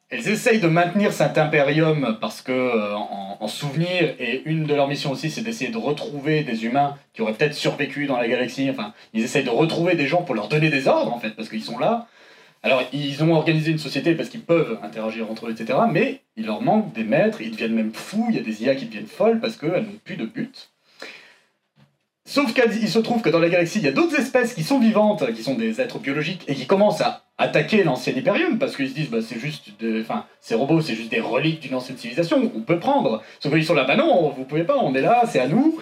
Elles 0.10 0.28
essayent 0.28 0.60
de 0.60 0.68
maintenir 0.68 1.14
cet 1.14 1.38
impérium 1.38 2.18
parce 2.20 2.42
que 2.42 2.52
euh, 2.52 2.96
en, 2.96 3.38
en 3.40 3.48
souvenir 3.48 4.16
et 4.20 4.42
une 4.46 4.64
de 4.64 4.74
leurs 4.74 4.88
missions 4.88 5.12
aussi 5.12 5.30
c'est 5.30 5.42
d'essayer 5.42 5.70
de 5.70 5.78
retrouver 5.78 6.44
des 6.44 6.66
humains 6.66 6.98
qui 7.14 7.22
auraient 7.22 7.34
peut-être 7.34 7.54
survécu 7.54 8.08
dans 8.08 8.18
la 8.18 8.28
galaxie. 8.28 8.70
Enfin, 8.72 8.94
ils 9.14 9.24
essayent 9.24 9.44
de 9.44 9.52
retrouver 9.52 9.96
des 9.96 10.08
gens 10.08 10.24
pour 10.24 10.34
leur 10.34 10.48
donner 10.48 10.70
des 10.70 10.88
ordres 10.88 11.14
en 11.14 11.20
fait 11.20 11.32
parce 11.32 11.48
qu'ils 11.48 11.64
sont 11.64 11.78
là. 11.78 12.08
Alors 12.64 12.84
ils 12.92 13.24
ont 13.24 13.34
organisé 13.34 13.72
une 13.72 13.78
société 13.78 14.16
parce 14.16 14.30
qu'ils 14.30 14.42
peuvent 14.42 14.80
interagir 14.82 15.30
entre 15.30 15.48
eux 15.48 15.52
etc. 15.52 15.78
Mais 15.92 16.22
il 16.36 16.48
leur 16.48 16.62
manque 16.62 16.92
des 16.94 17.04
maîtres, 17.04 17.42
ils 17.42 17.52
deviennent 17.52 17.76
même 17.76 17.94
fous. 17.94 18.26
Il 18.30 18.36
y 18.36 18.40
a 18.40 18.44
des 18.44 18.64
IA 18.64 18.74
qui 18.76 18.86
deviennent 18.86 19.06
folles 19.06 19.40
parce 19.40 19.58
qu'elles 19.58 19.84
n'ont 19.84 20.00
plus 20.04 20.18
de 20.18 20.26
but. 20.26 20.72
Sauf 22.26 22.54
qu'il 22.54 22.90
se 22.90 23.00
trouve 23.00 23.22
que 23.24 23.30
dans 23.30 23.40
la 23.40 23.50
galaxie, 23.50 23.80
il 23.80 23.86
y 23.86 23.88
a 23.88 23.92
d'autres 23.92 24.20
espèces 24.20 24.54
qui 24.54 24.64
sont 24.64 24.80
vivantes, 24.80 25.34
qui 25.34 25.42
sont 25.42 25.56
des 25.56 25.82
êtres 25.82 25.98
biologiques, 25.98 26.44
et 26.48 26.54
qui 26.54 26.68
commencent 26.68 27.02
à 27.02 27.24
attaquer 27.40 27.84
l'ancien 27.84 28.14
Hyperium, 28.14 28.60
parce 28.60 28.76
qu'ils 28.76 28.90
se 28.90 28.94
disent, 28.94 29.10
bah, 29.10 29.20
c'est 29.28 29.40
juste, 29.40 29.70
de- 29.80 30.02
enfin, 30.02 30.26
ces 30.42 30.54
robots, 30.56 30.82
c'est 30.82 30.94
juste 30.94 31.10
des 31.10 31.22
reliques 31.22 31.62
d'une 31.62 31.74
ancienne 31.74 31.98
civilisation, 31.98 32.52
on 32.56 32.60
peut 32.62 32.78
prendre. 32.80 33.24
Sauf 33.40 33.52
qu'ils 33.54 33.66
sont 33.66 33.74
là, 33.74 33.86
bah 33.86 33.96
non, 33.96 34.30
vous 34.30 34.44
pouvez 34.44 34.64
pas, 34.66 34.78
on 34.78 34.94
est 34.94 35.02
là, 35.02 35.24
c'est 35.28 35.40
à 35.40 35.48
nous. 35.48 35.80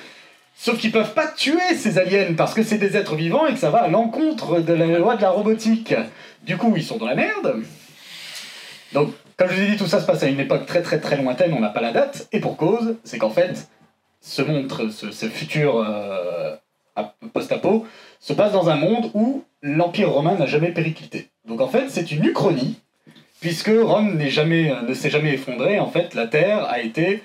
Sauf 0.55 0.77
qu'ils 0.79 0.91
peuvent 0.91 1.13
pas 1.13 1.27
tuer 1.27 1.75
ces 1.75 1.97
aliens, 1.99 2.33
parce 2.37 2.53
que 2.53 2.63
c'est 2.63 2.77
des 2.77 2.95
êtres 2.95 3.15
vivants 3.15 3.45
et 3.47 3.53
que 3.53 3.59
ça 3.59 3.69
va 3.69 3.79
à 3.79 3.87
l'encontre 3.89 4.59
de 4.61 4.73
la 4.73 4.85
loi 4.99 5.15
de 5.15 5.21
la 5.21 5.29
robotique. 5.31 5.93
Du 6.45 6.57
coup, 6.57 6.73
ils 6.75 6.83
sont 6.83 6.97
dans 6.97 7.05
la 7.07 7.15
merde. 7.15 7.61
Donc, 8.93 9.11
comme 9.35 9.49
je 9.49 9.55
vous 9.55 9.61
ai 9.61 9.67
dit, 9.71 9.77
tout 9.77 9.85
ça 9.87 9.99
se 9.99 10.05
passe 10.05 10.23
à 10.23 10.27
une 10.27 10.39
époque 10.39 10.65
très 10.65 10.81
très 10.81 10.99
très 10.99 11.17
lointaine, 11.17 11.53
on 11.53 11.59
n'a 11.59 11.69
pas 11.69 11.81
la 11.81 11.91
date, 11.91 12.27
et 12.31 12.39
pour 12.39 12.57
cause, 12.57 12.95
c'est 13.03 13.17
qu'en 13.17 13.29
fait, 13.29 13.67
ce 14.21 14.41
montre, 14.41 14.89
ce, 14.89 15.27
futur 15.27 15.77
euh, 15.77 16.55
ap- 16.95 17.15
post-apo, 17.33 17.85
se 18.19 18.33
passe 18.33 18.51
dans 18.51 18.69
un 18.69 18.75
monde 18.77 19.11
où 19.13 19.43
l'Empire 19.61 20.11
romain 20.11 20.35
n'a 20.35 20.45
jamais 20.47 20.71
périclité. 20.71 21.29
Donc 21.47 21.61
en 21.61 21.67
fait, 21.67 21.85
c'est 21.89 22.11
une 22.11 22.25
uchronie, 22.25 22.75
puisque 23.39 23.71
Rome 23.73 24.15
n'est 24.15 24.29
jamais, 24.29 24.71
euh, 24.71 24.81
ne 24.81 24.93
s'est 24.93 25.09
jamais 25.09 25.33
effondré. 25.33 25.79
En 25.79 25.89
fait, 25.89 26.13
la 26.13 26.27
Terre 26.27 26.65
a 26.65 26.79
été, 26.81 27.23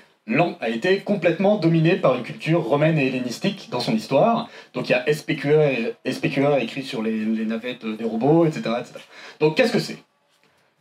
a 0.61 0.69
été 0.69 0.99
complètement 0.99 1.57
dominée 1.57 1.97
par 1.97 2.15
une 2.15 2.23
culture 2.23 2.63
romaine 2.63 2.97
et 2.97 3.07
hellénistique 3.07 3.67
dans 3.69 3.81
son 3.81 3.93
histoire. 3.93 4.49
Donc 4.73 4.89
il 4.89 4.93
y 4.93 4.95
a 4.95 5.05
SPQR, 5.13 6.57
écrit 6.59 6.83
sur 6.83 7.01
les, 7.01 7.25
les 7.25 7.45
navettes 7.45 7.83
euh, 7.83 7.97
des 7.97 8.05
robots, 8.05 8.45
etc. 8.45 8.61
etc. 8.79 8.93
Donc 9.39 9.57
qu'est-ce 9.57 9.73
que 9.73 9.79
c'est? 9.79 9.97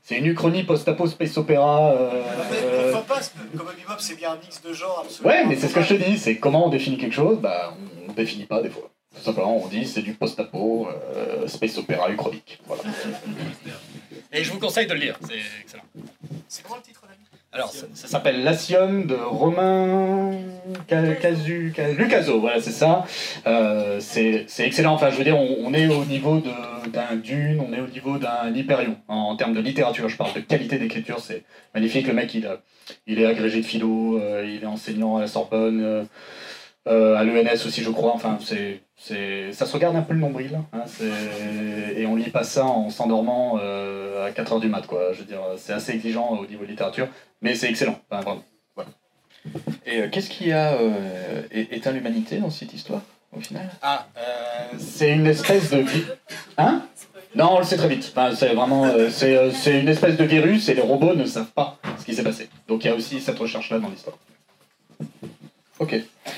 C'est 0.05 0.19
une 0.19 0.27
uchronie 0.27 0.65
post-apo 0.65 1.07
space 1.07 1.37
opéra. 1.37 1.93
euh, 1.93 2.23
euh, 2.53 2.93
comme 3.57 3.67
Bebop, 3.67 3.99
c'est 3.99 4.17
bien 4.17 4.33
un 4.33 4.37
mix 4.37 4.61
de 4.61 4.73
genres 4.73 5.03
absolument. 5.05 5.33
Ouais, 5.33 5.47
mais 5.47 5.57
c'est 5.57 5.69
ce 5.69 5.75
que 5.75 5.83
je 5.83 5.95
te 5.95 6.03
dis, 6.03 6.19
c'est 6.19 6.39
comment 6.39 6.67
on 6.67 6.71
définit 6.71 6.99
quelque 6.99 7.15
chose, 7.15 7.39
bah 7.41 7.75
on, 8.09 8.11
on 8.11 8.13
définit 8.15 8.47
pas 8.47 8.61
des 8.63 8.71
fois. 8.71 8.91
Tout 9.15 9.23
simplement, 9.23 9.57
on 9.63 9.69
dit 9.69 9.87
c'est 9.87 10.03
du 10.03 10.15
post-apo, 10.15 10.89
euh, 11.15 11.47
space 11.47 11.79
opéra 11.79 12.11
uchronique. 12.11 12.59
Voilà. 12.67 12.83
Et 14.33 14.43
je 14.43 14.51
vous 14.51 14.59
conseille 14.59 14.87
de 14.87 14.95
le 14.95 15.01
lire, 15.01 15.19
c'est 15.27 15.35
excellent. 15.63 15.83
C'est 16.49 16.63
comment 16.63 16.77
le 16.77 16.83
titre 16.83 17.03
là 17.07 17.15
Alors, 17.53 17.71
ça, 17.73 17.87
ça 17.95 18.09
s'appelle 18.09 18.43
Latium 18.43 19.07
de 19.07 19.15
Romain 19.15 20.33
Ca- 20.89 21.15
Casu, 21.17 21.73
Ca- 21.77 21.93
Lucaso, 21.93 22.41
voilà, 22.41 22.61
c'est 22.63 22.71
ça. 22.73 23.05
Euh, 23.47 24.01
c'est 24.01 24.47
c'est 24.49 24.65
excellent, 24.67 24.95
enfin, 24.95 25.11
je 25.11 25.17
veux 25.17 25.25
dire, 25.25 25.37
on, 25.39 25.57
on 25.67 25.75
est 25.75 25.87
au 25.89 26.05
niveau 26.07 26.39
de- 26.41 26.89
d'un 26.91 27.17
Dune, 27.17 27.63
on 27.67 27.73
est 27.75 27.81
au 27.81 27.87
niveau 27.87 28.17
d'un 28.19 28.53
Hyperion. 28.55 28.97
En, 29.09 29.17
en 29.17 29.37
termes 29.37 29.53
de 29.55 29.61
littérature, 29.61 30.09
je 30.09 30.17
parle 30.17 30.33
de 30.33 30.41
qualité 30.41 30.79
d'écriture, 30.79 31.21
c'est 31.21 31.45
magnifique. 31.75 32.07
Le 32.07 32.15
mec, 32.15 32.35
il, 32.35 32.47
a- 32.47 32.61
il 33.07 33.21
est 33.21 33.27
agrégé 33.27 33.61
de 33.61 33.67
philo, 33.67 34.19
euh, 34.19 34.45
il 34.49 34.63
est 34.63 34.67
enseignant 34.67 35.19
à 35.19 35.21
la 35.21 35.27
Sorbonne, 35.29 36.07
euh, 36.89 37.15
à 37.17 37.25
l'ENS 37.25 37.67
aussi, 37.67 37.83
je 37.83 37.91
crois. 37.91 38.13
Enfin, 38.15 38.39
c'est, 38.41 38.81
c'est, 38.97 39.53
ça 39.53 39.67
se 39.67 39.73
regarde 39.73 39.97
un 39.97 40.03
peu 40.03 40.15
le 40.15 40.21
nombril. 40.21 40.59
hein, 40.73 40.83
c'est- 40.87 42.01
et 42.01 42.07
on 42.07 42.17
lit 42.17 42.31
pas 42.31 42.45
ça 42.45 42.65
en 42.65 42.91
s'endormant 42.91 43.59
euh, 43.63 44.27
à 44.27 44.31
4h 44.31 44.61
du 44.61 44.69
mat, 44.69 44.87
quoi. 44.87 45.13
Je 45.13 45.21
veux 45.21 45.25
dire, 45.27 45.41
c'est 45.57 45.73
assez 45.73 45.93
exigeant 45.93 46.29
au 46.31 46.47
niveau 46.47 46.65
de 46.65 46.71
littérature, 46.71 47.09
mais 47.41 47.55
c'est 47.55 47.69
excellent, 47.69 47.99
enfin, 48.11 48.23
vraiment. 48.23 48.43
Voilà. 48.75 48.91
Et 49.87 50.03
euh, 50.03 50.09
qu'est-ce 50.11 50.31
qui 50.31 50.53
a 50.53 50.77
éteint 51.53 51.93
l'humanité 51.93 52.39
dans 52.39 52.51
cette 52.51 52.73
histoire, 52.75 53.03
au 53.37 53.41
final? 53.41 53.69
Ah, 53.83 54.07
c'est 54.79 55.13
une 55.13 55.27
espèce 55.27 55.71
de... 55.71 55.85
Hein? 56.59 56.83
Non, 57.35 57.55
on 57.55 57.59
le 57.61 57.65
sait 57.65 57.77
très 57.79 57.89
vite. 57.89 58.13
Enfin, 58.15 58.35
c'est 58.35 58.53
vraiment... 58.55 58.87
c'est, 59.11 59.51
c'est 59.53 59.81
une 59.81 59.89
espèce 59.89 60.17
de 60.17 60.25
virus 60.25 60.69
et 60.69 60.75
les 60.75 60.83
robots 60.83 61.15
ne 61.15 61.25
savent 61.25 61.51
pas 61.53 61.79
ce 61.99 62.05
qui 62.05 62.15
s'est 62.15 62.23
passé. 62.25 62.49
Donc 62.69 62.85
il 62.85 62.89
y 62.89 62.91
a 62.91 62.95
aussi 62.95 63.21
cette 63.21 63.39
recherche-là 63.39 63.79
dans 63.79 63.89
l'histoire. 63.89 64.17
Ok. 65.83 65.95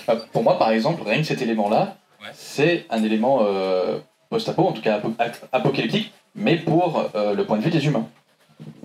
Euh, 0.09 0.17
pour 0.33 0.43
moi, 0.43 0.59
par 0.59 0.71
exemple, 0.71 1.03
rien 1.07 1.19
que 1.19 1.25
cet 1.27 1.43
élément-là, 1.43 1.97
c'est 2.35 2.87
un 2.91 3.03
élément 3.05 3.41
euh, 3.43 3.99
post-apo, 4.31 4.63
en 4.63 4.73
tout 4.73 4.81
cas 4.83 4.99
apo- 4.99 5.15
ap- 5.19 5.49
apocalyptique, 5.53 6.13
mais 6.35 6.57
pour 6.57 7.11
euh, 7.15 7.35
le 7.35 7.45
point 7.45 7.59
de 7.59 7.63
vue 7.63 7.71
des 7.71 7.85
humains. 7.87 8.07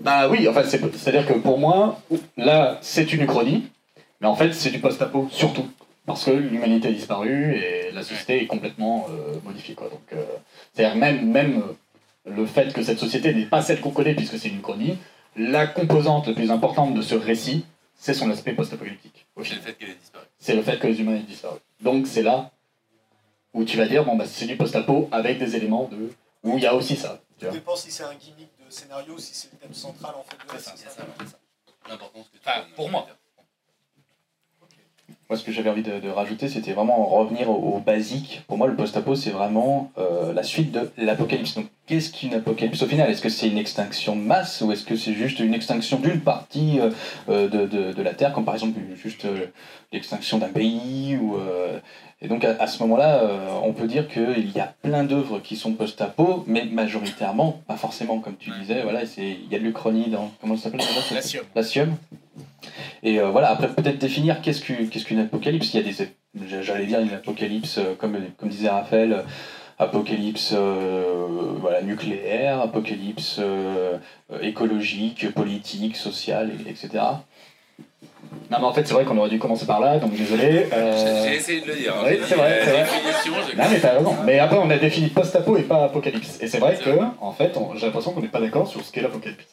Bah 0.00 0.28
oui, 0.28 0.46
enfin, 0.48 0.62
c'est, 0.66 0.80
c'est-à-dire 0.96 1.26
que 1.26 1.32
pour 1.34 1.58
moi, 1.58 2.00
là, 2.36 2.78
c'est 2.82 3.12
une 3.14 3.22
uchronie, 3.22 3.64
mais 4.20 4.26
en 4.28 4.34
fait, 4.36 4.52
c'est 4.52 4.70
du 4.70 4.78
post-apo, 4.80 5.28
surtout. 5.30 5.66
Parce 6.06 6.24
que 6.24 6.30
l'humanité 6.32 6.88
a 6.88 6.92
disparu 6.92 7.54
et 7.54 7.92
la 7.92 8.02
société 8.02 8.42
est 8.42 8.46
complètement 8.46 9.06
euh, 9.10 9.34
modifiée, 9.44 9.74
quoi. 9.74 9.88
Donc, 9.88 10.02
c'est-à-dire 10.74 10.96
même, 10.96 11.30
même 11.30 11.62
le 12.26 12.44
fait 12.46 12.72
que 12.74 12.82
cette 12.82 12.98
société 12.98 13.32
n'est 13.32 13.46
pas 13.46 13.62
celle 13.62 13.80
qu'on 13.80 13.90
connaît, 13.92 14.14
puisque 14.14 14.38
c'est 14.38 14.48
une 14.48 14.58
uchronie, 14.58 14.98
la 15.36 15.66
composante 15.66 16.26
la 16.26 16.34
plus 16.34 16.50
importante 16.50 16.94
de 16.94 17.00
ce 17.02 17.14
récit, 17.14 17.64
c'est 18.00 18.14
son 18.14 18.30
aspect 18.30 18.54
post-apocalyptique. 18.54 19.26
au 19.36 19.44
C'est 19.44 19.56
le 19.56 19.60
fait 19.60 19.74
qu'elle 19.74 19.90
ait 19.90 19.94
disparu. 19.94 20.24
C'est 20.38 20.54
le 20.54 20.62
fait 20.62 20.78
que 20.78 20.86
les 20.86 21.00
humains 21.00 21.16
aient 21.16 21.22
disparu. 21.22 21.58
Donc 21.82 22.06
c'est 22.06 22.22
là 22.22 22.50
où 23.52 23.64
tu 23.64 23.76
vas 23.76 23.86
dire, 23.86 24.04
bon, 24.04 24.16
bah, 24.16 24.24
c'est 24.26 24.46
du 24.46 24.56
post-apo 24.56 25.08
avec 25.12 25.38
des 25.38 25.54
éléments 25.54 25.84
de... 25.88 26.10
où 26.42 26.56
il 26.56 26.62
y 26.62 26.66
a 26.66 26.74
aussi 26.74 26.96
ça. 26.96 27.20
tu 27.38 27.44
Tout 27.46 27.52
dépend 27.52 27.76
si 27.76 27.90
c'est 27.90 28.04
un 28.04 28.14
gimmick 28.14 28.48
de 28.64 28.70
scénario 28.70 29.14
ou 29.14 29.18
si 29.18 29.34
c'est 29.34 29.52
le 29.52 29.58
thème 29.58 29.74
central 29.74 30.14
en 30.14 30.22
fait 30.22 30.36
de 30.36 30.52
la. 30.52 31.90
L'importance 31.90 32.28
que 32.28 32.38
tu 32.38 32.42
Enfin, 32.46 32.60
donnes, 32.60 32.70
pour 32.74 32.88
moi. 32.90 33.06
Moi, 35.30 35.38
ce 35.38 35.44
que 35.44 35.52
j'avais 35.52 35.70
envie 35.70 35.84
de, 35.84 36.08
rajouter, 36.08 36.48
c'était 36.48 36.72
vraiment 36.72 37.06
revenir 37.06 37.48
au, 37.50 37.78
basique. 37.78 38.42
Pour 38.48 38.58
moi, 38.58 38.66
le 38.66 38.74
post-apo, 38.74 39.14
c'est 39.14 39.30
vraiment 39.30 39.92
euh, 39.96 40.32
la 40.32 40.42
suite 40.42 40.72
de 40.72 40.90
l'apocalypse. 40.98 41.54
Donc, 41.54 41.66
qu'est-ce 41.86 42.12
qu'une 42.12 42.34
apocalypse? 42.34 42.82
Au 42.82 42.86
final 42.86 43.08
Est-ce 43.08 43.22
que 43.22 43.28
c'est 43.28 43.46
une 43.46 43.56
extinction 43.56 44.16
de 44.16 44.22
masse 44.22 44.60
ou 44.60 44.72
est-ce 44.72 44.84
que 44.84 44.96
c'est 44.96 45.14
juste 45.14 45.38
une 45.38 45.54
extinction 45.54 46.00
d'une 46.00 46.18
partie 46.18 46.80
euh, 46.80 46.90
euh, 47.28 47.48
de, 47.48 47.92
de, 47.92 48.02
la 48.02 48.12
Terre, 48.12 48.32
comme 48.32 48.44
par 48.44 48.54
exemple 48.54 48.80
juste 49.00 49.24
l'extinction 49.92 50.38
d'un 50.38 50.48
pays 50.48 51.16
ou, 51.16 51.36
Et 52.22 52.28
donc, 52.28 52.44
à, 52.44 52.54
à 52.60 52.66
ce 52.66 52.82
moment-là, 52.82 53.22
euh, 53.22 53.48
on 53.62 53.72
peut 53.72 53.86
dire 53.86 54.06
qu'il 54.08 54.50
y 54.54 54.60
a 54.60 54.74
plein 54.82 55.04
d'œuvres 55.04 55.38
qui 55.38 55.56
sont 55.56 55.72
post-apo, 55.72 56.44
mais 56.46 56.64
majoritairement, 56.66 57.62
pas 57.66 57.76
forcément, 57.76 58.18
comme 58.18 58.36
tu 58.36 58.50
disais. 58.60 58.82
Voilà, 58.82 59.00
il 59.16 59.50
y 59.50 59.54
a 59.54 59.58
de 59.58 59.64
l'Uchronie 59.64 60.10
dans. 60.10 60.30
Comment 60.40 60.56
ça 60.56 60.64
s'appelle. 60.64 60.80
Latium. 61.54 61.96
Et 63.02 63.18
euh, 63.20 63.30
voilà, 63.30 63.50
après 63.50 63.68
peut-être 63.68 63.98
définir 63.98 64.42
qu'est-ce 64.42 64.60
que- 64.60 64.84
qu'est-ce 64.84 65.06
qu'une 65.06 65.20
apocalypse. 65.20 65.72
Il 65.72 65.80
y 65.80 65.80
a 65.80 65.92
des, 65.92 66.62
j'allais 66.62 66.84
dire 66.86 67.00
une 67.00 67.12
apocalypse, 67.14 67.78
euh, 67.78 67.94
comme, 67.96 68.18
comme 68.36 68.50
disait 68.50 68.68
Raphaël, 68.68 69.24
apocalypse 69.78 70.52
euh, 70.54 71.26
voilà, 71.58 71.80
nucléaire, 71.80 72.60
apocalypse 72.60 73.40
écologique, 74.42 75.32
politique, 75.32 75.96
sociale, 75.96 76.50
et- 76.66 76.70
etc. 76.70 77.02
Non, 78.50 78.58
mais 78.60 78.64
en 78.66 78.72
fait, 78.72 78.86
c'est 78.86 78.94
vrai 78.94 79.04
qu'on 79.04 79.16
aurait 79.18 79.28
dû 79.30 79.38
commencer 79.38 79.66
par 79.66 79.80
là, 79.80 79.98
donc 79.98 80.12
désolé. 80.14 80.66
euh, 80.72 81.24
J'ai 81.28 81.36
essayé 81.36 81.60
de 81.60 81.66
le 81.68 81.74
dire. 81.74 81.94
hein. 81.96 82.02
Oui, 82.06 82.18
c'est 82.26 82.34
vrai, 82.34 82.60
c'est 82.64 82.70
vrai. 82.70 82.82
définition, 82.84 83.32
je- 83.50 83.56
Non, 83.56 83.64
mais 83.70 83.78
t'as 83.80 83.92
raison. 83.98 84.16
Mais 84.24 84.38
après, 84.38 84.58
on 84.58 84.70
a 84.70 84.76
défini 84.76 85.08
post-apo 85.08 85.56
et 85.56 85.62
pas 85.62 85.84
apocalypse. 85.84 86.38
Et 86.40 86.46
c'est 86.46 86.58
vrai 86.58 86.76
que, 86.76 86.90
en 87.20 87.32
fait, 87.32 87.56
on- 87.56 87.74
j'ai 87.76 87.86
l'impression 87.86 88.12
qu'on 88.12 88.20
n'est 88.22 88.28
pas 88.28 88.40
d'accord 88.40 88.66
sur 88.66 88.84
ce 88.84 88.90
qu'est 88.92 89.02
l'apocalypse. 89.02 89.46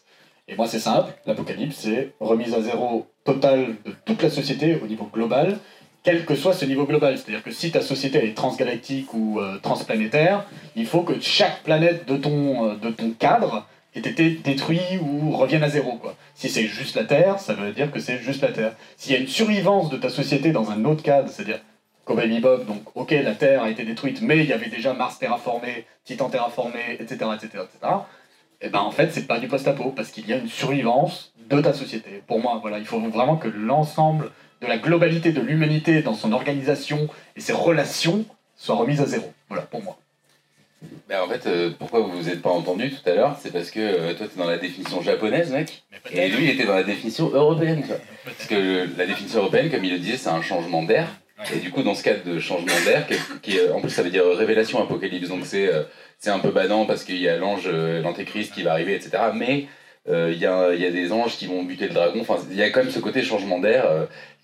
Et 0.48 0.56
moi, 0.56 0.68
c'est 0.68 0.80
simple. 0.80 1.12
L'apocalypse, 1.26 1.76
c'est 1.80 2.14
remise 2.20 2.54
à 2.54 2.62
zéro 2.62 3.06
totale 3.24 3.76
de 3.86 3.94
toute 4.06 4.22
la 4.24 4.30
société 4.30 4.80
au 4.84 4.88
niveau 4.88 5.10
global, 5.14 5.58
quel 6.04 6.24
que 6.26 6.36
soit 6.36 6.54
ce 6.54 6.66
niveau 6.66 6.86
global. 6.86 7.18
C'est-à-dire 7.18 7.44
que 7.44 7.52
si 7.52 7.70
ta 7.72 7.82
société 7.82 8.26
est 8.26 8.34
transgalactique 8.34 9.14
ou 9.14 9.40
euh, 9.40 9.58
transplanétaire, 9.62 10.46
il 10.76 10.86
faut 10.86 11.02
que 11.02 11.20
chaque 11.20 11.64
planète 11.64 12.08
de 12.08 12.16
ton, 12.18 12.70
euh, 12.70 12.76
de 12.76 12.90
ton 12.90 13.12
cadre 13.12 13.66
ait 13.98 14.10
été 14.10 14.32
détruit 14.32 14.82
ou 15.02 15.32
revienne 15.32 15.64
à 15.64 15.70
zéro. 15.70 15.98
Quoi. 15.98 16.16
Si 16.36 16.50
c'est 16.50 16.66
juste 16.66 16.96
la 16.96 17.04
Terre, 17.04 17.40
ça 17.40 17.54
veut 17.54 17.72
dire 17.72 17.92
que 17.92 18.00
c'est 18.00 18.20
juste 18.20 18.42
la 18.42 18.52
Terre. 18.52 18.74
S'il 18.96 19.14
y 19.14 19.16
a 19.16 19.20
une 19.20 19.28
survivance 19.28 19.90
de 19.90 19.98
ta 19.98 20.10
société 20.10 20.52
dans 20.52 20.72
un 20.72 20.86
autre 20.86 21.04
cadre, 21.04 21.30
c'est-à-dire 21.30 21.60
Cowboy 22.06 22.28
Bebop, 22.28 22.66
donc 22.66 22.84
ok, 22.96 23.12
la 23.12 23.36
Terre 23.36 23.64
a 23.64 23.70
été 23.70 23.84
détruite, 23.84 24.22
mais 24.22 24.38
il 24.38 24.46
y 24.46 24.54
avait 24.54 24.70
déjà 24.70 24.94
Mars 24.94 25.20
terraformé, 25.20 25.86
Titan 26.06 26.30
terraformé, 26.30 26.98
etc., 27.00 27.16
etc., 27.36 27.64
etc., 27.64 27.94
et 28.60 28.70
ben 28.70 28.80
en 28.80 28.92
fait, 28.92 29.12
c'est 29.12 29.28
pas 29.28 29.40
du 29.40 29.48
post-apo, 29.48 29.92
parce 29.92 30.10
qu'il 30.10 30.28
y 30.28 30.34
a 30.34 30.38
une 30.38 30.48
survivance 30.48 31.32
de 31.50 31.62
ta 31.62 31.74
société. 31.74 32.24
Pour 32.26 32.40
moi, 32.40 32.58
voilà, 32.60 32.80
il 32.80 32.86
faut 32.86 33.00
vraiment 33.00 33.38
que 33.38 33.48
l'ensemble 33.48 34.32
de 34.62 34.68
la 34.68 34.78
globalité 34.78 35.32
de 35.32 35.42
l'humanité 35.42 36.02
dans 36.02 36.16
son 36.16 36.32
organisation 36.32 37.08
et 37.36 37.42
ses 37.42 37.54
relations 37.54 38.26
soit 38.56 38.76
remise 38.76 39.02
à 39.02 39.06
zéro. 39.06 39.32
Voilà, 39.50 39.64
pour 39.64 39.84
moi. 39.84 40.00
Ben, 41.10 41.22
en 41.22 41.28
fait, 41.28 41.48
euh, 41.48 41.72
pourquoi 41.78 42.02
vous 42.02 42.12
vous 42.12 42.30
êtes 42.30 42.42
pas 42.42 42.50
entendu 42.50 42.92
tout 42.92 43.10
à 43.10 43.14
l'heure 43.16 43.38
C'est 43.42 43.52
parce 43.52 43.72
que 43.72 43.80
euh, 43.80 44.14
toi, 44.14 44.28
tu 44.28 44.38
es 44.40 44.44
dans 44.44 44.50
la 44.50 44.58
définition 44.58 45.02
japonaise, 45.02 45.52
mec, 45.52 45.84
et 46.12 46.28
lui, 46.30 46.46
il 46.46 46.50
était 46.52 46.66
dans 46.66 46.76
la 46.76 46.84
définition 46.84 47.30
européenne. 47.34 47.84
Parce 48.26 48.46
que 48.46 48.56
le- 48.56 48.90
la 48.98 49.06
définition 49.06 49.40
européenne, 49.40 49.72
comme 49.72 49.84
il 49.86 49.94
le 49.94 50.00
disait, 50.00 50.18
c'est 50.18 50.30
un 50.30 50.42
changement 50.42 50.84
d'air. 50.84 51.08
Et 51.54 51.60
du 51.60 51.72
coup, 51.72 51.82
dans 51.84 51.94
ce 51.96 52.04
cadre 52.04 52.24
de 52.24 52.40
changement 52.40 52.74
d'air, 52.86 53.08
qui, 53.42 53.58
en 53.74 53.80
plus, 53.80 53.90
ça 53.90 54.02
veut 54.04 54.10
dire 54.10 54.26
révélation 54.36 54.82
apocalypse, 54.82 55.30
donc 55.30 55.46
c'est 55.46 55.68
euh, 55.68 55.84
c'est 56.20 56.32
un 56.32 56.40
peu 56.40 56.50
badant 56.50 56.86
parce 56.86 57.04
qu'il 57.04 57.18
y 57.18 57.30
a 57.30 57.38
l'ange, 57.38 57.68
l'antéchrist 57.70 58.54
qui 58.54 58.64
va 58.64 58.72
arriver, 58.72 58.96
etc. 58.96 59.12
Mais 59.36 59.68
il 60.10 60.38
y, 60.38 60.46
a, 60.48 60.74
y 60.74 60.86
a 60.86 60.90
des 60.90 61.12
anges 61.12 61.36
qui 61.38 61.46
vont 61.48 61.62
buter 61.64 61.88
le 61.90 61.94
dragon. 61.94 62.22
Enfin, 62.22 62.38
il 62.50 62.58
y 62.58 62.64
a 62.64 62.70
quand 62.72 62.80
même 62.82 62.92
ce 62.92 63.00
côté 63.00 63.22
changement 63.22 63.60
d'air 63.60 63.86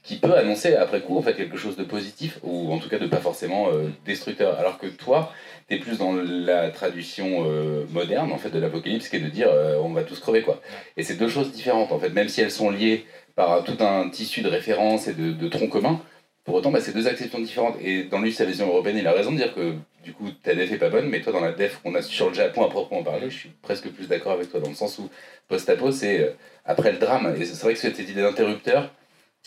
qui 0.03 0.17
peut 0.17 0.35
annoncer 0.35 0.75
après 0.75 1.01
coup 1.01 1.17
en 1.17 1.21
fait 1.21 1.33
quelque 1.33 1.57
chose 1.57 1.77
de 1.77 1.83
positif 1.83 2.37
ou 2.43 2.71
en 2.73 2.77
tout 2.77 2.89
cas 2.89 2.99
de 2.99 3.07
pas 3.07 3.21
forcément 3.21 3.69
euh, 3.69 3.87
destructeur. 4.05 4.59
Alors 4.59 4.77
que 4.77 4.87
toi, 4.87 5.31
t'es 5.67 5.77
plus 5.77 5.97
dans 5.97 6.13
la 6.13 6.69
traduction 6.71 7.45
euh, 7.47 7.85
moderne 7.91 8.31
en 8.33 8.37
fait 8.37 8.49
de 8.49 8.59
l'apocalypse 8.59 9.07
qui 9.07 9.15
est 9.15 9.21
de 9.21 9.29
dire 9.29 9.47
euh, 9.49 9.77
on 9.81 9.93
va 9.93 10.03
tous 10.03 10.19
crever 10.19 10.41
quoi. 10.41 10.61
Et 10.97 11.03
c'est 11.03 11.15
deux 11.15 11.29
choses 11.29 11.51
différentes 11.51 11.91
en 11.93 11.99
fait, 11.99 12.09
même 12.09 12.27
si 12.27 12.41
elles 12.41 12.51
sont 12.51 12.69
liées 12.69 13.05
par 13.35 13.63
tout 13.63 13.77
un 13.79 14.09
tissu 14.09 14.41
de 14.41 14.49
références 14.49 15.07
et 15.07 15.13
de, 15.13 15.31
de 15.31 15.47
troncs 15.47 15.69
communs. 15.69 16.01
Pour 16.43 16.55
autant, 16.55 16.71
bah, 16.71 16.81
c'est 16.81 16.93
deux 16.93 17.07
acceptions 17.07 17.39
différentes. 17.39 17.77
Et 17.81 18.03
dans 18.03 18.19
lui, 18.19 18.33
sa 18.33 18.43
vision 18.43 18.67
européenne, 18.67 18.97
il 18.97 19.07
a 19.07 19.13
raison 19.13 19.31
de 19.31 19.37
dire 19.37 19.55
que 19.55 19.75
du 20.03 20.11
coup, 20.11 20.29
ta 20.43 20.53
def 20.53 20.69
est 20.73 20.77
pas 20.77 20.89
bonne, 20.89 21.07
mais 21.07 21.21
toi, 21.21 21.31
dans 21.31 21.39
la 21.39 21.53
def 21.53 21.79
qu'on 21.81 21.95
a 21.95 22.01
sur 22.01 22.27
le 22.27 22.33
Japon 22.35 22.65
à 22.65 22.69
proprement 22.69 23.01
parler, 23.01 23.29
je 23.29 23.37
suis 23.37 23.49
presque 23.61 23.89
plus 23.89 24.09
d'accord 24.09 24.33
avec 24.33 24.51
toi, 24.51 24.59
dans 24.59 24.67
le 24.67 24.75
sens 24.75 24.99
où 24.99 25.09
post-apo, 25.47 25.91
c'est 25.93 26.35
après 26.65 26.91
le 26.91 26.97
drame. 26.97 27.33
Et 27.39 27.45
c'est 27.45 27.63
vrai 27.63 27.73
que 27.73 27.79
cette 27.79 27.97
idée 27.97 28.21
d'interrupteur, 28.21 28.91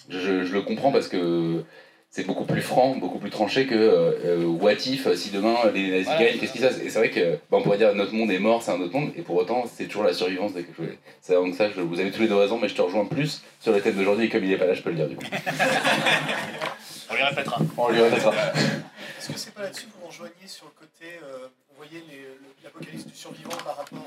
je, 0.09 0.45
je 0.45 0.53
le 0.53 0.63
comprends 0.63 0.93
parce 0.93 1.09
que 1.09 1.65
c'est 2.11 2.27
beaucoup 2.27 2.45
plus 2.45 2.63
franc, 2.63 2.97
beaucoup 2.97 3.19
plus 3.19 3.31
tranché 3.31 3.67
que 3.67 3.75
euh, 3.75 4.13
euh, 4.25 4.45
what 4.45 4.73
if, 4.87 5.13
si 5.17 5.31
demain 5.31 5.57
les 5.75 5.91
nazis 5.91 6.19
gagnent, 6.19 6.39
qu'est-ce 6.39 6.53
qui 6.53 6.59
se 6.59 6.65
passe? 6.65 6.79
Et 6.79 6.89
c'est 6.89 6.99
vrai 6.99 7.11
que 7.11 7.35
bah, 7.51 7.59
on 7.59 7.63
pourrait 7.63 7.77
dire 7.79 7.95
notre 7.95 8.15
monde 8.15 8.31
est 8.31 8.39
mort, 8.39 8.63
c'est 8.63 8.71
un 8.71 8.81
autre 8.81 8.95
monde, 8.95 9.11
et 9.17 9.23
pour 9.23 9.37
autant 9.37 9.65
c'est 9.71 9.85
toujours 9.85 10.05
la 10.05 10.15
survivance 10.15 10.55
de 10.55 10.63
quelque 10.63 10.77
chose. 10.77 10.95
C'est 11.21 11.35
donc 11.35 11.55
ça, 11.55 11.69
je, 11.71 11.81
vous 11.81 12.01
avez 12.01 12.11
tous 12.11 12.23
les 12.23 12.29
deux 12.29 12.37
raison, 12.37 12.59
mais 12.59 12.69
je 12.69 12.75
te 12.75 12.81
rejoins 12.81 13.05
plus 13.05 13.43
sur 13.61 13.73
le 13.73 13.81
thème 13.83 13.97
d'aujourd'hui, 13.97 14.27
et 14.27 14.29
comme 14.31 14.45
il 14.45 14.53
est 14.53 14.57
pas 14.57 14.67
là, 14.67 14.75
je 14.75 14.83
peux 14.83 14.91
le 14.91 14.97
dire 14.97 15.09
du 15.09 15.17
coup. 15.17 15.25
On 17.11 17.15
lui 17.15 17.23
répétera. 17.23 17.61
On 17.77 17.89
lui 17.91 18.01
répétera. 18.01 18.33
Est-ce 18.33 19.29
que 19.29 19.39
c'est 19.39 19.55
pas 19.55 19.63
là-dessus 19.63 19.87
que 19.87 19.93
vous 20.01 20.07
rejoignez 20.07 20.47
sur 20.47 20.67
le 20.67 20.73
côté, 20.73 21.19
euh, 21.23 21.49
vous 21.71 21.77
voyez 21.77 22.03
l'apocalypse 22.65 23.07
du 23.07 23.15
survivant 23.15 23.57
par 23.65 23.77
rapport 23.77 24.07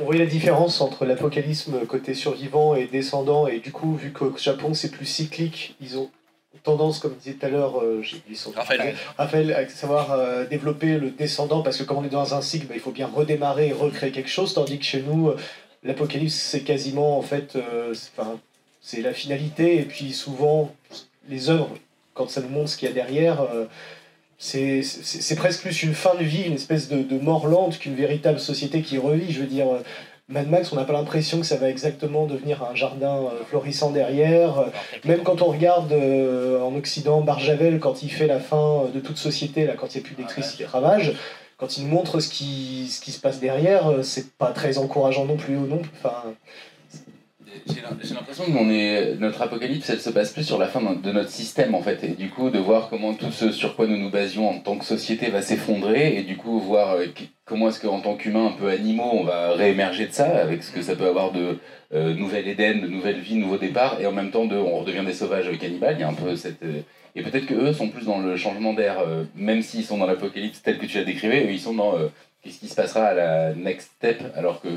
On 0.00 0.04
voyait 0.04 0.20
la 0.24 0.30
différence 0.30 0.80
entre 0.80 1.04
l'apocalypse 1.06 1.68
côté 1.88 2.14
survivant 2.14 2.74
et 2.74 2.86
descendant, 2.86 3.46
et 3.46 3.60
du 3.60 3.72
coup, 3.72 3.94
vu 3.94 4.12
qu'au 4.12 4.36
Japon 4.36 4.74
c'est 4.74 4.90
plus 4.90 5.06
cyclique, 5.06 5.74
ils 5.80 5.96
ont 5.98 6.10
tendance, 6.62 6.98
comme 6.98 7.14
disait 7.14 7.34
tout 7.36 7.46
à 7.46 7.48
l'heure, 7.48 7.80
euh, 7.80 8.02
j'ai 8.02 8.16
oublié 8.16 8.36
son 8.36 8.50
nom. 8.50 8.56
Raphaël. 8.56 8.94
Raphaël, 9.16 9.52
à 9.52 9.68
savoir 9.68 10.10
euh, 10.12 10.44
développer 10.46 10.98
le 10.98 11.10
descendant, 11.10 11.62
parce 11.62 11.76
que 11.78 11.84
comme 11.84 11.98
on 11.98 12.04
est 12.04 12.08
dans 12.08 12.34
un 12.34 12.40
cycle, 12.40 12.66
bah, 12.66 12.74
il 12.74 12.80
faut 12.80 12.90
bien 12.90 13.06
redémarrer 13.06 13.68
et 13.68 13.72
recréer 13.72 14.10
quelque 14.10 14.28
chose, 14.30 14.52
tandis 14.52 14.78
que 14.78 14.84
chez 14.84 15.02
nous, 15.02 15.28
euh, 15.28 15.36
l'apocalypse 15.84 16.34
c'est 16.34 16.62
quasiment 16.62 17.18
en 17.18 17.22
fait, 17.22 17.54
euh, 17.56 17.94
c'est- 18.82 19.00
la 19.00 19.12
finalité, 19.14 19.76
et 19.78 19.82
puis 19.84 20.12
souvent 20.12 20.74
les 21.28 21.50
œuvres, 21.50 21.70
quand 22.14 22.28
ça 22.28 22.40
nous 22.40 22.48
montre 22.48 22.70
ce 22.70 22.76
qu'il 22.76 22.88
y 22.88 22.90
a 22.90 22.94
derrière, 22.94 23.46
c'est 24.38 25.36
presque 25.36 25.62
plus 25.62 25.82
une 25.82 25.94
fin 25.94 26.14
de 26.14 26.24
vie, 26.24 26.42
une 26.42 26.54
espèce 26.54 26.88
de, 26.88 27.02
de 27.02 27.18
mort 27.18 27.46
lente 27.46 27.78
qu'une 27.78 27.94
véritable 27.94 28.38
société 28.38 28.82
qui 28.82 28.98
revit. 28.98 29.32
Je 29.32 29.40
veux 29.40 29.46
dire, 29.46 29.66
Mad 30.28 30.48
Max, 30.48 30.72
on 30.72 30.76
n'a 30.76 30.84
pas 30.84 30.92
l'impression 30.92 31.38
que 31.38 31.46
ça 31.46 31.56
va 31.56 31.70
exactement 31.70 32.26
devenir 32.26 32.64
un 32.64 32.74
jardin 32.74 33.26
euh, 33.26 33.44
florissant 33.48 33.90
derrière. 33.90 34.64
Même 35.04 35.22
quand 35.22 35.40
on 35.40 35.46
regarde 35.46 35.92
euh, 35.92 36.60
en 36.60 36.74
Occident 36.74 37.20
Barjavel, 37.20 37.78
quand 37.78 38.02
il 38.02 38.10
fait 38.10 38.26
la 38.26 38.40
fin 38.40 38.82
euh, 38.82 38.88
de 38.92 38.98
toute 38.98 39.18
société, 39.18 39.66
là, 39.66 39.74
quand 39.76 39.94
il 39.94 39.98
n'y 39.98 40.04
a 40.04 40.06
plus 40.06 40.16
d'électricité 40.16 40.64
ravage, 40.64 41.12
quand 41.58 41.78
il 41.78 41.84
nous 41.84 41.94
montre 41.94 42.18
ce 42.18 42.28
qui, 42.28 42.88
ce 42.90 43.00
qui 43.00 43.12
se 43.12 43.20
passe 43.20 43.38
derrière, 43.38 44.00
c'est 44.02 44.32
pas 44.32 44.50
très 44.50 44.78
encourageant 44.78 45.26
non 45.26 45.36
plus. 45.36 45.54
Non, 45.54 45.80
enfin, 45.96 46.34
J'ai 47.68 47.80
l'im- 47.80 47.98
j'ai 48.00 48.14
l'impression 48.14 48.44
que 48.44 49.14
notre 49.16 49.42
apocalypse, 49.42 49.90
elle 49.90 50.00
se 50.00 50.10
passe 50.10 50.30
plus 50.32 50.44
sur 50.44 50.58
la 50.58 50.68
fin 50.68 50.80
de 50.80 51.12
notre 51.12 51.30
système 51.30 51.74
en 51.74 51.82
fait, 51.82 52.04
et 52.04 52.08
du 52.08 52.28
coup 52.30 52.50
de 52.50 52.58
voir 52.58 52.88
comment 52.88 53.12
tout 53.14 53.32
ce 53.32 53.50
sur 53.50 53.74
quoi 53.74 53.86
nous 53.88 53.96
nous 53.96 54.10
basions 54.10 54.48
en 54.48 54.58
tant 54.60 54.76
que 54.76 54.84
société 54.84 55.30
va 55.30 55.42
s'effondrer, 55.42 56.16
et 56.16 56.22
du 56.22 56.36
coup 56.36 56.60
voir 56.60 56.92
euh, 56.92 57.06
comment 57.44 57.68
est-ce 57.68 57.80
qu'en 57.80 58.00
tant 58.00 58.14
qu'humain 58.14 58.46
un 58.46 58.52
peu 58.52 58.68
animaux, 58.68 59.10
on 59.12 59.24
va 59.24 59.52
réémerger 59.54 60.06
de 60.06 60.12
ça, 60.12 60.26
avec 60.38 60.62
ce 60.62 60.70
que 60.70 60.80
ça 60.82 60.94
peut 60.94 61.06
avoir 61.06 61.32
de 61.32 61.58
euh, 61.92 62.14
nouvelle 62.14 62.46
Éden, 62.46 62.82
de 62.82 62.86
nouvelle 62.88 63.18
vie, 63.18 63.34
nouveau 63.34 63.58
départ, 63.58 64.00
et 64.00 64.06
en 64.06 64.12
même 64.12 64.30
temps 64.30 64.46
de 64.46 64.56
on 64.56 64.78
redevient 64.78 65.04
des 65.04 65.12
sauvages 65.12 65.50
cannibales, 65.58 65.96
il 65.98 66.02
y 66.02 66.04
a 66.04 66.08
un 66.08 66.14
peu 66.14 66.36
cette... 66.36 66.62
euh, 66.62 66.82
et 67.16 67.22
peut-être 67.22 67.46
que 67.46 67.54
eux 67.54 67.72
sont 67.72 67.88
plus 67.88 68.04
dans 68.04 68.18
le 68.18 68.36
changement 68.36 68.74
d'air, 68.74 69.00
euh, 69.00 69.24
même 69.34 69.62
s'ils 69.62 69.84
sont 69.84 69.98
dans 69.98 70.06
l'apocalypse 70.06 70.62
tel 70.62 70.78
que 70.78 70.86
tu 70.86 70.98
l'as 70.98 71.04
décrivé, 71.04 71.46
ils 71.50 71.58
sont 71.58 71.74
dans 71.74 71.94
qu'est-ce 72.42 72.60
qui 72.60 72.68
se 72.68 72.74
passera 72.76 73.06
à 73.06 73.14
la 73.14 73.54
next 73.54 73.90
step, 73.96 74.22
alors 74.36 74.60
que 74.60 74.68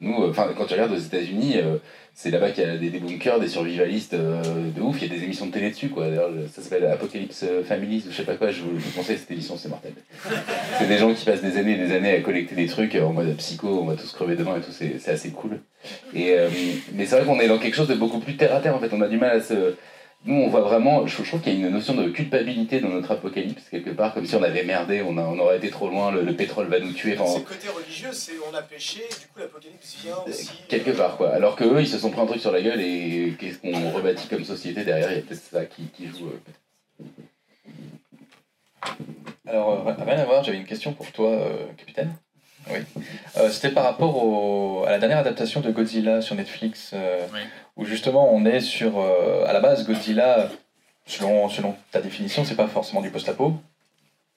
nous, 0.00 0.22
euh, 0.22 0.30
enfin 0.30 0.50
quand 0.56 0.66
tu 0.66 0.74
regardes 0.74 0.92
aux 0.92 0.98
États-Unis, 0.98 1.54
euh, 1.56 1.76
c'est 2.14 2.30
là-bas 2.30 2.50
qu'il 2.50 2.64
y 2.64 2.66
a 2.66 2.76
des, 2.76 2.90
des 2.90 3.00
bunkers, 3.00 3.40
des 3.40 3.48
survivalistes 3.48 4.14
euh, 4.14 4.42
de 4.74 4.80
ouf, 4.80 5.00
il 5.00 5.08
y 5.08 5.10
a 5.12 5.16
des 5.16 5.24
émissions 5.24 5.46
de 5.46 5.52
télé 5.52 5.70
dessus 5.70 5.88
quoi. 5.88 6.08
D'ailleurs, 6.08 6.30
ça 6.52 6.62
s'appelle 6.62 6.86
Apocalypse 6.86 7.44
Families 7.66 8.04
ou 8.06 8.10
je 8.10 8.16
sais 8.16 8.24
pas 8.24 8.36
quoi, 8.36 8.50
je 8.50 8.62
vous, 8.62 8.78
je 8.78 8.84
vous 8.84 8.90
conseille 8.92 9.18
cette 9.18 9.30
émission, 9.30 9.56
c'est 9.56 9.68
mortel. 9.68 9.92
C'est 10.78 10.88
des 10.88 10.98
gens 10.98 11.12
qui 11.14 11.24
passent 11.24 11.42
des 11.42 11.56
années 11.56 11.74
et 11.74 11.86
des 11.86 11.94
années 11.94 12.14
à 12.14 12.20
collecter 12.20 12.54
des 12.54 12.66
trucs 12.66 12.94
en 12.96 13.12
mode 13.12 13.36
psycho, 13.36 13.80
on 13.82 13.84
va 13.84 13.94
tous 13.94 14.12
crever 14.12 14.36
demain 14.36 14.56
et 14.56 14.60
tout, 14.60 14.72
c'est 14.72 14.98
c'est 14.98 15.12
assez 15.12 15.30
cool. 15.30 15.60
Et, 16.14 16.38
euh, 16.38 16.48
mais 16.92 17.06
c'est 17.06 17.16
vrai 17.16 17.24
qu'on 17.24 17.40
est 17.40 17.48
dans 17.48 17.58
quelque 17.58 17.74
chose 17.74 17.88
de 17.88 17.94
beaucoup 17.94 18.18
plus 18.18 18.36
terre 18.36 18.54
à 18.54 18.60
terre 18.60 18.74
en 18.74 18.80
fait, 18.80 18.92
on 18.92 19.00
a 19.00 19.08
du 19.08 19.18
mal 19.18 19.36
à 19.36 19.40
se. 19.40 19.74
Nous, 20.26 20.34
on 20.36 20.48
voit 20.48 20.62
vraiment, 20.62 21.06
je, 21.06 21.22
je 21.22 21.28
trouve 21.28 21.42
qu'il 21.42 21.52
y 21.52 21.62
a 21.62 21.66
une 21.66 21.72
notion 21.74 21.94
de 21.94 22.08
culpabilité 22.08 22.80
dans 22.80 22.88
notre 22.88 23.10
apocalypse, 23.10 23.64
quelque 23.70 23.90
part, 23.90 24.14
comme 24.14 24.24
si 24.24 24.34
on 24.34 24.42
avait 24.42 24.62
merdé, 24.64 25.02
on, 25.02 25.18
a, 25.18 25.22
on 25.22 25.38
aurait 25.38 25.58
été 25.58 25.68
trop 25.68 25.88
loin, 25.90 26.10
le, 26.10 26.22
le 26.22 26.34
pétrole 26.34 26.66
va 26.68 26.80
nous 26.80 26.92
tuer. 26.92 27.18
enfin, 27.18 27.30
c'est 27.30 27.38
le 27.40 27.44
côté 27.44 27.68
religieux, 27.68 28.08
c'est 28.12 28.32
on 28.50 28.54
a 28.54 28.62
péché, 28.62 29.00
et 29.04 29.08
du 29.20 29.26
coup 29.26 29.38
l'apocalypse 29.38 29.96
vient 30.02 30.14
aussi. 30.26 30.50
quelque 30.68 30.92
part 30.92 31.18
quoi. 31.18 31.30
Alors 31.34 31.56
que 31.56 31.64
eux 31.64 31.80
ils 31.80 31.86
se 31.88 31.98
sont 31.98 32.10
pris 32.10 32.22
un 32.22 32.26
truc 32.26 32.40
sur 32.40 32.52
la 32.52 32.62
gueule 32.62 32.80
et 32.80 33.34
qu'est-ce 33.38 33.58
qu'on 33.58 33.90
rebâtit 33.90 34.26
comme 34.28 34.44
société 34.44 34.82
derrière, 34.82 35.10
il 35.12 35.16
y 35.16 35.18
a 35.18 35.22
peut-être 35.22 35.42
ça 35.42 35.66
qui, 35.66 35.88
qui 35.88 36.06
joue. 36.06 36.30
euh, 36.30 37.04
Alors, 39.46 39.86
euh, 39.88 39.92
rien 40.04 40.18
à 40.18 40.24
voir, 40.24 40.42
j'avais 40.42 40.56
une 40.56 40.64
question 40.64 40.92
pour 40.94 41.10
toi, 41.12 41.30
euh, 41.30 41.66
capitaine. 41.76 42.14
Oui. 42.70 42.78
Euh, 43.36 43.50
C'était 43.50 43.70
par 43.74 43.84
rapport 43.84 44.24
au- 44.24 44.84
à 44.86 44.90
la 44.90 44.98
dernière 44.98 45.18
adaptation 45.18 45.60
de 45.60 45.70
Godzilla 45.70 46.22
sur 46.22 46.34
Netflix, 46.34 46.92
euh, 46.94 47.26
où 47.76 47.84
justement 47.84 48.32
on 48.32 48.44
est 48.46 48.60
sur. 48.60 48.98
euh, 48.98 49.44
à 49.46 49.52
la 49.52 49.60
base, 49.60 49.86
Godzilla, 49.86 50.48
selon, 51.06 51.48
selon 51.48 51.74
ta 51.90 52.00
définition, 52.00 52.44
c'est 52.44 52.54
pas 52.56 52.66
forcément 52.68 53.00
du 53.02 53.10
post-apo? 53.10 53.54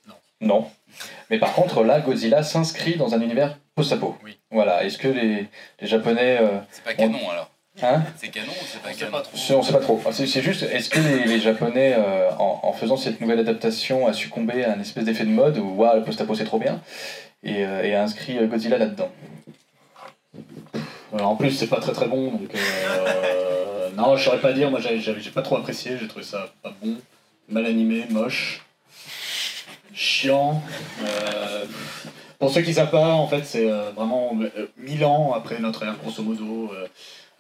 Non. 0.07 0.14
Non. 0.41 0.68
Mais 1.30 1.39
par 1.39 1.53
contre, 1.53 1.84
là, 1.84 1.99
Godzilla 1.99 2.43
s'inscrit 2.43 2.95
dans 2.97 3.14
un 3.14 3.22
univers 3.22 3.57
post-apo. 3.76 4.18
Oui. 4.23 4.38
Voilà. 4.51 4.84
Est-ce 4.84 4.97
que 4.97 5.07
les, 5.07 5.47
les 5.81 5.88
Japonais. 5.88 6.38
euh, 6.41 6.59
C'est 6.72 6.84
pas 6.84 6.91
ont- 6.91 6.95
canon 6.95 7.30
alors. 7.30 7.49
Hein? 7.84 8.01
C'est 8.18 8.30
canon 8.30 8.51
ou 8.53 8.65
c'est 8.65 8.81
pas 8.81 8.89
On 8.89 8.93
sait 8.93 8.99
canon? 9.01 9.11
pas 9.11 9.22
trop. 9.22 9.38
On 9.55 9.61
sait 9.61 9.73
pas 9.73 9.80
trop. 9.80 10.01
C'est 10.11 10.26
c'est 10.26 10.41
juste, 10.41 10.64
est-ce 10.64 10.89
que 10.89 10.99
les, 10.99 11.26
les 11.26 11.39
Japonais, 11.39 11.93
euh, 11.95 12.31
en, 12.39 12.61
en 12.64 12.73
faisant 12.73 12.97
cette 12.97 13.22
nouvelle 13.22 13.38
adaptation, 13.39 14.07
a 14.07 14.14
succombé 14.14 14.65
à 14.65 14.72
un 14.73 14.80
espèce 14.80 15.05
d'effet 15.05 15.26
de 15.26 15.30
mode 15.30 15.59
où 15.59 15.76
waouh, 15.76 15.97
le 15.97 16.03
post-apo 16.03 16.34
c'est 16.34 16.45
trop 16.45 16.57
bien 16.57 16.81
et, 17.43 17.64
euh, 17.65 17.84
et 17.84 17.93
a 17.93 18.01
inscrit 18.01 18.35
Godzilla 18.47 18.80
là-dedans? 18.80 19.09
En 21.13 21.35
plus, 21.35 21.51
c'est 21.51 21.67
pas 21.67 21.79
très 21.79 21.93
très 21.93 22.07
bon, 22.07 22.31
donc 22.31 22.49
euh, 22.53 23.89
non, 23.95 24.15
je 24.17 24.25
saurais 24.25 24.41
pas 24.41 24.53
dire. 24.53 24.69
Moi, 24.69 24.79
j'ai 24.81 25.31
pas 25.31 25.41
trop 25.41 25.57
apprécié. 25.57 25.97
J'ai 25.99 26.07
trouvé 26.07 26.25
ça 26.25 26.53
pas 26.61 26.73
bon, 26.84 26.95
mal 27.49 27.65
animé, 27.65 28.05
moche, 28.09 28.65
chiant. 29.93 30.61
Euh, 31.03 31.65
pour 32.39 32.51
ceux 32.51 32.61
qui 32.61 32.73
savent 32.73 32.91
pas, 32.91 33.13
en 33.13 33.27
fait, 33.27 33.43
c'est 33.45 33.69
euh, 33.69 33.91
vraiment 33.95 34.38
euh, 34.41 34.67
1000 34.77 35.05
ans 35.05 35.34
après 35.34 35.59
notre 35.59 35.84
ère, 35.84 35.95
grosso 35.97 36.21
modo. 36.21 36.71
euh, 36.73 36.88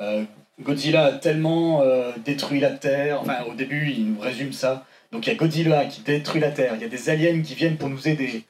euh, 0.01 0.23
Godzilla 0.61 1.05
a 1.05 1.11
tellement 1.11 1.83
euh, 1.83 2.11
détruit 2.25 2.59
la 2.59 2.71
Terre. 2.71 3.21
Enfin, 3.21 3.43
au 3.47 3.53
début, 3.53 3.91
il 3.91 4.13
nous 4.13 4.19
résume 4.19 4.53
ça. 4.53 4.85
Donc, 5.11 5.27
il 5.27 5.29
y 5.29 5.33
a 5.33 5.35
Godzilla 5.35 5.85
qui 5.85 6.01
détruit 6.01 6.41
la 6.41 6.49
Terre. 6.51 6.73
Il 6.75 6.81
y 6.81 6.85
a 6.85 6.87
des 6.87 7.09
aliens 7.09 7.41
qui 7.41 7.53
viennent 7.53 7.77
pour 7.77 7.89
nous 7.89 8.07
aider. 8.07 8.43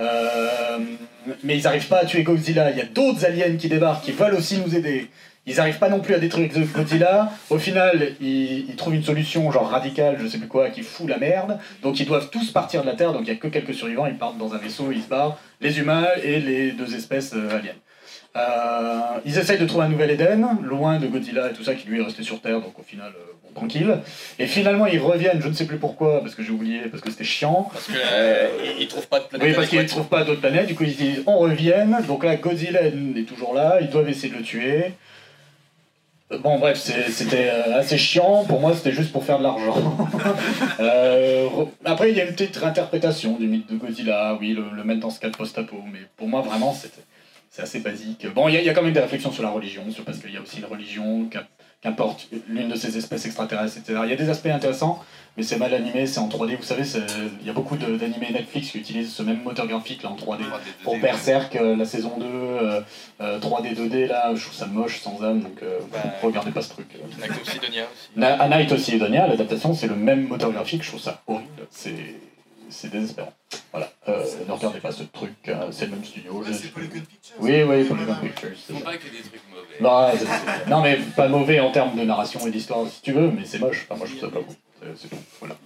Euh, 0.00 0.78
mais 1.44 1.58
ils 1.58 1.64
n'arrivent 1.64 1.88
pas 1.88 1.98
à 1.98 2.04
tuer 2.04 2.22
Godzilla. 2.22 2.70
Il 2.70 2.78
y 2.78 2.80
a 2.80 2.86
d'autres 2.86 3.24
aliens 3.24 3.56
qui 3.56 3.68
débarquent, 3.68 4.04
qui 4.04 4.12
veulent 4.12 4.34
aussi 4.34 4.58
nous 4.58 4.74
aider. 4.74 5.08
Ils 5.46 5.56
n'arrivent 5.56 5.78
pas 5.78 5.88
non 5.88 6.00
plus 6.00 6.14
à 6.14 6.18
détruire 6.18 6.50
Godzilla. 6.74 7.32
Au 7.48 7.58
final, 7.58 8.12
ils, 8.20 8.74
trouvent 8.76 8.94
une 8.94 9.02
solution, 9.02 9.50
genre 9.50 9.68
radicale, 9.68 10.16
je 10.20 10.26
sais 10.26 10.38
plus 10.38 10.48
quoi, 10.48 10.70
qui 10.70 10.82
fout 10.82 11.08
la 11.08 11.18
merde. 11.18 11.58
Donc 11.82 11.98
ils 11.98 12.06
doivent 12.06 12.30
tous 12.30 12.50
partir 12.50 12.82
de 12.82 12.86
la 12.86 12.94
Terre. 12.94 13.12
Donc 13.12 13.22
il 13.22 13.30
n'y 13.30 13.36
a 13.36 13.36
que 13.36 13.48
quelques 13.48 13.74
survivants. 13.74 14.06
Ils 14.06 14.18
partent 14.18 14.38
dans 14.38 14.54
un 14.54 14.58
vaisseau, 14.58 14.90
ils 14.92 15.02
se 15.02 15.08
barrent. 15.08 15.38
Les 15.60 15.78
humains 15.78 16.06
et 16.22 16.40
les 16.40 16.72
deux 16.72 16.94
espèces 16.94 17.32
euh, 17.34 17.56
aliens. 17.56 17.74
Euh, 18.36 19.18
ils 19.24 19.38
essayent 19.38 19.58
de 19.58 19.66
trouver 19.66 19.86
un 19.86 19.88
nouvel 19.88 20.10
Éden, 20.12 20.58
loin 20.62 20.98
de 20.98 21.06
Godzilla 21.06 21.50
et 21.50 21.52
tout 21.52 21.64
ça, 21.64 21.74
qui 21.74 21.88
lui 21.88 22.00
est 22.00 22.04
resté 22.04 22.22
sur 22.22 22.40
Terre, 22.40 22.60
donc 22.60 22.78
au 22.78 22.82
final, 22.82 23.12
euh, 23.16 23.29
tranquille. 23.54 23.98
Et 24.38 24.46
finalement, 24.46 24.86
ils 24.86 24.98
reviennent, 25.00 25.40
je 25.42 25.48
ne 25.48 25.52
sais 25.54 25.66
plus 25.66 25.78
pourquoi, 25.78 26.20
parce 26.20 26.34
que 26.34 26.42
j'ai 26.42 26.52
oublié, 26.52 26.80
parce 26.90 27.02
que 27.02 27.10
c'était 27.10 27.24
chiant. 27.24 27.68
Parce 27.72 27.86
que 27.86 27.92
euh, 27.96 28.48
ils- 28.78 28.82
ils 28.82 28.88
trouvent 28.88 29.08
pas 29.08 29.20
de 29.20 29.24
planète. 29.24 29.48
Oui, 29.48 29.54
parce 29.54 29.68
qu'ils 29.68 29.78
ne 29.80 29.84
trouvent 29.88 30.08
pas 30.08 30.24
d'autres 30.24 30.40
planètes, 30.40 30.66
du 30.66 30.74
coup 30.74 30.84
ils 30.84 30.96
disent 30.96 31.22
on 31.26 31.38
revienne, 31.38 31.98
donc 32.06 32.24
là 32.24 32.36
Godzilla 32.36 32.82
est 32.84 33.28
toujours 33.28 33.54
là, 33.54 33.78
ils 33.80 33.90
doivent 33.90 34.08
essayer 34.08 34.32
de 34.32 34.38
le 34.38 34.42
tuer. 34.44 34.92
Euh, 36.32 36.38
Bon 36.38 36.58
bref, 36.60 36.78
c'était 36.78 37.50
euh, 37.50 37.78
assez 37.80 37.98
chiant, 37.98 38.44
pour 38.44 38.60
moi 38.60 38.72
c'était 38.74 38.92
juste 38.92 39.10
pour 39.12 39.24
faire 39.24 39.38
de 39.38 39.42
l'argent. 39.44 39.96
Euh, 40.80 41.48
après 41.84 42.10
il 42.10 42.16
y 42.16 42.20
a 42.20 42.24
une 42.24 42.32
petite 42.34 42.56
réinterprétation 42.56 43.36
du 43.38 43.46
mythe 43.46 43.70
de 43.70 43.76
Godzilla, 43.76 44.36
oui, 44.40 44.52
le, 44.54 44.64
le 44.74 44.84
mettre 44.84 45.00
dans 45.00 45.10
ce 45.10 45.20
cadre 45.20 45.36
post-apo, 45.36 45.76
mais 45.92 45.98
pour 46.16 46.28
moi 46.28 46.40
vraiment 46.40 46.72
c'était- 46.72 47.02
c'est 47.50 47.62
assez 47.62 47.80
basique. 47.80 48.26
Bon, 48.34 48.48
il 48.48 48.54
y, 48.54 48.58
a- 48.58 48.62
y 48.62 48.68
a 48.68 48.72
quand 48.72 48.82
même 48.82 48.92
des 48.92 49.00
réflexions 49.00 49.32
sur 49.32 49.42
la 49.42 49.50
religion, 49.50 49.82
sur, 49.90 50.04
parce 50.04 50.18
qu'il 50.18 50.32
y 50.32 50.36
a 50.36 50.40
aussi 50.40 50.58
une 50.58 50.64
religion, 50.66 51.24
qu'im- 51.30 51.44
qu'importe 51.82 52.28
l'une 52.48 52.68
de 52.68 52.74
ces 52.76 52.96
espèces 52.98 53.24
extraterrestres, 53.26 53.78
etc. 53.78 54.00
Il 54.04 54.10
y 54.10 54.12
a 54.12 54.16
des 54.16 54.28
aspects 54.28 54.48
intéressants, 54.48 55.02
mais 55.36 55.42
c'est 55.42 55.56
mal 55.56 55.72
animé, 55.72 56.06
c'est 56.06 56.18
en 56.20 56.28
3D. 56.28 56.56
Vous 56.56 56.62
savez, 56.62 56.82
il 57.40 57.46
y 57.46 57.50
a 57.50 57.54
beaucoup 57.54 57.76
d'animés 57.76 58.28
Netflix 58.32 58.70
qui 58.70 58.78
utilisent 58.78 59.14
ce 59.14 59.22
même 59.22 59.42
moteur 59.42 59.66
graphique 59.66 60.02
là 60.02 60.10
en 60.10 60.16
3D. 60.16 60.42
Pour 60.84 60.98
Berserk, 60.98 61.56
euh, 61.56 61.76
la 61.76 61.86
saison 61.86 62.12
2, 62.18 62.24
euh, 62.26 62.80
euh, 63.22 63.38
3D, 63.40 63.74
2D, 63.74 64.08
là, 64.08 64.34
je 64.34 64.42
trouve 64.42 64.54
ça 64.54 64.66
moche, 64.66 65.00
sans 65.00 65.22
âme, 65.22 65.40
donc 65.40 65.62
euh, 65.62 65.78
regardez 66.22 66.50
pas 66.50 66.60
ce 66.60 66.68
truc. 66.70 66.88
Night 67.18 67.30
aussi. 67.40 67.58
Na- 68.14 68.34
A 68.42 68.48
Night 68.48 68.72
of 68.72 68.78
Sidonia, 68.80 69.26
l'adaptation, 69.26 69.72
c'est 69.72 69.86
le 69.88 69.94
même 69.96 70.26
moteur 70.28 70.52
graphique, 70.52 70.82
je 70.82 70.88
trouve 70.88 71.00
ça 71.00 71.22
horrible. 71.26 71.48
C'est 71.70 71.94
c'est 72.70 72.88
désespérant. 72.88 73.32
Voilà, 73.72 73.90
euh, 74.08 74.24
ne 74.46 74.52
regardez 74.52 74.80
pas 74.80 74.92
ce 74.92 75.02
truc, 75.04 75.34
euh, 75.48 75.70
c'est 75.72 75.86
le 75.86 75.92
même 75.92 76.04
studio. 76.04 76.42
je- 76.44 76.52
Oui, 77.38 77.62
oui, 77.62 77.84
Polygon 77.84 78.14
Pictures. 78.22 78.50
c'est 78.56 78.72
Ils 78.72 78.78
font 78.78 78.84
pas 78.84 78.96
que 78.96 79.08
des 79.08 79.20
trucs 79.22 79.48
mauvais. 79.50 79.80
Non, 79.80 80.10
c'est- 80.12 80.24
c'est- 80.26 80.66
non, 80.70 80.80
mais 80.82 80.96
pas 81.16 81.28
mauvais 81.28 81.60
en 81.60 81.70
termes 81.72 81.96
de 81.96 82.02
narration 82.02 82.46
et 82.46 82.50
d'histoire, 82.50 82.86
si 82.88 83.00
tu 83.02 83.12
veux, 83.12 83.30
mais 83.30 83.44
c'est 83.44 83.58
moche. 83.58 83.84
Enfin, 83.88 83.96
moi, 83.96 84.06
je 84.06 84.16
trouve 84.16 84.30
ça 84.30 84.34
pas 84.36 84.42
beau. 84.42 84.54
C'est- 84.82 84.96
C'est 85.02 85.08
tout, 85.08 85.16
voilà. 85.40 85.56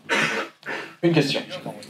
Une 1.03 1.13
question. 1.13 1.41
Pour 1.63 1.73
du 1.75 1.81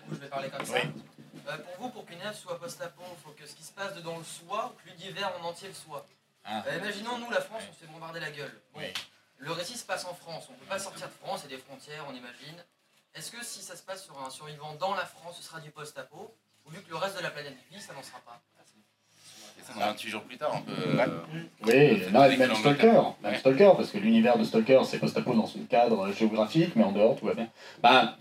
coup, 0.00 0.12
je 0.12 0.16
vais 0.16 0.26
parler 0.28 0.48
comme 0.50 0.66
ça. 0.66 0.74
Euh, 0.76 1.56
pour 1.58 1.74
vous, 1.84 1.88
pour 1.90 2.04
qu'une 2.04 2.20
œuvre 2.20 2.34
soit 2.36 2.58
post-apo, 2.60 3.02
il 3.10 3.22
faut 3.24 3.30
que 3.30 3.46
ce 3.48 3.54
qui 3.54 3.62
se 3.62 3.72
passe 3.72 3.94
dedans 3.94 4.18
le 4.18 4.24
soit, 4.24 4.66
ou 4.74 4.76
que 4.84 4.90
l'univers 4.90 5.32
en 5.40 5.46
entier 5.48 5.68
le 5.68 5.74
soit. 5.74 6.04
Ah. 6.44 6.62
Euh, 6.68 6.78
imaginons, 6.78 7.18
nous, 7.18 7.30
la 7.30 7.40
France, 7.40 7.62
on 7.70 7.72
se 7.72 7.78
fait 7.80 7.92
bombarder 7.92 8.20
la 8.20 8.30
gueule. 8.30 8.52
Bon, 8.74 8.80
Le 9.40 9.52
récit 9.52 9.78
se 9.78 9.84
passe 9.84 10.04
en 10.04 10.14
France, 10.14 10.46
on 10.50 10.52
ne 10.54 10.58
peut 10.58 10.64
pas 10.68 10.80
sortir 10.80 11.06
de 11.06 11.12
France, 11.24 11.42
il 11.44 11.50
y 11.50 11.54
a 11.54 11.56
des 11.56 11.62
frontières, 11.62 12.04
on 12.08 12.12
imagine. 12.12 12.56
Est-ce 13.18 13.32
que 13.32 13.44
si 13.44 13.60
ça 13.62 13.74
se 13.74 13.82
passe 13.82 14.04
sur 14.04 14.14
un 14.24 14.30
survivant 14.30 14.74
dans 14.78 14.94
la 14.94 15.04
France, 15.04 15.36
ce 15.40 15.42
sera 15.42 15.58
du 15.60 15.70
post-apo, 15.70 16.32
ou 16.66 16.70
vu 16.70 16.80
que 16.82 16.90
le 16.90 16.96
reste 16.96 17.18
de 17.18 17.22
la 17.22 17.30
planète 17.30 17.56
vit, 17.70 17.80
ça 17.80 17.92
n'en 17.92 18.02
sera 18.02 18.20
pas 18.24 18.40
Et 19.58 19.62
ça, 19.62 19.72
28 19.76 20.08
jours 20.08 20.22
plus 20.22 20.36
tard, 20.38 20.52
on 20.54 20.60
peut. 20.62 20.72
euh, 20.76 21.06
Oui, 21.66 22.02
non, 22.12 22.20
avec 22.20 22.38
même. 22.38 22.54
Stalker, 22.54 22.86
même 23.22 23.32
Ouais. 23.32 23.38
Stalker, 23.38 23.72
parce 23.76 23.90
que 23.90 23.98
l'univers 23.98 24.38
de 24.38 24.44
Stalker, 24.44 24.80
c'est 24.84 24.98
post-apo 24.98 25.34
dans 25.34 25.46
son 25.46 25.64
cadre 25.64 26.12
géographique, 26.12 26.76
mais 26.76 26.84
en 26.84 26.92
dehors, 26.92 27.16
tout 27.16 27.26
va 27.26 27.34
bien. 27.34 27.48
Bah, 27.82 28.16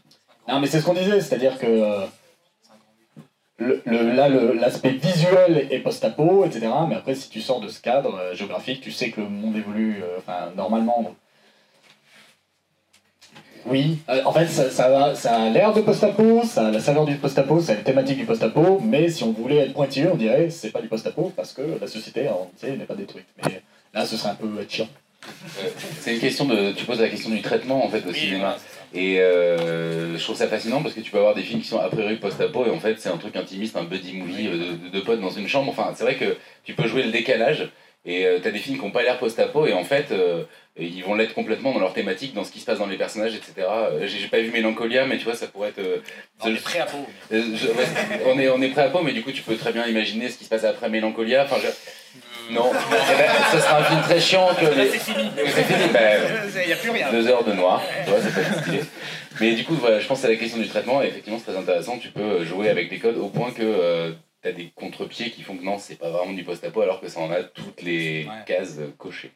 non, 0.47 0.59
mais 0.59 0.65
c'est 0.67 0.79
ce 0.81 0.85
qu'on 0.85 0.93
disait, 0.95 1.21
c'est-à-dire 1.21 1.59
que 1.59 1.67
euh, 1.67 2.07
le, 3.59 3.81
le- 3.85 4.11
là, 4.13 4.29
le- 4.29 4.53
l'aspect 4.53 4.91
visuel 4.93 5.67
est 5.71 5.79
post-apo, 5.79 6.43
etc., 6.45 6.69
mais 6.89 6.95
après, 6.95 7.13
si 7.13 7.29
tu 7.29 7.41
sors 7.41 7.59
de 7.59 7.67
ce 7.67 7.79
cadre 7.81 8.15
euh, 8.15 8.33
géographique, 8.33 8.81
tu 8.81 8.91
sais 8.91 9.11
que 9.11 9.21
le 9.21 9.29
monde 9.29 9.55
évolue, 9.55 10.01
euh, 10.03 10.17
enfin, 10.17 10.51
normalement. 10.55 11.15
Oui, 13.69 13.99
euh, 14.09 14.21
en 14.23 14.31
fait, 14.31 14.47
ça, 14.47 15.13
ça, 15.15 15.35
a 15.35 15.49
l'air 15.49 15.73
de 15.73 15.81
post-apo, 15.81 16.41
ça 16.45 16.67
a 16.67 16.71
la 16.71 16.79
saveur 16.79 17.05
du 17.05 17.15
post-apo, 17.15 17.59
ça 17.59 17.73
a 17.73 17.75
une 17.75 17.83
thématique 17.83 18.17
du 18.17 18.25
post-apo, 18.25 18.79
mais 18.83 19.09
si 19.09 19.23
on 19.23 19.31
voulait 19.31 19.57
être 19.57 19.73
pointilleux, 19.73 20.09
on 20.13 20.15
dirait 20.15 20.49
c'est 20.49 20.71
pas 20.71 20.81
du 20.81 20.87
post-apo 20.87 21.33
parce 21.35 21.53
que 21.53 21.61
la 21.79 21.87
société 21.87 22.29
en 22.29 22.49
entier 22.53 22.77
n'est 22.77 22.85
pas 22.85 22.95
détruite. 22.95 23.25
Mais 23.43 23.61
là, 23.93 24.05
ce 24.05 24.15
serait 24.15 24.29
un 24.29 24.35
peu 24.35 24.47
chiant. 24.69 24.87
Euh, 25.59 25.67
C'est 25.99 26.13
une 26.13 26.19
question 26.19 26.45
de. 26.45 26.71
Tu 26.71 26.85
poses 26.85 27.01
la 27.01 27.09
question 27.09 27.29
du 27.29 27.41
traitement 27.41 27.83
en 27.85 27.89
fait 27.89 28.05
au 28.07 28.13
cinéma. 28.13 28.57
Et 28.93 29.19
euh, 29.19 30.17
je 30.17 30.23
trouve 30.23 30.37
ça 30.37 30.47
fascinant 30.47 30.81
parce 30.81 30.95
que 30.95 31.01
tu 31.01 31.11
peux 31.11 31.17
avoir 31.17 31.35
des 31.35 31.41
films 31.41 31.59
qui 31.59 31.67
sont 31.67 31.79
a 31.79 31.89
priori 31.89 32.15
post-apo 32.15 32.65
et 32.65 32.69
en 32.69 32.79
fait 32.79 32.95
c'est 32.99 33.09
un 33.09 33.17
truc 33.17 33.35
intimiste, 33.35 33.75
un 33.75 33.83
buddy 33.83 34.13
movie 34.13 34.45
de, 34.45 34.89
de, 34.89 34.89
de 34.93 34.99
potes 35.01 35.19
dans 35.19 35.29
une 35.29 35.47
chambre. 35.49 35.69
Enfin, 35.69 35.91
c'est 35.93 36.03
vrai 36.05 36.15
que 36.15 36.37
tu 36.63 36.73
peux 36.73 36.87
jouer 36.87 37.03
le 37.03 37.11
décalage 37.11 37.69
et 38.05 38.25
euh, 38.25 38.39
t'as 38.41 38.51
des 38.51 38.59
films 38.59 38.77
qui 38.77 38.83
n'ont 38.85 38.91
pas 38.91 39.03
l'air 39.03 39.17
post-apo 39.19 39.67
et 39.67 39.73
en 39.73 39.83
fait 39.83 40.11
euh, 40.11 40.43
ils 40.79 41.03
vont 41.03 41.15
l'être 41.15 41.33
complètement 41.33 41.73
dans 41.73 41.79
leur 41.79 41.93
thématique, 41.93 42.33
dans 42.35 42.43
ce 42.43 42.51
qui 42.51 42.59
se 42.59 42.65
passe 42.65 42.77
dans 42.79 42.85
les 42.85 42.97
personnages, 42.97 43.33
etc. 43.33 43.67
Euh, 43.67 44.05
J'ai 44.07 44.27
pas 44.27 44.39
vu 44.39 44.51
Mélancolia, 44.51 45.05
mais 45.07 45.17
tu 45.17 45.23
vois, 45.25 45.33
ça 45.35 45.47
pourrait 45.47 45.69
être. 45.69 45.79
euh, 45.79 45.97
On 46.41 46.53
est 46.53 46.57
ce- 46.57 46.61
prêt 46.63 46.79
à 46.79 46.85
peau. 46.85 46.97
euh, 47.33 47.41
je- 47.55 47.67
on, 48.27 48.37
est, 48.39 48.47
on 48.49 48.61
est 48.61 48.67
prêt 48.69 48.83
à 48.83 48.89
peau, 48.89 49.01
mais 49.01 49.11
du 49.13 49.23
coup, 49.23 49.31
tu 49.31 49.41
peux 49.41 49.55
très 49.55 49.71
bien 49.73 49.87
imaginer 49.87 50.29
ce 50.29 50.37
qui 50.37 50.43
se 50.43 50.49
passe 50.49 50.63
après 50.63 50.87
Mélancolia. 50.89 51.45
Enfin, 51.45 51.55
je- 51.59 52.53
Non, 52.53 52.69
Eh 52.71 53.17
ben, 53.17 53.29
ce 53.51 53.57
sera 53.59 53.79
un 53.79 53.83
film 53.83 54.01
très 54.03 54.19
chiant. 54.21 54.49
Que 54.53 54.65
les- 54.79 54.89
c'est 54.89 54.99
fini. 54.99 55.29
C'est 55.35 55.63
fini, 55.63 55.89
ben, 55.91 56.21
Il 56.61 56.67
n'y 56.67 56.73
a 56.73 56.75
plus 56.75 56.91
rien. 56.91 57.11
Deux 57.11 57.27
heures 57.27 57.43
de 57.43 57.53
noir, 57.53 57.81
tu 58.05 58.11
vois, 58.11 58.21
ça 58.21 58.29
peut 58.29 58.41
être 58.41 58.61
stylé. 58.61 58.79
Mais 59.41 59.51
du 59.53 59.63
coup, 59.65 59.73
voilà, 59.75 59.99
je 59.99 60.07
pense 60.07 60.23
à 60.23 60.29
la 60.29 60.35
question 60.35 60.59
du 60.59 60.67
traitement, 60.69 61.01
et 61.01 61.07
effectivement, 61.07 61.39
c'est 61.43 61.51
très 61.51 61.59
intéressant. 61.59 61.97
Tu 61.97 62.09
peux 62.09 62.45
jouer 62.45 62.69
avec 62.69 62.89
des 62.91 62.99
codes 62.99 63.17
au 63.17 63.27
point 63.29 63.51
que 63.51 64.13
tu 64.41 64.47
as 64.47 64.51
des 64.51 64.69
contre-pieds 64.71 65.31
qui 65.31 65.41
font 65.43 65.57
que 65.57 65.63
non, 65.63 65.79
c'est 65.79 65.95
pas 65.95 66.09
vraiment 66.09 66.33
du 66.33 66.43
post-apo, 66.43 66.81
alors 66.81 67.01
que 67.01 67.07
ça 67.07 67.19
en 67.19 67.31
a 67.31 67.43
toutes 67.43 67.81
les 67.81 68.27
cases 68.45 68.79
cochées. 68.97 69.31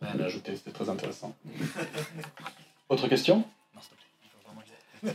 Rien 0.00 0.18
à 0.20 0.24
ajouter, 0.24 0.56
c'était 0.56 0.70
très 0.72 0.88
intéressant. 0.88 1.34
Autre 2.88 3.06
question 3.08 3.44
Mais- 5.02 5.12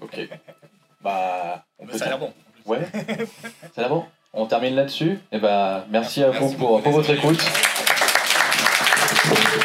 Ok. 0.00 0.28
Bah. 1.00 1.64
on 1.78 1.86
peut 1.86 1.96
ça 1.96 2.06
a 2.06 2.08
l'air 2.08 2.18
bon. 2.18 2.32
Ouais. 2.66 2.86
Ça 3.74 3.76
a 3.76 3.80
l'air 3.80 3.88
bon. 3.88 4.04
On 4.32 4.46
termine 4.46 4.74
là-dessus. 4.74 5.18
Et 5.32 5.38
bah, 5.38 5.86
merci 5.90 6.22
à 6.22 6.30
vous 6.30 6.52
pour, 6.54 6.82
pour 6.82 6.92
votre 6.92 7.10
écoute. 7.10 7.40